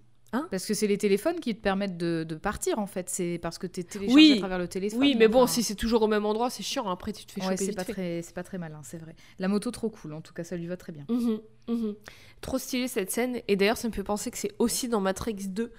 Parce 0.51 0.65
que 0.65 0.73
c'est 0.73 0.87
les 0.87 0.97
téléphones 0.97 1.39
qui 1.39 1.55
te 1.55 1.61
permettent 1.61 1.95
de, 1.95 2.25
de 2.27 2.35
partir 2.35 2.77
en 2.79 2.87
fait. 2.87 3.09
C'est 3.09 3.39
parce 3.41 3.57
que 3.57 3.67
tu 3.67 3.79
es 3.79 3.83
téléchargé 3.83 4.15
Oui. 4.15 4.33
à 4.33 4.39
travers 4.39 4.57
le 4.59 4.67
téléphone. 4.67 4.99
Oui, 4.99 5.15
mais 5.17 5.29
bon, 5.29 5.43
enfin, 5.43 5.53
si 5.53 5.63
c'est 5.63 5.75
toujours 5.75 6.01
au 6.01 6.07
même 6.07 6.25
endroit, 6.25 6.49
c'est 6.49 6.61
chiant. 6.61 6.89
Après, 6.89 7.13
tu 7.13 7.25
te 7.25 7.31
fais 7.31 7.39
ouais, 7.39 7.45
choper 7.51 7.57
c'est 7.57 7.65
vite 7.67 7.75
pas 7.77 7.83
fait. 7.85 7.93
très, 7.93 8.21
c'est 8.21 8.33
pas 8.35 8.43
très 8.43 8.57
malin, 8.57 8.81
c'est 8.83 8.97
vrai. 8.97 9.15
La 9.39 9.47
moto 9.47 9.71
trop 9.71 9.89
cool, 9.89 10.11
en 10.11 10.19
tout 10.19 10.33
cas, 10.33 10.43
ça 10.43 10.57
lui 10.57 10.67
va 10.67 10.75
très 10.75 10.91
bien. 10.91 11.05
Mhm, 11.07 11.39
mhm. 11.69 11.95
Trop 12.41 12.57
stylé 12.57 12.89
cette 12.89 13.11
scène. 13.11 13.39
Et 13.47 13.55
d'ailleurs, 13.55 13.77
ça 13.77 13.87
me 13.87 13.93
fait 13.93 14.03
penser 14.03 14.29
que 14.29 14.37
c'est 14.37 14.51
aussi 14.59 14.89
dans 14.89 14.99
Matrix 14.99 15.35
2 15.35 15.71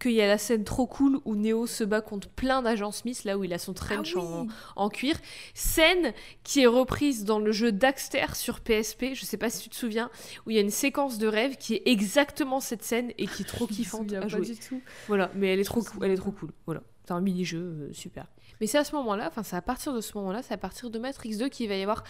qu'il 0.00 0.12
y 0.12 0.20
a 0.20 0.26
la 0.26 0.38
scène 0.38 0.64
trop 0.64 0.86
cool 0.86 1.20
où 1.24 1.36
Neo 1.36 1.66
se 1.66 1.84
bat 1.84 2.00
contre 2.00 2.28
plein 2.28 2.62
d'agents 2.62 2.90
Smith, 2.90 3.24
là 3.24 3.38
où 3.38 3.44
il 3.44 3.52
a 3.52 3.58
son 3.58 3.74
trench 3.74 4.16
en, 4.16 4.48
en 4.76 4.88
cuir. 4.88 5.16
Scène 5.54 6.12
qui 6.42 6.62
est 6.62 6.66
reprise 6.66 7.24
dans 7.24 7.38
le 7.38 7.52
jeu 7.52 7.70
Daxter 7.70 8.34
sur 8.34 8.60
PSP, 8.60 9.14
je 9.14 9.24
sais 9.24 9.36
pas 9.36 9.50
si 9.50 9.62
tu 9.62 9.68
te 9.68 9.76
souviens, 9.76 10.10
où 10.46 10.50
il 10.50 10.56
y 10.56 10.58
a 10.58 10.62
une 10.62 10.70
séquence 10.70 11.18
de 11.18 11.26
rêve 11.26 11.56
qui 11.56 11.74
est 11.74 11.82
exactement 11.86 12.60
cette 12.60 12.82
scène 12.82 13.12
et 13.18 13.26
qui 13.26 13.42
est 13.42 13.46
trop 13.46 13.66
kiffante 13.66 14.12
à 14.12 14.26
jouer. 14.26 14.54
tout. 14.56 14.80
Voilà, 15.06 15.30
mais 15.34 15.52
elle 15.52 15.60
est 15.60 15.64
trop, 15.64 15.82
elle 16.02 16.10
est 16.10 16.16
trop 16.16 16.32
cool. 16.32 16.50
Voilà, 16.66 16.82
c'est 17.04 17.12
un 17.12 17.20
mini-jeu 17.20 17.58
euh, 17.58 17.92
super. 17.92 18.26
Mais 18.60 18.66
c'est 18.66 18.78
à 18.78 18.84
ce 18.84 18.94
moment-là, 18.96 19.26
enfin 19.28 19.42
c'est 19.42 19.56
à 19.56 19.62
partir 19.62 19.94
de 19.94 20.00
ce 20.00 20.16
moment-là, 20.18 20.42
c'est 20.42 20.52
à 20.52 20.58
partir 20.58 20.90
de 20.90 20.98
Matrix 20.98 21.36
2 21.36 21.48
qu'il 21.48 21.68
va 21.68 21.76
y 21.76 21.82
avoir 21.82 22.04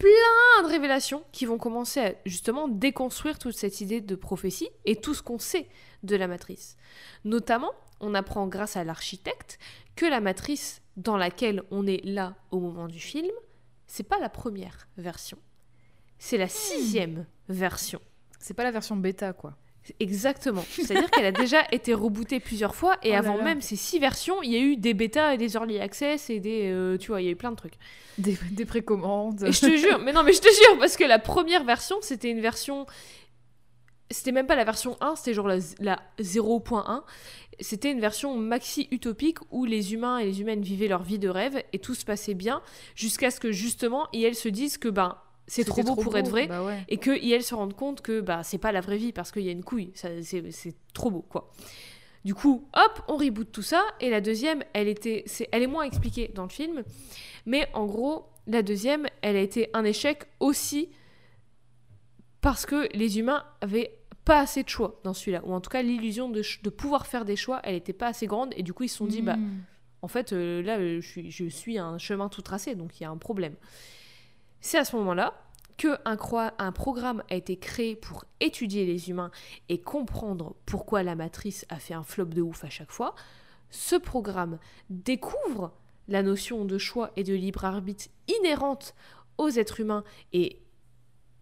plein 0.00 0.62
de 0.62 0.68
révélations 0.68 1.22
qui 1.30 1.44
vont 1.44 1.58
commencer 1.58 2.00
à 2.00 2.14
justement 2.24 2.68
déconstruire 2.68 3.38
toute 3.38 3.54
cette 3.54 3.82
idée 3.82 4.00
de 4.00 4.14
prophétie 4.14 4.70
et 4.86 4.96
tout 4.96 5.12
ce 5.12 5.22
qu'on 5.22 5.38
sait 5.38 5.68
de 6.02 6.16
la 6.16 6.26
matrice. 6.26 6.78
Notamment, 7.24 7.72
on 8.00 8.14
apprend 8.14 8.48
grâce 8.48 8.78
à 8.78 8.84
l'architecte 8.84 9.58
que 9.96 10.06
la 10.06 10.20
matrice 10.20 10.80
dans 10.96 11.18
laquelle 11.18 11.62
on 11.70 11.86
est 11.86 12.02
là 12.02 12.34
au 12.50 12.60
moment 12.60 12.88
du 12.88 12.98
film, 12.98 13.30
c'est 13.86 14.08
pas 14.08 14.18
la 14.18 14.30
première 14.30 14.88
version. 14.96 15.36
C'est 16.18 16.38
la 16.38 16.48
sixième 16.48 17.26
version. 17.50 18.00
C'est 18.38 18.54
pas 18.54 18.64
la 18.64 18.70
version 18.70 18.96
bêta, 18.96 19.34
quoi. 19.34 19.54
Exactement. 19.98 20.64
C'est-à-dire 20.70 21.10
qu'elle 21.10 21.26
a 21.26 21.32
déjà 21.32 21.62
été 21.72 21.94
rebootée 21.94 22.38
plusieurs 22.40 22.74
fois 22.74 22.96
et 23.02 23.12
Oh 23.12 23.16
avant 23.16 23.36
là. 23.36 23.44
même 23.44 23.60
ces 23.60 23.76
six 23.76 23.98
versions, 23.98 24.42
il 24.42 24.52
y 24.52 24.56
a 24.56 24.60
eu 24.60 24.76
des 24.76 24.94
bêtas 24.94 25.34
et 25.34 25.38
des 25.38 25.54
early 25.54 25.80
access 25.80 26.30
et 26.30 26.38
des, 26.40 26.70
euh, 26.70 26.96
tu 26.98 27.08
vois, 27.08 27.20
il 27.20 27.24
y 27.24 27.28
a 27.28 27.32
eu 27.32 27.36
plein 27.36 27.50
de 27.50 27.56
trucs. 27.56 27.74
Des, 28.18 28.36
des 28.52 28.64
précommandes. 28.64 29.42
Et 29.44 29.52
je 29.52 29.60
te 29.60 29.76
jure, 29.76 29.98
mais 29.98 30.12
non, 30.12 30.22
mais 30.22 30.32
je 30.32 30.40
te 30.40 30.48
jure, 30.48 30.78
parce 30.78 30.96
que 30.96 31.04
la 31.04 31.18
première 31.18 31.64
version, 31.64 31.96
c'était 32.02 32.30
une 32.30 32.40
version. 32.40 32.86
C'était 34.12 34.32
même 34.32 34.46
pas 34.48 34.56
la 34.56 34.64
version 34.64 34.96
1, 35.00 35.16
c'était 35.16 35.34
genre 35.34 35.46
la, 35.46 35.58
la 35.78 36.00
0.1. 36.20 37.02
C'était 37.60 37.92
une 37.92 38.00
version 38.00 38.36
maxi 38.36 38.88
utopique 38.90 39.38
où 39.50 39.64
les 39.64 39.92
humains 39.94 40.18
et 40.18 40.24
les 40.24 40.40
humaines 40.40 40.62
vivaient 40.62 40.88
leur 40.88 41.02
vie 41.02 41.18
de 41.18 41.28
rêve 41.28 41.62
et 41.72 41.78
tout 41.78 41.94
se 41.94 42.04
passait 42.04 42.34
bien 42.34 42.60
jusqu'à 42.96 43.30
ce 43.30 43.38
que 43.38 43.52
justement, 43.52 44.08
ils 44.12 44.34
se 44.34 44.48
disent 44.48 44.78
que 44.78 44.88
ben, 44.88 45.16
c'est 45.46 45.64
trop 45.64 45.82
beau 45.82 45.96
pour 45.96 46.16
être 46.16 46.28
vrai 46.30 46.46
Bah 46.46 46.62
ouais. 46.64 46.84
et 46.88 46.96
que 46.98 47.10
IL 47.10 47.42
se 47.42 47.54
rendent 47.54 47.74
compte 47.74 48.00
que 48.02 48.20
bah 48.20 48.42
c'est 48.44 48.58
pas 48.58 48.70
la 48.72 48.80
vraie 48.80 48.98
vie 48.98 49.12
parce 49.12 49.32
qu'il 49.32 49.42
y 49.42 49.48
a 49.48 49.52
une 49.52 49.64
couille, 49.64 49.90
c'est, 49.94 50.74
trop 50.94 51.10
beau 51.10 51.22
quoi. 51.22 51.50
Du 52.24 52.34
coup, 52.34 52.68
hop, 52.74 53.02
on 53.08 53.16
reboot 53.16 53.50
tout 53.50 53.62
ça 53.62 53.82
et 53.98 54.10
la 54.10 54.20
deuxième, 54.20 54.62
elle 54.74 54.88
était, 54.88 55.22
c'est, 55.26 55.48
elle 55.52 55.62
est 55.62 55.66
moins 55.66 55.84
expliquée 55.84 56.30
dans 56.34 56.42
le 56.42 56.50
film, 56.50 56.82
mais 57.46 57.66
en 57.72 57.86
gros, 57.86 58.26
la 58.46 58.62
deuxième, 58.62 59.06
elle 59.22 59.36
a 59.36 59.40
été 59.40 59.70
un 59.72 59.84
échec 59.84 60.24
aussi 60.38 60.90
parce 62.40 62.66
que 62.66 62.88
les 62.96 63.18
humains 63.18 63.44
avaient 63.60 63.96
pas 64.24 64.40
assez 64.40 64.62
de 64.62 64.68
choix 64.68 65.00
dans 65.02 65.14
celui-là, 65.14 65.40
ou 65.44 65.52
en 65.54 65.60
tout 65.60 65.70
cas 65.70 65.82
l'illusion 65.82 66.28
de, 66.28 66.42
de 66.62 66.70
pouvoir 66.70 67.06
faire 67.06 67.24
des 67.24 67.36
choix, 67.36 67.60
elle 67.64 67.74
était 67.74 67.92
pas 67.94 68.08
assez 68.08 68.26
grande 68.26 68.52
et 68.56 68.62
du 68.62 68.72
coup 68.72 68.82
ils 68.84 68.88
se 68.88 68.98
sont 68.98 69.06
dit 69.06 69.22
bah 69.22 69.36
Mm. 69.36 69.60
en 70.02 70.08
fait, 70.08 70.32
euh, 70.32 70.62
là, 70.62 70.78
je 70.78 71.00
suis, 71.00 71.30
je 71.30 71.46
suis 71.46 71.78
un 71.78 71.96
chemin 71.98 72.28
tout 72.28 72.42
tracé, 72.42 72.74
donc 72.74 73.00
il 73.00 73.02
y 73.02 73.06
a 73.06 73.10
un 73.10 73.16
problème. 73.16 73.54
C'est 74.60 74.78
à 74.78 74.84
ce 74.84 74.96
moment-là 74.96 75.34
que 75.78 75.96
un, 76.04 76.72
programme 76.72 77.22
a 77.30 77.34
été 77.34 77.56
créé 77.56 77.96
pour 77.96 78.24
étudier 78.40 78.84
les 78.84 79.08
humains 79.08 79.30
et 79.70 79.80
comprendre 79.80 80.54
pourquoi 80.66 81.02
la 81.02 81.14
matrice 81.14 81.64
a 81.70 81.78
fait 81.78 81.94
un 81.94 82.02
flop 82.02 82.26
de 82.26 82.42
ouf 82.42 82.64
à 82.64 82.70
chaque 82.70 82.92
fois. 82.92 83.14
Ce 83.70 83.96
programme 83.96 84.58
découvre 84.90 85.72
la 86.06 86.22
notion 86.22 86.66
de 86.66 86.76
choix 86.76 87.12
et 87.16 87.24
de 87.24 87.32
libre 87.32 87.64
arbitre 87.64 88.06
inhérente 88.28 88.94
aux 89.38 89.48
êtres 89.48 89.80
humains 89.80 90.04
et 90.34 90.60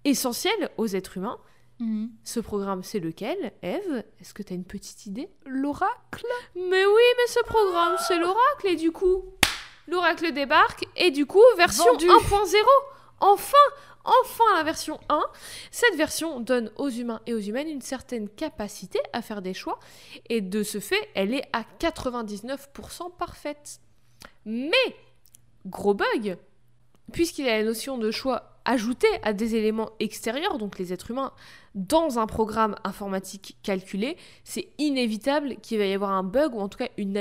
essentielle 0.04 0.70
aux 0.76 0.86
êtres 0.86 1.16
humains. 1.16 1.38
Mhm. 1.80 2.10
Ce 2.22 2.38
programme, 2.38 2.84
c'est 2.84 3.00
lequel 3.00 3.52
Eve, 3.62 4.04
est-ce 4.20 4.34
que 4.34 4.44
tu 4.44 4.52
as 4.52 4.56
une 4.56 4.64
petite 4.64 5.06
idée? 5.06 5.28
L'oracle? 5.46 6.26
Mais 6.54 6.86
oui, 6.86 7.02
mais 7.16 7.26
ce 7.26 7.40
programme, 7.44 7.96
c'est 8.06 8.18
l'oracle, 8.18 8.66
et 8.66 8.76
du 8.76 8.92
coup, 8.92 9.24
l'oracle 9.88 10.32
débarque, 10.32 10.86
et 10.96 11.10
du 11.10 11.26
coup, 11.26 11.42
version 11.56 11.92
Vendu. 11.92 12.06
1.0. 12.06 12.56
Enfin, 13.20 13.56
enfin 14.04 14.44
la 14.56 14.62
version 14.62 14.98
1. 15.08 15.22
Cette 15.70 15.96
version 15.96 16.40
donne 16.40 16.70
aux 16.76 16.88
humains 16.88 17.20
et 17.26 17.34
aux 17.34 17.40
humaines 17.40 17.68
une 17.68 17.82
certaine 17.82 18.28
capacité 18.28 19.00
à 19.12 19.22
faire 19.22 19.42
des 19.42 19.54
choix, 19.54 19.78
et 20.28 20.40
de 20.40 20.62
ce 20.62 20.80
fait, 20.80 21.08
elle 21.14 21.34
est 21.34 21.48
à 21.52 21.64
99% 21.80 23.16
parfaite. 23.16 23.80
Mais, 24.44 24.96
gros 25.66 25.94
bug, 25.94 26.38
puisqu'il 27.12 27.46
y 27.46 27.50
a 27.50 27.58
la 27.58 27.64
notion 27.64 27.98
de 27.98 28.10
choix 28.10 28.57
ajouté 28.68 29.06
à 29.22 29.32
des 29.32 29.54
éléments 29.54 29.92
extérieurs, 29.98 30.58
donc 30.58 30.78
les 30.78 30.92
êtres 30.92 31.10
humains, 31.10 31.32
dans 31.74 32.18
un 32.18 32.26
programme 32.26 32.76
informatique 32.84 33.56
calculé, 33.62 34.18
c'est 34.44 34.68
inévitable 34.76 35.56
qu'il 35.62 35.78
va 35.78 35.86
y 35.86 35.94
avoir 35.94 36.10
un 36.10 36.22
bug 36.22 36.54
ou 36.54 36.60
en 36.60 36.68
tout 36.68 36.76
cas 36.76 36.88
une, 36.98 37.16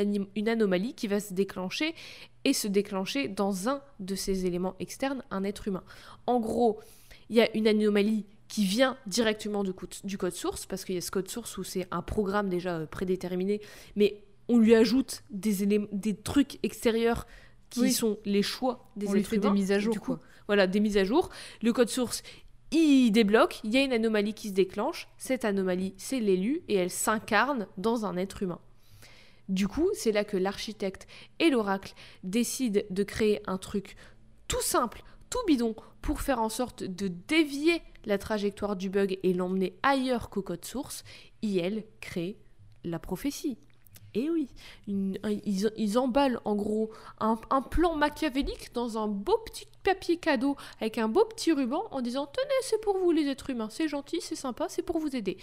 anomalie 0.49 0.93
qui 0.93 1.07
va 1.07 1.21
se 1.21 1.33
déclencher 1.33 1.95
et 2.43 2.51
se 2.51 2.67
déclencher 2.67 3.29
dans 3.29 3.69
un 3.69 3.81
de 4.01 4.13
ces 4.13 4.45
éléments 4.45 4.75
externes, 4.81 5.23
un 5.31 5.45
être 5.45 5.69
humain. 5.69 5.83
En 6.25 6.41
gros, 6.41 6.81
il 7.29 7.37
y 7.37 7.41
a 7.41 7.55
une 7.55 7.67
anomalie 7.67 8.25
qui 8.49 8.65
vient 8.65 8.97
directement 9.07 9.63
du, 9.63 9.73
code- 9.73 9.95
du 10.03 10.17
code 10.17 10.33
source, 10.33 10.65
parce 10.65 10.83
qu'il 10.83 10.95
y 10.95 10.97
a 10.97 11.01
ce 11.01 11.11
code 11.11 11.29
source 11.29 11.57
où 11.57 11.63
c'est 11.63 11.87
un 11.91 12.01
programme 12.01 12.49
déjà 12.49 12.75
euh, 12.77 12.85
prédéterminé, 12.85 13.61
mais 13.95 14.21
on 14.49 14.57
lui 14.57 14.75
ajoute 14.75 15.23
des, 15.29 15.65
des 15.93 16.15
trucs 16.15 16.59
extérieurs 16.63 17.25
qui 17.69 17.81
Oui. 17.81 17.91
sont 17.91 18.17
les 18.25 18.41
choix 18.41 18.89
des 18.95 19.07
On 19.07 19.13
lui 19.13 19.23
des 19.23 19.49
mises 19.51 19.71
à 19.71 19.79
jour, 19.79 19.93
Du 19.93 19.99
coup, 19.99 20.15
quoi. 20.15 20.21
Voilà, 20.47 20.67
des 20.67 20.79
mises 20.79 20.97
à 20.97 21.03
jour. 21.03 21.29
Le 21.61 21.73
code 21.73 21.89
source, 21.89 22.23
il 22.71 23.11
débloque, 23.11 23.59
il 23.63 23.73
y 23.73 23.77
a 23.77 23.83
une 23.83 23.93
anomalie 23.93 24.33
qui 24.33 24.49
se 24.49 24.53
déclenche. 24.53 25.07
Cette 25.17 25.45
anomalie, 25.45 25.93
c'est 25.97 26.19
l'élu 26.19 26.61
et 26.67 26.75
elle 26.75 26.89
s'incarne 26.89 27.67
dans 27.77 28.05
un 28.05 28.17
être 28.17 28.43
humain. 28.43 28.59
Du 29.49 29.67
coup, 29.67 29.89
c'est 29.93 30.11
là 30.11 30.25
que 30.25 30.35
l'architecte 30.35 31.07
et 31.39 31.49
l'oracle 31.49 31.93
décident 32.23 32.81
de 32.89 33.03
créer 33.03 33.41
un 33.47 33.57
truc 33.57 33.95
tout 34.47 34.61
simple, 34.61 35.03
tout 35.29 35.39
bidon, 35.47 35.75
pour 36.01 36.21
faire 36.21 36.41
en 36.41 36.49
sorte 36.49 36.83
de 36.83 37.07
dévier 37.07 37.81
la 38.05 38.17
trajectoire 38.17 38.75
du 38.75 38.89
bug 38.89 39.17
et 39.23 39.33
l'emmener 39.33 39.77
ailleurs 39.83 40.29
qu'au 40.29 40.41
code 40.41 40.65
source. 40.65 41.03
IL 41.41 41.85
crée 42.01 42.37
la 42.83 42.99
prophétie. 42.99 43.57
Et 44.13 44.29
oui, 44.29 44.47
une- 44.87 45.17
un- 45.23 45.31
ils, 45.45 45.71
ils 45.77 45.97
emballent 45.99 46.39
en 46.45 46.55
gros 46.55 46.89
un, 47.19 47.37
un 47.49 47.61
plan 47.61 47.95
machiavélique 47.95 48.73
dans 48.73 48.97
un 48.97 49.07
beau 49.07 49.37
petit 49.45 49.67
papier 49.83 50.17
cadeau 50.17 50.55
avec 50.79 50.97
un 50.97 51.07
beau 51.07 51.25
petit 51.25 51.51
ruban 51.51 51.83
en 51.91 52.01
disant 52.01 52.25
Tenez, 52.25 52.49
c'est 52.63 52.81
pour 52.81 52.97
vous 52.97 53.11
les 53.11 53.27
êtres 53.27 53.49
humains, 53.49 53.69
c'est 53.69 53.87
gentil, 53.87 54.19
c'est 54.21 54.35
sympa, 54.35 54.67
c'est 54.69 54.81
pour 54.81 54.99
vous 54.99 55.15
aider. 55.15 55.37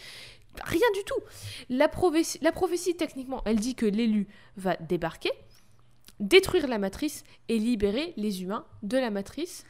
Rien 0.64 0.86
du 0.94 1.04
tout. 1.04 1.20
La 1.68 1.88
prophétie, 1.88 2.38
la 2.42 2.52
prophétie, 2.52 2.96
techniquement, 2.96 3.42
elle 3.44 3.58
dit 3.58 3.74
que 3.74 3.86
l'élu 3.86 4.28
va 4.56 4.76
débarquer, 4.76 5.30
détruire 6.20 6.66
la 6.68 6.78
matrice 6.78 7.24
et 7.48 7.58
libérer 7.58 8.14
les 8.16 8.42
humains 8.42 8.64
de 8.82 8.96
la 8.98 9.10
matrice. 9.10 9.64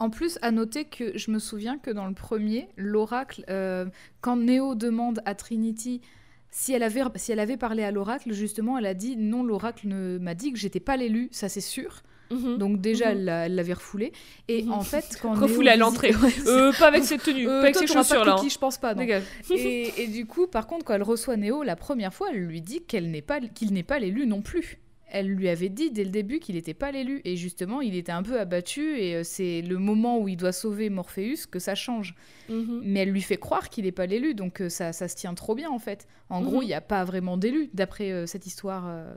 En 0.00 0.10
plus, 0.10 0.38
à 0.42 0.50
noter 0.52 0.84
que 0.84 1.16
je 1.18 1.30
me 1.30 1.38
souviens 1.40 1.78
que 1.78 1.90
dans 1.90 2.06
le 2.06 2.14
premier, 2.14 2.68
l'oracle, 2.76 3.44
euh, 3.48 3.86
quand 4.20 4.36
Neo 4.36 4.74
demande 4.76 5.20
à 5.24 5.34
Trinity 5.34 6.02
si 6.50 6.72
elle 6.72 6.82
avait, 6.82 7.02
si 7.16 7.32
elle 7.32 7.40
avait 7.40 7.56
parlé 7.56 7.82
à 7.82 7.90
l'oracle, 7.90 8.32
justement, 8.32 8.78
elle 8.78 8.86
a 8.86 8.94
dit 8.94 9.16
non, 9.16 9.42
l'oracle 9.42 9.86
ne- 9.88 10.18
m'a 10.18 10.34
dit 10.34 10.52
que 10.52 10.58
j'étais 10.58 10.80
pas 10.80 10.96
l'élu, 10.96 11.28
ça 11.30 11.48
c'est 11.48 11.60
sûr. 11.60 12.02
Donc 12.30 12.82
déjà, 12.82 13.06
Mhm. 13.06 13.12
elle 13.12 13.24
l'a- 13.24 13.46
elle 13.46 13.54
l'avait 13.54 13.72
refoulé. 13.72 14.12
Et 14.48 14.62
Mhm. 14.62 14.72
en 14.72 14.80
fait, 14.82 15.16
quand 15.22 15.32
Refoulée 15.32 15.70
à 15.70 15.76
l'entrée. 15.76 16.10
Ouais, 16.22 16.32
Euh, 16.46 16.72
pas 16.78 16.88
avec 16.88 17.04
cette 17.04 17.22
tenue, 17.22 17.48
Euh, 17.48 17.60
pas 17.62 17.68
avec 17.68 17.72
toi, 17.76 17.86
ces 17.86 17.92
chaussures 17.94 18.24
là. 18.26 18.34
cookies, 18.36 18.50
je 18.50 18.58
pense 18.58 18.76
pas. 18.76 18.94
non. 18.94 19.00
Et, 19.50 20.02
et 20.02 20.06
du 20.08 20.26
coup, 20.26 20.46
par 20.46 20.66
contre, 20.66 20.84
quand 20.84 20.92
elle 20.94 21.02
reçoit 21.02 21.38
Néo 21.38 21.62
la 21.62 21.74
première 21.76 22.12
fois, 22.12 22.28
elle 22.32 22.40
lui 22.44 22.60
dit 22.60 22.82
qu'elle 22.82 23.10
n'est 23.10 23.22
pas, 23.22 23.40
qu'il 23.40 23.72
n'est 23.72 23.82
pas 23.82 23.98
l'élu 23.98 24.26
non 24.26 24.42
plus. 24.42 24.78
Elle 25.10 25.28
lui 25.28 25.48
avait 25.48 25.68
dit 25.70 25.90
dès 25.90 26.04
le 26.04 26.10
début 26.10 26.38
qu'il 26.38 26.54
n'était 26.54 26.74
pas 26.74 26.92
l'élu. 26.92 27.20
Et 27.24 27.36
justement, 27.36 27.80
il 27.80 27.94
était 27.96 28.12
un 28.12 28.22
peu 28.22 28.38
abattu. 28.38 28.98
Et 29.00 29.16
euh, 29.16 29.22
c'est 29.24 29.62
le 29.62 29.78
moment 29.78 30.18
où 30.18 30.28
il 30.28 30.36
doit 30.36 30.52
sauver 30.52 30.90
Morpheus 30.90 31.46
que 31.50 31.58
ça 31.58 31.74
change. 31.74 32.14
Mhm. 32.48 32.80
Mais 32.84 33.00
elle 33.00 33.10
lui 33.10 33.22
fait 33.22 33.38
croire 33.38 33.68
qu'il 33.70 33.84
n'est 33.84 33.92
pas 33.92 34.06
l'élu. 34.06 34.34
Donc 34.34 34.60
euh, 34.60 34.68
ça, 34.68 34.92
ça 34.92 35.08
se 35.08 35.16
tient 35.16 35.34
trop 35.34 35.54
bien, 35.54 35.70
en 35.70 35.78
fait. 35.78 36.06
En 36.28 36.42
gros, 36.42 36.56
Mhm. 36.58 36.62
il 36.62 36.66
n'y 36.66 36.74
a 36.74 36.80
pas 36.80 37.04
vraiment 37.04 37.36
d'élu, 37.36 37.70
d'après 37.72 38.12
euh, 38.12 38.26
cette 38.26 38.46
histoire 38.46 38.84
euh, 38.86 39.14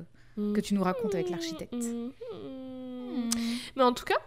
que 0.53 0.61
tu 0.61 0.73
nous 0.73 0.83
racontes 0.83 1.13
avec 1.13 1.29
l'architecte. 1.29 1.73
Mhm. 1.73 2.11
Mais 3.75 3.83
en 3.83 3.93
tout 3.93 4.05
cas, 4.05 4.17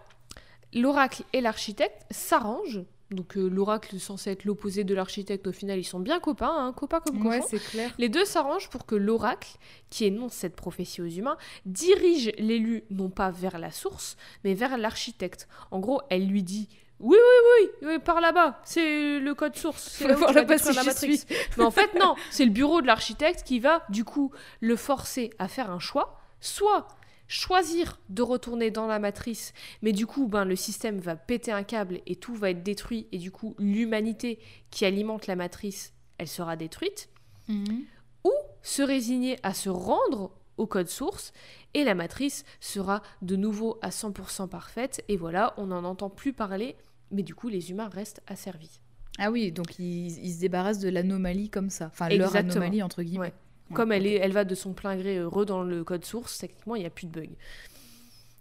l'oracle 0.73 1.23
et 1.33 1.41
l'architecte 1.41 2.03
s'arrangent. 2.11 2.83
Donc 3.11 3.37
euh, 3.37 3.47
l'oracle 3.47 3.99
censé 3.99 4.31
être 4.31 4.45
l'opposé 4.45 4.83
de 4.83 4.95
l'architecte, 4.95 5.45
au 5.47 5.51
final 5.51 5.77
ils 5.77 5.83
sont 5.83 5.99
bien 5.99 6.19
copains, 6.19 6.51
hein, 6.51 6.73
copains 6.73 6.99
comme 7.01 7.25
Ouais, 7.25 7.37
cochons. 7.39 7.47
c'est 7.51 7.63
clair. 7.63 7.91
Les 7.97 8.09
deux 8.09 8.25
s'arrangent 8.25 8.69
pour 8.69 8.85
que 8.85 8.95
l'oracle, 8.95 9.57
qui 9.89 10.05
énonce 10.05 10.33
cette 10.33 10.55
prophétie 10.55 11.01
aux 11.01 11.07
humains, 11.07 11.37
dirige 11.65 12.31
l'élu 12.39 12.83
non 12.89 13.09
pas 13.09 13.29
vers 13.29 13.59
la 13.59 13.71
source, 13.71 14.17
mais 14.43 14.53
vers 14.55 14.77
l'architecte. 14.77 15.47
En 15.69 15.79
gros, 15.79 16.01
elle 16.09 16.27
lui 16.27 16.41
dit 16.41 16.67
oui, 16.99 17.17
oui, 17.17 17.67
oui, 17.81 17.87
oui, 17.89 17.99
par 17.99 18.21
là-bas, 18.21 18.59
c'est 18.63 19.19
le 19.19 19.33
code 19.35 19.55
source, 19.55 19.89
c'est 19.97 20.07
là 20.07 20.17
où 20.17 20.25
tu 20.25 20.33
vas 20.33 20.43
détruire 20.43 20.75
la 20.75 20.83
matrice. 20.83 21.25
Mais 21.57 21.63
en 21.63 21.71
fait, 21.71 21.93
non, 21.99 22.15
c'est 22.31 22.45
le 22.45 22.51
bureau 22.51 22.81
de 22.81 22.87
l'architecte 22.87 23.43
qui 23.43 23.59
va, 23.59 23.83
du 23.89 24.03
coup, 24.05 24.31
le 24.61 24.75
forcer 24.75 25.29
à 25.37 25.47
faire 25.47 25.69
un 25.69 25.79
choix, 25.79 26.19
soit 26.39 26.87
choisir 27.27 27.99
de 28.09 28.21
retourner 28.21 28.71
dans 28.71 28.87
la 28.87 28.99
matrice, 28.99 29.53
mais 29.81 29.91
du 29.91 30.05
coup, 30.05 30.27
ben, 30.27 30.45
le 30.45 30.55
système 30.55 30.99
va 30.99 31.15
péter 31.15 31.51
un 31.51 31.63
câble 31.63 32.01
et 32.05 32.15
tout 32.15 32.35
va 32.35 32.51
être 32.51 32.63
détruit, 32.63 33.07
et 33.11 33.17
du 33.17 33.31
coup, 33.31 33.55
l'humanité 33.59 34.39
qui 34.71 34.85
alimente 34.85 35.27
la 35.27 35.35
matrice, 35.35 35.93
elle 36.17 36.27
sera 36.27 36.55
détruite, 36.55 37.09
Mhm. 37.47 37.83
ou 38.23 38.31
se 38.63 38.81
résigner 38.81 39.37
à 39.43 39.53
se 39.53 39.69
rendre 39.69 40.31
au 40.57 40.65
code 40.67 40.87
source, 40.87 41.33
et 41.73 41.83
la 41.83 41.95
matrice 41.95 42.45
sera 42.59 43.01
de 43.21 43.35
nouveau 43.35 43.77
à 43.81 43.89
100% 43.91 44.47
parfaite, 44.47 45.03
et 45.09 45.17
voilà, 45.17 45.53
on 45.57 45.67
n'en 45.67 45.83
entend 45.83 46.09
plus 46.09 46.31
parler, 46.33 46.75
mais 47.11 47.23
du 47.23 47.35
coup, 47.35 47.49
les 47.49 47.71
humains 47.71 47.89
restent 47.89 48.21
asservis. 48.27 48.79
Ah 49.17 49.31
oui, 49.31 49.51
donc 49.51 49.79
ils, 49.79 50.07
ils 50.25 50.33
se 50.33 50.39
débarrassent 50.39 50.79
de 50.79 50.89
l'anomalie 50.89 51.49
comme 51.49 51.69
ça. 51.69 51.87
Enfin, 51.87 52.09
leur 52.09 52.27
Exactement. 52.27 52.51
anomalie, 52.53 52.83
entre 52.83 53.01
guillemets. 53.03 53.27
Ouais. 53.27 53.33
Comme 53.73 53.91
elle, 53.91 54.05
est, 54.05 54.15
elle 54.15 54.31
va 54.31 54.43
de 54.43 54.53
son 54.53 54.73
plein 54.73 54.95
gré 54.95 55.17
heureux 55.17 55.45
dans 55.45 55.63
le 55.63 55.83
code 55.83 56.05
source, 56.05 56.37
techniquement, 56.37 56.75
il 56.75 56.81
n'y 56.81 56.85
a 56.85 56.91
plus 56.91 57.07
de 57.07 57.11
bug. 57.11 57.29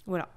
Voilà. 0.06 0.28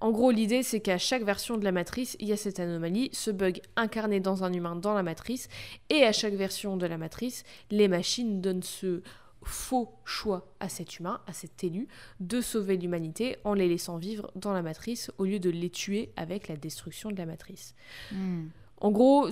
En 0.00 0.10
gros, 0.10 0.32
l'idée, 0.32 0.62
c'est 0.62 0.80
qu'à 0.80 0.98
chaque 0.98 1.22
version 1.22 1.56
de 1.56 1.64
la 1.64 1.72
matrice, 1.72 2.16
il 2.18 2.28
y 2.28 2.32
a 2.32 2.36
cette 2.36 2.60
anomalie, 2.60 3.08
ce 3.12 3.30
bug 3.30 3.62
incarné 3.76 4.20
dans 4.20 4.42
un 4.42 4.52
humain 4.52 4.76
dans 4.76 4.94
la 4.94 5.02
matrice, 5.02 5.48
et 5.90 6.04
à 6.04 6.12
chaque 6.12 6.34
version 6.34 6.76
de 6.76 6.86
la 6.86 6.98
matrice, 6.98 7.44
les 7.70 7.88
machines 7.88 8.40
donnent 8.40 8.64
ce 8.64 9.00
faux 9.44 9.94
choix 10.04 10.52
à 10.60 10.68
cet 10.68 10.98
humain, 10.98 11.20
à 11.26 11.32
cet 11.32 11.64
élu, 11.64 11.88
de 12.20 12.40
sauver 12.40 12.76
l'humanité 12.76 13.36
en 13.44 13.54
les 13.54 13.68
laissant 13.68 13.96
vivre 13.96 14.30
dans 14.34 14.52
la 14.52 14.62
matrice 14.62 15.10
au 15.18 15.24
lieu 15.24 15.38
de 15.38 15.50
les 15.50 15.70
tuer 15.70 16.12
avec 16.16 16.48
la 16.48 16.56
destruction 16.56 17.10
de 17.10 17.16
la 17.16 17.26
matrice. 17.26 17.74
Mhm. 18.12 18.50
En 18.78 18.90
gros, 18.90 19.28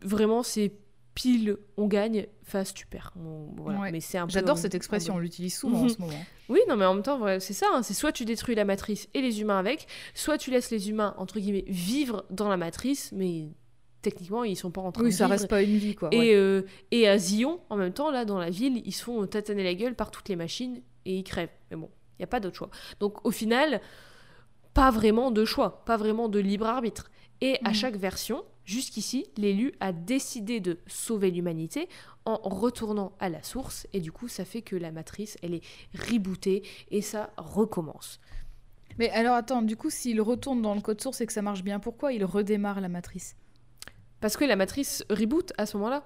vraiment, 0.00 0.42
c'est 0.42 0.72
pile, 1.16 1.56
on 1.76 1.86
gagne, 1.88 2.26
face, 2.44 2.72
tu 2.74 2.86
perds. 2.86 3.12
Bon, 3.16 3.52
voilà. 3.56 3.80
Ouais. 3.80 3.90
Mais 3.90 4.00
c'est 4.00 4.18
J'adore 4.28 4.58
cette 4.58 4.74
expression, 4.76 5.14
on 5.16 5.18
l'utilise 5.18 5.56
souvent 5.56 5.78
en 5.80 5.82
Mhm. 5.84 5.88
ce 5.88 6.00
moment. 6.00 6.24
Oui, 6.48 6.60
non, 6.68 6.76
mais 6.76 6.84
en 6.84 6.94
même 6.94 7.02
temps, 7.02 7.18
c'est 7.40 7.54
ça. 7.54 7.66
hein, 7.72 7.82
c'est 7.82 7.94
soit 7.94 8.12
tu 8.12 8.24
détruis 8.24 8.54
la 8.54 8.64
matrice 8.64 9.08
et 9.14 9.20
les 9.22 9.40
humains 9.40 9.58
avec, 9.58 9.88
soit 10.14 10.38
tu 10.38 10.50
laisses 10.52 10.70
les 10.70 10.90
humains, 10.90 11.14
entre 11.18 11.40
guillemets, 11.40 11.64
vivre 11.66 12.24
dans 12.30 12.48
la 12.48 12.56
matrice, 12.56 13.10
mais 13.12 13.48
techniquement, 14.02 14.44
ils 14.44 14.54
sont 14.56 14.70
pas 14.70 14.82
en 14.82 14.92
train 14.92 15.02
Oui, 15.02 15.10
de 15.10 15.14
ça 15.16 15.24
vivre. 15.24 15.32
reste 15.38 15.48
pas 15.48 15.62
une 15.62 15.76
vie, 15.78 15.94
quoi. 15.96 16.10
Et, 16.12 16.18
ouais. 16.18 16.34
euh, 16.34 16.62
et 16.92 17.08
à 17.08 17.18
Zion, 17.18 17.60
en 17.70 17.76
même 17.76 17.92
temps, 17.92 18.10
là, 18.12 18.24
dans 18.24 18.38
la 18.38 18.50
ville, 18.50 18.80
ils 18.84 18.92
se 18.92 19.02
font 19.02 19.26
tataner 19.26 19.64
la 19.64 19.74
gueule 19.74 19.96
par 19.96 20.10
toutes 20.12 20.28
les 20.28 20.36
machines 20.36 20.82
et 21.06 21.16
ils 21.16 21.24
crèvent. 21.24 21.48
Mais 21.70 21.76
bon, 21.76 21.90
il 22.12 22.20
n'y 22.20 22.24
a 22.24 22.28
pas 22.28 22.38
d'autre 22.40 22.56
choix. 22.56 22.70
Donc 23.00 23.26
au 23.26 23.30
final, 23.32 23.80
pas 24.74 24.90
vraiment 24.90 25.30
de 25.30 25.44
choix, 25.44 25.82
pas 25.86 25.96
vraiment 25.96 26.28
de 26.28 26.38
libre 26.38 26.66
arbitre. 26.66 27.10
Et 27.40 27.56
à 27.64 27.70
Mhm. 27.70 27.74
chaque 27.74 27.96
version, 27.96 28.44
jusqu'ici, 28.66 29.24
l'élu 29.38 29.72
a 29.80 29.92
décidé 29.92 30.60
de 30.60 30.78
sauver 30.86 31.30
l'humanité 31.30 31.88
en 32.26 32.36
retournant 32.36 33.12
à 33.20 33.30
la 33.30 33.42
source. 33.42 33.86
Et 33.94 34.00
du 34.00 34.12
coup, 34.12 34.28
ça 34.28 34.44
fait 34.44 34.60
que 34.60 34.76
la 34.76 34.92
matrice, 34.92 35.38
elle 35.42 35.54
est 35.54 35.62
rebootée 35.94 36.62
et 36.90 37.00
ça 37.00 37.30
recommence. 37.38 38.20
Mais 38.98 39.10
alors 39.10 39.34
attends, 39.34 39.62
du 39.62 39.76
coup, 39.76 39.90
s'il 39.90 40.20
retourne 40.20 40.60
dans 40.60 40.74
le 40.74 40.80
code 40.80 41.00
source 41.00 41.20
et 41.20 41.26
que 41.26 41.32
ça 41.32 41.42
marche 41.42 41.62
bien, 41.62 41.78
pourquoi 41.78 42.12
il 42.12 42.24
redémarre 42.24 42.80
la 42.80 42.88
matrice? 42.88 43.36
Parce 44.20 44.36
que 44.36 44.44
la 44.44 44.56
matrice 44.56 45.04
reboot 45.10 45.52
à 45.58 45.66
ce 45.66 45.76
moment-là. 45.76 46.04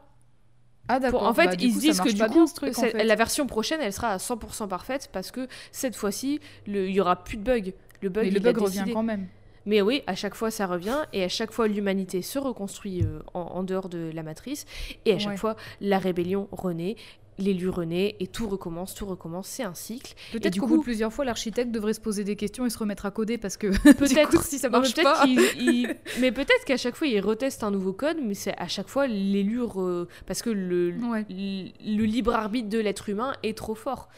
Ah 0.89 0.99
d'accord. 0.99 1.23
en 1.23 1.33
fait, 1.33 1.47
bah, 1.47 1.55
ils 1.61 1.73
coup, 1.73 1.81
disent 1.81 2.01
que 2.01 2.11
du 2.11 2.23
coup, 2.25 2.47
truc, 2.47 2.77
en 2.77 2.83
fait. 2.83 3.05
la 3.05 3.15
version 3.15 3.47
prochaine, 3.47 3.81
elle 3.81 3.93
sera 3.93 4.09
à 4.09 4.17
100% 4.17 4.67
parfaite 4.67 5.09
parce 5.13 5.31
que 5.31 5.47
cette 5.71 5.95
fois-ci, 5.95 6.41
il 6.67 6.91
y 6.91 7.01
aura 7.01 7.23
plus 7.23 7.37
de 7.37 7.45
bugs. 7.45 7.73
Le 8.03 8.09
bug, 8.09 8.25
Mais 8.25 8.31
le 8.31 8.37
il 8.39 8.43
bug 8.43 8.59
revient 8.59 8.85
quand 8.93 9.03
même. 9.03 9.29
Mais 9.67 9.83
oui, 9.83 10.03
à 10.07 10.15
chaque 10.15 10.35
fois, 10.35 10.51
ça 10.51 10.67
revient 10.67 10.99
et 11.13 11.23
à 11.23 11.29
chaque 11.29 11.53
fois, 11.53 11.69
l'humanité 11.69 12.23
se 12.23 12.39
reconstruit 12.39 13.03
euh, 13.03 13.21
en, 13.35 13.41
en 13.41 13.63
dehors 13.63 13.89
de 13.89 14.11
la 14.15 14.23
matrice 14.23 14.65
et 15.05 15.13
à 15.15 15.19
chaque 15.19 15.33
Ouais. 15.33 15.37
fois, 15.37 15.57
la 15.81 15.99
rébellion 15.99 16.49
renaît, 16.51 16.97
l'élu 17.39 17.69
renaît 17.71 18.17
et 18.21 18.27
tout 18.27 18.49
recommence, 18.49 18.95
tout 18.95 19.07
recommence. 19.07 19.49
C'est 19.49 19.63
un 19.63 19.73
cycle. 19.75 20.15
Peut-être 20.33 20.57
qu'au 20.59 20.63
coup- 20.67 20.73
bout 20.75 20.79
de 20.79 20.83
plusieurs 20.83 21.11
fois, 21.13 21.25
l'architecte 21.25 21.71
devrait 21.71 21.95
se 21.95 22.01
poser 22.01 22.23
des 22.25 22.37
questions 22.37 22.67
et 22.67 22.71
se 22.71 22.77
remettre 22.79 23.07
à 23.07 23.11
coder 23.11 23.39
parce 23.39 23.57
que 23.57 23.69
Peut-être- 23.95 24.43
si 24.45 24.59
ça 24.59 24.69
Non, 24.69 24.81
mais 24.81 24.89
marche 24.89 25.03
pas. 25.03 25.25
il- 25.59 25.95
mais 26.21 26.33
peut-être 26.33 26.65
qu'à 26.67 26.77
chaque 26.77 26.97
fois, 26.97 27.07
il 27.07 27.21
reteste 27.21 27.63
un 27.65 27.71
nouveau 27.71 27.93
code, 27.95 28.19
mais 28.23 28.35
c'est 28.35 28.55
à 28.59 28.69
chaque 28.69 28.89
fois 28.89 29.07
l'élu 29.07 29.61
re- 29.63 30.07
parce 30.27 30.43
que 30.43 30.51
le, 30.51 30.95
Ouais. 31.11 31.25
le 31.31 31.71
le 31.97 32.05
libre 32.05 32.35
arbitre 32.35 32.69
de 32.69 32.79
l'être 32.79 33.09
humain 33.09 33.33
est 33.43 33.57
trop 33.57 33.75
fort. 33.75 34.09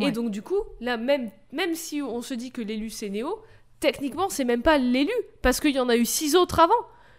Et 0.00 0.10
donc 0.12 0.30
du 0.30 0.40
coup, 0.42 0.60
là 0.80 0.96
même 0.96 1.30
même 1.52 1.74
si 1.74 2.00
on 2.00 2.22
se 2.22 2.32
dit 2.34 2.50
que 2.50 2.62
l'élu 2.62 2.90
c'est 2.90 3.08
Néo, 3.10 3.40
techniquement 3.80 4.28
c'est 4.28 4.44
même 4.44 4.62
pas 4.62 4.78
l'élu 4.78 5.12
parce 5.42 5.60
qu'il 5.60 5.74
y 5.74 5.80
en 5.80 5.88
a 5.88 5.96
eu 5.96 6.04
six 6.06 6.36
autres 6.36 6.60
avant. 6.60 6.74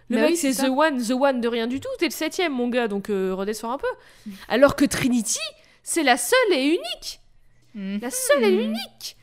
Le 0.10 0.18
Bah 0.18 0.22
mec 0.24 0.32
oui, 0.32 0.38
c'est 0.38 0.54
The. 0.54 0.70
One, 0.70 1.02
The 1.02 1.12
One 1.12 1.42
de 1.42 1.48
rien 1.48 1.68
du 1.68 1.80
tout, 1.80 1.90
t'es 1.98 2.06
le 2.06 2.12
septième 2.12 2.54
mon 2.54 2.68
gars, 2.70 2.88
donc 2.88 3.10
euh, 3.10 3.34
redescends 3.34 3.72
un 3.72 3.78
peu. 3.78 3.88
Alors 4.50 4.76
que 4.76 4.86
Trinity, 4.86 5.40
c'est 5.84 6.04
la 6.04 6.18
seule 6.18 6.54
et 6.54 6.66
unique. 6.66 7.20
La 8.02 8.12
seule 8.12 8.44
et 8.44 8.52
l'unique. 8.52 9.16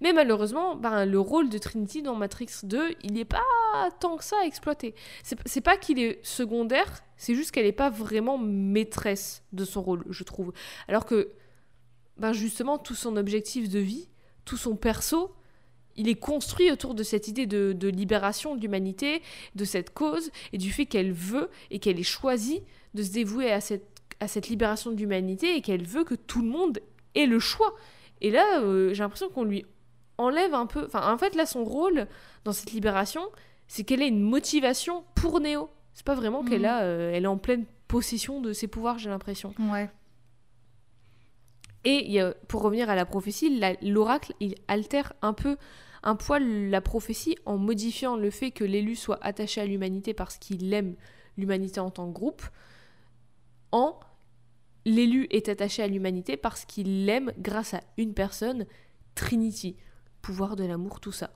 Mais 0.00 0.12
malheureusement, 0.12 0.74
ben, 0.76 1.04
le 1.04 1.20
rôle 1.20 1.48
de 1.48 1.58
Trinity 1.58 2.02
dans 2.02 2.14
Matrix 2.14 2.48
2, 2.64 2.94
il 3.02 3.12
n'est 3.12 3.24
pas 3.24 3.42
tant 4.00 4.16
que 4.16 4.24
ça 4.24 4.36
exploité. 4.44 4.94
C'est 5.22 5.38
c'est 5.46 5.60
pas 5.60 5.76
qu'il 5.76 5.98
est 5.98 6.18
secondaire, 6.24 7.02
c'est 7.16 7.34
juste 7.34 7.50
qu'elle 7.52 7.66
n'est 7.66 7.72
pas 7.72 7.90
vraiment 7.90 8.38
maîtresse 8.38 9.42
de 9.52 9.64
son 9.64 9.82
rôle, 9.82 10.04
je 10.08 10.24
trouve. 10.24 10.52
Alors 10.88 11.04
que, 11.04 11.30
ben 12.16 12.32
justement, 12.32 12.78
tout 12.78 12.94
son 12.94 13.16
objectif 13.16 13.68
de 13.68 13.78
vie, 13.78 14.08
tout 14.44 14.56
son 14.56 14.76
perso, 14.76 15.34
il 15.96 16.08
est 16.08 16.14
construit 16.14 16.70
autour 16.70 16.94
de 16.94 17.02
cette 17.02 17.28
idée 17.28 17.46
de, 17.46 17.72
de 17.72 17.88
libération 17.88 18.54
de 18.56 18.60
l'humanité, 18.60 19.22
de 19.54 19.64
cette 19.64 19.92
cause, 19.94 20.30
et 20.52 20.58
du 20.58 20.72
fait 20.72 20.86
qu'elle 20.86 21.12
veut 21.12 21.50
et 21.70 21.78
qu'elle 21.78 21.98
ait 22.00 22.02
choisi 22.02 22.62
de 22.94 23.02
se 23.02 23.12
dévouer 23.12 23.50
à 23.52 23.60
cette, 23.60 23.86
à 24.20 24.28
cette 24.28 24.48
libération 24.48 24.90
de 24.92 24.96
l'humanité 24.96 25.56
et 25.56 25.60
qu'elle 25.60 25.84
veut 25.84 26.04
que 26.04 26.14
tout 26.14 26.42
le 26.42 26.48
monde 26.48 26.78
ait 27.14 27.26
le 27.26 27.38
choix. 27.38 27.74
Et 28.20 28.30
là, 28.30 28.60
euh, 28.60 28.92
j'ai 28.94 29.02
l'impression 29.02 29.28
qu'on 29.28 29.44
lui 29.44 29.64
enlève 30.18 30.54
un 30.54 30.66
peu. 30.66 30.84
Enfin, 30.86 31.12
en 31.12 31.18
fait, 31.18 31.34
là, 31.34 31.46
son 31.46 31.64
rôle 31.64 32.06
dans 32.44 32.52
cette 32.52 32.72
libération, 32.72 33.22
c'est 33.66 33.82
qu'elle 33.84 34.02
ait 34.02 34.08
une 34.08 34.20
motivation 34.22 35.04
pour 35.14 35.40
Néo. 35.40 35.68
C'est 35.92 36.04
pas 36.06 36.14
vraiment 36.14 36.44
qu'elle 36.44 36.62
Mhm. 36.62 36.66
a, 36.68 36.82
euh, 36.82 37.12
elle 37.12 37.24
est 37.24 37.28
en 37.28 37.38
pleine 37.38 37.64
possession 37.88 38.40
de 38.40 38.52
ses 38.52 38.66
pouvoirs, 38.66 38.98
j'ai 38.98 39.10
l'impression. 39.10 39.54
Ouais. 39.58 39.88
Et 41.84 42.18
pour 42.48 42.62
revenir 42.62 42.88
à 42.88 42.94
la 42.94 43.04
prophétie, 43.04 43.60
l'oracle, 43.82 44.32
il 44.40 44.54
altère 44.68 45.12
un 45.20 45.34
peu, 45.34 45.56
un 46.02 46.16
poil 46.16 46.70
la 46.70 46.80
prophétie 46.80 47.36
en 47.44 47.58
modifiant 47.58 48.16
le 48.16 48.30
fait 48.30 48.52
que 48.52 48.64
l'élu 48.64 48.96
soit 48.96 49.18
attaché 49.22 49.60
à 49.60 49.66
l'humanité 49.66 50.14
parce 50.14 50.38
qu'il 50.38 50.72
aime 50.72 50.96
l'humanité 51.36 51.80
en 51.80 51.90
tant 51.90 52.08
que 52.08 52.14
groupe, 52.14 52.42
en 53.72 53.98
l'élu 54.84 55.26
est 55.30 55.48
attaché 55.48 55.82
à 55.82 55.86
l'humanité 55.86 56.36
parce 56.36 56.64
qu'il 56.64 57.06
l'aime 57.06 57.32
grâce 57.38 57.74
à 57.74 57.80
une 57.96 58.14
personne, 58.14 58.66
Trinity, 59.14 59.76
pouvoir 60.22 60.56
de 60.56 60.64
l'amour, 60.64 61.00
tout 61.00 61.12
ça. 61.12 61.30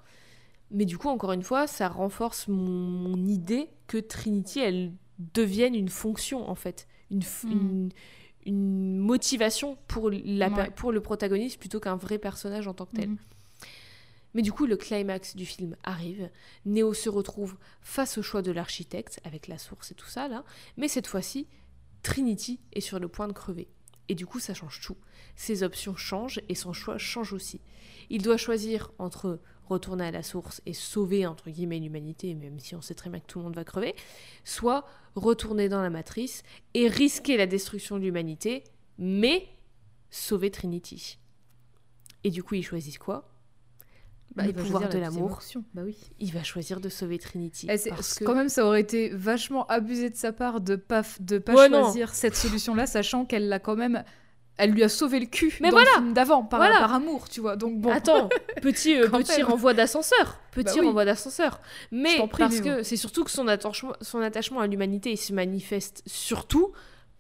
Mais 0.71 0.85
du 0.85 0.99
coup, 0.99 1.09
encore 1.09 1.33
une 1.33 1.43
fois, 1.43 1.67
ça 1.67 1.89
renforce 1.89 2.49
mon, 2.49 3.17
idée 3.27 3.69
que 3.87 3.99
Trinity, 3.99 4.61
elle 4.61 4.93
devienne 5.19 5.75
une 5.75 5.89
fonction, 5.89 6.49
en 6.49 6.55
fait. 6.55 6.87
Une, 7.11 7.23
Mm. 7.45 7.51
une, 7.51 7.89
une 8.49 8.97
motivation 8.99 9.77
pour, 9.87 10.11
la, 10.11 10.51
per- 10.51 10.57
Ouais. 10.63 10.71
pour 10.71 10.91
le 10.91 11.01
protagoniste 11.01 11.59
plutôt 11.61 11.79
qu'un 11.81 11.97
vrai 11.97 12.19
personnage 12.19 12.67
en 12.67 12.75
tant 12.75 12.87
que 12.87 12.97
tel. 12.97 13.11
Mhm. 13.11 13.19
Mais 14.35 14.43
du 14.43 14.53
coup, 14.53 14.67
le 14.67 14.77
climax 14.77 15.37
du 15.37 15.47
film 15.47 15.77
arrive. 15.85 16.29
Neo 16.67 16.93
se 16.95 17.09
retrouve 17.09 17.57
face 17.81 18.19
au 18.19 18.23
choix 18.23 18.43
de 18.43 18.51
l'architecte, 18.53 19.21
avec 19.25 19.49
la 19.49 19.57
source 19.59 19.91
et 19.91 19.95
tout 19.95 20.07
ça, 20.07 20.29
là. 20.29 20.45
Mais 20.77 20.89
cette 20.89 21.07
fois-ci, 21.07 21.47
Trinity 22.03 22.61
est 22.73 22.81
sur 22.81 22.99
le 22.99 23.09
point 23.09 23.27
de 23.29 23.33
crever. 23.33 23.69
Et 24.09 24.15
du 24.15 24.27
coup, 24.27 24.39
ça 24.39 24.55
change 24.55 24.81
tout. 24.81 24.97
Ses 25.37 25.63
options 25.63 25.97
changent 25.97 26.41
et 26.49 26.55
son 26.55 26.73
choix 26.73 26.99
change 26.99 27.33
aussi. 27.33 27.61
Il 28.11 28.23
doit 28.23 28.37
choisir 28.37 28.93
entre 28.99 29.41
retourner 29.69 30.07
à 30.07 30.11
la 30.11 30.23
source 30.23 30.61
et 30.67 30.73
sauver, 30.73 31.27
entre 31.27 31.51
guillemets, 31.51 31.79
l'humanité, 31.79 32.35
même 32.35 32.59
si 32.59 32.75
on 32.75 32.81
sait 32.83 32.95
très 32.95 33.11
bien 33.11 33.21
que 33.21 33.27
tout 33.27 33.39
le 33.39 33.45
monde 33.45 33.57
va 33.57 33.65
crever, 33.65 33.95
soit 34.45 34.87
retourner 35.15 35.69
dans 35.69 35.83
la 35.83 35.91
matrice 35.91 36.43
et 36.75 36.89
risquer 36.89 37.37
la 37.37 37.47
destruction 37.47 37.99
de 37.99 38.03
l'humanité, 38.05 38.65
mais 38.99 39.49
sauver 40.11 40.51
Trinity. 40.51 41.19
Et 42.25 42.31
du 42.31 42.43
coup, 42.43 42.55
ils 42.55 42.65
choisissent 42.65 42.99
quoi? 42.99 43.31
Bah, 44.35 44.47
Le 44.47 44.53
pouvoir 44.53 44.89
de 44.89 44.99
l'amour. 44.99 45.41
Bah 45.75 45.83
oui. 45.85 45.97
Il 46.21 46.33
va 46.33 46.43
choisir 46.43 46.81
de 46.81 46.89
sauver 46.89 47.19
Trinity. 47.19 47.67
Eh, 47.71 47.89
parce 47.89 48.19
que... 48.19 48.25
Quand 48.25 48.35
même, 48.35 48.49
ça 48.49 48.65
aurait 48.67 48.81
été 48.81 49.09
vachement 49.11 49.67
abusé 49.67 50.11
de 50.11 50.17
sa 50.17 50.33
part 50.33 50.61
de 50.61 50.77
pas, 50.77 51.03
de 51.21 51.39
pas 51.39 51.55
Ouais, 51.55 51.69
non. 51.69 51.85
choisir 51.85 52.15
cette 52.15 52.37
solution-là, 52.37 52.87
sachant 52.87 53.25
qu'elle 53.25 53.49
l'a 53.49 53.59
quand 53.59 53.77
même. 53.77 54.05
Elle 54.59 54.73
lui 54.73 54.83
a 54.83 54.89
sauvé 54.89 55.21
le 55.21 55.27
cul 55.27 55.57
Mais 55.61 55.69
dans 55.71 55.77
voilà. 55.77 55.91
le 55.93 55.97
film 56.03 56.13
d'avant, 56.13 56.43
par, 56.43 56.59
Voilà. 56.59 56.79
par 56.81 56.93
amour, 56.95 57.29
tu 57.29 57.41
vois. 57.41 57.57
Donc 57.57 57.79
bon. 57.79 57.91
Attends, 57.91 58.29
petit, 58.63 58.97
euh, 58.97 59.09
petit 59.09 59.43
renvoi 59.43 59.73
d'ascenseur. 59.73 60.41
Petit 60.51 60.65
Bah 60.65 60.73
oui. 60.81 60.87
renvoi 60.89 61.05
d'ascenseur. 61.05 61.61
Mais 61.93 62.17
prie, 62.17 62.29
parce 62.39 62.61
Néo. 62.61 62.77
que 62.79 62.83
c'est 62.83 62.97
surtout 62.97 63.25
que 63.25 63.31
son 63.31 63.47
attachement, 63.49 63.93
son 64.01 64.21
attachement 64.21 64.61
à 64.61 64.67
l'humanité 64.67 65.13
il 65.13 65.17
se 65.17 65.33
manifeste 65.33 66.03
surtout 66.07 66.73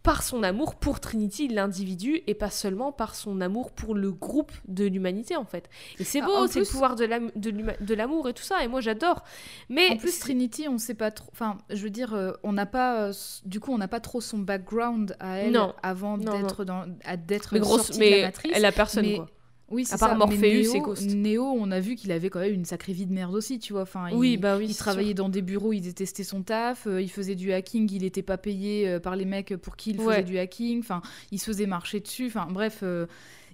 par 0.03 0.23
son 0.23 0.43
amour 0.43 0.77
pour 0.77 1.01
Trinity, 1.01 1.49
l'individu, 1.49 2.23
et 2.27 2.35
pas 2.35 2.51
seulement 2.51 2.93
par 2.93 3.15
son 3.15 3.41
amour 3.41 3.73
pour 3.73 3.95
le 3.95 4.11
groupe 4.13 4.53
de 4.67 4.87
l'humanité, 4.87 5.37
en 5.37 5.45
fait. 5.45 5.69
Et 5.99 6.05
c'est 6.05 6.21
Ah, 6.23 6.27
beau, 6.27 6.47
c'est 6.47 6.61
le 6.61 6.65
pouvoir 6.67 6.95
de 6.97 7.95
l'amour 7.95 8.29
et 8.29 8.33
tout 8.33 8.43
ça, 8.45 8.63
et 8.65 8.69
moi 8.69 8.81
j'adore. 8.81 9.23
Mais 9.69 9.91
En 9.91 9.97
plus, 9.97 10.19
Trinity, 10.19 10.67
on 10.69 10.79
sait 10.79 10.95
pas 10.95 11.11
trop. 11.11 11.29
Enfin, 11.33 11.59
je 11.69 11.83
veux 11.83 11.91
dire, 11.91 12.15
euh, 12.15 12.33
on 12.43 12.53
n'a 12.53 12.65
pas. 12.67 13.09
euh, 13.09 13.13
du 13.45 13.61
coup, 13.61 13.73
on 13.73 13.79
n'a 13.79 13.89
pas 13.89 14.01
trop 14.01 14.21
son 14.21 14.39
background 14.39 15.17
à 15.21 15.39
elle 15.39 15.53
Non. 15.53 15.75
avant 15.83 16.17
d'être 16.17 16.65
dans, 16.65 16.87
d'être 17.27 17.51
mais 17.55 17.61
grosse, 17.61 17.87
sortie 17.89 17.99
de 17.99 18.05
la 18.05 18.11
mais 18.11 18.23
matrice. 18.23 18.53
elle 18.55 18.65
a 18.65 18.73
personne, 18.73 19.05
mais- 19.05 19.17
quoi. 19.17 19.27
Oui, 19.71 19.85
c'est 19.85 19.95
à 19.95 19.99
part 19.99 20.11
ça. 20.11 20.15
Morpheus 20.15 20.45
et 20.45 20.63
Neo, 20.79 20.81
Ghost. 20.83 21.15
Neo, 21.15 21.45
on 21.45 21.71
a 21.71 21.79
vu 21.81 21.95
qu'il 21.95 22.11
avait 22.11 22.31
quand 22.31 22.41
même 22.41 22.55
une 22.55 22.65
sacrée 22.65 22.93
vie 22.95 23.05
de 23.07 23.13
merde 23.13 23.35
aussi, 23.35 23.59
tu 23.59 23.75
vois. 23.75 23.83
Enfin, 23.83 24.09
Oui, 24.15 24.37
bah 24.39 24.57
oui, 24.57 24.67
il 24.71 24.75
travaillait 24.77 25.09
sûr. 25.11 25.17
dans 25.17 25.29
des 25.29 25.43
bureaux, 25.43 25.73
il 25.75 25.83
détestait 25.83 26.25
son 26.25 26.43
taf, 26.43 26.87
euh, 26.87 27.03
il 27.03 27.11
faisait 27.11 27.35
du 27.35 27.53
hacking, 27.53 27.91
il 27.93 28.03
n'était 28.03 28.23
pas 28.23 28.39
payé 28.39 28.89
euh, 28.89 28.99
par 29.01 29.15
les 29.15 29.27
mecs 29.27 29.55
pour 29.57 29.77
qui 29.77 29.91
il 29.91 30.01
faisait 30.01 30.23
du 30.23 30.39
hacking. 30.39 30.81
Enfin, 30.81 31.03
il 31.33 31.39
se 31.39 31.45
faisait 31.47 31.67
marcher 31.67 32.01
dessus. 32.01 32.27
Enfin, 32.29 32.47
bref. 32.51 32.81
euh, 32.83 33.07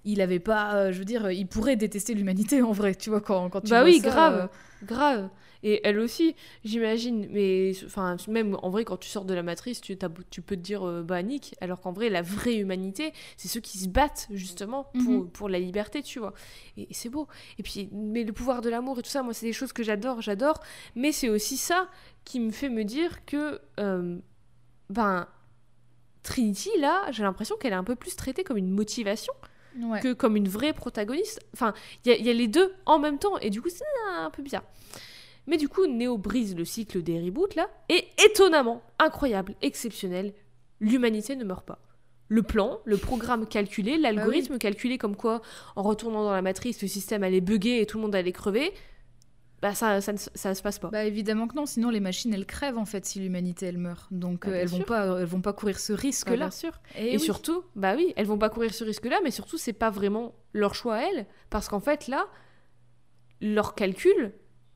il 0.04 0.20
avait 0.20 0.38
pas, 0.40 0.74
euh, 0.76 0.92
je 0.92 0.98
veux 0.98 1.04
dire, 1.04 1.30
il 1.30 1.46
pourrait 1.46 1.76
détester 1.76 2.14
l'humanité 2.14 2.62
en 2.62 2.72
vrai, 2.72 2.94
tu 2.94 3.10
vois, 3.10 3.20
quand, 3.20 3.48
quand 3.50 3.60
tu 3.62 3.70
Bah 3.70 3.80
vois 3.80 3.88
oui, 3.90 4.00
ça, 4.00 4.10
grave. 4.10 4.34
euh, 4.34 4.46
Grave. 4.86 5.28
Et 5.66 5.80
elle 5.82 5.98
aussi, 5.98 6.36
j'imagine. 6.62 7.26
Mais 7.30 7.72
enfin, 7.86 8.18
même 8.28 8.54
en 8.60 8.68
vrai, 8.68 8.84
quand 8.84 8.98
tu 8.98 9.08
sors 9.08 9.24
de 9.24 9.32
la 9.32 9.42
matrice, 9.42 9.80
tu, 9.80 9.96
tu 10.28 10.42
peux 10.42 10.56
te 10.56 10.60
dire 10.60 10.86
euh, 10.86 11.02
bah 11.02 11.22
nique. 11.22 11.54
Alors 11.62 11.80
qu'en 11.80 11.92
vrai, 11.92 12.10
la 12.10 12.20
vraie 12.20 12.56
humanité, 12.56 13.14
c'est 13.38 13.48
ceux 13.48 13.60
qui 13.60 13.78
se 13.78 13.88
battent 13.88 14.26
justement 14.30 14.84
pour, 14.92 15.22
Mhm. 15.22 15.30
pour 15.30 15.48
la 15.48 15.58
liberté, 15.58 16.02
tu 16.02 16.18
vois. 16.18 16.34
Et, 16.76 16.82
et 16.90 16.94
c'est 16.94 17.08
beau. 17.08 17.28
Et 17.58 17.62
puis, 17.62 17.88
mais 17.92 18.24
le 18.24 18.34
pouvoir 18.34 18.60
de 18.60 18.68
l'amour 18.68 18.98
et 18.98 19.02
tout 19.02 19.08
ça, 19.08 19.22
moi, 19.22 19.32
c'est 19.32 19.46
des 19.46 19.54
choses 19.54 19.72
que 19.72 19.82
j'adore, 19.82 20.20
j'adore. 20.20 20.60
Mais 20.96 21.12
c'est 21.12 21.30
aussi 21.30 21.56
ça 21.56 21.88
qui 22.26 22.40
me 22.40 22.50
fait 22.50 22.68
me 22.68 22.84
dire 22.84 23.24
que, 23.24 23.58
ben, 24.90 25.26
Trinity, 26.22 26.70
là, 26.78 27.10
j'ai 27.10 27.22
l'impression 27.22 27.56
qu'elle 27.56 27.72
est 27.72 27.76
un 27.76 27.84
peu 27.84 27.96
plus 27.96 28.16
traitée 28.16 28.44
comme 28.44 28.56
une 28.56 28.70
motivation 28.70 29.32
ouais. 29.80 30.00
que 30.00 30.12
comme 30.12 30.36
une 30.36 30.48
vraie 30.48 30.72
protagoniste. 30.72 31.40
Enfin, 31.52 31.74
il 32.04 32.12
y, 32.12 32.22
y 32.22 32.30
a 32.30 32.32
les 32.32 32.48
deux 32.48 32.72
en 32.86 32.98
même 32.98 33.18
temps, 33.18 33.38
et 33.38 33.50
du 33.50 33.60
coup, 33.60 33.68
c'est 33.68 33.84
un 34.16 34.30
peu 34.30 34.42
bizarre. 34.42 34.64
Mais 35.46 35.56
du 35.56 35.68
coup, 35.68 35.86
Neo 35.86 36.16
brise 36.16 36.56
le 36.56 36.64
cycle 36.64 37.02
des 37.02 37.20
reboots 37.20 37.54
là, 37.54 37.68
et 37.88 38.08
étonnamment, 38.24 38.82
incroyable, 38.98 39.54
exceptionnel, 39.62 40.32
l'humanité 40.80 41.36
ne 41.36 41.44
meurt 41.44 41.66
pas. 41.66 41.78
Le 42.28 42.42
plan, 42.42 42.80
le 42.84 42.96
programme 42.96 43.46
calculé, 43.46 43.98
l'algorithme 43.98 44.56
calculé 44.58 44.96
comme 44.96 45.14
quoi, 45.14 45.42
en 45.76 45.82
retournant 45.82 46.24
dans 46.24 46.32
la 46.32 46.40
matrice, 46.40 46.80
le 46.80 46.88
système 46.88 47.22
allait 47.22 47.42
bugger 47.42 47.82
et 47.82 47.86
tout 47.86 47.98
le 47.98 48.02
monde 48.02 48.14
allait 48.14 48.32
crever, 48.32 48.72
bah 49.62 49.74
ça, 49.74 50.00
ça, 50.00 50.12
ne- 50.12 50.18
ça 50.18 50.54
se 50.54 50.62
passe 50.62 50.78
pas. 50.78 50.88
Bah 50.88 51.04
évidemment 51.04 51.48
que 51.48 51.54
non, 51.54 51.64
sinon 51.66 51.88
les 51.90 52.00
machines 52.00 52.34
elles 52.34 52.44
crèvent 52.46 52.76
en 52.78 52.84
fait 52.84 53.06
si 53.06 53.18
l'humanité 53.20 53.66
elle 53.66 53.78
meurt. 53.78 54.12
Donc 54.12 54.46
Bah, 54.46 54.52
euh, 54.52 54.56
elles 54.60 54.68
vont 54.68 54.80
pas 54.82 55.18
elles 55.20 55.24
vont 55.26 55.40
pas 55.40 55.52
courir 55.54 55.78
ce 55.78 55.92
risque 55.94 56.26
Bah, 56.28 56.36
là. 56.36 56.46
bien 56.46 56.50
sûr. 56.50 56.72
Et, 56.96 57.08
Et, 57.08 57.16
oui. 57.16 57.20
surtout, 57.20 57.62
bah 57.74 57.94
oui, 57.96 58.12
elles 58.16 58.26
vont 58.26 58.36
pas 58.38 58.50
courir 58.50 58.74
ce 58.74 58.84
risque-là, 58.84 59.20
mais 59.24 59.30
surtout, 59.30 59.56
c'est 59.56 59.72
pas 59.72 59.90
vraiment 59.90 60.34
leur 60.52 60.74
choix 60.74 60.96
à 60.96 61.00
elles. 61.02 61.26
Parce 61.50 61.68
qu'en 61.68 61.80
fait, 61.80 62.08
là, 62.08 62.26
leurs 63.40 63.74
calculs 63.74 64.32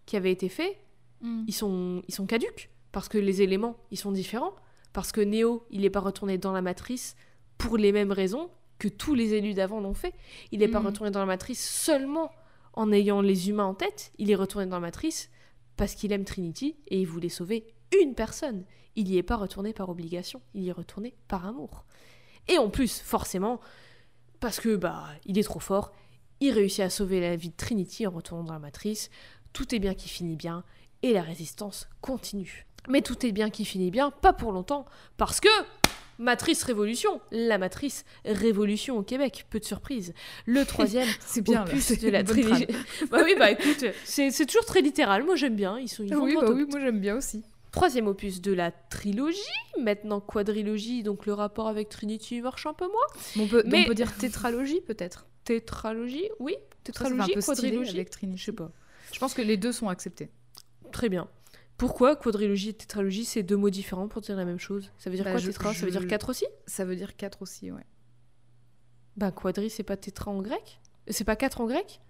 qui 0.06 0.16
avaient 0.16 0.32
été 0.32 0.48
faits, 0.48 0.76
Mm. 1.20 1.44
ils 1.48 1.52
sont, 1.52 2.02
ils 2.08 2.14
sont 2.14 2.26
caduques. 2.26 2.70
Parce 2.92 3.08
que 3.08 3.18
les 3.18 3.42
éléments, 3.42 3.76
ils 3.90 3.98
sont 3.98 4.12
différents. 4.12 4.54
Parce 4.92 5.12
que 5.12 5.20
Neo, 5.20 5.66
il 5.70 5.82
n'est 5.82 5.90
pas 5.90 6.00
retourné 6.00 6.38
dans 6.38 6.52
la 6.52 6.62
matrice 6.62 7.14
pour 7.58 7.76
les 7.76 7.92
mêmes 7.92 8.12
raisons 8.12 8.50
que 8.78 8.88
tous 8.88 9.14
les 9.14 9.34
élus 9.34 9.52
d'avant 9.54 9.80
l'ont 9.80 9.94
fait. 9.94 10.14
Il 10.52 10.60
n'est 10.60 10.68
pas 10.68 10.80
Mm. 10.80 10.86
retourné 10.86 11.10
dans 11.10 11.20
la 11.20 11.26
matrice 11.26 11.68
seulement 11.68 12.30
en 12.78 12.92
ayant 12.92 13.20
les 13.20 13.50
humains 13.50 13.64
en 13.64 13.74
tête. 13.74 14.12
Il 14.18 14.30
est 14.30 14.36
retourné 14.36 14.66
dans 14.66 14.76
la 14.76 14.80
matrice 14.80 15.30
parce 15.76 15.96
qu'il 15.96 16.12
aime 16.12 16.24
Trinity 16.24 16.76
et 16.86 17.00
il 17.00 17.06
voulait 17.06 17.28
sauver 17.28 17.74
une 18.00 18.14
personne. 18.14 18.64
Il 18.94 19.06
n'y 19.06 19.18
est 19.18 19.24
pas 19.24 19.36
retourné 19.36 19.72
par 19.72 19.88
obligation. 19.88 20.40
Il 20.54 20.62
y 20.62 20.68
est 20.68 20.72
retourné 20.72 21.14
par 21.26 21.44
amour. 21.44 21.84
Et 22.46 22.56
en 22.56 22.70
plus, 22.70 23.00
forcément, 23.00 23.60
parce 24.38 24.60
que 24.60 24.76
bah, 24.76 25.06
il 25.26 25.38
est 25.38 25.42
trop 25.42 25.58
fort, 25.58 25.92
il 26.38 26.52
réussit 26.52 26.80
à 26.80 26.88
sauver 26.88 27.20
la 27.20 27.34
vie 27.34 27.50
de 27.50 27.56
Trinity 27.56 28.06
en 28.06 28.12
retournant 28.12 28.44
dans 28.44 28.52
la 28.52 28.60
matrice. 28.60 29.10
Tout 29.52 29.74
est 29.74 29.80
bien 29.80 29.94
qui 29.94 30.08
finit 30.08 30.36
bien 30.36 30.62
et 31.02 31.12
la 31.12 31.22
résistance 31.22 31.88
continue. 32.00 32.64
Mais 32.88 33.02
tout 33.02 33.26
est 33.26 33.32
bien 33.32 33.50
qui 33.50 33.64
finit 33.64 33.90
bien, 33.90 34.12
pas 34.12 34.32
pour 34.32 34.52
longtemps, 34.52 34.86
parce 35.16 35.40
que 35.40 35.48
Matrice 36.18 36.62
Révolution, 36.64 37.20
la 37.30 37.58
matrice 37.58 38.04
Révolution 38.24 38.98
au 38.98 39.02
Québec, 39.02 39.46
peu 39.50 39.60
de 39.60 39.64
surprise. 39.64 40.12
Le 40.46 40.64
troisième 40.66 41.06
C'est 41.20 41.42
bien 41.42 41.62
opus 41.64 41.98
de 41.98 42.08
la 42.08 42.24
trilogie. 42.24 42.66
bah 43.10 43.20
oui, 43.24 43.34
bah 43.38 43.50
écoute, 43.50 43.84
c'est 44.04 44.30
c'est 44.30 44.46
toujours 44.46 44.64
très 44.66 44.80
littéral. 44.80 45.24
Moi 45.24 45.36
j'aime 45.36 45.54
bien. 45.56 45.78
Ils 45.78 45.88
sont 45.88 46.02
ils 46.04 46.14
Oui, 46.16 46.34
bah 46.34 46.50
oui, 46.50 46.64
moi 46.68 46.80
j'aime 46.80 47.00
bien 47.00 47.16
aussi. 47.16 47.42
Troisième 47.70 48.06
opus 48.08 48.40
de 48.40 48.52
la 48.52 48.70
trilogie, 48.70 49.38
maintenant 49.78 50.20
quadrilogie, 50.20 51.02
donc 51.02 51.26
le 51.26 51.34
rapport 51.34 51.68
avec 51.68 51.90
Trinity 51.90 52.40
marche 52.40 52.66
un 52.66 52.72
peu 52.72 52.86
moins. 52.86 53.42
On, 53.44 53.46
peut, 53.46 53.62
Mais- 53.66 53.82
on 53.82 53.88
peut 53.88 53.94
dire 53.94 54.16
tétralogie 54.16 54.80
peut-être. 54.80 55.26
Tétralogie, 55.44 56.28
oui. 56.40 56.54
Ça 56.54 56.66
Tétralogie, 56.84 57.20
un 57.20 57.34
peu 57.34 57.40
stylé 57.42 57.56
quadrilogie. 57.56 57.90
avec 57.96 58.10
Trinity. 58.10 58.38
Je 58.38 58.44
sais 58.46 58.52
pas. 58.52 58.70
Je 59.12 59.18
pense 59.18 59.34
que 59.34 59.42
les 59.42 59.58
deux 59.58 59.72
sont 59.72 59.88
acceptés. 59.90 60.30
Très 60.92 61.10
bien. 61.10 61.28
Pourquoi 61.78 62.16
quadrilogie 62.16 62.70
et 62.70 62.74
tétralogie, 62.74 63.24
c'est 63.24 63.42
deux 63.42 63.56
mots 63.56 63.70
différents 63.70 64.08
pour 64.08 64.20
dire 64.20 64.36
la 64.36 64.44
même 64.44 64.58
chose? 64.58 64.90
Ça 64.98 65.08
veut 65.10 65.16
dire 65.16 65.24
Bah, 65.24 65.30
quoi 65.30 65.40
je- 65.40 65.46
tétra? 65.46 65.72
Ça 65.72 65.86
veut 65.86 65.92
dire 65.92 66.06
quatre 66.06 66.28
aussi? 66.28 66.44
Ça 66.66 66.84
veut 66.84 66.96
dire 66.96 67.16
4 67.16 67.40
aussi, 67.42 67.70
ouais. 67.70 67.86
Ben 69.16 69.30
quadri, 69.30 69.70
c'est 69.70 69.82
pas 69.84 69.96
tétra 69.96 70.30
en 70.30 70.42
grec? 70.42 70.80
C'est 71.08 71.24
pas 71.24 71.36
quatre 71.36 71.60
en 71.60 71.66
grec? 71.66 72.00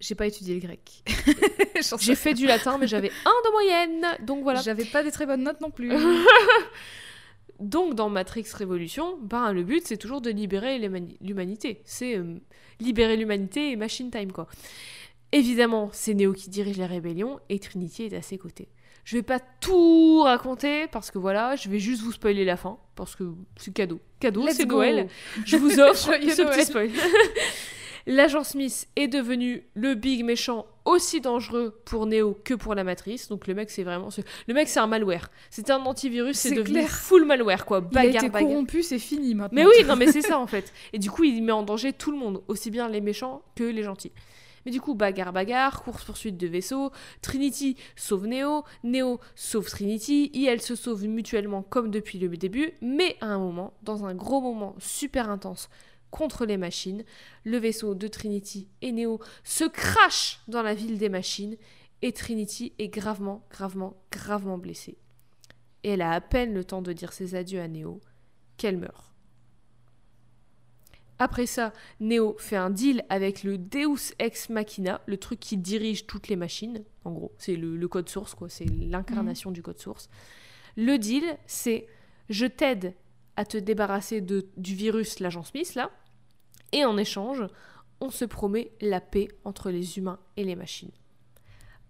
J'ai 0.00 0.14
pas 0.14 0.28
étudié 0.28 0.54
le 0.54 0.60
grec. 0.60 1.02
J'ai 1.98 2.14
fait 2.14 2.32
du 2.32 2.46
latin, 2.46 2.78
mais 2.78 2.86
j'avais 2.86 3.10
un 3.24 3.30
de 3.46 3.50
moyenne. 3.50 4.06
Donc 4.24 4.44
voilà. 4.44 4.60
J'avais 4.62 4.84
pas 4.84 5.02
des 5.02 5.10
très 5.10 5.26
bonnes 5.26 5.42
notes 5.42 5.60
non 5.60 5.72
plus. 5.72 5.90
Donc 7.60 7.94
dans 7.96 8.08
Matrix 8.08 8.46
Révolution, 8.54 9.18
ben, 9.20 9.52
le 9.52 9.64
but 9.64 9.84
c'est 9.84 9.96
toujours 9.96 10.20
de 10.20 10.30
libérer 10.30 10.78
l'humani- 10.78 11.16
l'humanité. 11.20 11.82
C'est 11.84 12.16
euh, 12.16 12.36
libérer 12.78 13.16
l'humanité 13.16 13.72
et 13.72 13.76
machine 13.76 14.10
time 14.12 14.30
quoi. 14.30 14.46
Évidemment, 15.32 15.90
c'est 15.92 16.14
Neo 16.14 16.32
qui 16.32 16.48
dirige 16.48 16.78
la 16.78 16.86
rébellion 16.86 17.38
et 17.48 17.58
Trinity 17.58 18.04
est 18.04 18.14
à 18.14 18.22
ses 18.22 18.38
côtés. 18.38 18.68
Je 19.04 19.16
vais 19.16 19.22
pas 19.22 19.40
tout 19.60 20.22
raconter 20.22 20.86
parce 20.88 21.10
que 21.10 21.18
voilà, 21.18 21.56
je 21.56 21.68
vais 21.68 21.78
juste 21.78 22.02
vous 22.02 22.12
spoiler 22.12 22.44
la 22.44 22.56
fin 22.56 22.78
parce 22.94 23.14
que 23.16 23.24
c'est 23.56 23.72
cadeau. 23.72 24.00
Cadeau, 24.20 24.46
c'est. 24.50 24.66
Noël. 24.66 25.08
Je 25.46 25.56
vous 25.56 25.80
offre 25.80 25.96
ce 25.96 26.42
Noël. 26.42 26.56
petit 26.56 26.64
spoil. 26.66 26.90
L'agent 28.06 28.42
Smith 28.42 28.88
est 28.96 29.08
devenu 29.08 29.64
le 29.74 29.94
big 29.94 30.24
méchant 30.24 30.64
aussi 30.86 31.20
dangereux 31.20 31.78
pour 31.84 32.06
Neo 32.06 32.38
que 32.42 32.54
pour 32.54 32.74
la 32.74 32.82
matrice. 32.82 33.28
Donc 33.28 33.46
le 33.46 33.54
mec 33.54 33.68
c'est 33.70 33.82
vraiment 33.82 34.10
ce- 34.10 34.22
le 34.46 34.54
mec 34.54 34.66
c'est 34.68 34.80
un 34.80 34.86
malware. 34.86 35.30
C'était 35.50 35.72
un 35.72 35.80
antivirus, 35.84 36.38
c'est 36.38 36.52
devenu 36.54 36.78
clair. 36.78 36.88
full 36.88 37.26
malware 37.26 37.66
quoi. 37.66 37.78
Il 37.92 37.98
a 37.98 38.02
Bagarre, 38.02 38.24
été 38.24 38.32
bagarre. 38.32 38.48
corrompu, 38.48 38.82
c'est 38.82 38.98
fini 38.98 39.34
maintenant. 39.34 39.56
Mais 39.62 39.66
oui, 39.66 39.84
non 39.86 39.96
mais 39.96 40.10
c'est 40.10 40.22
ça 40.22 40.38
en 40.38 40.46
fait. 40.46 40.72
Et 40.94 40.98
du 40.98 41.10
coup, 41.10 41.24
il 41.24 41.42
met 41.42 41.52
en 41.52 41.62
danger 41.62 41.92
tout 41.92 42.10
le 42.10 42.16
monde, 42.16 42.42
aussi 42.48 42.70
bien 42.70 42.88
les 42.88 43.02
méchants 43.02 43.42
que 43.56 43.64
les 43.64 43.82
gentils. 43.82 44.12
Mais 44.64 44.72
du 44.72 44.80
coup, 44.80 44.94
bagarre, 44.94 45.32
bagarre, 45.32 45.82
course-poursuite 45.82 46.36
de 46.36 46.46
vaisseaux, 46.46 46.90
Trinity 47.22 47.76
sauve 47.96 48.26
Neo, 48.26 48.64
Neo 48.84 49.20
sauve 49.34 49.68
Trinity, 49.68 50.30
et 50.34 50.44
elles 50.44 50.62
se 50.62 50.74
sauvent 50.74 51.06
mutuellement 51.06 51.62
comme 51.62 51.90
depuis 51.90 52.18
le 52.18 52.28
début, 52.36 52.72
mais 52.80 53.16
à 53.20 53.26
un 53.26 53.38
moment, 53.38 53.74
dans 53.82 54.04
un 54.04 54.14
gros 54.14 54.40
moment 54.40 54.74
super 54.78 55.30
intense 55.30 55.68
contre 56.10 56.46
les 56.46 56.56
machines, 56.56 57.04
le 57.44 57.58
vaisseau 57.58 57.94
de 57.94 58.08
Trinity 58.08 58.68
et 58.80 58.92
Neo 58.92 59.20
se 59.44 59.64
crache 59.64 60.40
dans 60.48 60.62
la 60.62 60.74
ville 60.74 60.98
des 60.98 61.08
machines, 61.08 61.56
et 62.00 62.12
Trinity 62.12 62.72
est 62.78 62.88
gravement, 62.88 63.44
gravement, 63.50 63.96
gravement 64.10 64.58
blessée. 64.58 64.98
Et 65.82 65.90
elle 65.90 66.02
a 66.02 66.12
à 66.12 66.20
peine 66.20 66.54
le 66.54 66.64
temps 66.64 66.82
de 66.82 66.92
dire 66.92 67.12
ses 67.12 67.34
adieux 67.34 67.60
à 67.60 67.68
Neo 67.68 68.00
qu'elle 68.56 68.78
meurt. 68.78 69.12
Après 71.18 71.46
ça, 71.46 71.72
Neo 72.00 72.36
fait 72.38 72.56
un 72.56 72.70
deal 72.70 73.04
avec 73.08 73.42
le 73.42 73.58
Deus 73.58 74.14
Ex 74.18 74.50
Machina, 74.50 75.00
le 75.06 75.16
truc 75.16 75.40
qui 75.40 75.56
dirige 75.56 76.06
toutes 76.06 76.28
les 76.28 76.36
machines. 76.36 76.84
En 77.04 77.12
gros, 77.12 77.32
c'est 77.38 77.56
le, 77.56 77.76
le 77.76 77.88
code 77.88 78.08
source, 78.08 78.34
quoi. 78.34 78.48
C'est 78.48 78.66
l'incarnation 78.66 79.50
du 79.50 79.62
code 79.62 79.78
source. 79.78 80.08
Le 80.76 80.96
deal, 80.96 81.24
c'est 81.46 81.88
je 82.28 82.46
t'aide 82.46 82.94
à 83.36 83.44
te 83.44 83.56
débarrasser 83.56 84.20
de, 84.20 84.46
du 84.56 84.74
virus, 84.74 85.18
l'agent 85.20 85.42
Smith, 85.42 85.74
là. 85.74 85.90
Et 86.72 86.84
en 86.84 86.96
échange, 86.96 87.44
on 88.00 88.10
se 88.10 88.24
promet 88.24 88.70
la 88.80 89.00
paix 89.00 89.28
entre 89.44 89.70
les 89.70 89.98
humains 89.98 90.20
et 90.36 90.44
les 90.44 90.56
machines. 90.56 90.92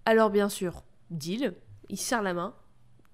Alors, 0.05 0.31
bien 0.31 0.49
sûr, 0.49 0.85
deal, 1.11 1.55
il 1.91 1.99
serre 1.99 2.23
la 2.23 2.35
main. 2.35 2.55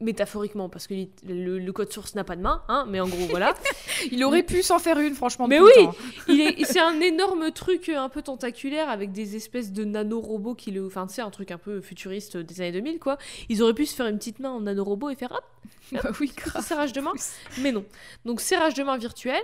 Métaphoriquement, 0.01 0.68
parce 0.68 0.88
que 0.88 0.95
le, 1.24 1.59
le 1.59 1.72
code 1.72 1.92
source 1.92 2.16
n'a 2.16 2.24
pas 2.24 2.34
de 2.34 2.42
main, 2.42 2.62
hein, 2.68 2.84
mais 2.88 2.99
en 2.99 3.07
gros, 3.07 3.26
voilà. 3.30 3.55
Il 4.11 4.24
aurait 4.24 4.42
pu 4.42 4.62
s'en 4.62 4.80
faire 4.80 4.99
une, 4.99 5.14
franchement. 5.14 5.47
Mais 5.47 5.61
oui. 5.61 5.70
Il 6.28 6.66
c'est 6.66 6.80
un 6.80 7.01
énorme 7.01 7.53
truc 7.53 7.88
un 7.88 8.09
peu 8.09 8.20
tentaculaire 8.20 8.88
avec 8.88 9.12
des 9.12 9.36
espèces 9.36 9.72
de 9.72 9.84
nanorobots 9.84 10.57
qui 10.57 10.72
le. 10.72 10.84
Enfin, 10.86 11.07
sais, 11.07 11.22
un 11.22 11.30
truc 11.30 11.53
un 11.53 11.59
peu 11.59 11.80
futuriste 11.80 12.36
des 12.36 12.61
années 12.61 12.72
2000, 12.72 12.99
quoi. 12.99 13.18
Ils 13.49 13.62
auraient 13.62 13.74
pu 13.74 13.86
se 13.86 13.95
faire 13.95 14.07
une 14.07 14.18
petite 14.18 14.40
main 14.40 14.51
en 14.51 14.62
nanorobot 14.62 15.11
et 15.11 15.14
faire 15.14 15.30
hop, 15.30 15.45
Bah 15.92 16.11
oui, 16.20 16.32
serrage 16.61 16.92
de 16.92 17.01
main. 17.01 17.12
Mais 17.61 17.70
non. 17.70 17.84
Donc, 18.24 18.40
serrage 18.40 18.74
de 18.74 18.82
main 18.82 18.97
virtuel. 18.97 19.42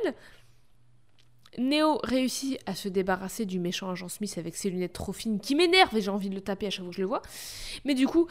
Neo 1.59 1.99
réussit 2.05 2.59
à 2.67 2.75
se 2.75 2.89
débarrasser 2.89 3.45
du 3.45 3.59
méchant 3.59 3.91
agent 3.91 4.09
Smith 4.09 4.37
avec 4.39 4.57
ses 4.57 4.71
lunettes 4.71 4.93
trop 4.93 5.13
fines 5.13 5.41
qui 5.41 5.55
m'énervent 5.55 5.97
et 5.97 6.01
j'ai 6.01 6.11
envie 6.11 6.31
de 6.31 6.35
le 6.35 6.41
taper 6.41 6.67
à 6.67 6.71
chaque 6.71 6.85
fois 6.85 6.91
que 6.91 6.97
je 6.97 7.03
le 7.03 7.09
vois. 7.09 7.23
Mais 7.85 7.95
du 7.95 8.07
coup, 8.07 8.29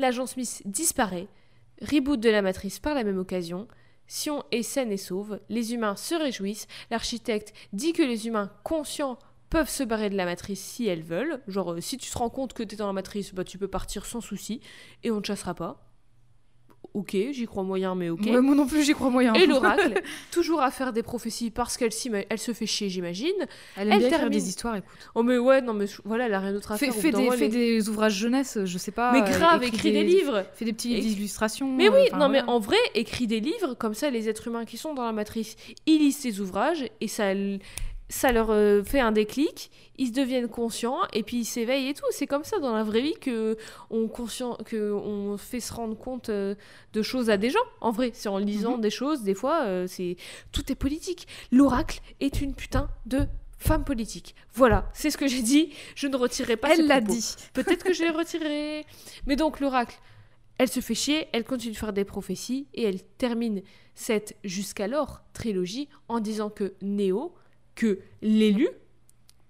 l'agent 0.00 0.26
Smith 0.26 0.62
disparaît. 0.64 1.28
Reboot 1.82 2.20
de 2.20 2.30
la 2.30 2.42
matrice 2.42 2.78
par 2.78 2.94
la 2.94 3.04
même 3.04 3.18
occasion. 3.18 3.66
Sion 4.06 4.44
est 4.52 4.62
saine 4.62 4.92
et 4.92 4.96
sauve. 4.96 5.40
Les 5.48 5.74
humains 5.74 5.96
se 5.96 6.14
réjouissent. 6.14 6.68
L'architecte 6.90 7.52
dit 7.72 7.92
que 7.92 8.02
les 8.02 8.26
humains 8.26 8.52
conscients 8.62 9.18
peuvent 9.50 9.68
se 9.68 9.82
barrer 9.82 10.08
de 10.08 10.16
la 10.16 10.24
matrice 10.24 10.62
si 10.62 10.86
elles 10.86 11.02
veulent. 11.02 11.40
Genre, 11.46 11.72
euh, 11.72 11.80
si 11.80 11.98
tu 11.98 12.10
te 12.10 12.16
rends 12.16 12.30
compte 12.30 12.54
que 12.54 12.62
tu 12.62 12.74
es 12.74 12.78
dans 12.78 12.86
la 12.86 12.92
matrice, 12.94 13.34
bah, 13.34 13.44
tu 13.44 13.58
peux 13.58 13.68
partir 13.68 14.06
sans 14.06 14.20
souci 14.20 14.60
et 15.02 15.10
on 15.10 15.16
ne 15.16 15.20
te 15.20 15.26
chassera 15.26 15.54
pas. 15.54 15.91
Ok, 16.94 17.16
j'y 17.32 17.46
crois 17.46 17.62
moyen, 17.62 17.94
mais 17.94 18.10
ok. 18.10 18.20
Ouais, 18.26 18.40
moi 18.42 18.54
non 18.54 18.66
plus, 18.66 18.82
j'y 18.82 18.92
crois 18.92 19.08
moyen. 19.08 19.32
Et 19.32 19.46
l'oracle, 19.46 19.94
toujours 20.30 20.60
à 20.60 20.70
faire 20.70 20.92
des 20.92 21.02
prophéties 21.02 21.50
parce 21.50 21.78
qu'elle 21.78 21.90
elle 22.28 22.38
se 22.38 22.52
fait 22.52 22.66
chier, 22.66 22.90
j'imagine. 22.90 23.32
Elle 23.76 23.88
aime 23.88 23.92
elle 23.94 23.98
bien 24.00 24.08
faire 24.10 24.28
des 24.30 24.48
histoires, 24.48 24.76
écoute. 24.76 24.90
Oh, 25.14 25.22
mais 25.22 25.38
ouais, 25.38 25.62
non, 25.62 25.72
mais 25.72 25.86
voilà, 26.04 26.26
elle 26.26 26.34
a 26.34 26.40
rien 26.40 26.52
d'autre 26.52 26.72
à 26.72 26.76
Fais, 26.76 26.90
faire. 26.90 26.94
fais 26.94 27.10
d'un 27.10 27.20
des, 27.36 27.80
fais 27.80 27.88
ouvrages 27.88 28.14
jeunesse, 28.14 28.58
je 28.64 28.78
sais 28.78 28.90
pas. 28.90 29.12
Mais 29.12 29.22
euh, 29.22 29.38
grave, 29.38 29.62
écris 29.64 29.92
des 29.92 30.04
livres. 30.04 30.44
Fais 30.54 30.66
des 30.66 30.72
petites 30.74 30.92
Écris- 30.98 31.12
illustrations. 31.16 31.74
Mais 31.74 31.88
oui, 31.88 32.02
non, 32.18 32.28
mais 32.28 32.42
en 32.42 32.58
vrai, 32.58 32.76
écris 32.94 33.26
des 33.26 33.40
livres, 33.40 33.74
comme 33.74 33.94
ça, 33.94 34.10
les 34.10 34.28
êtres 34.28 34.48
humains 34.48 34.66
qui 34.66 34.76
sont 34.76 34.92
dans 34.92 35.04
la 35.06 35.12
matrice, 35.12 35.56
ils 35.86 35.98
lisent 35.98 36.18
ces 36.18 36.40
ouvrages 36.40 36.84
et 37.00 37.08
ça, 37.08 37.32
ça 38.12 38.30
leur 38.30 38.50
euh, 38.50 38.84
fait 38.84 39.00
un 39.00 39.10
déclic, 39.10 39.70
ils 39.96 40.08
se 40.08 40.12
deviennent 40.12 40.48
conscients 40.48 40.98
et 41.14 41.22
puis 41.22 41.38
ils 41.38 41.44
s'éveillent 41.44 41.88
et 41.88 41.94
tout. 41.94 42.04
C'est 42.10 42.26
comme 42.26 42.44
ça 42.44 42.58
dans 42.58 42.74
la 42.74 42.84
vraie 42.84 43.00
vie 43.00 43.14
que 43.14 43.56
on, 43.90 44.06
conscient, 44.06 44.56
que 44.66 44.92
on 44.92 45.38
fait 45.38 45.60
se 45.60 45.72
rendre 45.72 45.96
compte 45.96 46.28
euh, 46.28 46.54
de 46.92 47.02
choses 47.02 47.30
à 47.30 47.38
des 47.38 47.48
gens. 47.48 47.58
En 47.80 47.90
vrai, 47.90 48.10
c'est 48.12 48.28
en 48.28 48.36
lisant 48.36 48.76
Mhm. 48.76 48.82
des 48.82 48.90
choses, 48.90 49.22
des 49.22 49.34
fois, 49.34 49.62
euh, 49.62 49.86
c'est 49.86 50.16
tout 50.52 50.70
est 50.70 50.74
politique. 50.74 51.26
L'oracle 51.50 52.00
est 52.20 52.42
une 52.42 52.54
putain 52.54 52.88
de 53.06 53.26
femme 53.58 53.84
politique. 53.84 54.34
Voilà, 54.52 54.90
c'est 54.92 55.10
ce 55.10 55.16
que 55.16 55.26
j'ai 55.26 55.42
dit. 55.42 55.70
Je 55.94 56.06
ne 56.06 56.16
retirerai 56.16 56.56
pas 56.56 56.74
Elle 56.74 56.86
l'a 56.86 57.00
dit. 57.00 57.34
Peut-être 57.54 57.82
que 57.82 57.94
je 57.94 58.02
les 58.02 58.10
retirerai. 58.10 58.84
Mais 59.26 59.36
donc 59.36 59.58
l'oracle, 59.58 59.98
elle 60.58 60.68
se 60.68 60.80
fait 60.80 60.94
chier, 60.94 61.28
elle 61.32 61.44
continue 61.44 61.72
de 61.72 61.78
faire 61.78 61.94
des 61.94 62.04
prophéties 62.04 62.66
et 62.74 62.82
elle 62.82 63.02
termine 63.02 63.62
cette 63.94 64.36
jusqu'alors 64.44 65.22
trilogie 65.32 65.88
en 66.08 66.20
disant 66.20 66.50
que 66.50 66.74
Néo, 66.82 67.34
que 67.74 68.00
l'élu, 68.22 68.68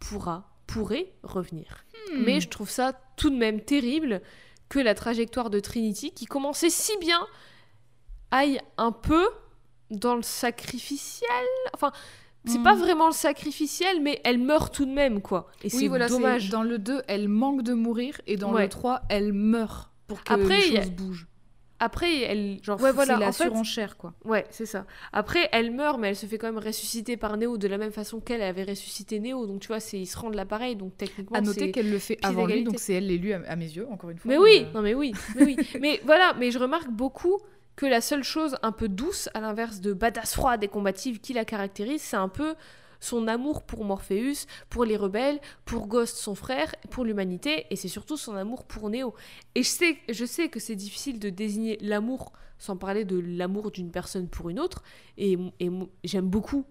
pourra, 0.01 0.49
pourrait 0.67 1.13
revenir. 1.23 1.85
Hmm. 2.13 2.23
Mais 2.25 2.41
je 2.41 2.49
trouve 2.49 2.71
ça 2.71 2.93
tout 3.17 3.31
de 3.31 3.37
même 3.37 3.61
terrible 3.61 4.21
que 4.69 4.79
la 4.79 4.95
trajectoire 4.95 5.51
de 5.51 5.61
Trinity, 5.61 6.13
qui 6.13 6.27
commençait 6.27 6.71
si 6.71 6.97
bien, 6.99 7.27
aille 8.31 8.61
un 8.79 8.93
peu 8.93 9.29
dans 9.91 10.15
le 10.17 10.23
sacrificiel. 10.23 11.29
Enfin, 11.75 11.93
c'est 12.47 12.59
Hmm. 12.59 12.63
pas 12.65 12.75
vraiment 12.75 13.07
le 13.09 13.13
sacrificiel, 13.13 14.01
mais 14.01 14.21
elle 14.25 14.39
meurt 14.39 14.75
tout 14.75 14.87
de 14.87 14.91
même, 14.93 15.21
quoi. 15.21 15.49
Et 15.63 15.65
Oui, 15.65 15.71
c'est 15.71 15.89
voilà, 15.89 16.09
dommage. 16.09 16.49
Dans 16.51 16.63
le 16.63 16.79
2, 16.79 17.03
elle 17.07 17.29
manque 17.29 17.63
de 17.63 17.75
mourir 17.75 18.21
et 18.27 18.37
dans 18.37 18.53
Ouais. 18.53 18.63
le 18.63 18.69
3, 18.69 19.03
elle 19.11 19.33
meurt 19.33 19.91
pour 20.09 20.25
que 20.25 20.33
Après, 20.33 20.59
les 20.59 20.67
il 20.69 20.73
y 20.73 20.79
a- 20.79 20.83
choses 20.83 20.91
bougent. 20.91 21.27
Après, 21.85 22.21
elle. 22.21 22.59
Genre, 22.63 22.81
Ouais, 22.81 22.93
voilà, 22.93 23.15
c'est 23.15 23.21
la 23.21 23.29
en 23.29 23.33
fait- 23.33 23.45
surenchère. 23.45 23.97
quoi. 23.97 24.15
Ouais, 24.25 24.47
c'est 24.51 24.67
ça. 24.67 24.87
Après, 25.13 25.49
elle 25.53 25.73
meurt, 25.73 25.99
mais 25.99 26.09
elle 26.11 26.17
se 26.17 26.27
fait 26.27 26.39
quand 26.39 26.47
même 26.53 26.63
ressusciter 26.65 27.17
par 27.17 27.37
Néo 27.37 27.59
de 27.59 27.67
la 27.67 27.77
même 27.79 27.91
façon 27.93 28.21
qu'elle 28.21 28.41
avait 28.43 28.63
ressuscité 28.65 29.19
Néo. 29.19 29.47
Donc, 29.47 29.61
tu 29.61 29.69
vois, 29.69 29.79
ils 29.93 30.07
se 30.07 30.17
rendent 30.17 30.35
l'appareil. 30.37 30.77
Donc, 30.77 30.97
techniquement, 30.97 31.37
À 31.37 31.41
noter 31.41 31.71
qu'elle 31.73 31.91
le 31.91 31.99
fait 31.99 32.19
avant 32.23 32.47
lui, 32.47 32.63
donc 32.65 32.79
c'est 32.79 32.95
elle 32.95 33.07
l'élu 33.09 33.33
à, 33.33 33.41
à 33.49 33.57
mes 33.57 33.67
yeux, 33.67 33.87
encore 33.91 34.11
une 34.11 34.19
fois. 34.19 34.31
Mais 34.31 34.39
oui, 34.39 34.65
euh, 34.69 34.73
non 34.75 34.83
mais 34.83 34.95
oui, 34.95 35.13
mais 35.35 35.45
oui. 35.45 35.57
mais 35.81 36.01
voilà, 36.05 36.35
mais 36.39 36.51
je 36.51 36.59
remarque 36.59 36.89
beaucoup 36.91 37.39
que 37.75 37.87
la 37.87 38.01
seule 38.01 38.23
chose 38.23 38.57
un 38.63 38.71
peu 38.71 38.87
douce, 38.89 39.29
à 39.35 39.41
l'inverse 39.41 39.81
de 39.81 39.93
badass 39.93 40.35
froide 40.35 40.63
et 40.63 40.69
combative 40.69 41.21
qui 41.21 41.33
la 41.33 41.45
caractérise, 41.45 42.03
c'est 42.03 42.17
un 42.17 42.29
peu 42.29 42.55
son 43.03 43.27
amour 43.27 43.65
pour 43.65 43.85
Morpheus, 43.85 44.47
pour 44.71 44.85
les 44.85 44.97
rebelles, 44.97 45.41
pour 45.65 45.89
Ghost 45.89 46.17
son 46.17 46.35
frère, 46.37 46.73
pour 46.91 47.05
l'humanité, 47.05 47.67
et 47.71 47.77
c'est 47.77 47.89
surtout 47.89 48.17
son 48.17 48.37
amour 48.37 48.65
pour 48.65 48.89
Neo. 48.91 49.13
Et 49.57 49.63
je 49.65 49.69
sais, 49.69 49.99
je 50.09 50.25
sais 50.25 50.49
que 50.49 50.61
c'est 50.61 50.77
difficile 50.77 51.19
de 51.19 51.29
désigner 51.29 51.79
l'amour 51.81 52.33
sans 52.59 52.77
parler 52.77 53.05
de 53.05 53.19
l'amour 53.19 53.73
d'une 53.73 53.91
personne 53.91 54.29
pour 54.29 54.49
une 54.51 54.61
autre, 54.61 54.85
et, 55.19 55.37
et 55.59 55.69
j'aime 56.05 56.29
beaucoup, 56.29 56.65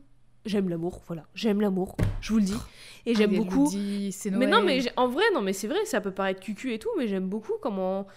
j'aime 0.46 0.70
l'amour, 0.70 1.02
voilà, 1.06 1.26
j'aime 1.36 1.60
l'amour, 1.60 1.98
je 2.22 2.32
vous 2.32 2.40
le 2.40 2.46
dis, 2.46 2.58
et 3.06 3.14
j'aime 3.14 3.32
beaucoup 3.36 3.66
dit, 3.70 4.12
mais 4.40 4.46
non, 4.48 4.60
mais 4.66 4.80
en 4.96 5.10
vrai, 5.10 5.26
non, 5.34 5.42
mais 5.42 5.52
c'est 5.52 5.68
vrai, 5.68 5.84
ça 5.86 6.00
peut 6.00 6.12
paraître 6.12 6.40
cucu 6.40 6.74
et 6.74 6.80
tout, 6.80 6.90
mais 6.98 7.08
j'aime 7.10 7.28
beaucoup 7.28 7.54
comment. 7.62 8.08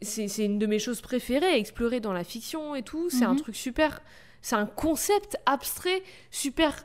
C'est 0.00 0.28
c'est 0.28 0.44
une 0.44 0.58
de 0.58 0.66
mes 0.66 0.78
choses 0.78 1.00
préférées 1.00 1.46
à 1.46 1.56
explorer 1.56 1.98
dans 1.98 2.12
la 2.12 2.24
fiction 2.24 2.74
et 2.74 2.82
tout. 2.82 3.10
C'est 3.10 3.24
un 3.24 3.32
Mhm. 3.32 3.40
truc 3.40 3.56
super. 3.56 4.00
C'est 4.42 4.56
un 4.56 4.66
concept 4.66 5.38
abstrait, 5.46 6.02
super 6.30 6.84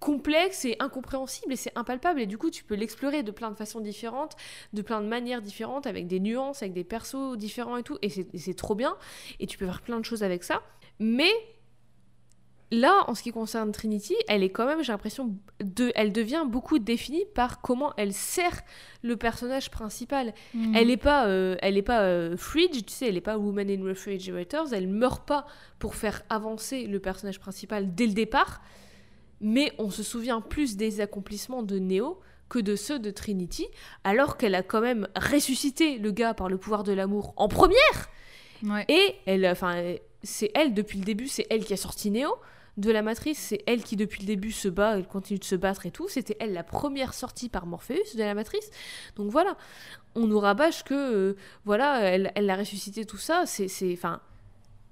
complexe 0.00 0.64
et 0.64 0.76
incompréhensible 0.78 1.52
et 1.52 1.56
c'est 1.56 1.72
impalpable. 1.76 2.20
Et 2.20 2.26
du 2.26 2.38
coup 2.38 2.50
tu 2.50 2.64
peux 2.64 2.74
l'explorer 2.74 3.22
de 3.22 3.30
plein 3.30 3.50
de 3.50 3.56
façons 3.56 3.80
différentes 3.80 4.36
de 4.72 4.82
plein 4.82 5.00
de 5.00 5.06
manières 5.06 5.42
différentes 5.42 5.86
avec 5.86 6.06
des 6.06 6.20
nuances 6.20 6.62
avec 6.62 6.74
des 6.74 6.84
persos 6.84 7.36
différents 7.36 7.76
et 7.76 7.82
tout. 7.82 7.98
Et 8.02 8.08
c'est 8.10 8.54
trop 8.54 8.74
bien. 8.74 8.96
Et 9.40 9.46
tu 9.46 9.58
peux 9.58 9.66
faire 9.66 9.82
plein 9.82 9.98
de 9.98 10.04
choses 10.04 10.22
avec 10.22 10.44
ça. 10.44 10.62
Mais 10.98 11.30
là 12.70 13.04
en 13.06 13.14
ce 13.14 13.22
qui 13.22 13.30
concerne 13.30 13.70
Trinity 13.72 14.16
elle 14.28 14.42
est 14.42 14.50
quand 14.50 14.66
même 14.66 14.82
j'ai 14.82 14.92
l'impression 14.92 15.36
de 15.60 15.92
elle 15.94 16.12
devient 16.12 16.44
beaucoup 16.46 16.78
définie 16.78 17.24
par 17.34 17.60
comment 17.60 17.94
elle 17.96 18.12
sert 18.12 18.62
le 19.02 19.16
personnage 19.16 19.70
principal. 19.70 20.34
Elle 20.74 20.90
est 20.90 20.96
pas, 20.96 21.26
euh, 21.26 21.56
elle 21.62 21.76
est 21.76 21.82
pas 21.82 22.02
euh, 22.02 22.36
fridge, 22.36 22.84
tu 22.84 22.92
sais, 22.92 23.08
elle 23.08 23.16
est 23.16 23.22
pas 23.22 23.38
woman 23.38 23.70
in 23.70 23.84
refrigerators. 23.84 24.72
Elle 24.72 24.88
meurt 24.88 25.26
pas 25.26 25.46
pour 25.78 25.94
faire 25.94 26.22
avancer 26.28 26.86
le 26.86 26.98
personnage 26.98 27.38
principal 27.38 27.94
dès 27.94 28.06
le 28.06 28.12
départ, 28.12 28.60
mais 29.40 29.72
on 29.78 29.90
se 29.90 30.02
souvient 30.02 30.40
plus 30.40 30.76
des 30.76 31.00
accomplissements 31.00 31.62
de 31.62 31.78
Neo 31.78 32.20
que 32.48 32.58
de 32.58 32.76
ceux 32.76 32.98
de 32.98 33.10
Trinity, 33.10 33.66
alors 34.04 34.36
qu'elle 34.36 34.54
a 34.54 34.62
quand 34.62 34.80
même 34.80 35.08
ressuscité 35.16 35.98
le 35.98 36.12
gars 36.12 36.34
par 36.34 36.48
le 36.48 36.58
pouvoir 36.58 36.84
de 36.84 36.92
l'amour 36.92 37.34
en 37.36 37.48
première. 37.48 38.08
Ouais. 38.62 38.84
Et 38.88 39.16
elle, 39.26 39.46
enfin, 39.46 39.94
c'est 40.22 40.50
elle 40.54 40.74
depuis 40.74 40.98
le 40.98 41.04
début, 41.04 41.28
c'est 41.28 41.46
elle 41.50 41.64
qui 41.64 41.72
a 41.72 41.76
sorti 41.76 42.10
Neo 42.10 42.36
de 42.76 42.90
la 42.90 43.02
matrice, 43.02 43.38
c'est 43.38 43.62
elle 43.66 43.82
qui 43.82 43.96
depuis 43.96 44.20
le 44.20 44.26
début 44.26 44.52
se 44.52 44.68
bat, 44.68 44.98
elle 44.98 45.06
continue 45.06 45.38
de 45.38 45.44
se 45.44 45.54
battre 45.54 45.86
et 45.86 45.90
tout. 45.90 46.08
C'était 46.08 46.36
elle 46.40 46.52
la 46.52 46.62
première 46.62 47.14
sortie 47.14 47.48
par 47.48 47.66
Morpheus 47.66 48.14
de 48.14 48.18
la 48.18 48.34
matrice. 48.34 48.70
Donc 49.16 49.30
voilà, 49.30 49.56
on 50.14 50.26
nous 50.26 50.38
rabâche 50.38 50.84
que 50.84 50.94
euh, 50.94 51.36
voilà, 51.64 52.00
elle, 52.00 52.32
elle 52.34 52.46
l'a 52.46 52.56
ressuscité 52.56 53.06
tout 53.06 53.16
ça. 53.16 53.44
C'est, 53.46 53.68
enfin, 53.92 54.20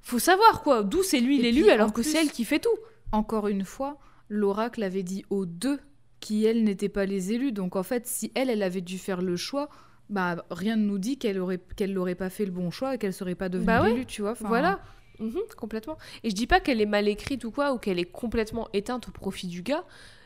faut 0.00 0.18
savoir 0.18 0.62
quoi. 0.62 0.82
D'où 0.82 1.02
c'est 1.02 1.20
lui 1.20 1.38
l'élu 1.40 1.68
alors 1.68 1.92
que 1.92 2.02
c'est 2.02 2.18
elle 2.18 2.30
qui 2.30 2.44
fait 2.44 2.58
tout. 2.60 2.78
Encore 3.12 3.48
une 3.48 3.64
fois, 3.64 3.98
l'oracle 4.28 4.82
avait 4.82 5.02
dit 5.02 5.24
aux 5.30 5.46
deux 5.46 5.78
qui, 6.20 6.44
elles, 6.44 6.64
n'étaient 6.64 6.88
pas 6.88 7.06
les 7.06 7.32
élus. 7.32 7.52
Donc, 7.52 7.76
en 7.76 7.82
fait, 7.82 8.06
si 8.06 8.32
elle, 8.34 8.48
elle 8.50 8.62
avait 8.62 8.80
dû 8.80 8.98
faire 8.98 9.20
le 9.20 9.36
choix, 9.36 9.68
bah, 10.10 10.44
rien 10.50 10.76
ne 10.76 10.84
nous 10.86 10.98
dit 10.98 11.18
qu'elle 11.18 11.38
aurait, 11.38 11.60
qu'elle 11.76 11.92
n'aurait 11.92 12.14
pas 12.14 12.30
fait 12.30 12.44
le 12.44 12.50
bon 12.52 12.70
choix 12.70 12.94
et 12.94 12.98
qu'elle 12.98 13.12
serait 13.12 13.34
pas 13.34 13.48
devenue 13.48 13.66
Bah 13.66 13.82
ouais, 13.82 13.90
l'élue, 13.90 14.06
tu 14.06 14.22
vois. 14.22 14.32
Enfin, 14.32 14.48
Voilà. 14.48 14.80
Mhm, 15.20 15.38
complètement. 15.56 15.96
Et 16.24 16.30
je 16.30 16.34
dis 16.34 16.46
pas 16.46 16.58
qu'elle 16.60 16.80
est 16.80 16.86
mal 16.86 17.06
écrite 17.08 17.44
ou 17.44 17.50
quoi, 17.52 17.72
ou 17.72 17.78
qu'elle 17.78 17.98
est 18.00 18.04
complètement 18.10 18.68
éteinte 18.72 19.08
au 19.08 19.12
profit 19.12 19.46
du 19.46 19.62
gars, 19.62 19.84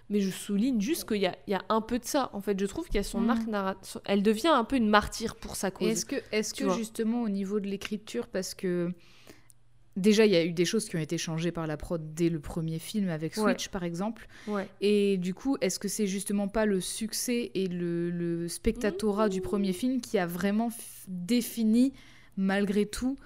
mais 0.09 0.21
je 0.21 0.31
souligne 0.31 0.81
juste 0.81 1.07
qu'il 1.07 1.21
y 1.21 1.27
a, 1.27 1.37
il 1.47 1.51
y 1.51 1.55
a 1.55 1.63
un 1.69 1.83
peu 1.83 1.99
de 1.99 2.05
ça. 2.07 2.31
En 2.33 2.41
fait, 2.41 2.59
je 2.59 2.65
trouve 2.65 2.87
qu'il 2.87 2.95
y 2.95 2.99
a 2.99 3.03
son 3.03 3.21
Mhm. 3.23 3.31
arc 3.31 3.47
narratif. 3.49 3.99
Elle 4.07 4.23
devient 4.23 4.49
un 4.49 4.65
peu 4.65 4.77
une 4.77 4.89
martyre 4.89 5.37
pour 5.37 5.57
sa 5.57 5.71
cause. 5.71 5.89
est-ce 5.89 6.07
que, 6.07 6.17
est-ce 6.33 6.55
tu 6.55 6.63
que 6.63 6.69
vois. 6.69 6.77
justement 6.79 7.23
au 7.23 7.29
niveau 7.29 7.61
de 7.61 7.67
l'écriture, 7.67 8.29
parce 8.29 8.55
que 8.55 8.93
déjà 9.99 10.25
il 10.27 10.33
y 10.33 10.37
a 10.37 10.45
eu 10.45 10.53
des 10.53 10.65
choses 10.65 10.89
qui 10.89 10.97
ont 10.97 11.01
été 11.01 11.19
changées 11.19 11.53
par 11.53 11.67
la 11.67 11.77
prod 11.77 12.01
dès 12.15 12.29
le 12.31 12.41
premier 12.41 12.79
film 12.79 13.09
avec 13.11 13.37
Ouais. 13.37 13.43
Switch 13.55 13.69
par 13.69 13.85
exemple, 13.85 14.27
Ouais. 14.47 14.67
et 14.81 15.17
du 15.19 15.35
coup 15.35 15.57
est-ce 15.61 15.79
que 15.79 15.89
c'est 15.89 16.07
justement 16.07 16.49
pas 16.49 16.65
le 16.67 16.81
succès 16.81 17.51
et 17.55 17.67
le, 17.67 18.11
le 18.11 18.49
spectatorat 18.49 19.29
du 19.29 19.41
premier 19.41 19.73
film 19.73 20.01
qui 20.01 20.19
a 20.19 20.27
vraiment 20.27 20.71
défini 21.09 21.93
malgré 22.37 22.87
tout 22.87 23.17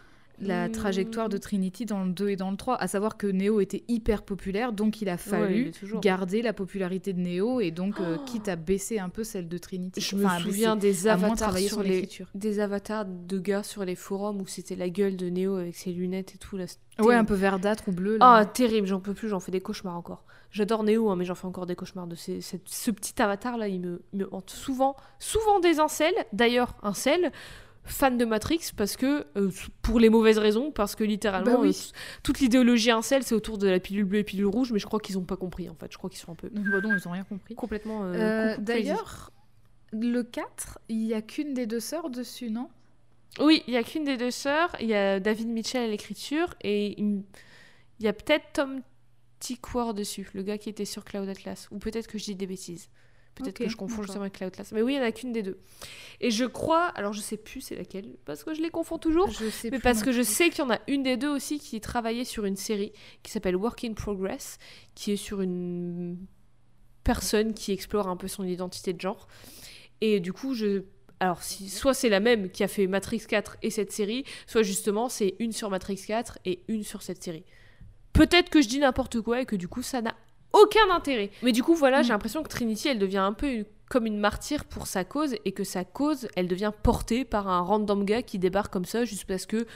la 0.42 0.68
Mm. 0.68 0.72
trajectoire 0.72 1.28
de 1.28 1.38
Trinity 1.38 1.86
dans 1.86 2.04
le 2.04 2.10
2 2.12 2.28
et 2.30 2.36
dans 2.36 2.50
le 2.50 2.56
3, 2.56 2.76
à 2.76 2.88
savoir 2.88 3.16
que 3.16 3.26
Neo 3.26 3.60
était 3.60 3.84
hyper 3.88 4.22
populaire, 4.22 4.72
donc 4.72 5.00
il 5.02 5.08
a 5.08 5.16
fallu 5.16 5.72
garder 6.00 6.42
la 6.42 6.52
popularité 6.52 7.12
de 7.12 7.20
Neo 7.20 7.60
et 7.60 7.70
donc 7.70 8.00
euh, 8.00 8.16
Oh. 8.18 8.24
quitte 8.26 8.48
à 8.48 8.56
baisser 8.56 8.98
un 8.98 9.08
peu 9.08 9.24
celle 9.24 9.48
de 9.48 9.58
Trinity. 9.58 10.00
Je 10.00 10.16
me 10.16 10.22
baisser- 10.24 10.42
souviens 10.42 10.76
des 10.76 11.06
avatars 11.08 11.56
sur 11.58 11.82
les 11.82 12.08
des 12.34 12.60
avatars 12.60 13.04
de 13.06 13.38
gars 13.38 13.62
sur 13.62 13.84
les 13.84 13.94
forums 13.94 14.40
où 14.40 14.46
c'était 14.46 14.76
la 14.76 14.88
gueule 14.88 15.16
de 15.16 15.28
Neo 15.30 15.56
avec 15.56 15.76
ses 15.76 15.92
lunettes 15.92 16.34
et 16.34 16.38
tout 16.38 16.56
là. 16.56 16.64
Ouais, 16.98 17.14
un 17.14 17.24
peu 17.24 17.34
verdâtre 17.34 17.84
ou 17.88 17.92
bleu. 17.92 18.18
Ah, 18.20 18.44
terrible, 18.44 18.86
j'en 18.86 19.00
peux 19.00 19.14
plus, 19.14 19.28
j'en 19.28 19.40
fais 19.40 19.50
des 19.52 19.60
cauchemars 19.60 19.96
encore. 19.96 20.24
J'adore 20.50 20.84
Neo, 20.84 21.08
hein, 21.08 21.16
mais 21.16 21.24
j'en 21.24 21.34
fais 21.34 21.46
encore 21.46 21.64
des 21.64 21.74
cauchemars 21.74 22.06
de 22.06 22.14
ces- 22.14 22.42
cette- 22.42 22.68
ce 22.68 22.90
petit 22.90 23.20
avatar 23.22 23.56
là, 23.56 23.68
il 23.68 23.80
me, 23.80 24.02
me 24.12 24.28
hante 24.34 24.50
souvent. 24.50 24.96
Souvent 25.18 25.60
des 25.60 25.80
incels, 25.80 26.12
d'ailleurs, 26.34 26.76
un 26.82 26.92
cel, 26.92 27.32
fan 27.84 28.16
de 28.16 28.24
Matrix, 28.24 28.70
parce 28.76 28.96
que, 28.96 29.26
euh, 29.36 29.50
pour 29.82 29.98
les 29.98 30.08
mauvaises 30.08 30.38
raisons, 30.38 30.70
parce 30.70 30.94
que 30.94 31.02
littéralement, 31.04 31.54
Bah 31.54 31.58
oui. 31.60 31.70
euh, 31.92 31.96
toute 32.22 32.38
l'idéologie 32.40 32.90
incel, 32.92 33.22
c'est 33.24 33.34
autour 33.34 33.58
de 33.58 33.66
la 33.68 33.80
pilule 33.80 34.04
bleue 34.04 34.20
et 34.20 34.24
pilule 34.24 34.46
rouge, 34.46 34.72
mais 34.72 34.78
je 34.78 34.86
crois 34.86 35.00
qu'ils 35.00 35.18
ont 35.18 35.24
pas 35.24 35.36
compris 35.36 35.68
en 35.68 35.74
fait, 35.74 35.90
je 35.90 35.98
crois 35.98 36.08
qu'ils 36.08 36.20
sont 36.20 36.32
un 36.32 36.36
peu 36.36 36.48
bah 36.50 36.80
non, 36.82 36.90
ils 36.96 37.08
ont 37.08 37.10
rien 37.10 37.24
compris. 37.24 37.54
complètement. 37.54 38.04
euh, 38.04 38.54
Euh. 38.54 38.56
D'ailleurs, 38.58 39.30
le 39.92 40.22
4, 40.22 40.78
il 40.88 41.02
y 41.04 41.12
a 41.14 41.22
qu'une 41.22 41.54
des 41.54 41.66
deux 41.66 41.80
sœurs 41.80 42.08
dessus, 42.10 42.50
non? 42.50 42.68
Oui, 43.40 43.62
il 43.66 43.74
y 43.74 43.76
a 43.76 43.82
qu'une 43.82 44.04
des 44.04 44.16
deux 44.16 44.30
sœurs, 44.30 44.76
il 44.80 44.86
y 44.88 44.94
a 44.94 45.18
David 45.18 45.48
Mitchell 45.48 45.82
à 45.82 45.88
l'écriture, 45.88 46.54
et 46.62 47.00
il 47.00 47.22
y 48.00 48.06
a 48.08 48.12
peut-être 48.12 48.44
Tom 48.52 48.80
Tickwer 49.40 49.92
dessus, 49.94 50.28
le 50.34 50.42
gars 50.42 50.56
qui 50.58 50.68
était 50.68 50.84
sur 50.84 51.04
Cloud 51.04 51.28
Atlas, 51.28 51.66
ou 51.72 51.78
peut-être 51.78 52.06
que 52.06 52.16
je 52.18 52.24
dis 52.24 52.34
des 52.36 52.46
bêtises. 52.46 52.88
Peut-être 53.34 53.58
que 53.58 53.68
je 53.68 53.76
confonds 53.76 54.02
justement 54.02 54.22
avec 54.22 54.34
Cloud 54.34 54.52
Atlas. 54.52 54.72
Mais 54.72 54.82
oui, 54.82 54.94
il 54.94 54.98
n'y 54.98 55.04
en 55.04 55.08
a 55.08 55.12
qu'une 55.12 55.32
des 55.32 55.42
deux. 55.42 55.58
Et 56.20 56.30
je 56.30 56.44
crois, 56.44 56.86
alors 56.88 57.12
je 57.12 57.20
sais 57.20 57.36
plus 57.36 57.60
c'est 57.60 57.76
laquelle, 57.76 58.16
parce 58.24 58.44
que 58.44 58.54
je 58.54 58.60
les 58.60 58.70
confonds 58.70 58.98
toujours, 58.98 59.30
Je 59.30 59.48
sais 59.48 59.70
mais 59.70 59.78
plus 59.78 59.82
parce 59.82 60.02
que 60.02 60.12
je 60.12 60.22
sais 60.22 60.50
qu'il 60.50 60.60
y 60.60 60.62
en 60.62 60.70
a 60.70 60.78
une 60.86 61.02
des 61.02 61.16
deux 61.16 61.30
aussi 61.30 61.58
qui 61.58 61.80
travaillait 61.80 62.24
sur 62.24 62.44
une 62.44 62.56
série 62.56 62.92
qui 63.22 63.32
s'appelle 63.32 63.56
Work 63.56 63.84
in 63.84 63.94
Progress, 63.94 64.58
qui 64.94 65.12
est 65.12 65.16
sur 65.16 65.40
une 65.40 66.18
personne 67.04 67.54
qui 67.54 67.72
explore 67.72 68.08
un 68.08 68.16
peu 68.16 68.28
son 68.28 68.44
identité 68.44 68.92
de 68.92 69.00
genre. 69.00 69.26
Et 70.00 70.20
du 70.20 70.32
coup, 70.32 70.54
je. 70.54 70.82
Alors, 71.20 71.42
si, 71.42 71.68
soit 71.68 71.94
c'est 71.94 72.08
la 72.08 72.18
même 72.18 72.50
qui 72.50 72.64
a 72.64 72.68
fait 72.68 72.88
Matrix 72.88 73.22
4 73.28 73.58
et 73.62 73.70
cette 73.70 73.92
série, 73.92 74.24
soit 74.48 74.64
justement 74.64 75.08
c'est 75.08 75.36
une 75.38 75.52
sur 75.52 75.70
Matrix 75.70 76.02
4 76.04 76.40
et 76.44 76.64
une 76.66 76.82
sur 76.82 77.02
cette 77.02 77.22
série. 77.22 77.44
Peut-être 78.12 78.50
que 78.50 78.60
je 78.60 78.68
dis 78.68 78.80
n'importe 78.80 79.20
quoi 79.20 79.40
et 79.40 79.46
que 79.46 79.54
du 79.54 79.68
coup 79.68 79.82
ça 79.82 80.02
n'a 80.02 80.16
aucun 80.52 80.90
intérêt. 80.90 81.30
Mais 81.42 81.52
du 81.52 81.62
coup, 81.62 81.74
voilà, 81.74 82.00
Mm. 82.00 82.04
j'ai 82.04 82.08
l'impression 82.10 82.42
que 82.42 82.48
Trinity, 82.48 82.88
elle 82.88 82.98
devient 82.98 83.18
un 83.18 83.32
peu 83.32 83.50
une- 83.50 83.64
comme 83.88 84.06
une 84.06 84.18
martyre 84.18 84.64
pour 84.64 84.86
sa 84.86 85.04
cause 85.04 85.34
et 85.44 85.52
que 85.52 85.64
sa 85.64 85.84
cause, 85.84 86.28
elle 86.36 86.48
devient 86.48 86.72
portée 86.82 87.24
par 87.24 87.48
un 87.48 87.60
random 87.60 88.04
gars 88.04 88.22
qui 88.22 88.38
débarque 88.38 88.72
comme 88.72 88.86
ça 88.86 89.04
juste 89.04 89.24
parce 89.26 89.44
que 89.44 89.66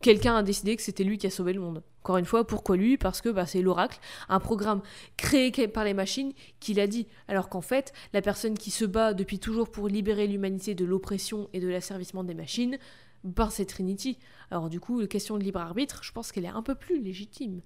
quelqu'un 0.00 0.36
a 0.36 0.42
décidé 0.42 0.76
que 0.76 0.82
c'était 0.82 1.04
lui 1.04 1.18
qui 1.18 1.26
a 1.26 1.30
sauvé 1.30 1.52
le 1.52 1.60
monde. 1.60 1.82
Encore 2.02 2.16
une 2.18 2.24
fois, 2.24 2.46
pourquoi 2.46 2.76
lui? 2.76 2.96
Parce 2.96 3.20
que 3.20 3.28
bah, 3.28 3.44
c'est 3.46 3.60
l'oracle, 3.62 3.98
un 4.28 4.38
programme 4.40 4.80
créé 5.16 5.50
par 5.68 5.84
les 5.84 5.92
machines 5.94 6.32
qui 6.60 6.72
l'a 6.74 6.86
dit. 6.86 7.06
Alors 7.28 7.48
qu'en 7.48 7.60
fait, 7.60 7.92
la 8.12 8.22
personne 8.22 8.56
qui 8.56 8.70
se 8.70 8.84
bat 8.84 9.12
depuis 9.12 9.38
toujours 9.40 9.70
pour 9.70 9.88
libérer 9.88 10.26
l'humanité 10.26 10.74
de 10.74 10.84
l'oppression 10.84 11.48
et 11.52 11.60
de 11.60 11.68
l'asservissement 11.68 12.24
des 12.24 12.34
machines, 12.34 12.78
ben, 13.24 13.50
c'est 13.50 13.64
Trinity. 13.66 14.18
Alors 14.50 14.70
du 14.70 14.78
coup, 14.80 15.00
la 15.00 15.06
question 15.08 15.36
de 15.36 15.42
libre 15.42 15.60
arbitre, 15.60 16.00
je 16.04 16.12
pense 16.12 16.30
qu'elle 16.30 16.44
est 16.44 16.48
un 16.48 16.62
peu 16.62 16.76
plus 16.76 17.02
légitime. 17.02 17.60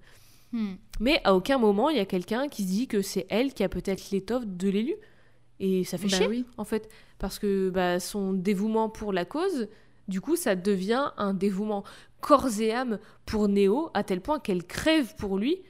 Hmm. 0.51 0.73
Mais 0.99 1.21
à 1.23 1.35
aucun 1.35 1.57
moment, 1.57 1.89
il 1.89 1.97
y 1.97 1.99
a 2.01 2.05
quelqu'un 2.05 2.47
qui 2.47 2.63
se 2.63 2.67
dit 2.69 2.87
que 2.87 3.01
c'est 3.01 3.25
elle 3.29 3.53
qui 3.53 3.63
a 3.63 3.69
peut-être 3.69 4.11
l'étoffe 4.11 4.45
de 4.45 4.69
l'élu. 4.69 4.95
Et 5.59 5.83
ça 5.83 5.97
fait 5.97 6.07
Bah 6.07 6.17
chier, 6.17 6.27
oui. 6.27 6.45
en 6.57 6.65
fait. 6.65 6.89
Parce 7.19 7.39
que 7.39 7.69
bah, 7.69 7.99
son 7.99 8.33
dévouement 8.33 8.89
pour 8.89 9.13
la 9.13 9.25
cause, 9.25 9.67
du 10.07 10.19
coup, 10.21 10.35
ça 10.35 10.55
devient 10.55 11.11
un 11.17 11.33
dévouement 11.33 11.83
corps 12.19 12.59
et 12.59 12.71
âme 12.71 12.99
pour 13.25 13.47
Néo, 13.47 13.89
à 13.93 14.03
tel 14.03 14.21
point 14.21 14.39
qu'elle 14.39 14.63
crève 14.65 15.15
pour 15.15 15.37
lui, 15.37 15.61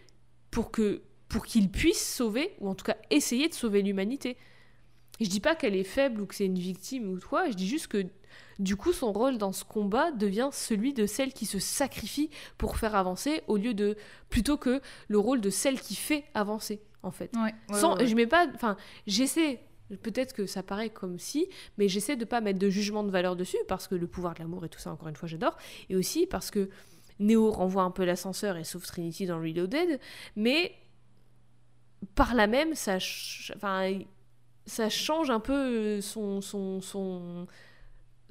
pour 0.49 0.71
que 0.71 1.01
pour 1.29 1.45
qu'il 1.45 1.69
puisse 1.71 2.05
sauver, 2.15 2.51
ou 2.59 2.67
en 2.67 2.75
tout 2.75 2.83
cas 2.83 2.97
essayer 3.09 3.47
de 3.47 3.53
sauver 3.53 3.81
l'humanité. 3.81 4.35
je 5.21 5.29
dis 5.29 5.39
pas 5.39 5.55
qu'elle 5.55 5.75
est 5.77 5.85
faible 5.85 6.19
ou 6.21 6.25
que 6.25 6.35
c'est 6.35 6.45
une 6.45 6.59
victime 6.59 7.07
ou 7.13 7.19
quoi, 7.19 7.49
je 7.49 7.55
dis 7.55 7.67
juste 7.67 7.87
que 7.87 8.05
du 8.59 8.75
coup 8.75 8.93
son 8.93 9.11
rôle 9.11 9.37
dans 9.37 9.51
ce 9.51 9.63
combat 9.63 10.11
devient 10.11 10.49
celui 10.51 10.93
de 10.93 11.05
celle 11.05 11.33
qui 11.33 11.45
se 11.45 11.59
sacrifie 11.59 12.29
pour 12.57 12.77
faire 12.77 12.95
avancer 12.95 13.41
au 13.47 13.57
lieu 13.57 13.73
de 13.73 13.95
plutôt 14.29 14.57
que 14.57 14.81
le 15.07 15.17
rôle 15.19 15.41
de 15.41 15.49
celle 15.49 15.79
qui 15.79 15.95
fait 15.95 16.25
avancer 16.33 16.81
en 17.03 17.11
fait. 17.11 17.31
Ouais, 17.35 17.53
ouais, 17.69 17.79
Sans, 17.79 17.93
ouais, 17.95 18.01
ouais. 18.01 18.07
je 18.07 18.15
mets 18.15 18.27
pas, 18.27 18.47
enfin, 18.55 18.77
j'essaie. 19.07 19.61
Peut-être 20.03 20.31
que 20.33 20.45
ça 20.45 20.63
paraît 20.63 20.89
comme 20.89 21.19
si, 21.19 21.49
mais 21.77 21.89
j'essaie 21.89 22.15
de 22.15 22.23
pas 22.23 22.39
mettre 22.39 22.59
de 22.59 22.69
jugement 22.69 23.03
de 23.03 23.11
valeur 23.11 23.35
dessus 23.35 23.57
parce 23.67 23.89
que 23.89 23.95
le 23.95 24.07
pouvoir 24.07 24.35
de 24.35 24.39
l'amour 24.39 24.63
et 24.63 24.69
tout 24.69 24.79
ça, 24.79 24.89
encore 24.89 25.09
une 25.09 25.17
fois, 25.17 25.27
j'adore. 25.27 25.57
Et 25.89 25.97
aussi 25.97 26.27
parce 26.27 26.49
que 26.49 26.69
Neo 27.19 27.51
renvoie 27.51 27.83
un 27.83 27.91
peu 27.91 28.05
l'ascenseur 28.05 28.55
et 28.55 28.63
sauve 28.63 28.85
Trinity 28.85 29.25
dans 29.25 29.37
Reloaded, 29.41 29.99
mais 30.37 30.71
par 32.15 32.33
là 32.35 32.47
même, 32.47 32.73
ça, 32.73 32.99
ch- 32.99 33.51
enfin, 33.55 33.99
ça 34.65 34.89
change 34.89 35.29
un 35.29 35.39
peu 35.39 36.01
son, 36.01 36.39
son, 36.41 36.81
son, 36.81 37.47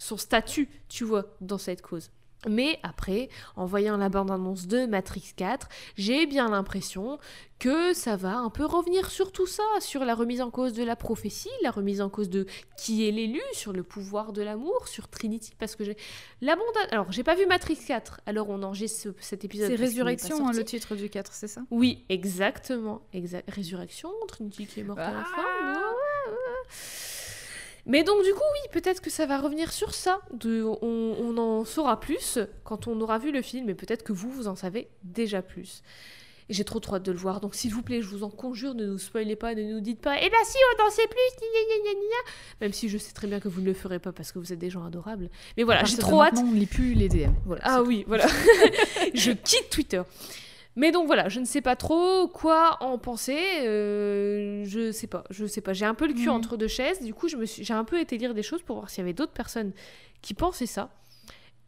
son 0.00 0.16
statut, 0.16 0.68
tu 0.88 1.04
vois, 1.04 1.26
dans 1.40 1.58
cette 1.58 1.82
cause. 1.82 2.10
Mais 2.48 2.78
après, 2.82 3.28
en 3.54 3.66
voyant 3.66 3.98
la 3.98 4.08
bande-annonce 4.08 4.66
de 4.66 4.86
Matrix 4.86 5.34
4, 5.36 5.68
j'ai 5.96 6.24
bien 6.24 6.48
l'impression 6.48 7.18
que 7.58 7.92
ça 7.92 8.16
va 8.16 8.34
un 8.38 8.48
peu 8.48 8.64
revenir 8.64 9.10
sur 9.10 9.30
tout 9.30 9.46
ça, 9.46 9.62
sur 9.80 10.06
la 10.06 10.14
remise 10.14 10.40
en 10.40 10.50
cause 10.50 10.72
de 10.72 10.82
la 10.82 10.96
prophétie, 10.96 11.50
la 11.62 11.70
remise 11.70 12.00
en 12.00 12.08
cause 12.08 12.30
de 12.30 12.46
qui 12.78 13.06
est 13.06 13.10
l'élu, 13.10 13.42
sur 13.52 13.74
le 13.74 13.82
pouvoir 13.82 14.32
de 14.32 14.40
l'amour, 14.40 14.88
sur 14.88 15.08
Trinity, 15.08 15.52
parce 15.58 15.76
que 15.76 15.84
j'ai 15.84 15.98
la 16.40 16.56
bande. 16.56 16.64
Alors, 16.90 17.12
j'ai 17.12 17.24
pas 17.24 17.34
vu 17.34 17.44
Matrix 17.44 17.76
4, 17.86 18.22
alors 18.24 18.48
on 18.48 18.62
enregistre 18.62 19.02
ce- 19.02 19.08
cet 19.20 19.44
épisode. 19.44 19.68
C'est 19.68 19.76
Résurrection, 19.76 20.48
hein, 20.48 20.52
le 20.54 20.64
titre 20.64 20.96
du 20.96 21.10
4, 21.10 21.34
c'est 21.34 21.46
ça? 21.46 21.60
Oui, 21.70 22.06
exactement. 22.08 23.02
Exa- 23.12 23.42
Résurrection, 23.48 24.08
Trinity 24.28 24.66
qui 24.66 24.80
est 24.80 24.84
morte 24.84 24.98
à 25.00 25.10
la 25.12 25.20
Ah. 25.20 25.24
fin. 25.24 25.42
ouais, 25.42 25.76
ouais, 25.76 26.32
ouais. 26.32 26.36
Mais 27.86 28.02
donc 28.04 28.22
du 28.24 28.32
coup, 28.32 28.40
oui, 28.40 28.68
peut-être 28.72 29.00
que 29.00 29.10
ça 29.10 29.26
va 29.26 29.38
revenir 29.38 29.72
sur 29.72 29.94
ça. 29.94 30.20
De, 30.32 30.62
on, 30.64 31.16
on 31.18 31.38
en 31.38 31.64
saura 31.64 32.00
plus 32.00 32.38
quand 32.64 32.86
on 32.86 33.00
aura 33.00 33.18
vu 33.18 33.32
le 33.32 33.42
film, 33.42 33.68
et 33.70 33.74
peut-être 33.74 34.02
que 34.02 34.12
vous, 34.12 34.30
vous 34.30 34.48
en 34.48 34.56
savez 34.56 34.88
déjà 35.02 35.42
plus. 35.42 35.82
Et 36.50 36.52
j'ai 36.52 36.64
trop 36.64 36.80
trop 36.80 36.96
hâte 36.96 37.04
de 37.04 37.12
le 37.12 37.18
voir, 37.18 37.40
donc 37.40 37.54
s'il 37.54 37.72
vous 37.72 37.82
plaît, 37.82 38.02
je 38.02 38.08
vous 38.08 38.24
en 38.24 38.28
conjure, 38.28 38.74
ne 38.74 38.84
nous 38.84 38.98
spoilez 38.98 39.36
pas, 39.36 39.54
ne 39.54 39.62
nous 39.62 39.80
dites 39.80 40.00
pas 40.00 40.16
«Eh 40.20 40.28
ben 40.28 40.36
si, 40.44 40.56
on 40.74 40.82
n'en 40.82 40.90
sait 40.90 41.06
plus, 41.06 41.16
gna 41.40 41.84
gna 41.84 41.92
gna. 41.92 42.32
Même 42.60 42.72
si 42.72 42.88
je 42.88 42.98
sais 42.98 43.12
très 43.12 43.28
bien 43.28 43.38
que 43.38 43.46
vous 43.46 43.60
ne 43.60 43.66
le 43.66 43.74
ferez 43.74 44.00
pas 44.00 44.10
parce 44.10 44.32
que 44.32 44.40
vous 44.40 44.52
êtes 44.52 44.58
des 44.58 44.68
gens 44.68 44.84
adorables. 44.84 45.30
Mais 45.56 45.62
voilà, 45.62 45.84
j'ai 45.84 45.96
trop 45.96 46.22
hâte 46.22 46.38
on 46.38 46.50
ne 46.50 46.56
lit 46.56 46.66
plus 46.66 46.94
les 46.94 47.08
DM. 47.08 47.30
Voilà, 47.46 47.62
ah 47.64 47.82
oui, 47.84 48.04
voilà. 48.08 48.26
je 49.14 49.30
quitte 49.30 49.70
Twitter. 49.70 50.02
Mais 50.76 50.92
donc 50.92 51.06
voilà, 51.06 51.28
je 51.28 51.40
ne 51.40 51.44
sais 51.44 51.60
pas 51.60 51.76
trop 51.76 52.28
quoi 52.28 52.76
en 52.80 52.96
penser. 52.96 53.36
euh, 53.62 54.64
je 54.66 54.92
sais 54.92 55.06
pas, 55.08 55.24
je 55.30 55.44
sais 55.46 55.60
pas. 55.60 55.72
J'ai 55.72 55.84
un 55.84 55.94
peu 55.94 56.06
le 56.06 56.14
cul 56.14 56.26
Mhm. 56.28 56.34
entre 56.34 56.56
deux 56.56 56.68
chaises. 56.68 57.00
Du 57.02 57.12
coup, 57.12 57.28
je 57.28 57.36
me 57.36 57.44
suis, 57.44 57.64
j'ai 57.64 57.74
un 57.74 57.84
peu 57.84 57.98
été 58.00 58.16
lire 58.18 58.34
des 58.34 58.42
choses 58.42 58.62
pour 58.62 58.76
voir 58.76 58.88
s'il 58.90 58.98
y 58.98 59.02
avait 59.04 59.12
d'autres 59.12 59.32
personnes 59.32 59.72
qui 60.22 60.32
pensaient 60.34 60.66
ça. 60.66 60.90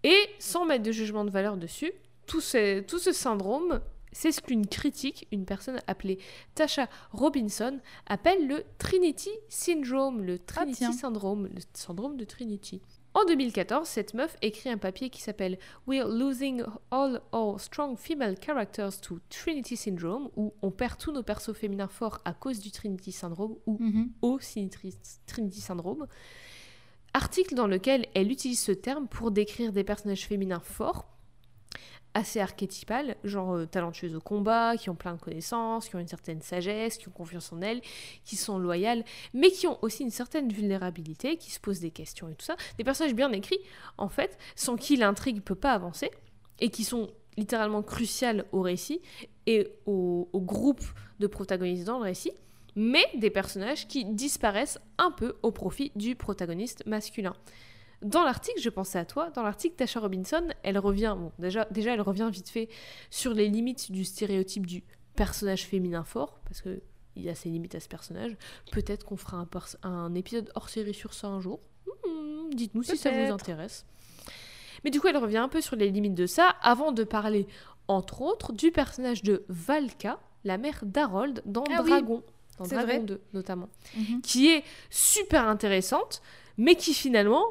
Et 0.05 0.16
sans 0.39 0.65
mettre 0.65 0.83
de 0.85 0.93
jugement 0.93 1.24
de 1.24 1.31
valeur 1.31 1.57
dessus, 1.57 1.93
tout 2.27 2.41
ce, 2.41 2.81
tout 2.81 2.99
ce 2.99 3.12
syndrome, 3.12 3.81
c'est 4.12 4.31
ce 4.33 4.41
qu'une 4.41 4.66
critique, 4.66 5.27
une 5.33 5.45
personne 5.47 5.81
appelée 5.87 6.19
Tasha 6.55 6.89
Robinson, 7.12 7.81
appelle 8.07 8.47
le 8.47 8.65
Trinity 8.79 9.31
Syndrome, 9.49 10.23
le 10.23 10.39
Trinity 10.39 10.79
tiens. 10.79 10.93
Syndrome, 10.93 11.47
le 11.47 11.61
syndrome 11.73 12.16
de 12.16 12.24
Trinity. 12.24 12.83
En 13.14 13.26
2014, 13.26 13.86
cette 13.86 14.14
meuf 14.14 14.36
écrit 14.40 14.70
un 14.70 14.78
papier 14.78 15.10
qui 15.10 15.20
s'appelle 15.20 15.59
We're 15.86 16.09
losing 16.09 16.62
all 16.90 17.20
our 17.32 17.60
strong 17.60 17.97
female 17.98 18.36
characters 18.40 19.01
to 19.02 19.18
Trinity 19.28 19.76
Syndrome, 19.76 20.30
où 20.36 20.55
on 20.62 20.70
perd 20.70 20.97
tous 20.98 21.12
nos 21.12 21.22
persos 21.22 21.52
féminins 21.55 21.89
forts 21.89 22.20
à 22.24 22.32
cause 22.32 22.59
du 22.60 22.70
Trinity 22.70 23.12
Syndrome, 23.12 23.56
ou 23.66 23.76
Mhm. 23.78 24.12
au 24.22 24.39
Trinity 24.39 25.60
Syndrome. 25.60 26.06
Article 27.12 27.55
dans 27.55 27.66
lequel 27.66 28.06
elle 28.14 28.32
utilise 28.32 28.60
ce 28.60 28.72
terme 28.72 29.06
pour 29.09 29.30
décrire 29.30 29.72
des 29.72 29.84
personnages 29.84 30.26
féminins 30.26 30.60
forts, 30.60 31.06
assez 32.14 32.40
archétypales, 32.40 33.16
genre 33.24 33.55
euh, 33.55 33.66
talentueuses 33.66 34.14
au 34.14 34.20
combat, 34.20 34.76
qui 34.76 34.90
ont 34.90 34.94
plein 34.94 35.14
de 35.14 35.20
connaissances, 35.20 35.89
qui 35.89 35.97
ont 35.97 35.98
une 35.98 36.09
certaine 36.09 36.43
sagesse, 36.43 36.98
qui 36.98 37.09
ont 37.09 37.12
confiance 37.12 37.52
en 37.52 37.60
elles, 37.60 37.80
qui 38.24 38.36
sont 38.36 38.59
loyales, 38.59 39.05
mais 39.34 39.51
qui 39.51 39.66
ont 39.66 39.78
aussi 39.82 40.02
une 40.02 40.10
certaine 40.10 40.52
vulnérabilité, 40.52 41.36
qui 41.36 41.51
se 41.51 41.60
posent 41.60 41.80
des 41.80 41.90
questions 41.90 42.28
et 42.28 42.34
tout 42.34 42.44
ça. 42.44 42.56
Des 42.78 42.84
personnages 42.84 43.14
bien 43.14 43.32
écrits, 43.32 43.60
en 43.98 44.09
fait, 44.09 44.39
sans 44.56 44.76
qui 44.76 44.97
l'intrigue 44.97 45.43
peut 45.43 45.55
pas 45.55 45.72
avancer, 45.72 46.10
et 46.60 46.70
qui 46.70 46.84
sont 46.84 47.10
littéralement 47.36 47.82
cruciales 47.82 48.44
au 48.52 48.60
récit 48.60 49.01
et 49.47 49.68
au, 49.86 50.28
au 50.32 50.40
groupe 50.40 50.84
de 51.18 51.26
protagonistes 51.26 51.84
dans 51.84 51.98
le 51.98 52.05
récit, 52.05 52.32
mais 52.76 53.05
des 53.14 53.30
personnages 53.30 53.89
qui 53.89 54.05
disparaissent 54.05 54.78
un 54.98 55.10
peu 55.10 55.36
au 55.43 55.51
profit 55.51 55.93
du 55.97 56.14
protagoniste 56.14 56.84
masculin. 56.86 57.34
Dans 58.03 58.24
l'article, 58.24 58.61
je 58.61 58.69
pensais 58.70 58.99
à 58.99 59.05
toi, 59.05 59.31
dans 59.31 59.43
l'article 59.43 59.77
Tasha 59.77 60.01
Robinson, 60.01 60.47
elle 60.62 60.79
revient, 60.79 61.15
bon, 61.19 61.33
déjà, 61.39 61.66
déjà 61.70 61.95
elle 61.95 62.01
revient 62.01 62.29
vite 62.33 62.49
fait 62.49 62.69
sur 63.11 63.33
les 63.35 63.49
limites 63.49 63.93
du 63.93 64.05
stéréotype 64.05 64.66
du 64.66 64.83
personnage 65.15 65.66
féminin 65.66 66.05
fort, 66.05 66.41
parce 66.45 66.61
que 66.61 66.81
il 67.15 67.23
y 67.23 67.29
a 67.29 67.35
ses 67.35 67.51
limites 67.51 67.74
à 67.74 67.81
ce 67.81 67.89
personnage. 67.89 68.35
Peut-être 68.70 69.05
qu'on 69.05 69.19
fera 69.19 69.47
un, 69.83 70.15
épisode 70.15 70.51
hors 70.55 70.70
série 70.70 70.95
sur 70.95 71.12
ça 71.12 71.27
un 71.29 71.41
jour. 71.41 71.61
Hmm, 71.87 72.49
Dites-nous 72.55 72.83
si 72.83 72.97
ça 72.97 73.11
vous 73.11 73.31
intéresse. 73.31 73.85
Mais 74.83 74.91
du 74.91 74.99
coup, 75.01 75.09
elle 75.09 75.19
revient 75.19 75.37
un 75.39 75.49
peu 75.49 75.61
sur 75.61 75.77
les 75.77 75.91
limites 75.91 76.15
de 76.15 76.27
ça, 76.27 76.49
avant 76.62 76.91
de 76.91 77.05
parler, 77.05 77.47
entre 77.87 78.23
autres, 78.23 78.53
du 78.55 78.73
personnage 78.73 79.23
de 79.23 79.45
Valka, 79.49 80.19
la 80.45 80.57
mère 80.57 80.81
d'Harold, 80.85 81.43
dans 81.45 81.65
Ah 81.70 81.83
oui, 81.85 81.91
Dragon, 81.91 82.23
dans 82.59 82.65
Dragon 82.65 82.87
vrai. 82.87 82.99
2 83.01 83.20
notamment 83.35 83.69
Mhm. 83.97 84.23
qui 84.23 84.49
est 84.49 84.65
super 84.89 85.47
intéressante, 85.47 86.23
mais 86.57 86.74
qui 86.77 86.95
finalement, 86.95 87.45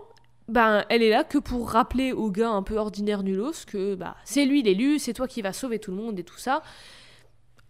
ben, 0.52 0.86
elle 0.90 1.02
est 1.04 1.10
là 1.10 1.24
que 1.24 1.38
pour 1.38 1.70
rappeler 1.72 2.12
au 2.12 2.30
gars 2.30 2.50
un 2.50 2.64
peu 2.64 2.76
ordinaire 2.78 3.24
nulos 3.24 3.66
que 3.68 3.96
bah, 3.96 4.16
c'est 4.26 4.46
lui 4.46 4.62
l'élu, 4.62 5.00
c'est 5.00 5.14
toi 5.14 5.28
qui 5.28 5.42
vas 5.42 5.54
sauver 5.54 5.80
tout 5.80 5.92
le 5.92 5.98
monde 5.98 6.20
et 6.20 6.24
tout 6.24 6.38
ça. 6.38 6.62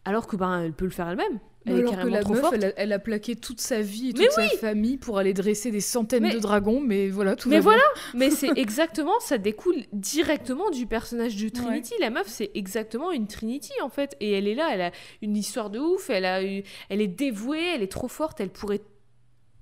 Alors 0.03 0.25
que 0.27 0.35
ben, 0.35 0.61
elle 0.63 0.73
peut 0.73 0.85
le 0.85 0.91
faire 0.91 1.07
elle-même. 1.09 1.39
Elle 1.67 1.73
Alors 1.75 1.91
que 1.91 1.95
carrément 1.95 2.15
la 2.15 2.21
trop 2.21 2.33
meuf, 2.33 2.41
forte. 2.41 2.53
elle 2.55 2.65
a, 2.65 2.71
elle 2.75 2.91
a 2.91 2.97
plaqué 2.97 3.35
toute 3.35 3.61
sa 3.61 3.81
vie 3.81 4.09
et 4.09 4.13
toute 4.13 4.31
sa 4.31 4.47
famille 4.47 4.97
pour 4.97 5.19
aller 5.19 5.31
dresser 5.31 5.69
des 5.69 5.79
centaines 5.79 6.23
Mais- 6.23 6.33
de 6.33 6.39
dragons, 6.39 6.81
mais 6.81 7.07
voilà, 7.09 7.35
tout 7.35 7.49
Mais 7.49 7.59
va 7.59 7.69
bien. 7.69 7.79
voilà, 7.79 7.83
mais 8.15 8.31
c'est 8.31 8.49
exactement, 8.57 9.13
ça 9.19 9.37
découle 9.37 9.75
directement 9.93 10.71
du 10.71 10.87
personnage 10.87 11.35
de 11.35 11.49
Trinity. 11.49 11.93
La 11.99 12.09
meuf, 12.09 12.25
c'est 12.27 12.49
exactement 12.55 13.11
une 13.11 13.27
Trinity 13.27 13.73
en 13.83 13.89
fait, 13.89 14.15
et 14.19 14.31
elle 14.31 14.47
est 14.47 14.55
là, 14.55 14.69
elle 14.73 14.81
a 14.81 14.91
une 15.21 15.37
histoire 15.37 15.69
de 15.69 15.77
ouf, 15.77 16.09
elle 16.09 16.25
a, 16.25 16.43
eu- 16.43 16.63
elle 16.89 16.99
est 16.99 17.07
dévouée, 17.07 17.61
elle 17.75 17.83
est 17.83 17.91
trop 17.91 18.07
forte, 18.07 18.41
elle 18.41 18.49
pourrait 18.49 18.81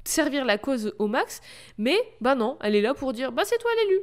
servir 0.03 0.45
la 0.45 0.57
cause 0.57 0.93
au 0.99 1.07
max, 1.07 1.41
mais 1.77 1.97
bah 2.21 2.35
non, 2.35 2.57
elle 2.61 2.75
est 2.75 2.81
là 2.81 2.93
pour 2.93 3.13
dire 3.13 3.31
bah 3.31 3.43
c'est 3.45 3.57
toi 3.57 3.71
l'élu. 3.83 3.99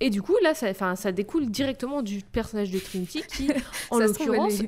Et 0.00 0.10
du 0.10 0.22
coup 0.22 0.36
là, 0.42 0.54
ça, 0.54 0.72
ça 0.96 1.12
découle 1.12 1.50
directement 1.50 2.02
du 2.02 2.20
personnage 2.22 2.70
de 2.70 2.78
Trinity 2.78 3.22
qui, 3.28 3.50
en 3.90 3.98
l'occurrence. 3.98 4.62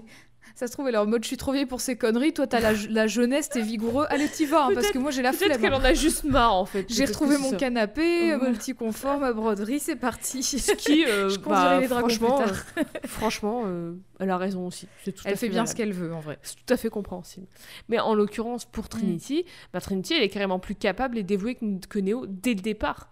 Ça 0.54 0.66
se 0.66 0.72
trouve, 0.72 0.88
elle 0.88 0.94
est 0.94 0.98
en 0.98 1.06
mode 1.06 1.22
je 1.22 1.28
suis 1.28 1.36
trop 1.36 1.52
vieille 1.52 1.66
pour 1.66 1.80
ces 1.80 1.96
conneries. 1.96 2.32
Toi, 2.32 2.46
t'as 2.46 2.60
la, 2.60 2.72
la 2.90 3.06
jeunesse, 3.06 3.48
t'es 3.48 3.62
vigoureux. 3.62 4.06
Allez, 4.10 4.28
t'y 4.28 4.44
vas, 4.46 4.64
hein, 4.64 4.68
parce 4.68 4.74
Peut-être- 4.86 4.92
que 4.92 4.98
moi, 4.98 5.10
j'ai 5.10 5.22
la 5.22 5.30
peut-être 5.30 5.44
flemme. 5.46 5.60
qu'elle 5.60 5.74
hein. 5.74 5.78
en 5.80 5.84
a 5.84 5.94
juste 5.94 6.24
marre 6.24 6.54
en 6.54 6.64
fait. 6.66 6.86
J'ai 6.88 7.04
Peut-être 7.04 7.08
retrouvé 7.20 7.38
mon 7.38 7.50
ça. 7.50 7.56
canapé, 7.56 8.36
mon 8.36 8.52
petit 8.52 8.74
confort, 8.74 9.18
ma 9.18 9.32
broderie, 9.32 9.80
c'est 9.80 9.96
parti. 9.96 10.42
Ce 10.42 10.72
qui, 10.72 11.04
euh, 11.08 11.28
Je 11.28 11.38
bah, 11.38 11.78
les 11.80 11.86
plus 11.86 11.94
franchement, 11.96 12.38
tard. 12.38 12.52
euh, 12.78 12.82
franchement, 13.06 13.62
euh, 13.66 13.94
elle 14.20 14.30
a 14.30 14.36
raison 14.38 14.66
aussi. 14.66 14.86
À 15.24 15.30
Elle 15.30 15.36
fait 15.36 15.48
bien 15.48 15.66
ce 15.66 15.74
qu'elle 15.74 15.92
veut, 15.92 16.12
en 16.14 16.20
vrai. 16.20 16.38
C'est 16.42 16.56
tout 16.64 16.72
à 16.74 16.76
fait 16.76 16.90
compréhensible. 16.90 17.46
Mais 17.88 17.98
en 17.98 18.14
l'occurrence, 18.14 18.64
pour 18.64 18.88
Trinity, 18.88 19.44
bah, 19.72 19.80
Trinity, 19.80 20.14
elle 20.14 20.22
est 20.22 20.28
carrément 20.28 20.58
plus 20.58 20.74
capable 20.74 21.18
et 21.18 21.22
dévouée 21.22 21.54
que, 21.56 21.64
que 21.88 21.98
Neo 21.98 22.26
dès 22.28 22.54
le 22.54 22.60
départ. 22.60 23.08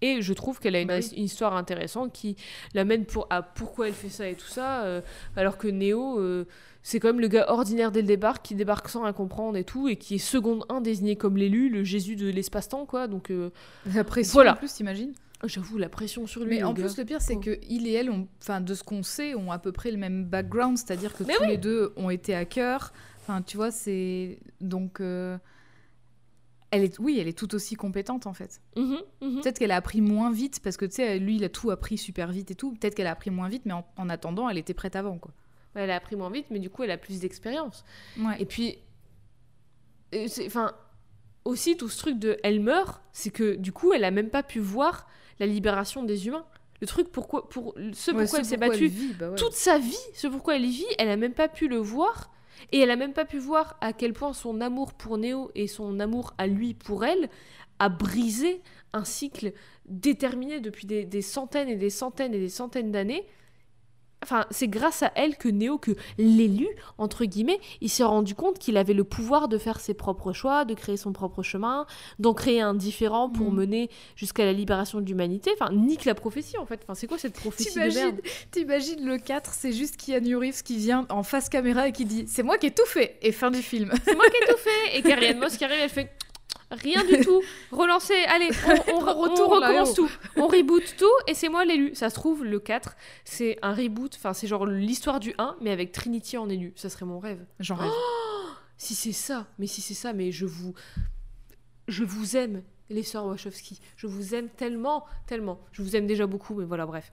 Et 0.00 0.22
je 0.22 0.32
trouve 0.32 0.60
qu'elle 0.60 0.76
a 0.76 0.80
une, 0.80 0.88
Bah 0.88 0.98
oui. 1.00 1.12
une 1.16 1.24
histoire 1.24 1.56
intéressante 1.56 2.12
qui 2.12 2.36
l'amène 2.74 3.04
pour, 3.04 3.26
à 3.30 3.42
pourquoi 3.42 3.88
elle 3.88 3.94
fait 3.94 4.08
ça 4.08 4.28
et 4.28 4.34
tout 4.34 4.46
ça, 4.46 4.82
euh, 4.84 5.00
alors 5.36 5.58
que 5.58 5.66
Neo, 5.68 6.20
euh, 6.20 6.44
c'est 6.84 7.00
quand 7.00 7.08
même 7.08 7.20
le 7.20 7.26
gars 7.28 7.46
ordinaire 7.50 7.90
dès 7.90 8.00
le 8.02 8.06
départ 8.06 8.40
qui 8.42 8.54
débarque 8.54 8.88
sans 8.88 9.02
rien 9.02 9.12
comprendre 9.12 9.56
et 9.56 9.64
tout, 9.64 9.88
et 9.88 9.96
qui 9.96 10.14
est 10.14 10.18
seconde 10.18 10.64
1 10.68 10.80
désigné 10.80 11.16
comme 11.16 11.36
l'élu, 11.36 11.68
le 11.68 11.82
Jésus 11.82 12.14
de 12.16 12.28
l'espace-temps, 12.30 12.86
quoi. 12.86 13.08
Donc, 13.08 13.30
euh, 13.30 13.50
La 13.92 14.04
pression, 14.04 14.34
Voilà. 14.34 14.52
en 14.52 14.56
plus, 14.56 14.72
t'imagines? 14.72 15.12
J'avoue, 15.44 15.78
la 15.78 15.88
pression 15.88 16.26
sur 16.26 16.42
lui. 16.42 16.56
Mais 16.56 16.62
en 16.64 16.72
gars. 16.72 16.82
plus, 16.84 16.96
le 16.98 17.04
pire, 17.04 17.20
c'est 17.20 17.36
Oh. 17.36 17.40
que 17.40 17.58
il 17.68 17.86
et 17.86 17.92
elle, 17.92 18.10
ont, 18.10 18.26
de 18.60 18.74
ce 18.74 18.82
qu'on 18.84 19.02
sait, 19.04 19.34
ont 19.36 19.50
à 19.52 19.58
peu 19.58 19.70
près 19.72 19.90
le 19.90 19.96
même 19.96 20.24
background, 20.24 20.76
c'est-à-dire 20.78 21.12
que 21.14 21.22
Mais 21.24 21.34
tous 21.34 21.44
les 21.44 21.56
deux 21.58 21.92
ont 21.96 22.10
été 22.10 22.34
hackers. 22.34 22.92
Enfin, 23.22 23.42
tu 23.42 23.56
vois, 23.56 23.70
c'est 23.70 24.38
donc. 24.60 25.00
Elle 26.70 26.84
est, 26.84 26.98
oui, 26.98 27.18
elle 27.18 27.28
est 27.28 27.38
tout 27.38 27.54
aussi 27.54 27.76
compétente 27.76 28.26
en 28.26 28.34
fait. 28.34 28.60
Mhm, 28.76 28.98
mhm. 29.22 29.40
Peut-être 29.40 29.58
qu'elle 29.58 29.70
a 29.70 29.76
appris 29.76 30.00
moins 30.02 30.30
vite 30.30 30.60
parce 30.62 30.76
que 30.76 30.84
tu 30.84 30.96
sais, 30.96 31.18
lui, 31.18 31.36
il 31.36 31.44
a 31.44 31.48
tout 31.48 31.70
appris 31.70 31.96
super 31.96 32.30
vite 32.30 32.50
et 32.50 32.54
tout. 32.54 32.72
Peut-être 32.74 32.94
qu'elle 32.94 33.06
a 33.06 33.12
appris 33.12 33.30
moins 33.30 33.48
vite, 33.48 33.62
mais 33.64 33.72
en, 33.72 33.86
en 33.96 34.08
attendant, 34.10 34.48
elle 34.50 34.58
était 34.58 34.74
prête 34.74 34.94
avant 34.96 35.18
quoi. 35.18 35.32
Elle 35.74 35.90
a 35.90 35.96
appris 35.96 36.16
moins 36.16 36.30
vite, 36.30 36.46
mais 36.50 36.58
du 36.58 36.70
coup, 36.70 36.82
elle 36.82 36.90
a 36.90 36.98
plus 36.98 37.20
d'expérience. 37.20 37.84
Ouais. 38.18 38.36
Et 38.40 38.44
puis, 38.46 38.78
euh, 40.14 40.26
enfin, 40.46 40.72
aussi 41.44 41.76
tout 41.76 41.88
ce 41.88 41.98
truc 41.98 42.18
de 42.18 42.38
elle 42.42 42.60
meurt, 42.60 43.00
c'est 43.12 43.30
que 43.30 43.54
du 43.54 43.72
coup, 43.72 43.92
elle 43.92 44.04
a 44.04 44.10
même 44.10 44.30
pas 44.30 44.42
pu 44.42 44.58
voir 44.60 45.06
la 45.38 45.46
libération 45.46 46.02
des 46.02 46.26
humains. 46.26 46.44
Le 46.80 46.86
truc 46.86 47.10
pourquoi, 47.10 47.48
pour 47.48 47.74
ce 47.92 48.10
Ouais, 48.10 48.22
pourquoi 48.22 48.26
ce 48.26 48.36
elle 48.36 48.44
s'est 48.44 48.56
battue 48.56 48.86
vit, 48.88 49.14
bah 49.14 49.30
ouais. 49.30 49.36
toute 49.36 49.52
sa 49.52 49.78
vie, 49.78 49.96
ce 50.14 50.26
pourquoi 50.26 50.56
elle 50.56 50.64
y 50.64 50.70
vit, 50.70 50.86
elle 50.98 51.08
a 51.08 51.16
même 51.16 51.34
pas 51.34 51.48
pu 51.48 51.68
le 51.68 51.78
voir. 51.78 52.30
Et 52.72 52.80
elle 52.80 52.90
a 52.90 52.96
même 52.96 53.12
pas 53.12 53.24
pu 53.24 53.38
voir 53.38 53.76
à 53.80 53.92
quel 53.92 54.12
point 54.12 54.32
son 54.32 54.60
amour 54.60 54.94
pour 54.94 55.18
Néo 55.18 55.50
et 55.54 55.66
son 55.66 56.00
amour 56.00 56.34
à 56.38 56.46
lui 56.46 56.74
pour 56.74 57.04
elle 57.04 57.28
a 57.78 57.88
brisé 57.88 58.60
un 58.92 59.04
cycle 59.04 59.52
déterminé 59.86 60.60
depuis 60.60 60.86
des, 60.86 61.04
des 61.04 61.22
centaines 61.22 61.68
et 61.68 61.76
des 61.76 61.90
centaines 61.90 62.34
et 62.34 62.40
des 62.40 62.48
centaines 62.48 62.90
d'années 62.90 63.26
Enfin, 64.22 64.44
c'est 64.50 64.68
grâce 64.68 65.02
à 65.02 65.12
elle 65.14 65.36
que 65.36 65.48
Néo, 65.48 65.78
que 65.78 65.92
l'élu, 66.18 66.66
entre 66.98 67.24
guillemets, 67.24 67.60
il 67.80 67.88
s'est 67.88 68.02
rendu 68.04 68.34
compte 68.34 68.58
qu'il 68.58 68.76
avait 68.76 68.92
le 68.94 69.04
pouvoir 69.04 69.48
de 69.48 69.58
faire 69.58 69.78
ses 69.80 69.94
propres 69.94 70.32
choix, 70.32 70.64
de 70.64 70.74
créer 70.74 70.96
son 70.96 71.12
propre 71.12 71.42
chemin, 71.42 71.86
d'en 72.18 72.34
créer 72.34 72.60
un 72.60 72.74
différent 72.74 73.30
pour 73.30 73.52
Mm. 73.52 73.56
mener 73.56 73.90
jusqu'à 74.16 74.44
la 74.44 74.52
libération 74.52 75.00
de 75.00 75.06
l'humanité. 75.06 75.50
Enfin, 75.58 75.72
nique 75.72 76.04
la 76.04 76.14
prophétie, 76.14 76.58
en 76.58 76.66
fait. 76.66 76.80
Enfin, 76.82 76.94
c'est 76.94 77.06
quoi 77.06 77.18
cette 77.18 77.34
prophétie 77.34 77.72
de 77.74 77.78
merde? 77.80 77.92
T'imagines, 77.92 78.20
t'imagines 78.50 79.06
le 79.06 79.18
4, 79.18 79.52
c'est 79.52 79.72
juste 79.72 79.96
Keanu 79.96 80.36
Reeves 80.36 80.62
qui 80.62 80.76
vient 80.78 81.06
en 81.10 81.22
face 81.22 81.48
caméra 81.48 81.86
et 81.88 81.92
qui 81.92 82.04
dit 82.04 82.24
C'est 82.28 82.42
moi 82.42 82.58
qui 82.58 82.66
ai 82.66 82.70
tout 82.72 82.86
fait 82.86 83.18
Et 83.22 83.32
fin 83.32 83.50
du 83.50 83.62
film. 83.62 83.92
C'est 84.04 84.14
moi 84.16 84.24
qui 84.28 84.36
ai 84.36 84.46
tout 84.52 84.58
fait 84.92 84.98
Et 84.98 85.02
Carrie 85.02 85.34
Moss 85.34 85.56
qui 85.56 85.64
arrive, 85.64 85.78
elle 85.80 85.88
fait 85.90 86.10
rien 86.70 87.04
du 87.04 87.20
tout. 87.20 87.42
Relancez, 87.72 88.24
allez, 88.26 88.50
on, 88.92 88.96
on- 88.96 89.48
recommence 89.48 89.90
oh. 89.92 89.94
tout. 89.94 90.10
On 90.36 90.46
reboot 90.46 90.82
tout 90.96 91.06
et 91.26 91.34
c'est 91.34 91.48
moi 91.48 91.64
l'élu. 91.64 91.94
Ça 91.94 92.10
se 92.10 92.14
trouve, 92.14 92.44
le 92.44 92.60
4, 92.60 92.96
c'est 93.24 93.58
un 93.62 93.72
reboot, 93.72 94.14
enfin, 94.16 94.32
c'est 94.32 94.46
genre 94.46 94.66
l'histoire 94.66 95.20
du 95.20 95.34
1, 95.38 95.56
mais 95.60 95.70
avec 95.70 95.92
Trinity 95.92 96.36
en 96.36 96.48
élu. 96.48 96.72
Ça 96.76 96.88
serait 96.88 97.06
mon 97.06 97.18
rêve. 97.18 97.44
J'en 97.60 97.76
rêve. 97.76 97.90
Si 98.76 98.94
c'est 98.94 99.12
ça, 99.12 99.46
mais 99.58 99.66
si 99.66 99.80
c'est 99.80 99.94
ça, 99.94 100.12
mais 100.12 100.30
je 100.30 100.46
vous. 100.46 100.74
Je 101.88 102.04
vous 102.04 102.36
aime, 102.36 102.62
les 102.90 103.02
sœurs 103.02 103.26
Wachowski. 103.26 103.80
Je 103.96 104.06
vous 104.06 104.34
aime 104.34 104.48
tellement, 104.48 105.04
tellement. 105.26 105.58
Je 105.72 105.82
vous 105.82 105.96
aime 105.96 106.06
déjà 106.06 106.26
beaucoup, 106.26 106.54
mais 106.54 106.64
voilà, 106.64 106.86
bref. 106.86 107.12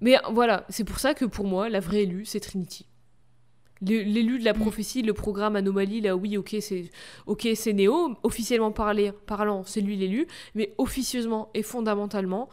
Mais 0.00 0.16
voilà, 0.32 0.66
c'est 0.68 0.84
pour 0.84 0.98
ça 0.98 1.14
que 1.14 1.24
pour 1.24 1.46
moi, 1.46 1.68
la 1.68 1.80
vraie 1.80 2.02
élue, 2.02 2.24
c'est 2.24 2.40
Trinity. 2.40 2.86
L'élu 3.82 4.38
de 4.38 4.44
la 4.44 4.54
Mm. 4.54 4.60
prophétie, 4.60 5.02
le 5.02 5.12
programme 5.12 5.56
Anomalie, 5.56 6.00
là, 6.00 6.16
oui, 6.16 6.36
ok, 6.36 6.56
c'est 6.60 6.90
ok, 7.26 7.48
c'est 7.54 7.72
Néo. 7.72 8.16
Officiellement 8.22 8.72
parlant, 8.72 9.64
c'est 9.64 9.80
lui 9.80 9.96
l'élu. 9.96 10.26
Mais 10.54 10.74
officieusement 10.78 11.50
et 11.54 11.62
fondamentalement, 11.62 12.48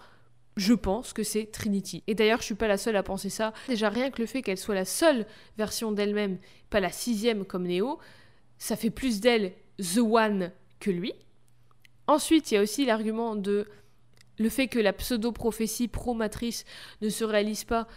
je 0.58 0.74
pense 0.74 1.14
que 1.14 1.24
c'est 1.24 1.46
Trinity. 1.46 2.04
Et 2.08 2.16
d'ailleurs, 2.16 2.40
je 2.40 2.46
suis 2.46 2.56
pas 2.56 2.68
la 2.68 2.78
seule 2.78 2.96
à 2.98 3.04
penser 3.04 3.30
ça. 3.30 3.54
Déjà, 3.70 3.90
rien 3.90 4.10
que 4.10 4.22
le 4.22 4.26
fait 4.26 4.42
qu'elle 4.42 4.58
soit 4.58 4.76
la 4.76 4.84
seule 4.86 5.26
version 5.58 5.92
d'elle-même, 5.92 6.38
pas 6.70 6.80
la 6.82 6.92
sixième 6.92 7.46
comme 7.46 7.64
Néo, 7.68 8.00
ça 8.58 8.76
fait 8.76 8.90
plus 8.90 9.22
d'elle 9.22 9.54
The 9.78 10.00
One 10.00 10.52
que 10.80 10.92
lui. 10.92 11.14
Ensuite, 12.08 12.52
il 12.52 12.56
y 12.56 12.58
a 12.58 12.62
aussi 12.62 12.86
l'argument 12.86 13.36
de 13.36 13.66
le 14.38 14.50
fait 14.50 14.68
que 14.68 14.80
la 14.80 14.92
pseudo-prophétie 14.92 15.88
pro-matrice 15.88 16.66
ne 17.02 17.10
se 17.10 17.24
réalise 17.24 17.64
pas 17.64 17.88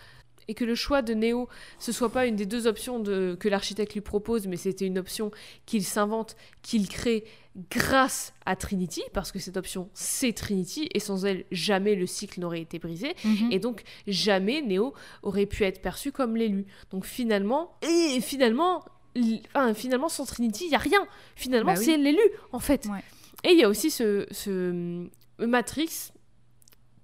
et 0.49 0.55
que 0.55 0.65
le 0.65 0.75
choix 0.75 1.03
de 1.03 1.15
Néo, 1.15 1.49
ce 1.79 1.93
soit 1.93 2.11
pas 2.11 2.27
une 2.27 2.37
des 2.37 2.47
deux 2.47 2.67
options 2.67 2.99
de, 2.99 3.37
que 3.39 3.49
l'architecte 3.49 3.95
lui 3.95 4.01
propose, 4.01 4.47
mais 4.47 4.57
c'était 4.57 4.87
une 4.87 4.99
option 4.99 5.31
qu'il 5.67 5.85
s'invente, 5.85 6.37
qu'il 6.63 6.89
crée 6.89 7.25
grâce 7.71 8.35
à 8.47 8.57
Trinity, 8.57 9.03
parce 9.13 9.31
que 9.31 9.39
cette 9.39 9.57
option, 9.57 9.89
c'est 9.95 10.33
Trinity, 10.33 10.89
et 10.93 10.99
sans 10.99 11.25
elle, 11.25 11.45
jamais 11.53 11.95
le 11.95 12.07
cycle 12.07 12.41
n'aurait 12.41 12.61
été 12.61 12.79
brisé. 12.79 13.15
Mhm. 13.25 13.53
Et 13.53 13.59
donc, 13.61 13.83
jamais 14.09 14.61
Néo 14.61 14.93
aurait 15.23 15.47
pu 15.47 15.63
être 15.65 15.81
perçu 15.81 16.11
comme 16.11 16.37
l'élu. 16.37 16.67
Donc, 16.91 17.05
finalement, 17.05 17.77
et 17.83 18.21
finalement, 18.21 18.85
enfin, 19.55 19.73
finalement 19.75 20.09
sans 20.09 20.27
Trinity, 20.27 20.65
il 20.67 20.73
y 20.73 20.75
a 20.75 20.79
rien. 20.79 21.07
Finalement, 21.37 21.75
Bah 21.75 21.79
oui. 21.79 21.85
c'est 21.85 21.97
l'élu, 21.97 22.19
en 22.51 22.59
fait. 22.59 22.87
Ouais. 22.87 23.05
Et 23.45 23.53
il 23.53 23.59
y 23.59 23.63
a 23.63 23.69
aussi 23.69 23.91
ce, 23.91 24.27
ce 24.31 25.07
Matrix. 25.39 26.11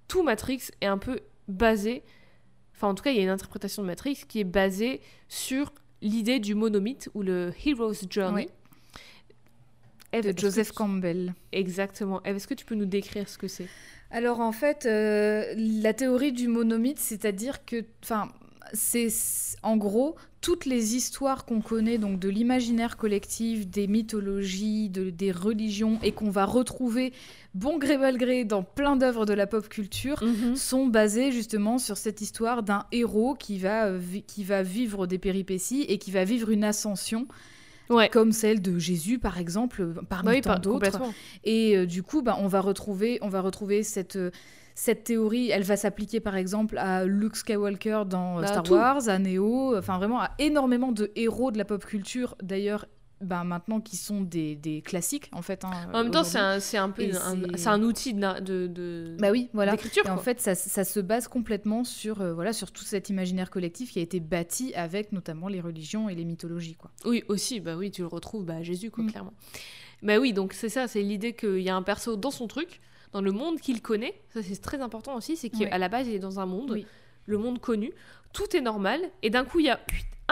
Tout 0.07 0.23
Matrix 0.23 0.63
est 0.81 0.87
un 0.87 0.97
peu 0.97 1.19
basé. 1.47 2.03
Enfin, 2.81 2.89
en 2.89 2.95
tout 2.95 3.03
cas, 3.03 3.11
il 3.11 3.17
y 3.17 3.19
a 3.19 3.23
une 3.23 3.29
interprétation 3.29 3.83
de 3.83 3.87
Matrix 3.87 4.23
qui 4.27 4.39
est 4.39 4.43
basée 4.43 5.01
sur 5.29 5.71
l'idée 6.01 6.39
du 6.39 6.55
monomythe 6.55 7.09
ou 7.13 7.21
le 7.21 7.53
Hero's 7.63 8.05
Journey. 8.09 8.47
Oui. 8.47 8.97
Eve, 10.13 10.33
de 10.33 10.39
Joseph 10.39 10.69
tu- 10.69 10.73
Campbell. 10.73 11.35
Exactement. 11.51 12.23
Eve, 12.25 12.37
est-ce 12.37 12.47
que 12.47 12.55
tu 12.55 12.65
peux 12.65 12.73
nous 12.73 12.85
décrire 12.87 13.29
ce 13.29 13.37
que 13.37 13.47
c'est? 13.47 13.67
Alors 14.09 14.39
en 14.39 14.51
fait, 14.51 14.87
euh, 14.87 15.53
la 15.55 15.93
théorie 15.93 16.31
du 16.31 16.47
monomythe, 16.47 16.97
c'est-à-dire 16.97 17.63
que, 17.65 17.85
enfin, 18.03 18.29
c'est 18.73 19.09
en 19.61 19.77
gros 19.77 20.15
toutes 20.41 20.65
les 20.65 20.95
histoires 20.95 21.45
qu'on 21.45 21.61
connaît 21.61 21.99
donc 21.99 22.19
de 22.19 22.27
l'imaginaire 22.27 22.97
collectif, 22.97 23.67
des 23.67 23.85
mythologies, 23.87 24.89
de- 24.89 25.11
des 25.11 25.31
religions 25.31 25.99
et 26.03 26.11
qu'on 26.11 26.31
va 26.31 26.45
retrouver 26.45 27.13
bon 27.53 27.77
gré 27.77 27.97
mal 27.97 28.17
gré 28.17 28.43
dans 28.43 28.63
plein 28.63 28.95
d'œuvres 28.95 29.25
de 29.27 29.33
la 29.33 29.45
pop 29.45 29.69
culture 29.69 30.23
sont 30.55 30.87
basées 30.87 31.31
justement 31.31 31.77
sur 31.77 31.95
cette 31.97 32.21
histoire 32.21 32.63
d'un 32.63 32.85
héros 32.91 33.35
qui 33.35 33.59
va, 33.59 33.85
euh, 33.87 33.99
qui 34.25 34.43
va 34.43 34.63
vivre 34.63 35.05
des 35.05 35.19
péripéties 35.19 35.81
et 35.87 35.97
qui 35.99 36.09
va 36.11 36.23
vivre 36.23 36.49
une 36.49 36.63
ascension 36.63 37.27
Ouais. 37.91 38.09
comme 38.09 38.31
celle 38.31 38.61
de 38.61 38.79
Jésus 38.79 39.19
par 39.19 39.37
exemple 39.37 39.93
parmi 40.09 40.25
Bah 40.25 40.31
oui, 40.33 40.41
tant 40.41 40.49
par- 40.51 40.59
d'autres 40.59 41.01
et 41.43 41.75
euh, 41.77 41.85
du 41.85 42.03
coup, 42.03 42.21
bah, 42.21 42.37
on 42.39 42.47
va 42.47 42.61
retrouver, 42.61 43.19
on 43.21 43.29
va 43.29 43.41
retrouver 43.41 43.83
cette, 43.83 44.15
euh, 44.15 44.31
cette 44.75 45.03
théorie. 45.03 45.49
Elle 45.49 45.63
va 45.63 45.75
s'appliquer 45.77 46.19
par 46.19 46.35
exemple 46.35 46.77
à 46.77 47.05
Luke 47.05 47.35
Skywalker 47.35 48.03
dans 48.07 48.37
euh, 48.37 48.41
Bah, 48.41 48.47
Star 48.47 48.63
tout. 48.63 48.73
Wars, 48.73 49.07
à 49.09 49.19
Neo, 49.19 49.77
enfin 49.77 49.97
vraiment 49.97 50.21
à 50.21 50.31
énormément 50.39 50.91
de 50.91 51.11
héros 51.15 51.51
de 51.51 51.57
la 51.57 51.65
pop 51.65 51.83
culture. 51.85 52.35
D'ailleurs, 52.41 52.85
bah, 53.21 53.43
maintenant 53.43 53.79
qui 53.79 53.97
sont 53.97 54.21
des, 54.21 54.55
des 54.55 54.81
classiques 54.81 55.29
en 55.31 55.41
fait. 55.41 55.63
hein, 55.65 55.71
En 55.93 56.03
même 56.03 56.11
temps, 56.11 56.23
c'est 56.23 56.37
un, 56.37 56.53
un 56.55 56.89
peu 56.89 57.03
un, 57.03 57.57
c'est- 57.57 57.67
un 57.67 57.83
outil 57.83 58.13
de, 58.13 58.39
de, 58.41 58.67
de- 58.67 59.17
Bah 59.19 59.31
oui, 59.31 59.49
voilà. 59.53 59.71
d'écriture. 59.71 60.05
Et 60.05 60.09
en 60.09 60.17
fait, 60.17 60.39
ça, 60.41 60.55
ça 60.55 60.83
se 60.83 60.99
base 60.99 61.27
complètement 61.27 61.83
sur, 61.83 62.21
euh, 62.21 62.33
voilà, 62.33 62.53
sur 62.53 62.71
tout 62.71 62.83
cet 62.83 63.09
imaginaire 63.09 63.49
collectif 63.49 63.91
qui 63.91 63.99
a 63.99 64.01
été 64.01 64.19
bâti 64.19 64.73
avec 64.75 65.11
notamment 65.11 65.47
les 65.47 65.61
religions 65.61 66.09
et 66.09 66.15
les 66.15 66.25
mythologies. 66.25 66.75
Quoi. 66.75 66.91
Oui, 67.05 67.23
aussi, 67.27 67.59
bah 67.59 67.75
oui, 67.75 67.91
tu 67.91 68.01
le 68.01 68.07
retrouves, 68.07 68.45
bah 68.45 68.61
Jésus, 68.63 68.91
quoi, 68.91 69.03
Mm. 69.03 69.11
clairement. 69.11 69.33
Bah 70.03 70.17
oui, 70.17 70.33
donc 70.33 70.53
c'est 70.53 70.69
ça, 70.69 70.87
c'est 70.87 71.01
l'idée 71.03 71.33
qu'il 71.33 71.59
y 71.59 71.69
a 71.69 71.75
un 71.75 71.83
perso 71.83 72.15
dans 72.15 72.31
son 72.31 72.47
truc, 72.47 72.81
dans 73.13 73.21
le 73.21 73.31
monde 73.31 73.59
qu'il 73.59 73.81
connaît. 73.81 74.15
Ça, 74.33 74.41
c'est 74.41 74.59
très 74.61 74.81
important 74.81 75.15
aussi, 75.15 75.35
c'est 75.37 75.49
qu'à 75.49 75.77
la 75.77 75.89
base, 75.89 76.07
il 76.07 76.13
est 76.15 76.19
dans 76.19 76.39
un 76.39 76.45
monde, 76.47 76.71
Oui. 76.71 76.85
le 77.27 77.37
monde 77.37 77.59
connu, 77.59 77.91
tout 78.33 78.55
est 78.55 78.61
normal, 78.61 78.99
et 79.21 79.29
d'un 79.29 79.43
coup, 79.45 79.59
il 79.59 79.65
y 79.65 79.69
a 79.69 79.79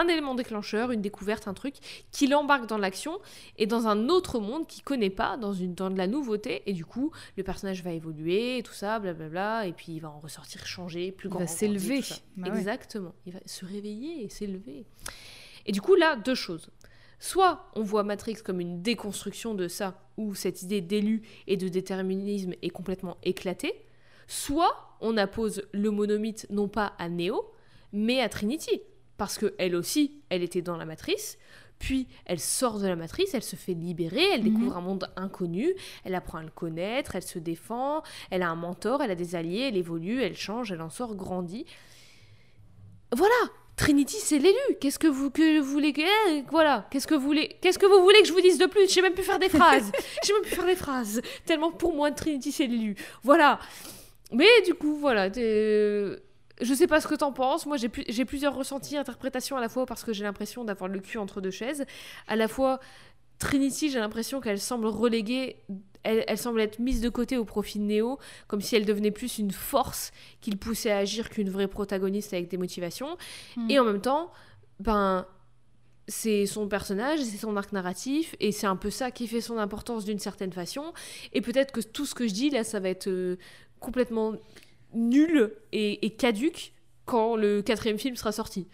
un 0.00 0.08
élément 0.08 0.34
déclencheur, 0.34 0.92
une 0.92 1.02
découverte, 1.02 1.46
un 1.46 1.54
truc, 1.54 1.74
qui 2.10 2.26
l'embarque 2.26 2.66
dans 2.66 2.78
l'action, 2.78 3.18
et 3.58 3.66
dans 3.66 3.86
un 3.86 4.08
autre 4.08 4.40
monde 4.40 4.66
qu'il 4.66 4.82
connaît 4.82 5.10
pas, 5.10 5.36
dans, 5.36 5.52
une, 5.52 5.74
dans 5.74 5.90
de 5.90 5.98
la 5.98 6.06
nouveauté, 6.06 6.62
et 6.66 6.72
du 6.72 6.84
coup, 6.84 7.12
le 7.36 7.42
personnage 7.42 7.82
va 7.82 7.92
évoluer, 7.92 8.58
et 8.58 8.62
tout 8.62 8.72
ça, 8.72 8.98
blablabla, 8.98 9.66
et 9.66 9.72
puis 9.72 9.92
il 9.92 10.00
va 10.00 10.10
en 10.10 10.18
ressortir 10.20 10.66
changé, 10.66 11.12
plus 11.12 11.28
Il 11.28 11.30
grand. 11.30 11.40
va 11.40 11.44
grandi, 11.44 11.58
s'élever. 11.58 12.00
Bah 12.36 12.50
ouais. 12.50 12.58
Exactement. 12.58 13.14
Il 13.26 13.32
va 13.32 13.40
se 13.44 13.64
réveiller 13.64 14.24
et 14.24 14.28
s'élever. 14.28 14.86
Et 15.66 15.72
du 15.72 15.80
coup, 15.80 15.94
là, 15.94 16.16
deux 16.16 16.34
choses. 16.34 16.70
Soit 17.18 17.70
on 17.74 17.82
voit 17.82 18.02
Matrix 18.02 18.36
comme 18.42 18.60
une 18.60 18.80
déconstruction 18.80 19.54
de 19.54 19.68
ça, 19.68 20.00
où 20.16 20.34
cette 20.34 20.62
idée 20.62 20.80
d'élu 20.80 21.22
et 21.46 21.56
de 21.58 21.68
déterminisme 21.68 22.54
est 22.62 22.70
complètement 22.70 23.18
éclatée. 23.22 23.74
Soit 24.26 24.96
on 25.00 25.16
appose 25.16 25.62
le 25.72 25.90
monomythe 25.90 26.46
non 26.50 26.68
pas 26.68 26.94
à 26.98 27.08
Neo, 27.08 27.52
mais 27.92 28.20
à 28.20 28.28
Trinity. 28.28 28.80
Parce 29.20 29.36
que 29.36 29.52
elle 29.58 29.76
aussi, 29.76 30.22
elle 30.30 30.42
était 30.42 30.62
dans 30.62 30.78
la 30.78 30.86
matrice. 30.86 31.36
Puis 31.78 32.08
elle 32.24 32.40
sort 32.40 32.78
de 32.78 32.86
la 32.86 32.96
matrice, 32.96 33.34
elle 33.34 33.42
se 33.42 33.54
fait 33.54 33.74
libérer, 33.74 34.22
elle 34.32 34.42
Mhm. 34.42 34.48
découvre 34.50 34.76
un 34.78 34.80
monde 34.80 35.10
inconnu, 35.16 35.74
elle 36.04 36.14
apprend 36.14 36.38
à 36.38 36.42
le 36.42 36.48
connaître, 36.48 37.16
elle 37.16 37.22
se 37.22 37.38
défend, 37.38 38.02
elle 38.30 38.42
a 38.42 38.48
un 38.48 38.54
mentor, 38.54 39.02
elle 39.02 39.10
a 39.10 39.14
des 39.14 39.34
alliés, 39.34 39.66
elle 39.68 39.76
évolue, 39.76 40.22
elle 40.22 40.36
change, 40.36 40.72
elle 40.72 40.80
en 40.80 40.88
sort 40.88 41.14
grandie. 41.16 41.66
Voilà, 43.12 43.34
Trinity, 43.76 44.16
c'est 44.18 44.38
l'élu. 44.38 44.56
Qu'est-ce 44.80 44.98
que 44.98 45.06
vous 45.06 45.30
que 45.30 45.58
vous 45.60 45.70
voulez 45.70 45.92
que 45.92 46.00
eh, 46.30 46.44
voilà, 46.50 46.86
qu'est-ce 46.90 47.06
que 47.06 47.14
vous 47.14 47.26
voulez 47.26 47.56
Qu'est-ce 47.60 47.78
que 47.78 47.86
vous 47.86 48.02
voulez 48.02 48.20
que 48.22 48.28
je 48.28 48.32
vous 48.32 48.40
dise 48.40 48.56
de 48.58 48.66
plus? 48.66 48.82
Je 48.88 48.92
sais 48.94 49.02
même 49.02 49.14
plus 49.14 49.22
faire 49.24 49.38
des 49.38 49.48
phrases. 49.50 49.90
Je 50.22 50.26
sais 50.28 50.32
même 50.32 50.42
plus 50.42 50.54
faire 50.54 50.66
des 50.66 50.76
phrases. 50.76 51.20
Tellement 51.44 51.72
pour 51.72 51.94
moi 51.94 52.10
Trinity 52.10 52.52
c'est 52.52 52.66
l'élu. 52.66 52.94
Voilà. 53.22 53.58
Mais 54.32 54.48
du 54.64 54.74
coup, 54.74 54.96
voilà, 54.96 55.28
t'es- 55.28 56.16
je 56.60 56.74
sais 56.74 56.86
pas 56.86 57.00
ce 57.00 57.08
que 57.08 57.14
t'en 57.14 57.32
penses. 57.32 57.66
Moi, 57.66 57.76
j'ai 57.76 57.88
plus- 57.88 58.04
j'ai 58.08 58.24
plusieurs 58.24 58.54
ressentis, 58.54 58.96
interprétations 58.96 59.56
à 59.56 59.60
la 59.60 59.68
fois 59.68 59.86
parce 59.86 60.04
que 60.04 60.12
j'ai 60.12 60.24
l'impression 60.24 60.64
d'avoir 60.64 60.88
le 60.88 61.00
cul 61.00 61.18
entre 61.18 61.40
deux 61.40 61.50
chaises. 61.50 61.84
À 62.26 62.36
la 62.36 62.48
fois, 62.48 62.80
Trinity, 63.38 63.90
j'ai 63.90 63.98
l'impression 63.98 64.40
qu'elle 64.40 64.60
semble 64.60 64.86
reléguée, 64.86 65.56
elle, 66.02 66.24
elle 66.28 66.38
semble 66.38 66.60
être 66.60 66.78
mise 66.78 67.00
de 67.00 67.08
côté 67.08 67.36
au 67.38 67.44
profit 67.44 67.78
de 67.78 67.84
Neo, 67.84 68.18
comme 68.46 68.60
si 68.60 68.76
elle 68.76 68.84
devenait 68.84 69.10
plus 69.10 69.38
une 69.38 69.50
force 69.50 70.12
qu'il 70.40 70.58
poussait 70.58 70.90
à 70.90 70.98
agir 70.98 71.30
qu'une 71.30 71.50
vraie 71.50 71.68
protagoniste 71.68 72.32
avec 72.34 72.48
des 72.48 72.58
motivations. 72.58 73.16
Mm. 73.56 73.70
Et 73.70 73.78
en 73.78 73.84
même 73.84 74.00
temps, 74.00 74.30
ben, 74.78 75.26
c'est 76.06 76.44
son 76.44 76.68
personnage, 76.68 77.20
c'est 77.20 77.38
son 77.38 77.56
arc 77.56 77.72
narratif, 77.72 78.34
et 78.40 78.52
c'est 78.52 78.66
un 78.66 78.76
peu 78.76 78.90
ça 78.90 79.10
qui 79.10 79.26
fait 79.26 79.40
son 79.40 79.58
importance 79.58 80.04
d'une 80.04 80.18
certaine 80.18 80.52
façon. 80.52 80.92
Et 81.32 81.40
peut-être 81.40 81.72
que 81.72 81.80
tout 81.80 82.04
ce 82.04 82.14
que 82.14 82.26
je 82.26 82.34
dis 82.34 82.50
là, 82.50 82.64
ça 82.64 82.80
va 82.80 82.88
être 82.90 83.08
euh, 83.08 83.36
complètement 83.78 84.34
nul 84.94 85.52
et, 85.72 86.04
et 86.04 86.10
caduque 86.10 86.72
quand 87.04 87.36
le 87.36 87.62
quatrième 87.62 87.98
film 87.98 88.16
sera 88.16 88.32
sorti. 88.32 88.68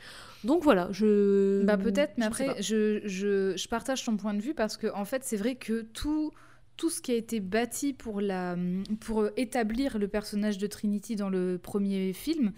Donc 0.45 0.63
voilà, 0.63 0.89
je. 0.93 1.65
Bah 1.65 1.77
peut-être, 1.77 2.15
mais 2.19 2.25
je 2.25 2.29
après, 2.29 2.63
je, 2.63 3.01
je, 3.05 3.57
je 3.57 3.69
partage 3.69 4.05
ton 4.05 4.17
point 4.17 4.35
de 4.35 4.41
vue 4.41 4.55
parce 4.55 4.77
que 4.77 4.87
en 4.95 5.05
fait, 5.05 5.25
c'est 5.25 5.37
vrai 5.37 5.57
que 5.57 5.83
tout, 5.93 6.33
tout 6.77 6.91
ce 6.91 7.01
qui 7.01 7.13
a 7.13 7.15
été 7.15 7.41
bâti 7.41 7.93
pour, 7.93 8.21
la, 8.21 8.57
pour 9.01 9.29
établir 9.37 9.99
le 9.99 10.09
personnage 10.09 10.59
de 10.59 10.67
Trinity 10.67 11.17
dans 11.17 11.31
le 11.31 11.59
premier 11.59 12.13
film, 12.13 12.53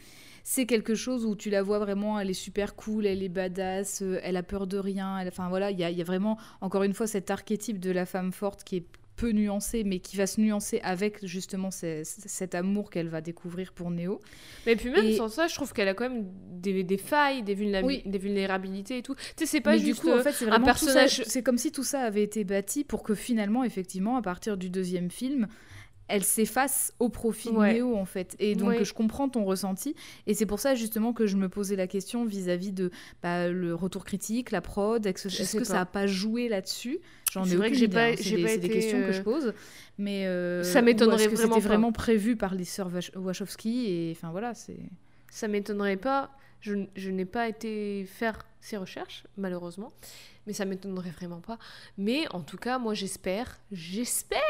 c'est 0.45 0.67
quelque 0.67 0.95
chose 0.95 1.25
où 1.25 1.37
tu 1.37 1.51
la 1.51 1.63
vois 1.63 1.79
vraiment, 1.79 2.19
elle 2.19 2.31
est 2.31 2.35
super 2.35 2.75
cool, 2.75 3.07
elle 3.07 3.23
est 3.23 3.29
badass, 3.29 4.03
euh, 4.03 4.19
elle 4.23 4.37
a 4.37 4.43
peur 4.43 4.67
de 4.67 4.79
rien. 4.79 5.19
Elle, 5.19 5.29
enfin 5.29 5.49
voilà, 5.49 5.71
il 5.71 5.79
y 5.79 5.85
a, 5.85 5.91
y 5.91 6.01
a, 6.01 6.05
vraiment, 6.05 6.39
encore 6.61 6.83
une 6.83 6.95
fois, 6.95 7.07
cet 7.07 7.31
archétype 7.31 7.79
de 7.79 7.91
la 7.91 8.07
femme 8.07 8.33
forte 8.33 8.65
qui 8.65 8.77
est 8.77 8.87
peu 9.19 9.33
nuancé, 9.33 9.83
mais 9.85 9.99
qui 9.99 10.17
va 10.17 10.27
se 10.27 10.41
nuancer 10.41 10.81
avec 10.83 11.27
justement 11.27 11.71
cet 11.71 12.55
amour 12.55 12.89
qu'elle 12.89 13.09
va 13.09 13.21
découvrir 13.21 13.73
pour 13.73 13.91
Néo. 13.91 14.21
Mais 14.65 14.77
puis 14.77 14.91
même 14.91 15.13
sans 15.13 15.29
ça, 15.29 15.49
je 15.49 15.55
trouve 15.55 15.73
qu'elle 15.73 15.89
a 15.89 15.95
quand 15.95 16.09
même 16.09 16.25
des, 16.53 16.85
des 16.85 16.97
failles, 16.97 17.43
des, 17.43 17.55
des, 17.55 18.19
vulnérabilités 18.19 18.99
et 18.99 19.03
tout. 19.03 19.17
Tu 19.17 19.23
sais, 19.39 19.47
c'est 19.47 19.61
pas 19.61 19.77
juste 19.77 20.01
coup, 20.01 20.11
en 20.11 20.23
fait, 20.23 20.49
un 20.49 20.61
personnage. 20.61 21.23
C'est 21.27 21.43
comme 21.43 21.59
si 21.59 21.73
tout 21.73 21.83
ça 21.83 22.01
avait 22.01 22.23
été 22.23 22.45
bâti 22.45 22.85
pour 22.85 23.03
que 23.03 23.15
finalement, 23.15 23.65
effectivement, 23.65 24.17
à 24.17 24.23
partir 24.23 24.57
du 24.57 24.71
deuxième 24.71 25.11
film, 25.11 25.49
elle 26.09 26.25
s'efface 26.25 26.93
au 26.99 27.09
profit 27.09 27.51
de 27.53 27.59
Néo 27.59 27.97
en 27.97 28.05
fait. 28.05 28.35
Et 28.39 28.55
donc 28.55 28.83
je 28.83 28.93
comprends 28.93 29.29
ton 29.29 29.45
ressenti. 29.45 29.95
Et 30.27 30.35
c'est 30.35 30.47
pour 30.47 30.59
ça 30.59 30.75
justement 30.75 31.13
que 31.13 31.27
je 31.27 31.37
me 31.37 31.49
posais 31.49 31.77
la 31.77 31.87
question 31.87 32.25
vis-à-vis 32.25 32.73
de 32.73 32.91
bah, 33.23 33.49
le 33.49 33.75
retour 33.75 34.05
critique, 34.05 34.51
la 34.51 34.61
prod. 34.61 35.05
Est-ce 35.07 35.57
que 35.57 35.65
ça 35.65 35.75
n'a 35.75 35.87
pas 35.87 36.07
joué 36.07 36.49
là-dessus? 36.49 36.99
J'en 37.33 37.45
ai 37.45 37.57
vrai 37.57 37.71
que 37.71 37.77
j'ai 37.77 37.89
pas, 37.89 38.07
hein. 38.07 38.15
C'est 38.17 38.37
des, 38.37 38.59
des, 38.59 38.69
questions 38.71 39.01
que 39.01 39.13
je 39.13 39.21
euh, 39.21 39.25
pose. 39.25 39.53
Mais 39.99 40.27
euh, 40.27 40.63
ça 40.63 40.81
m'étonnerait 40.81 41.29
vraiment. 41.29 41.55
C'était 41.57 41.69
vraiment 41.69 41.93
prévu 41.93 42.37
par 42.37 42.55
les 42.55 42.65
sœurs 42.65 42.91
Wachowski. 43.15 43.87
Et 43.87 44.13
enfin 44.17 44.31
voilà, 44.31 44.55
c'est. 44.55 44.79
Ça 45.31 45.47
m'étonnerait 45.47 45.99
pas. 45.99 46.31
Je, 46.61 46.75
je 46.97 47.11
n'ai 47.11 47.27
pas 47.27 47.49
été 47.49 48.07
faire 48.07 48.48
ces 48.61 48.77
recherches, 48.77 49.27
malheureusement 49.37 49.93
mais 50.49 50.55
ça 50.55 50.65
m'étonnerait 50.65 51.11
vraiment 51.11 51.41
pas. 51.41 51.59
Mais 51.99 52.27
en 52.33 52.41
tout 52.41 52.57
cas, 52.57 52.79
moi 52.79 52.95
j'espère, 52.95 53.61
j'espère 53.71 54.41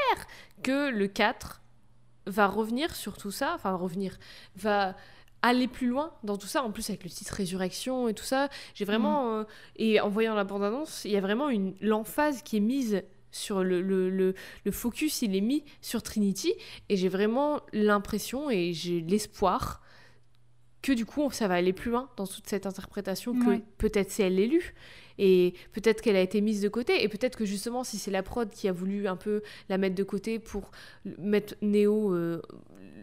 que 0.62 0.90
le 0.90 1.08
4 1.08 1.60
va 2.26 2.46
revenir 2.46 2.94
sur 2.94 3.18
tout 3.18 3.32
ça, 3.32 3.52
enfin 3.54 3.74
revenir, 3.74 4.16
va 4.56 4.94
aller 5.42 5.66
plus 5.66 5.88
loin 5.88 6.12
dans 6.22 6.36
tout 6.36 6.46
ça. 6.46 6.62
En 6.62 6.70
plus 6.70 6.88
avec 6.88 7.02
le 7.02 7.10
titre 7.10 7.34
Résurrection 7.34 8.08
et 8.08 8.14
tout 8.14 8.24
ça, 8.24 8.48
j'ai 8.74 8.84
vraiment 8.84 9.24
mm. 9.24 9.38
euh, 9.40 9.44
et 9.76 10.00
en 10.00 10.08
voyant 10.08 10.34
la 10.34 10.44
bande-annonce, 10.44 11.04
il 11.04 11.10
y 11.10 11.16
a 11.16 11.20
vraiment 11.20 11.50
une 11.50 11.74
l'emphase 11.80 12.42
qui 12.42 12.58
est 12.58 12.60
mise 12.60 13.02
sur 13.32 13.64
le, 13.64 13.82
le, 13.82 14.08
le, 14.08 14.34
le, 14.64 14.72
focus, 14.72 15.20
il 15.22 15.36
est 15.36 15.42
mis 15.42 15.64
sur 15.82 16.02
Trinity 16.02 16.54
et 16.88 16.96
j'ai 16.96 17.08
vraiment 17.08 17.60
l'impression 17.72 18.50
et 18.50 18.72
j'ai 18.72 19.00
l'espoir 19.00 19.82
que 20.88 20.92
du 20.94 21.04
coup 21.04 21.30
ça 21.30 21.48
va 21.48 21.54
aller 21.54 21.72
plus 21.72 21.90
loin 21.90 22.08
dans 22.16 22.26
toute 22.26 22.48
cette 22.48 22.66
interprétation 22.66 23.34
que 23.34 23.60
peut-être 23.76 24.10
c'est 24.10 24.22
elle 24.24 24.36
l'élu 24.36 24.74
et 25.18 25.52
peut-être 25.72 26.00
qu'elle 26.00 26.16
a 26.16 26.20
été 26.20 26.40
mise 26.40 26.62
de 26.62 26.68
côté. 26.68 27.02
Et 27.02 27.08
peut-être 27.08 27.36
que 27.36 27.44
justement 27.44 27.84
si 27.84 27.98
c'est 27.98 28.10
la 28.10 28.22
prod 28.22 28.48
qui 28.48 28.68
a 28.68 28.72
voulu 28.72 29.06
un 29.06 29.16
peu 29.16 29.42
la 29.68 29.76
mettre 29.76 29.94
de 29.94 30.02
côté 30.02 30.38
pour 30.38 30.70
mettre 31.18 31.54
Neo 31.60 32.14
euh, 32.14 32.40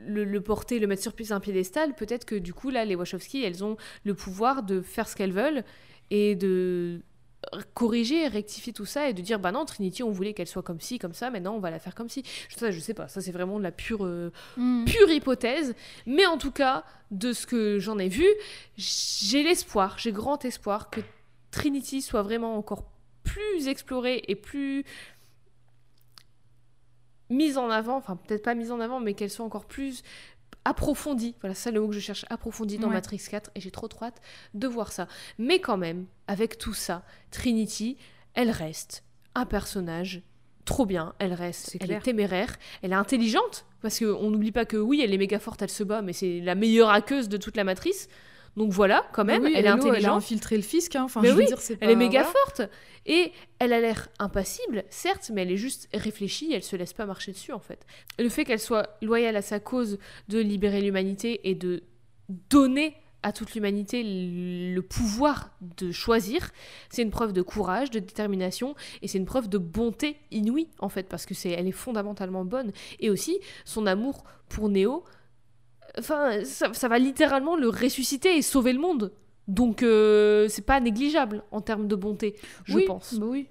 le, 0.07 0.39
porter 0.39 0.79
le 0.79 0.87
mettre 0.87 1.03
sur 1.03 1.13
un 1.31 1.39
piédestal 1.39 1.95
peut-être 1.95 2.25
que 2.25 2.35
du 2.35 2.53
coup 2.53 2.69
là 2.69 2.85
les 2.85 2.95
Wachowski 2.95 3.43
elles 3.43 3.63
ont 3.63 3.77
le 4.03 4.13
pouvoir 4.13 4.63
de 4.63 4.81
faire 4.81 5.07
ce 5.07 5.15
qu'elles 5.15 5.33
veulent 5.33 5.63
et 6.11 6.35
de 6.35 7.01
corriger, 7.73 8.27
rectifier 8.27 8.73
tout 8.73 8.85
ça 8.85 9.09
et 9.09 9.13
de 9.13 9.21
dire 9.21 9.39
bah 9.39 9.51
non 9.51 9.65
Trinity 9.65 10.03
on 10.03 10.11
voulait 10.11 10.33
qu'elle 10.33 10.47
soit 10.47 10.63
comme 10.63 10.81
ci 10.81 10.99
comme 10.99 11.13
ça 11.13 11.29
maintenant 11.29 11.55
on 11.55 11.59
va 11.59 11.71
la 11.71 11.79
faire 11.79 11.95
comme 11.95 12.09
ci 12.09 12.23
ça 12.55 12.71
je 12.71 12.79
sais 12.79 12.93
pas 12.93 13.07
ça 13.07 13.21
c'est 13.21 13.31
vraiment 13.31 13.57
de 13.57 13.63
la 13.63 13.71
pure 13.71 14.05
euh, 14.05 14.31
mm. 14.57 14.85
pure 14.85 15.09
hypothèse 15.09 15.75
mais 16.05 16.25
en 16.25 16.37
tout 16.37 16.51
cas 16.51 16.83
de 17.11 17.33
ce 17.33 17.45
que 17.45 17.79
j'en 17.79 17.99
ai 17.99 18.09
vu 18.09 18.27
j'ai 18.77 19.43
l'espoir 19.43 19.97
j'ai 19.97 20.11
grand 20.11 20.43
espoir 20.45 20.89
que 20.89 21.01
Trinity 21.51 22.01
soit 22.01 22.23
vraiment 22.23 22.57
encore 22.57 22.85
plus 23.23 23.67
explorée 23.67 24.23
et 24.27 24.35
plus 24.35 24.85
mise 27.29 27.57
en 27.57 27.69
avant, 27.69 27.97
enfin 27.97 28.15
peut-être 28.15 28.43
pas 28.43 28.55
mise 28.55 28.71
en 28.71 28.79
avant, 28.79 28.99
mais 28.99 29.13
qu'elle 29.13 29.29
soit 29.29 29.45
encore 29.45 29.65
plus 29.65 30.03
approfondie. 30.65 31.35
Voilà, 31.41 31.55
c'est 31.55 31.71
le 31.71 31.79
mot 31.79 31.87
que 31.87 31.93
je 31.93 31.99
cherche, 31.99 32.25
approfondie 32.29 32.77
dans 32.77 32.89
Matrix 32.89 33.21
4, 33.29 33.51
et 33.55 33.61
j'ai 33.61 33.71
trop 33.71 33.87
trop 33.87 34.05
hâte 34.05 34.21
de 34.53 34.67
voir 34.67 34.91
ça. 34.91 35.07
Mais 35.37 35.59
quand 35.59 35.77
même, 35.77 36.05
avec 36.27 36.57
tout 36.57 36.73
ça, 36.73 37.03
Trinity, 37.31 37.97
elle 38.33 38.51
reste 38.51 39.03
un 39.35 39.45
personnage 39.45 40.21
trop 40.65 40.85
bien, 40.85 41.13
elle 41.19 41.33
reste, 41.33 41.77
elle 41.79 41.91
est 41.91 41.99
téméraire, 41.99 42.57
elle 42.81 42.91
est 42.91 42.95
intelligente, 42.95 43.65
parce 43.81 43.99
qu'on 43.99 44.31
n'oublie 44.31 44.51
pas 44.51 44.65
que 44.65 44.77
oui, 44.77 45.01
elle 45.03 45.13
est 45.13 45.17
méga 45.17 45.39
forte, 45.39 45.61
elle 45.61 45.69
se 45.69 45.83
bat, 45.83 46.01
mais 46.01 46.13
c'est 46.13 46.39
la 46.39 46.55
meilleure 46.55 46.89
hackeuse 46.89 47.29
de 47.29 47.37
toute 47.37 47.55
la 47.55 47.63
matrice. 47.63 48.09
Donc 48.55 48.71
voilà, 48.71 49.05
quand 49.11 49.25
même, 49.25 49.45
elle 49.45 49.65
est 49.65 49.67
intelligente. 49.67 49.97
Elle 49.97 50.05
a 50.05 50.13
infiltré 50.13 50.55
le 50.55 50.61
fisc, 50.61 50.95
hein. 50.95 51.03
enfin, 51.03 51.21
je 51.23 51.29
veux 51.29 51.43
dire, 51.43 51.59
c'est 51.59 51.77
Elle 51.81 51.91
est 51.91 51.95
méga 51.95 52.23
forte. 52.23 52.61
Et 53.05 53.31
elle 53.59 53.73
a 53.73 53.81
l'air 53.81 54.07
impassible, 54.17 54.83
certes, 54.89 55.29
mais 55.33 55.43
elle 55.43 55.51
est 55.51 55.57
juste 55.57 55.89
réfléchie, 55.93 56.51
elle 56.53 56.63
se 56.63 56.75
laisse 56.75 56.93
pas 56.93 57.05
marcher 57.05 57.31
dessus, 57.33 57.51
en 57.51 57.59
fait. 57.59 57.85
Le 58.17 58.29
fait 58.29 58.45
qu'elle 58.45 58.59
soit 58.59 58.97
loyale 59.01 59.35
à 59.35 59.41
sa 59.41 59.59
cause 59.59 59.99
de 60.29 60.39
libérer 60.39 60.81
l'humanité 60.81 61.47
et 61.49 61.53
de 61.53 61.83
donner 62.49 62.95
à 63.21 63.31
toute 63.31 63.55
l'humanité 63.55 64.03
le 64.05 64.81
pouvoir 64.81 65.49
de 65.59 65.91
choisir, 65.91 66.51
c'est 66.89 67.01
une 67.01 67.09
preuve 67.09 67.33
de 67.33 67.41
courage, 67.41 67.89
de 67.89 67.97
détermination, 67.97 68.75
et 69.01 69.07
c'est 69.07 69.17
une 69.17 69.25
preuve 69.25 69.49
de 69.49 69.57
bonté 69.57 70.15
inouïe, 70.31 70.69
en 70.79 70.89
fait, 70.89 71.09
parce 71.09 71.25
que 71.25 71.33
c'est, 71.33 71.49
elle 71.49 71.67
est 71.67 71.71
fondamentalement 71.71 72.45
bonne. 72.45 72.71
Et 72.99 73.09
aussi, 73.09 73.39
son 73.65 73.87
amour 73.87 74.25
pour 74.47 74.69
Néo, 74.69 75.03
Enfin, 75.97 76.43
ça, 76.43 76.87
va 76.87 76.99
littéralement 76.99 77.55
le 77.55 77.69
ressusciter 77.69 78.37
et 78.37 78.41
sauver 78.41 78.73
le 78.73 78.79
monde. 78.79 79.11
Donc, 79.47 79.83
euh, 79.83 80.47
c'est 80.49 80.65
pas 80.65 80.79
négligeable 80.79 81.43
en 81.51 81.61
termes 81.61 81.87
de 81.87 81.95
bonté, 81.95 82.35
je 82.65 82.79
pense. 82.79 83.15
Bah 83.15 83.27
oui. 83.29 83.47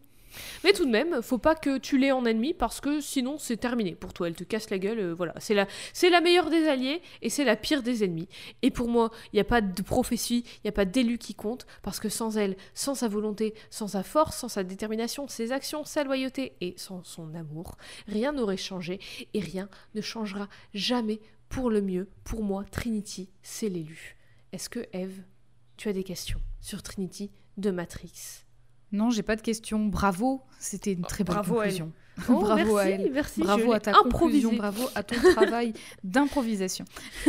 Mais 0.62 0.72
tout 0.72 0.84
de 0.84 0.90
même, 0.90 1.22
faut 1.22 1.38
pas 1.38 1.54
que 1.54 1.78
tu 1.78 1.98
l'aies 1.98 2.12
en 2.12 2.24
ennemi 2.24 2.54
parce 2.54 2.80
que 2.80 3.00
sinon 3.00 3.38
c'est 3.38 3.56
terminé 3.56 3.94
pour 3.94 4.12
toi. 4.12 4.28
Elle 4.28 4.34
te 4.34 4.44
casse 4.44 4.70
la 4.70 4.78
gueule. 4.78 4.98
Euh, 4.98 5.14
voilà, 5.14 5.34
c'est 5.38 5.54
la, 5.54 5.66
c'est 5.92 6.10
la 6.10 6.20
meilleure 6.20 6.50
des 6.50 6.66
alliés 6.68 7.02
et 7.22 7.30
c'est 7.30 7.44
la 7.44 7.56
pire 7.56 7.82
des 7.82 8.04
ennemis. 8.04 8.28
Et 8.62 8.70
pour 8.70 8.88
moi, 8.88 9.10
il 9.32 9.36
n'y 9.36 9.40
a 9.40 9.44
pas 9.44 9.60
de 9.60 9.82
prophétie, 9.82 10.44
il 10.46 10.60
n'y 10.64 10.68
a 10.68 10.72
pas 10.72 10.84
d'élu 10.84 11.18
qui 11.18 11.34
compte 11.34 11.66
parce 11.82 12.00
que 12.00 12.08
sans 12.08 12.36
elle, 12.36 12.56
sans 12.74 12.94
sa 12.94 13.08
volonté, 13.08 13.54
sans 13.70 13.88
sa 13.88 14.02
force, 14.02 14.38
sans 14.38 14.48
sa 14.48 14.62
détermination, 14.62 15.28
ses 15.28 15.52
actions, 15.52 15.84
sa 15.84 16.04
loyauté 16.04 16.54
et 16.60 16.74
sans 16.76 17.02
son 17.04 17.34
amour, 17.34 17.76
rien 18.08 18.32
n'aurait 18.32 18.56
changé 18.56 18.98
et 19.34 19.40
rien 19.40 19.68
ne 19.94 20.00
changera 20.00 20.48
jamais 20.72 21.20
pour 21.48 21.70
le 21.70 21.82
mieux, 21.82 22.08
pour 22.24 22.42
moi, 22.42 22.64
Trinity, 22.64 23.30
c'est 23.42 23.68
l'élu. 23.68 24.16
Est-ce 24.52 24.68
que 24.68 24.86
Eve, 24.92 25.22
tu 25.76 25.88
as 25.88 25.92
des 25.92 26.04
questions 26.04 26.40
sur 26.60 26.82
Trinity 26.82 27.30
de 27.56 27.70
Matrix? 27.70 28.44
Non, 28.92 29.10
j'ai 29.10 29.22
pas 29.22 29.36
de 29.36 29.42
questions. 29.42 29.86
Bravo, 29.86 30.42
c'était 30.58 30.92
une 30.92 31.02
très 31.02 31.24
bonne 31.24 31.34
bravo 31.34 31.54
conclusion. 31.56 31.92
Oh, 32.28 32.38
bravo 32.40 32.76
à 32.76 32.84
elle. 32.84 33.10
Merci, 33.12 33.40
bravo 33.40 33.72
à 33.72 33.80
ta 33.80 33.92
conclusion, 33.92 34.52
bravo 34.54 34.88
à 34.94 35.02
ton 35.02 35.16
travail 35.32 35.72
d'improvisation. 36.04 36.84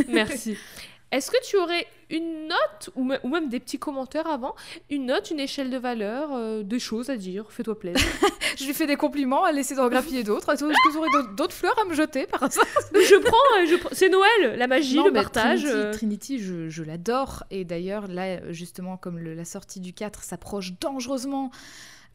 Merci. 0.07 0.57
Est-ce 1.11 1.31
que 1.31 1.37
tu 1.45 1.57
aurais 1.57 1.87
une 2.09 2.47
note, 2.47 2.89
ou, 2.95 3.03
même 3.03 3.49
des 3.49 3.59
petits 3.59 3.79
commentaires 3.79 4.27
avant, 4.27 4.55
une 4.89 5.05
note, 5.05 5.31
une 5.31 5.39
échelle 5.39 5.69
de 5.69 5.77
valeur, 5.77 6.29
euh, 6.33 6.63
des 6.63 6.79
choses 6.79 7.09
à 7.09 7.17
dire 7.17 7.45
Fais-toi 7.51 7.79
plaisir. 7.79 8.05
je 8.57 8.65
lui 8.65 8.73
fais 8.73 8.85
des 8.85 8.95
compliments, 8.95 9.47
elle 9.47 9.57
essaie 9.57 9.75
d'en 9.75 9.87
grappiller 9.87 10.23
d'autres. 10.23 10.51
Est-ce 10.51 10.63
que 10.63 10.91
vous 10.91 10.97
aurez 10.97 11.09
d'autres 11.35 11.53
fleurs 11.53 11.77
à 11.79 11.85
me 11.85 11.93
jeter 11.93 12.27
par 12.27 12.43
hasard? 12.43 12.65
Je 12.93 13.19
prends, 13.21 13.37
euh, 13.59 13.65
je 13.65 13.95
c'est 13.95 14.09
Noël, 14.09 14.57
la 14.57 14.67
magie, 14.67 15.01
le 15.01 15.11
partage. 15.11 15.61
Trinity, 15.61 15.77
euh. 15.77 15.91
Trinity 15.91 16.39
je, 16.39 16.69
je 16.69 16.83
l'adore. 16.83 17.43
Et 17.49 17.65
d'ailleurs, 17.65 18.07
là, 18.07 18.51
justement, 18.51 18.97
comme 18.97 19.19
la 19.19 19.45
sortie 19.45 19.79
du 19.79 19.93
4 19.93 20.23
s'approche 20.23 20.73
dangereusement 20.79 21.51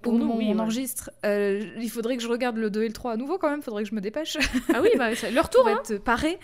pour 0.03 0.15
nous, 0.15 0.27
on 0.27 0.59
enregistre. 0.59 1.11
il 1.25 1.91
faudrait 1.91 2.17
que 2.17 2.23
je 2.23 2.29
regarde 2.29 2.57
le 2.57 2.71
2 2.71 2.83
et 2.83 2.89
le 2.89 2.93
3 2.93 3.13
à 3.13 3.17
nouveau 3.17 3.39
quand 3.39 3.51
même, 3.51 3.61
il 3.61 3.65
faudrait 3.65 3.83
que 3.83 3.91
je 3.91 3.95
me 3.95 4.01
dépêche. 4.01 4.39
Ah 4.73 4.81
oui, 4.83 4.91
bah, 4.97 5.11
leur 5.33 5.49
tour. 5.49 5.61
Pour 5.65 5.69
hein. 5.69 5.83
être 5.85 6.03
paré 6.03 6.39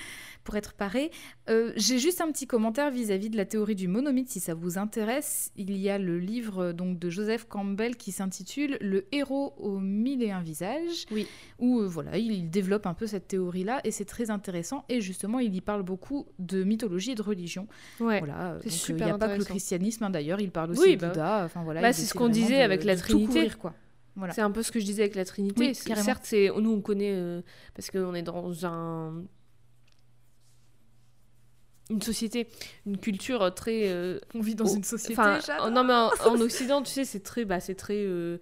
pour 0.47 0.57
être 0.57 0.73
paré. 0.73 1.11
Euh, 1.51 1.73
j'ai 1.77 1.99
juste 1.99 2.23
un 2.23 2.31
petit 2.31 2.47
commentaire 2.47 2.91
vis-à-vis 2.91 3.28
de 3.28 3.37
la 3.37 3.45
théorie 3.45 3.74
du 3.74 3.89
monomythe, 3.89 4.31
si 4.31 4.41
ça 4.41 4.55
vous 4.55 4.78
intéresse. 4.78 5.51
Il 5.57 5.77
y 5.77 5.91
a 5.91 5.99
le 5.99 6.19
livre 6.19 6.73
donc 6.73 6.99
de 6.99 7.11
Joseph 7.11 7.47
Campbell 7.49 7.97
qui 7.97 8.12
s'intitule 8.12 8.78
Le 8.81 9.07
héros 9.12 9.55
aux 9.59 9.78
mille 9.78 10.23
et 10.23 10.31
un 10.31 10.41
visages, 10.41 11.05
oui. 11.11 11.27
où 11.59 11.81
euh, 11.81 11.87
voilà, 11.87 12.16
il 12.16 12.49
développe 12.49 12.87
un 12.87 12.95
peu 12.95 13.07
cette 13.07 13.28
théorie-là 13.28 13.81
et 13.85 13.91
c'est 13.91 14.05
très 14.05 14.31
intéressant. 14.31 14.85
Et 14.89 15.01
justement, 15.03 15.41
il 15.41 15.55
y 15.55 15.61
parle 15.61 15.83
beaucoup 15.83 16.27
de 16.39 16.62
mythologie 16.62 17.11
et 17.11 17.15
de 17.16 17.23
religion. 17.23 17.66
Ouais, 17.99 18.20
voilà, 18.20 18.59
c'est 18.65 18.91
Il 18.91 18.97
n'y 18.97 19.03
a 19.03 19.19
pas 19.19 19.28
que 19.28 19.39
le 19.39 19.45
christianisme, 19.45 20.05
hein, 20.05 20.11
d'ailleurs, 20.11 20.41
il 20.41 20.53
parle 20.53 20.70
aussi 20.70 20.97
de 20.97 21.07
Bouddha. 21.07 21.43
Enfin, 21.45 21.65
voilà, 21.65 21.81
bah, 21.81 21.93
c'est 21.93 22.07
ce 22.07 22.15
qu'on 22.15 22.28
disait 22.28 22.62
avec 22.62 22.85
la 22.85 22.95
Trinité. 22.95 23.45
Quoi. 23.55 23.74
Voilà. 24.16 24.32
C'est 24.32 24.40
un 24.40 24.51
peu 24.51 24.62
ce 24.62 24.73
que 24.73 24.81
je 24.81 24.85
disais 24.85 25.02
avec 25.02 25.14
la 25.14 25.24
Trinité. 25.24 25.74
Certes, 25.74 26.24
c'est 26.24 26.51
nous 26.59 26.73
on 26.73 26.81
connaît 26.81 27.12
euh, 27.12 27.43
parce 27.74 27.90
qu'on 27.90 28.14
est 28.14 28.23
dans 28.23 28.66
un 28.66 29.24
une 31.90 32.02
société, 32.02 32.48
une 32.85 32.98
culture 32.98 33.55
très. 33.55 33.89
Euh, 33.89 34.18
on 34.35 34.40
vit 34.40 34.55
dans 34.55 34.66
une 34.66 34.82
société. 34.82 35.23
non, 35.70 35.85
mais 35.85 35.93
en, 35.93 36.40
Occident, 36.40 36.82
tu 36.82 36.90
sais, 36.90 37.05
c'est 37.05 37.20
très, 37.20 37.44
bah, 37.44 37.60
c'est 37.60 37.77
très 37.77 37.98
euh, 37.98 38.39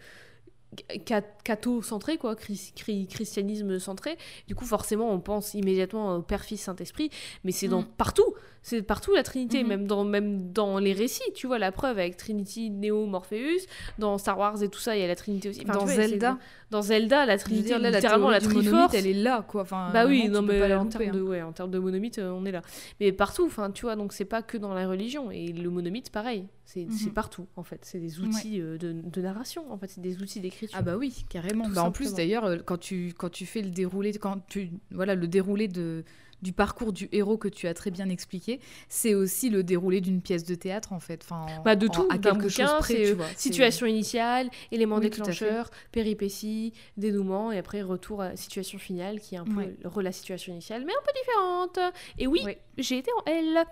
catho-centré, 1.44 2.16
quoi, 2.16 2.36
christianisme 2.36 3.78
centré. 3.78 4.16
Du 4.48 4.55
coup, 4.55 4.64
forcément, 4.64 5.12
on 5.12 5.20
pense 5.20 5.55
immédiatement 5.55 6.16
au 6.16 6.22
Père, 6.22 6.43
Fils, 6.43 6.62
Saint-Esprit, 6.62 7.10
mais 7.44 7.52
c'est 7.52 7.68
dans 7.68 7.82
mm. 7.82 7.89
partout. 7.97 8.35
C'est 8.66 8.81
partout 8.82 9.15
la 9.15 9.23
Trinité, 9.23 9.62
Mhm. 9.62 9.69
même, 9.69 9.86
dans, 9.86 10.05
même 10.05 10.51
dans 10.51 10.78
les 10.78 10.95
récits, 10.95 11.23
tu 11.35 11.47
vois, 11.47 11.59
la 11.59 11.70
preuve 11.70 11.99
avec 11.99 12.16
Trinity, 12.16 12.70
Neo, 12.70 13.05
Morpheus. 13.05 13.61
Dans 13.99 14.16
Star 14.16 14.39
Wars 14.39 14.62
et 14.62 14.70
tout 14.70 14.81
ça, 14.81 14.97
il 14.97 15.01
y 15.03 15.05
a 15.05 15.07
la 15.07 15.15
Trinité 15.16 15.51
aussi. 15.51 15.61
Enfin, 15.65 15.74
Dans 15.74 15.85
vois, 15.85 15.95
Zelda, 15.95 16.39
Dans 16.70 16.81
Zelda, 16.81 17.27
la 17.27 17.36
Trinité, 17.36 17.66
dire, 17.69 17.78
là, 17.78 17.91
la 17.91 17.99
littéralement 17.99 18.31
la 18.31 18.41
Triforce. 18.41 18.65
monomythe, 18.66 18.95
elle 18.95 19.07
est 19.07 19.12
là, 19.12 19.45
quoi. 19.47 19.62
Enfin, 19.62 19.91
Bah 19.93 20.07
oui, 20.07 20.28
non 20.31 20.41
mais 20.41 20.66
la 20.66 20.81
en 20.81 20.86
termes, 20.86 21.05
hein. 21.05 21.12
de, 21.12 21.20
ouais, 21.20 21.43
en 21.43 21.53
termes 21.53 21.70
de 21.70 21.78
monomythe, 21.78 22.19
euh, 22.19 22.31
on 22.31 22.45
est 22.47 22.53
là. 22.53 22.62
Mais 23.01 23.12
partout, 23.12 23.45
enfin, 23.45 23.70
tu 23.70 23.82
vois, 23.82 23.97
donc 23.97 24.15
c'est 24.15 24.24
pas 24.24 24.41
que 24.41 24.57
dans 24.57 24.73
la 24.73 24.89
religion. 24.89 25.31
Et 25.31 25.49
le 25.53 25.69
monomythe, 25.69 26.11
pareil, 26.11 26.47
c'est 26.65 26.86
c'est 26.91 27.09
Mhm. 27.09 27.12
partout, 27.12 27.47
en 27.57 27.65
fait. 27.65 27.81
C'est 27.82 27.99
des 28.01 28.19
outils 28.20 28.62
euh, 28.62 28.78
de, 28.78 28.93
de 28.93 29.20
narration, 29.20 29.70
en 29.70 29.77
fait, 29.77 29.89
c'est 29.89 30.01
des 30.01 30.23
outils 30.23 30.41
d'écriture. 30.41 30.77
Ah 30.78 30.82
bah 30.82 30.97
oui, 30.97 31.24
carrément. 31.28 31.69
Bah 31.69 31.85
en 31.85 31.93
plus 31.93 32.15
d'ailleurs, 32.15 32.47
euh, 32.47 32.57
quand 32.65 32.78
tu 32.78 33.12
quand 33.16 33.28
tu 33.31 33.45
fais 33.45 33.61
le 33.61 33.70
déroulé, 33.70 34.12
quand 34.15 34.39
tu 34.49 34.70
voilà 34.91 35.15
le 35.15 35.27
déroulé 35.28 35.69
de 35.69 36.03
du 36.44 36.52
parcours 36.52 36.92
du 36.92 37.08
héros 37.10 37.38
que 37.38 37.48
tu 37.48 37.66
as 37.66 37.74
très 37.74 37.90
bien 37.90 38.08
expliqué, 38.10 38.60
c'est 38.88 39.14
aussi 39.14 39.48
le 39.50 39.64
déroulé 39.64 40.00
d'une 40.02 40.20
pièce 40.20 40.44
de 40.44 40.54
théâtre 40.54 40.92
en 40.92 41.00
fait. 41.00 41.22
Enfin, 41.24 41.46
en- 41.58 41.62
Bah, 41.62 41.74
de 41.74 41.88
en- 41.88 41.90
tout, 41.90 42.06
à 42.10 42.18
quelque 42.18 42.48
chose 42.48 42.66
bouquin, 42.66 42.78
près, 42.78 42.94
tu 43.04 43.12
vois. 43.14 43.26
Situation 43.36 43.86
initiale, 43.86 44.50
élément 44.70 44.96
Oui, 44.96 45.08
déclencheur, 45.08 45.70
péripéties, 45.90 46.74
dénouement, 46.98 47.50
et 47.50 47.58
après 47.58 47.80
retour 47.82 48.20
à 48.22 48.28
la 48.30 48.36
situation 48.36 48.78
finale 48.78 49.20
qui 49.20 49.34
est 49.34 49.38
un 49.38 49.44
peu 49.44 49.54
Ouais. 49.54 50.02
la 50.02 50.12
situation 50.12 50.52
initiale, 50.52 50.84
mais 50.86 50.92
un 50.92 51.02
peu 51.04 51.12
différente. 51.18 51.94
Et 52.18 52.26
oui, 52.26 52.42
j'ai 52.76 52.98
été 52.98 53.10
en 53.12 53.24
L. 53.30 53.64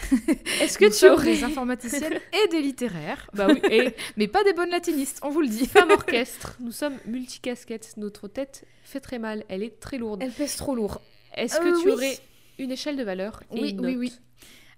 Est-ce 0.62 0.78
que 0.78 0.84
Nous 0.84 0.90
tu 0.92 1.06
aurais... 1.08 1.34
des 1.34 1.44
informaticiennes 1.44 2.20
et 2.44 2.48
des 2.48 2.60
littéraires, 2.60 3.28
Bah 3.34 3.48
oui, 3.50 3.60
et 3.70 3.94
mais 4.16 4.28
pas 4.28 4.44
des 4.44 4.52
bonnes 4.52 4.70
latinistes, 4.70 5.18
on 5.22 5.30
vous 5.30 5.40
le 5.40 5.48
dit. 5.48 5.66
femme 5.66 5.90
orchestre, 5.90 6.56
nous 6.60 6.72
sommes 6.72 6.96
multicasquettes. 7.06 7.94
Notre 7.96 8.28
tête 8.28 8.64
fait 8.84 9.00
très 9.00 9.18
mal, 9.18 9.44
elle 9.48 9.62
est 9.62 9.80
très 9.80 9.98
lourde. 9.98 10.20
Elle 10.22 10.30
pèse 10.30 10.56
trop 10.56 10.74
lourd. 10.76 11.00
Est-ce 11.36 11.58
que 11.58 11.66
Euh, 11.66 11.80
tu 11.80 11.86
oui. 11.88 11.92
aurais 11.92 12.18
une 12.58 12.70
échelle 12.70 12.96
de 12.96 13.02
valeur 13.02 13.42
et 13.54 13.60
Oui, 13.60 13.70
une 13.70 13.80
oui, 13.80 13.92
note 13.92 14.00
oui. 14.00 14.12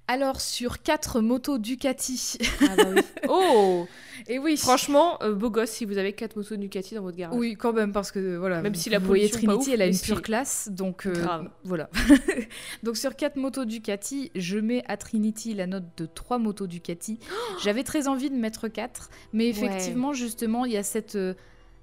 Alors 0.08 0.40
sur 0.40 0.82
quatre 0.82 1.20
motos 1.20 1.58
Ducati. 1.58 2.38
Ah 2.62 2.76
bah 2.76 2.84
oui. 2.94 3.00
Oh 3.28 3.88
Et 4.28 4.38
oui, 4.38 4.56
Franchement, 4.56 5.18
euh, 5.22 5.34
beau 5.34 5.50
gosse 5.50 5.70
si 5.70 5.84
vous 5.84 5.98
avez 5.98 6.12
4 6.12 6.36
motos 6.36 6.54
Ducati 6.56 6.94
dans 6.94 7.02
votre 7.02 7.16
garage. 7.16 7.36
Oui, 7.36 7.54
quand 7.56 7.72
même, 7.72 7.92
parce 7.92 8.12
que 8.12 8.36
voilà. 8.36 8.62
Même 8.62 8.76
si 8.76 8.88
la 8.88 9.00
pas 9.00 9.06
Trinity, 9.08 9.52
ouf, 9.56 9.68
elle 9.68 9.82
a 9.82 9.86
une 9.88 9.98
pure 9.98 10.22
classe, 10.22 10.68
donc 10.70 11.06
euh, 11.06 11.12
Grave. 11.12 11.50
voilà. 11.64 11.90
donc 12.84 12.96
sur 12.96 13.16
4 13.16 13.34
motos 13.36 13.64
Ducati, 13.64 14.30
je 14.36 14.58
mets 14.58 14.84
à 14.86 14.96
Trinity 14.96 15.54
la 15.54 15.66
note 15.66 15.84
de 15.96 16.06
3 16.06 16.38
motos 16.38 16.68
Ducati. 16.68 17.18
J'avais 17.64 17.82
très 17.82 18.06
envie 18.06 18.30
de 18.30 18.36
mettre 18.36 18.68
4, 18.68 19.10
mais 19.32 19.48
effectivement, 19.48 20.12
justement, 20.12 20.64
il 20.64 20.72
y 20.72 20.76
a 20.76 20.82
cette. 20.84 21.16
euh, 21.16 21.34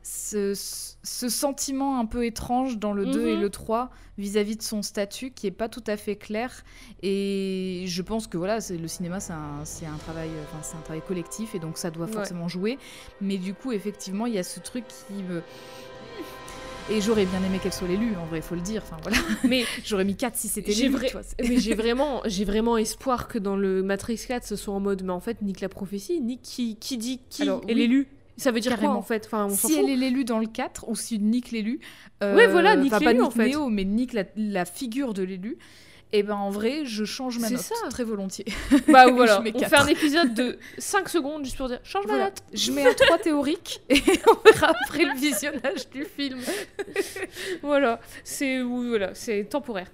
ce, 0.03 0.53
ce 1.03 1.29
sentiment 1.29 1.97
un 1.99 2.05
peu 2.05 2.25
étrange 2.25 2.77
dans 2.77 2.91
le 2.93 3.05
2 3.05 3.27
et 3.27 3.35
Mhm. 3.35 3.41
le 3.41 3.49
3 3.49 3.89
vis-à-vis 4.17 4.57
de 4.57 4.61
son 4.61 4.81
statut 4.81 5.31
qui 5.31 5.47
est 5.47 5.51
pas 5.51 5.69
tout 5.69 5.83
à 5.87 5.95
fait 5.97 6.17
clair 6.17 6.63
et 7.01 7.85
je 7.87 8.01
pense 8.01 8.27
que 8.27 8.37
voilà 8.37 8.59
le 8.69 8.87
cinéma 8.87 9.19
c'est 9.19 9.33
un, 9.33 9.97
travail 9.99 10.29
enfin 10.53 10.77
un 10.77 10.81
travail 10.81 11.01
collectif 11.07 11.55
et 11.55 11.59
donc 11.59 11.77
ça 11.77 11.89
doit 11.89 12.05
Ouais. 12.07 12.11
forcément 12.11 12.47
jouer 12.49 12.77
mais 13.21 13.37
du 13.37 13.53
coup 13.53 13.71
effectivement 13.71 14.25
il 14.25 14.33
y 14.33 14.37
a 14.37 14.43
ce 14.43 14.59
truc 14.59 14.83
qui 14.87 15.23
me 15.23 15.41
et 16.91 16.99
j'aurais 16.99 17.25
bien 17.25 17.41
aimé 17.43 17.59
qu'elle 17.63 17.71
soit 17.73 17.87
l'élue 17.87 18.13
en 18.21 18.25
vrai 18.25 18.41
faut 18.41 18.55
le 18.55 18.61
dire 18.61 18.83
enfin 18.85 18.97
voilà 19.03 19.17
Mais 19.45 19.63
j'aurais 19.85 20.03
mis 20.05 20.17
4 20.17 20.35
si 20.35 20.49
c'était 20.49 20.73
J'ai 20.73 20.89
l'élu 20.89 20.95
vrai- 20.97 21.11
mais 21.47 21.57
j'ai 21.59 21.75
vraiment, 21.75 22.21
j'ai 22.25 22.43
vraiment 22.43 22.75
espoir 22.77 23.29
que 23.29 23.37
dans 23.39 23.55
le 23.55 23.81
Matrix 23.83 24.19
4, 24.27 24.45
ce 24.45 24.57
soit 24.57 24.73
en 24.73 24.81
mode, 24.81 25.01
mais 25.03 25.13
en 25.13 25.21
fait, 25.21 25.41
nique 25.41 25.61
la 25.61 25.69
prophétie, 25.69 26.19
nique 26.19 26.41
qui, 26.41 26.75
qui 26.75 26.97
dit 26.97 27.21
qui 27.29 27.43
Alors, 27.43 27.61
est 27.69 27.73
oui. 27.73 27.75
l'élu. 27.75 28.07
Ça 28.37 28.51
veut 28.51 28.59
dire 28.59 28.71
Carrément. 28.71 28.93
quoi 28.93 28.99
en 28.99 29.03
fait? 29.03 29.25
Enfin, 29.27 29.45
on 29.45 29.49
si 29.55 29.75
elle 29.77 29.89
est 29.89 29.95
l'élu 29.95 30.25
dans 30.25 30.39
le 30.39 30.47
4 30.47 30.89
ou 30.89 30.95
si 30.95 31.19
Nick 31.19 31.51
l'élu 31.51 31.79
euh, 32.23 32.35
Ouais, 32.35 32.47
voilà, 32.47 32.71
pas 32.71 32.75
l'élu, 32.99 33.13
Nick 33.19 33.21
en 33.23 33.29
fait. 33.31 33.49
Neo 33.49 33.69
mais 33.69 33.83
Nick 33.85 34.13
la, 34.13 34.23
la 34.35 34.65
figure 34.65 35.13
de 35.13 35.21
l'élu 35.23 35.57
et 36.15 36.21
ben 36.23 36.35
en 36.35 36.49
vrai 36.51 36.85
je 36.85 37.05
change 37.05 37.39
ma 37.39 37.47
C'est 37.47 37.53
note 37.55 37.63
ça. 37.63 37.75
très 37.89 38.03
volontiers 38.03 38.45
Bah 38.87 39.05
voilà, 39.11 39.41
on 39.53 39.59
fait 39.59 39.75
un 39.75 39.87
épisode 39.87 40.33
de 40.33 40.57
5 40.77 41.09
secondes 41.09 41.43
juste 41.45 41.57
pour 41.57 41.67
dire 41.67 41.79
change 41.83 42.05
ma 42.05 42.13
Voilà. 42.13 42.25
note. 42.25 42.43
je 42.53 42.71
mets 42.71 42.85
un 42.87 42.93
3 42.93 43.17
théorique 43.19 43.81
et 43.89 43.95
on 44.27 44.49
verra 44.51 44.73
après 44.87 45.05
le 45.05 45.15
visionnage 45.15 45.89
du 45.91 46.03
film 46.05 46.39
Voilà, 47.61 47.99
c'est 48.23 48.61
voilà, 48.61 49.13
c'est 49.13 49.43
temporaire. 49.45 49.87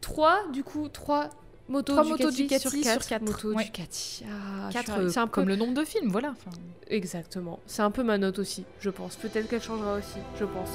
3 0.00 0.48
du 0.52 0.62
coup, 0.64 0.88
3 0.88 1.30
motos 1.68 1.92
Trois 1.94 2.04
Ducati, 2.04 2.22
motos 2.24 2.36
Ducati 2.36 2.60
sur 2.60 2.70
sur 2.70 2.82
4 2.82 3.08
quatre, 3.08 3.22
motos 3.22 3.52
ouais. 3.54 3.64
Ducati. 3.64 4.24
Ah, 4.28 4.68
je 4.68 4.72
4 4.74 4.84
suis 4.84 4.92
ravie. 4.92 5.12
c'est 5.12 5.18
un 5.20 5.26
peu 5.26 5.30
comme 5.32 5.48
le 5.48 5.56
nombre 5.56 5.74
de 5.74 5.84
films 5.84 6.10
voilà 6.10 6.30
Enfin, 6.32 6.56
Exactement. 6.88 7.60
C'est 7.66 7.82
un 7.82 7.90
peu 7.90 8.02
ma 8.02 8.18
note 8.18 8.38
aussi, 8.38 8.64
je 8.80 8.90
pense. 8.90 9.16
Peut-être 9.16 9.48
qu'elle 9.48 9.62
changera 9.62 9.94
aussi, 9.94 10.18
je 10.38 10.44
pense. 10.44 10.68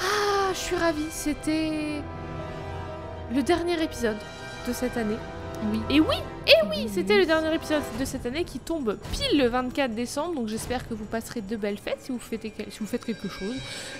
Ah, 0.00 0.50
je 0.52 0.58
suis 0.58 0.76
ravie. 0.76 1.06
C'était 1.10 2.02
le 3.34 3.42
dernier 3.42 3.80
épisode 3.82 4.16
de 4.66 4.72
cette 4.72 4.96
année. 4.96 5.16
Oui 5.72 5.80
Et 5.90 6.00
oui, 6.00 6.16
et 6.46 6.66
oui, 6.70 6.88
c'était 6.92 7.16
le 7.18 7.26
dernier 7.26 7.54
épisode 7.54 7.82
de 7.98 8.04
cette 8.04 8.24
année 8.26 8.44
qui 8.44 8.58
tombe 8.58 8.98
pile 9.12 9.38
le 9.38 9.48
24 9.48 9.94
décembre. 9.94 10.34
Donc 10.34 10.48
j'espère 10.48 10.86
que 10.88 10.94
vous 10.94 11.04
passerez 11.04 11.40
de 11.40 11.56
belles 11.56 11.78
fêtes 11.78 11.98
si 12.00 12.12
vous 12.12 12.18
faites, 12.18 12.42
si 12.42 12.78
vous 12.80 12.86
faites 12.86 13.04
quelque 13.04 13.28
chose. 13.28 13.54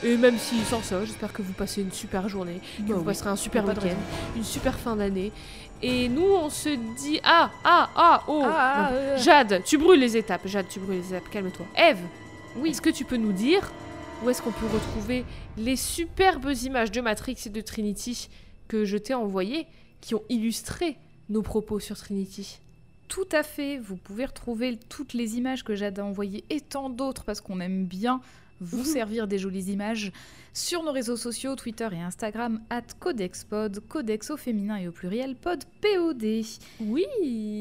Et 0.05 0.17
même 0.17 0.39
si 0.39 0.59
sans 0.65 0.83
ça, 0.83 1.05
j'espère 1.05 1.33
que 1.33 1.43
vous 1.43 1.53
passez 1.53 1.83
une 1.83 1.93
super 1.93 2.29
journée, 2.29 2.61
que 2.79 2.83
Bah 2.83 2.95
vous 2.95 3.01
oui. 3.01 3.07
passerez 3.07 3.31
un 3.31 3.37
super 3.37 3.65
week-end, 3.67 3.97
une 4.37 4.45
super 4.45 4.79
fin 4.79 4.97
d'année. 4.97 5.33
Et 5.83 6.09
nous, 6.09 6.25
on 6.25 6.49
se 6.51 6.71
dit 6.97 7.21
ah 7.25 7.51
ah 7.65 7.91
ah 7.97 8.23
oh. 8.29 8.43
Ah, 8.47 8.89
non. 8.91 8.97
euh. 8.97 9.17
Jade, 9.19 9.63
tu 9.65 9.77
brûles 9.79 10.01
les 10.01 10.17
étapes. 10.17 10.47
Jade, 10.47 10.67
tu 10.69 10.79
brûles 10.81 10.99
les 11.01 11.09
étapes. 11.15 11.29
Calme-toi. 11.31 11.67
Eve, 11.77 11.99
Oui. 12.57 12.71
est-ce 12.71 12.81
que 12.81 12.91
tu 12.91 13.05
peux 13.05 13.17
nous 13.19 13.33
dire 13.33 13.71
où 14.25 14.31
est-ce 14.31 14.41
qu'on 14.41 14.53
peut 14.53 14.67
retrouver 14.73 15.25
les 15.59 15.77
superbes 15.77 16.51
images 16.63 16.91
de 16.91 17.03
Matrix 17.03 17.37
et 17.45 17.51
de 17.51 17.61
Trinity 17.61 18.31
que 18.69 18.87
je 18.87 18.97
t'ai 18.97 19.13
envoyées, 19.13 19.67
qui 20.01 20.15
ont 20.15 20.23
illustré 20.31 20.97
nos 21.29 21.43
propos 21.43 21.81
sur 21.81 21.97
Trinity 21.97 22.59
Tout 23.09 23.29
à 23.33 23.43
fait, 23.43 23.79
vous 23.79 23.97
pouvez 23.97 24.25
retrouver 24.27 24.79
toutes 24.89 25.13
les 25.15 25.37
images 25.37 25.63
que 25.65 25.75
Jade 25.77 25.99
a 25.99 26.05
envoyées 26.05 26.45
et 26.51 26.61
tant 26.61 26.91
d'autres 26.91 27.25
parce 27.25 27.41
qu'on 27.41 27.61
aime 27.61 27.85
bien 27.85 28.21
vous 28.61 28.79
Mhm. 28.79 28.85
servir 28.85 29.27
des 29.29 29.39
jolies 29.39 29.71
images 29.71 30.11
sur 30.55 30.83
nos 30.83 30.91
réseaux 30.91 31.17
sociaux, 31.19 31.55
Twitter 31.57 31.87
et 31.93 32.01
Instagram, 32.01 32.63
at 32.71 32.83
CodexPod, 32.99 33.81
Codex 33.87 34.31
au 34.31 34.39
féminin 34.39 34.77
et 34.77 34.89
au 34.89 34.93
pluriel, 34.93 35.37
pod 35.37 35.63
POD. 35.83 36.43
Oui. 36.81 37.05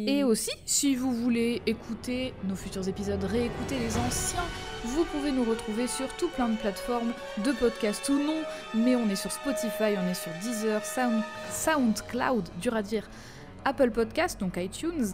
Et 0.08 0.24
aussi, 0.24 0.52
si 0.66 0.96
vous 0.96 1.12
voulez 1.12 1.62
écouter 1.66 2.34
nos 2.48 2.56
futurs 2.56 2.88
épisodes, 2.88 3.22
réécouter 3.26 3.78
les 3.78 3.98
anciens, 3.98 4.46
vous 4.86 5.04
pouvez 5.06 5.34
nous 5.34 5.44
retrouver 5.44 5.88
sur 5.88 6.08
tout 6.16 6.30
plein 6.30 6.48
de 6.48 6.56
plateformes 6.56 7.12
de 7.44 7.52
podcasts 7.52 8.08
ou 8.08 8.18
non, 8.18 8.42
mais 8.74 8.96
on 8.96 9.10
est 9.10 9.18
sur 9.18 9.32
Spotify, 9.34 9.96
on 10.02 10.08
est 10.10 10.14
sur 10.14 10.32
Deezer, 10.42 10.84
Sound, 10.86 11.22
SoundCloud, 11.52 12.48
dur 12.62 12.74
à 12.76 12.82
dire, 12.82 13.08
Apple 13.66 13.92
Podcast, 13.92 14.40
donc 14.40 14.58
iTunes, 14.58 15.08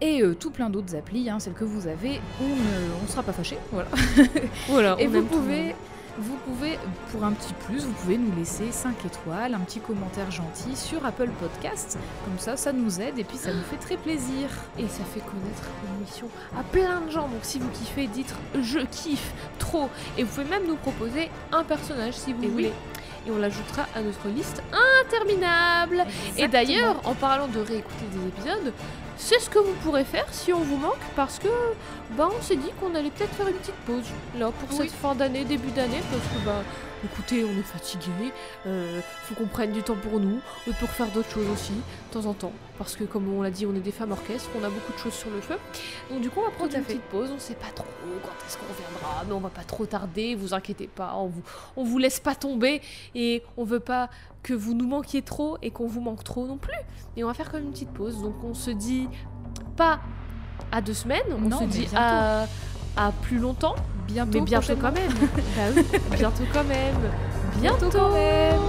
et 0.00 0.22
euh, 0.22 0.34
tout 0.34 0.50
plein 0.50 0.70
d'autres 0.70 0.96
applis, 0.96 1.28
hein, 1.28 1.38
celles 1.38 1.52
que 1.52 1.64
vous 1.64 1.86
avez, 1.86 2.20
on 2.40 2.46
ne 2.46 3.04
on 3.04 3.06
sera 3.06 3.22
pas 3.22 3.32
fâchés, 3.32 3.58
voilà. 3.70 3.88
voilà. 4.68 4.96
Et 4.98 5.06
vous 5.06 5.22
pouvez, 5.22 5.74
vous 6.18 6.36
pouvez, 6.46 6.78
pour 7.12 7.24
un 7.24 7.32
petit 7.32 7.52
plus, 7.66 7.84
vous 7.84 7.92
pouvez 7.92 8.18
nous 8.18 8.34
laisser 8.36 8.70
5 8.70 9.04
étoiles, 9.04 9.54
un 9.54 9.60
petit 9.60 9.80
commentaire 9.80 10.30
gentil 10.30 10.76
sur 10.76 11.04
Apple 11.04 11.30
Podcast. 11.40 11.98
Comme 12.24 12.38
ça, 12.38 12.56
ça 12.56 12.72
nous 12.72 13.00
aide 13.00 13.18
et 13.18 13.24
puis 13.24 13.36
ça 13.36 13.52
nous 13.52 13.62
fait 13.62 13.76
très 13.76 13.96
plaisir. 13.96 14.48
Et 14.78 14.88
ça 14.88 15.04
fait 15.04 15.20
connaître 15.20 15.64
l'émission 15.84 16.28
à 16.58 16.62
plein 16.62 17.00
de 17.02 17.10
gens. 17.10 17.28
Donc 17.28 17.40
si 17.42 17.58
vous 17.58 17.68
kiffez, 17.68 18.06
dites 18.06 18.34
je 18.60 18.80
kiffe 18.80 19.32
trop. 19.58 19.88
Et 20.18 20.24
vous 20.24 20.30
pouvez 20.30 20.48
même 20.48 20.66
nous 20.66 20.76
proposer 20.76 21.30
un 21.52 21.64
personnage 21.64 22.14
si 22.14 22.32
vous 22.32 22.44
Et 22.44 22.48
oui. 22.48 22.68
Et 23.26 23.30
on 23.30 23.36
l'ajoutera 23.38 23.86
à 23.94 24.00
notre 24.00 24.28
liste 24.28 24.62
interminable. 25.04 26.04
Et 26.38 26.48
d'ailleurs, 26.48 26.96
en 27.04 27.14
parlant 27.14 27.48
de 27.48 27.58
réécouter 27.60 28.04
des 28.12 28.28
épisodes, 28.28 28.72
c'est 29.16 29.38
ce 29.38 29.50
que 29.50 29.58
vous 29.58 29.74
pourrez 29.84 30.04
faire 30.04 30.24
si 30.32 30.52
on 30.52 30.60
vous 30.60 30.78
manque 30.78 30.94
parce 31.14 31.38
que 31.38 31.48
bah 32.16 32.28
on 32.36 32.42
s'est 32.42 32.56
dit 32.56 32.70
qu'on 32.80 32.94
allait 32.94 33.10
peut-être 33.10 33.34
faire 33.34 33.48
une 33.48 33.54
petite 33.56 33.74
pause 33.86 34.04
là 34.38 34.50
pour 34.50 34.70
Oui. 34.78 34.88
cette 34.88 34.96
fin 34.98 35.14
d'année, 35.14 35.44
début 35.44 35.70
d'année 35.72 36.00
parce 36.10 36.22
que 36.22 36.46
bah 36.46 36.62
écoutez, 37.04 37.44
on 37.44 37.58
est 37.58 37.62
fatigué, 37.62 38.32
euh, 38.66 39.00
faut 39.24 39.34
qu'on 39.34 39.46
prenne 39.46 39.72
du 39.72 39.82
temps 39.82 39.96
pour 39.96 40.20
nous, 40.20 40.40
et 40.66 40.72
pour 40.74 40.88
faire 40.90 41.08
d'autres 41.08 41.30
choses 41.30 41.48
aussi, 41.48 41.72
de 41.72 42.12
temps 42.12 42.26
en 42.26 42.34
temps. 42.34 42.52
Parce 42.78 42.96
que 42.96 43.04
comme 43.04 43.32
on 43.32 43.42
l'a 43.42 43.50
dit, 43.50 43.66
on 43.66 43.74
est 43.74 43.80
des 43.80 43.92
femmes 43.92 44.12
orchestres, 44.12 44.50
on 44.60 44.64
a 44.64 44.68
beaucoup 44.68 44.92
de 44.92 44.98
choses 44.98 45.12
sur 45.12 45.30
le 45.30 45.40
feu. 45.40 45.56
Donc 46.10 46.20
du 46.20 46.30
coup, 46.30 46.40
on 46.40 46.44
va 46.44 46.50
prendre 46.50 46.74
une 46.74 46.82
fait. 46.82 46.94
petite 46.94 47.02
pause, 47.04 47.30
on 47.34 47.38
sait 47.38 47.54
pas 47.54 47.70
trop 47.74 47.84
quand 48.22 48.46
est-ce 48.46 48.56
qu'on 48.56 48.66
reviendra, 48.72 49.24
mais 49.26 49.32
on 49.32 49.40
va 49.40 49.50
pas 49.50 49.64
trop 49.64 49.86
tarder, 49.86 50.34
vous 50.34 50.54
inquiétez 50.54 50.88
pas, 50.88 51.14
on 51.16 51.26
vous, 51.26 51.42
on 51.76 51.84
vous 51.84 51.98
laisse 51.98 52.20
pas 52.20 52.34
tomber, 52.34 52.80
et 53.14 53.42
on 53.56 53.64
veut 53.64 53.80
pas 53.80 54.08
que 54.42 54.54
vous 54.54 54.74
nous 54.74 54.86
manquiez 54.88 55.22
trop 55.22 55.58
et 55.62 55.70
qu'on 55.70 55.86
vous 55.86 56.00
manque 56.00 56.24
trop 56.24 56.46
non 56.46 56.56
plus. 56.56 56.78
Et 57.16 57.24
on 57.24 57.26
va 57.28 57.34
faire 57.34 57.50
comme 57.50 57.62
une 57.62 57.72
petite 57.72 57.90
pause, 57.90 58.22
donc 58.22 58.34
on 58.44 58.54
se 58.54 58.70
dit 58.70 59.08
pas 59.76 60.00
à 60.72 60.80
deux 60.80 60.94
semaines, 60.94 61.22
on 61.30 61.40
Non, 61.40 61.60
se 61.60 61.64
dit 61.64 61.88
à, 61.94 62.46
à 62.96 63.12
plus 63.12 63.38
longtemps, 63.38 63.74
bientôt, 64.06 64.38
mais 64.38 64.44
bientôt 64.44 64.74
quand 64.80 64.92
même. 64.92 65.12
bah 65.56 65.62
oui, 65.76 65.84
bientôt 66.16 66.44
quand 66.52 66.64
même. 66.64 66.94
Bientôt, 67.60 67.78
Bientôt 67.86 67.98
quand 67.98 68.12
même. 68.12 68.60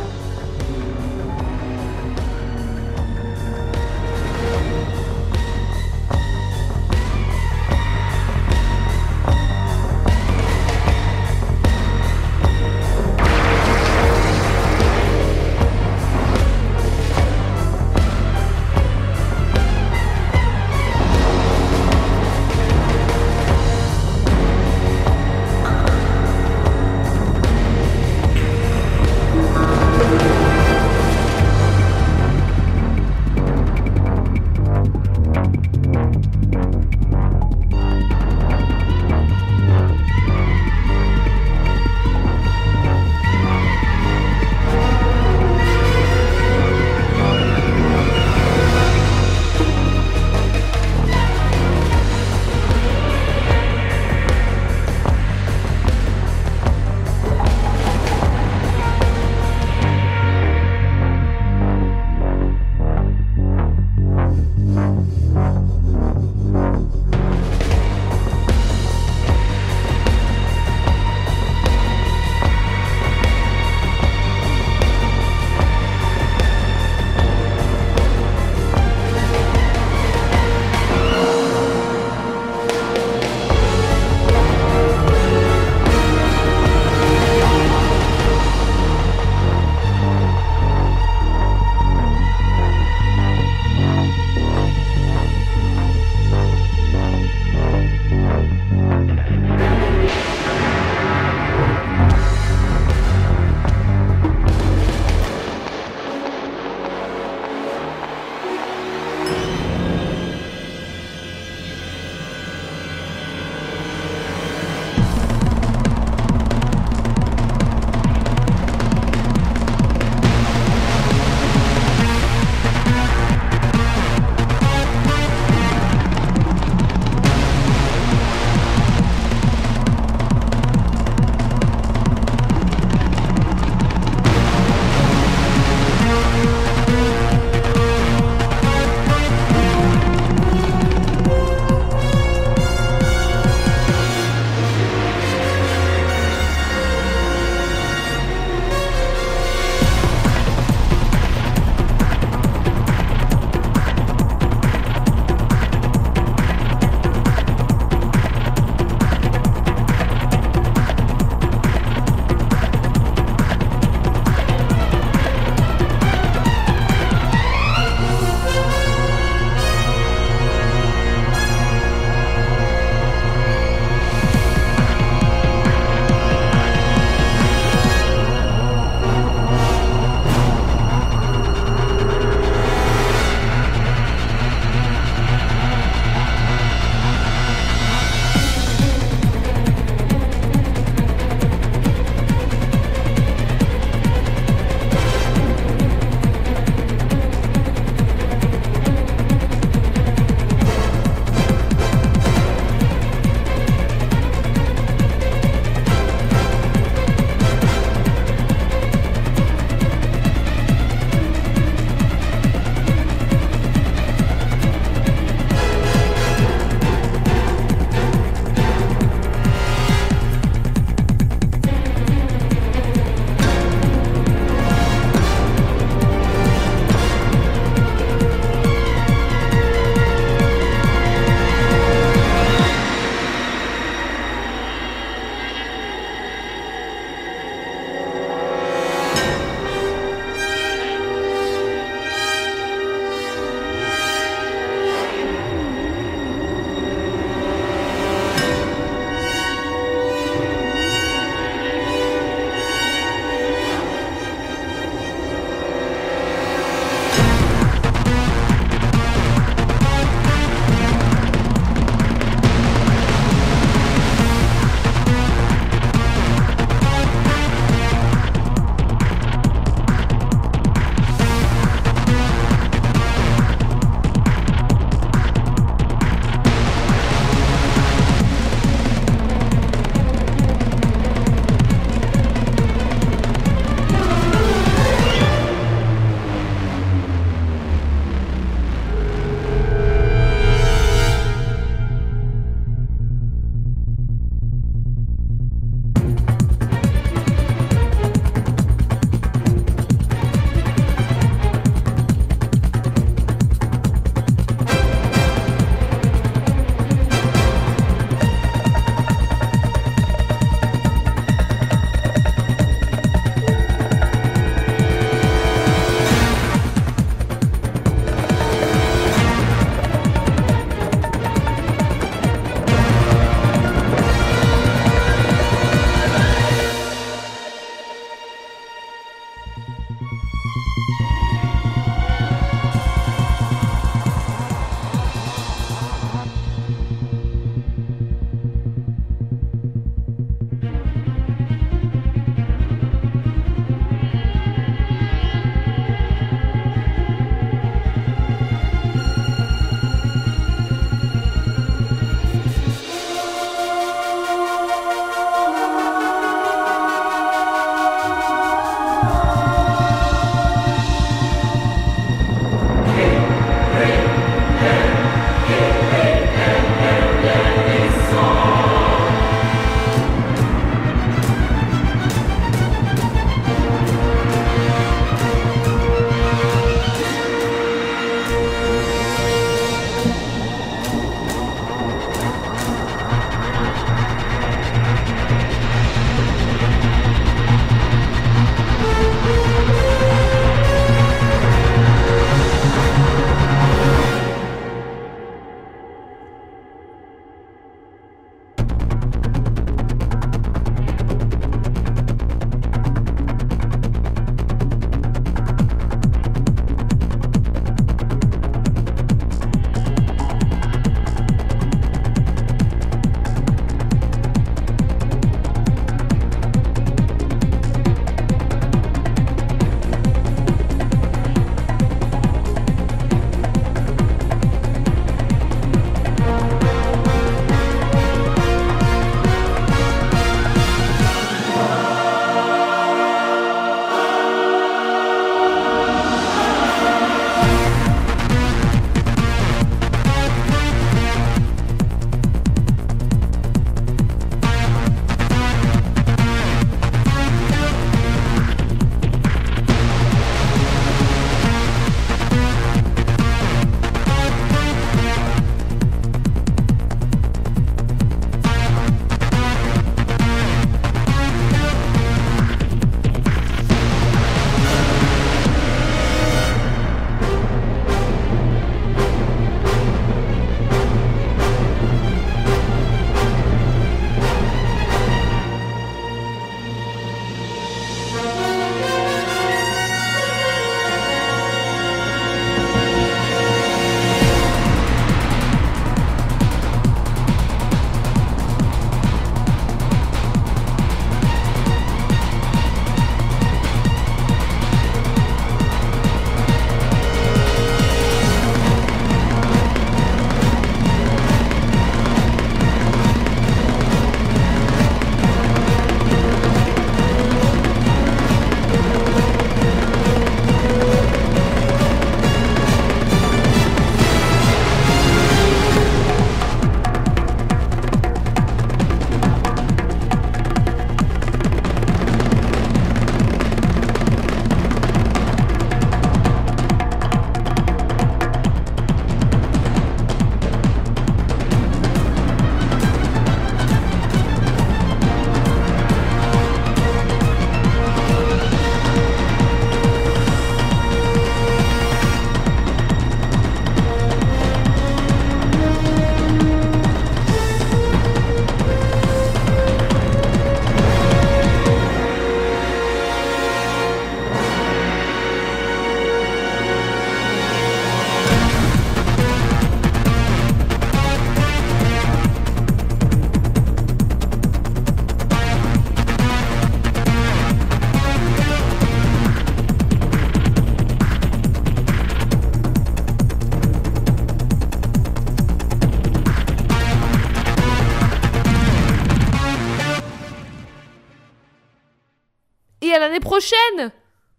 Prochaine 583.41 583.91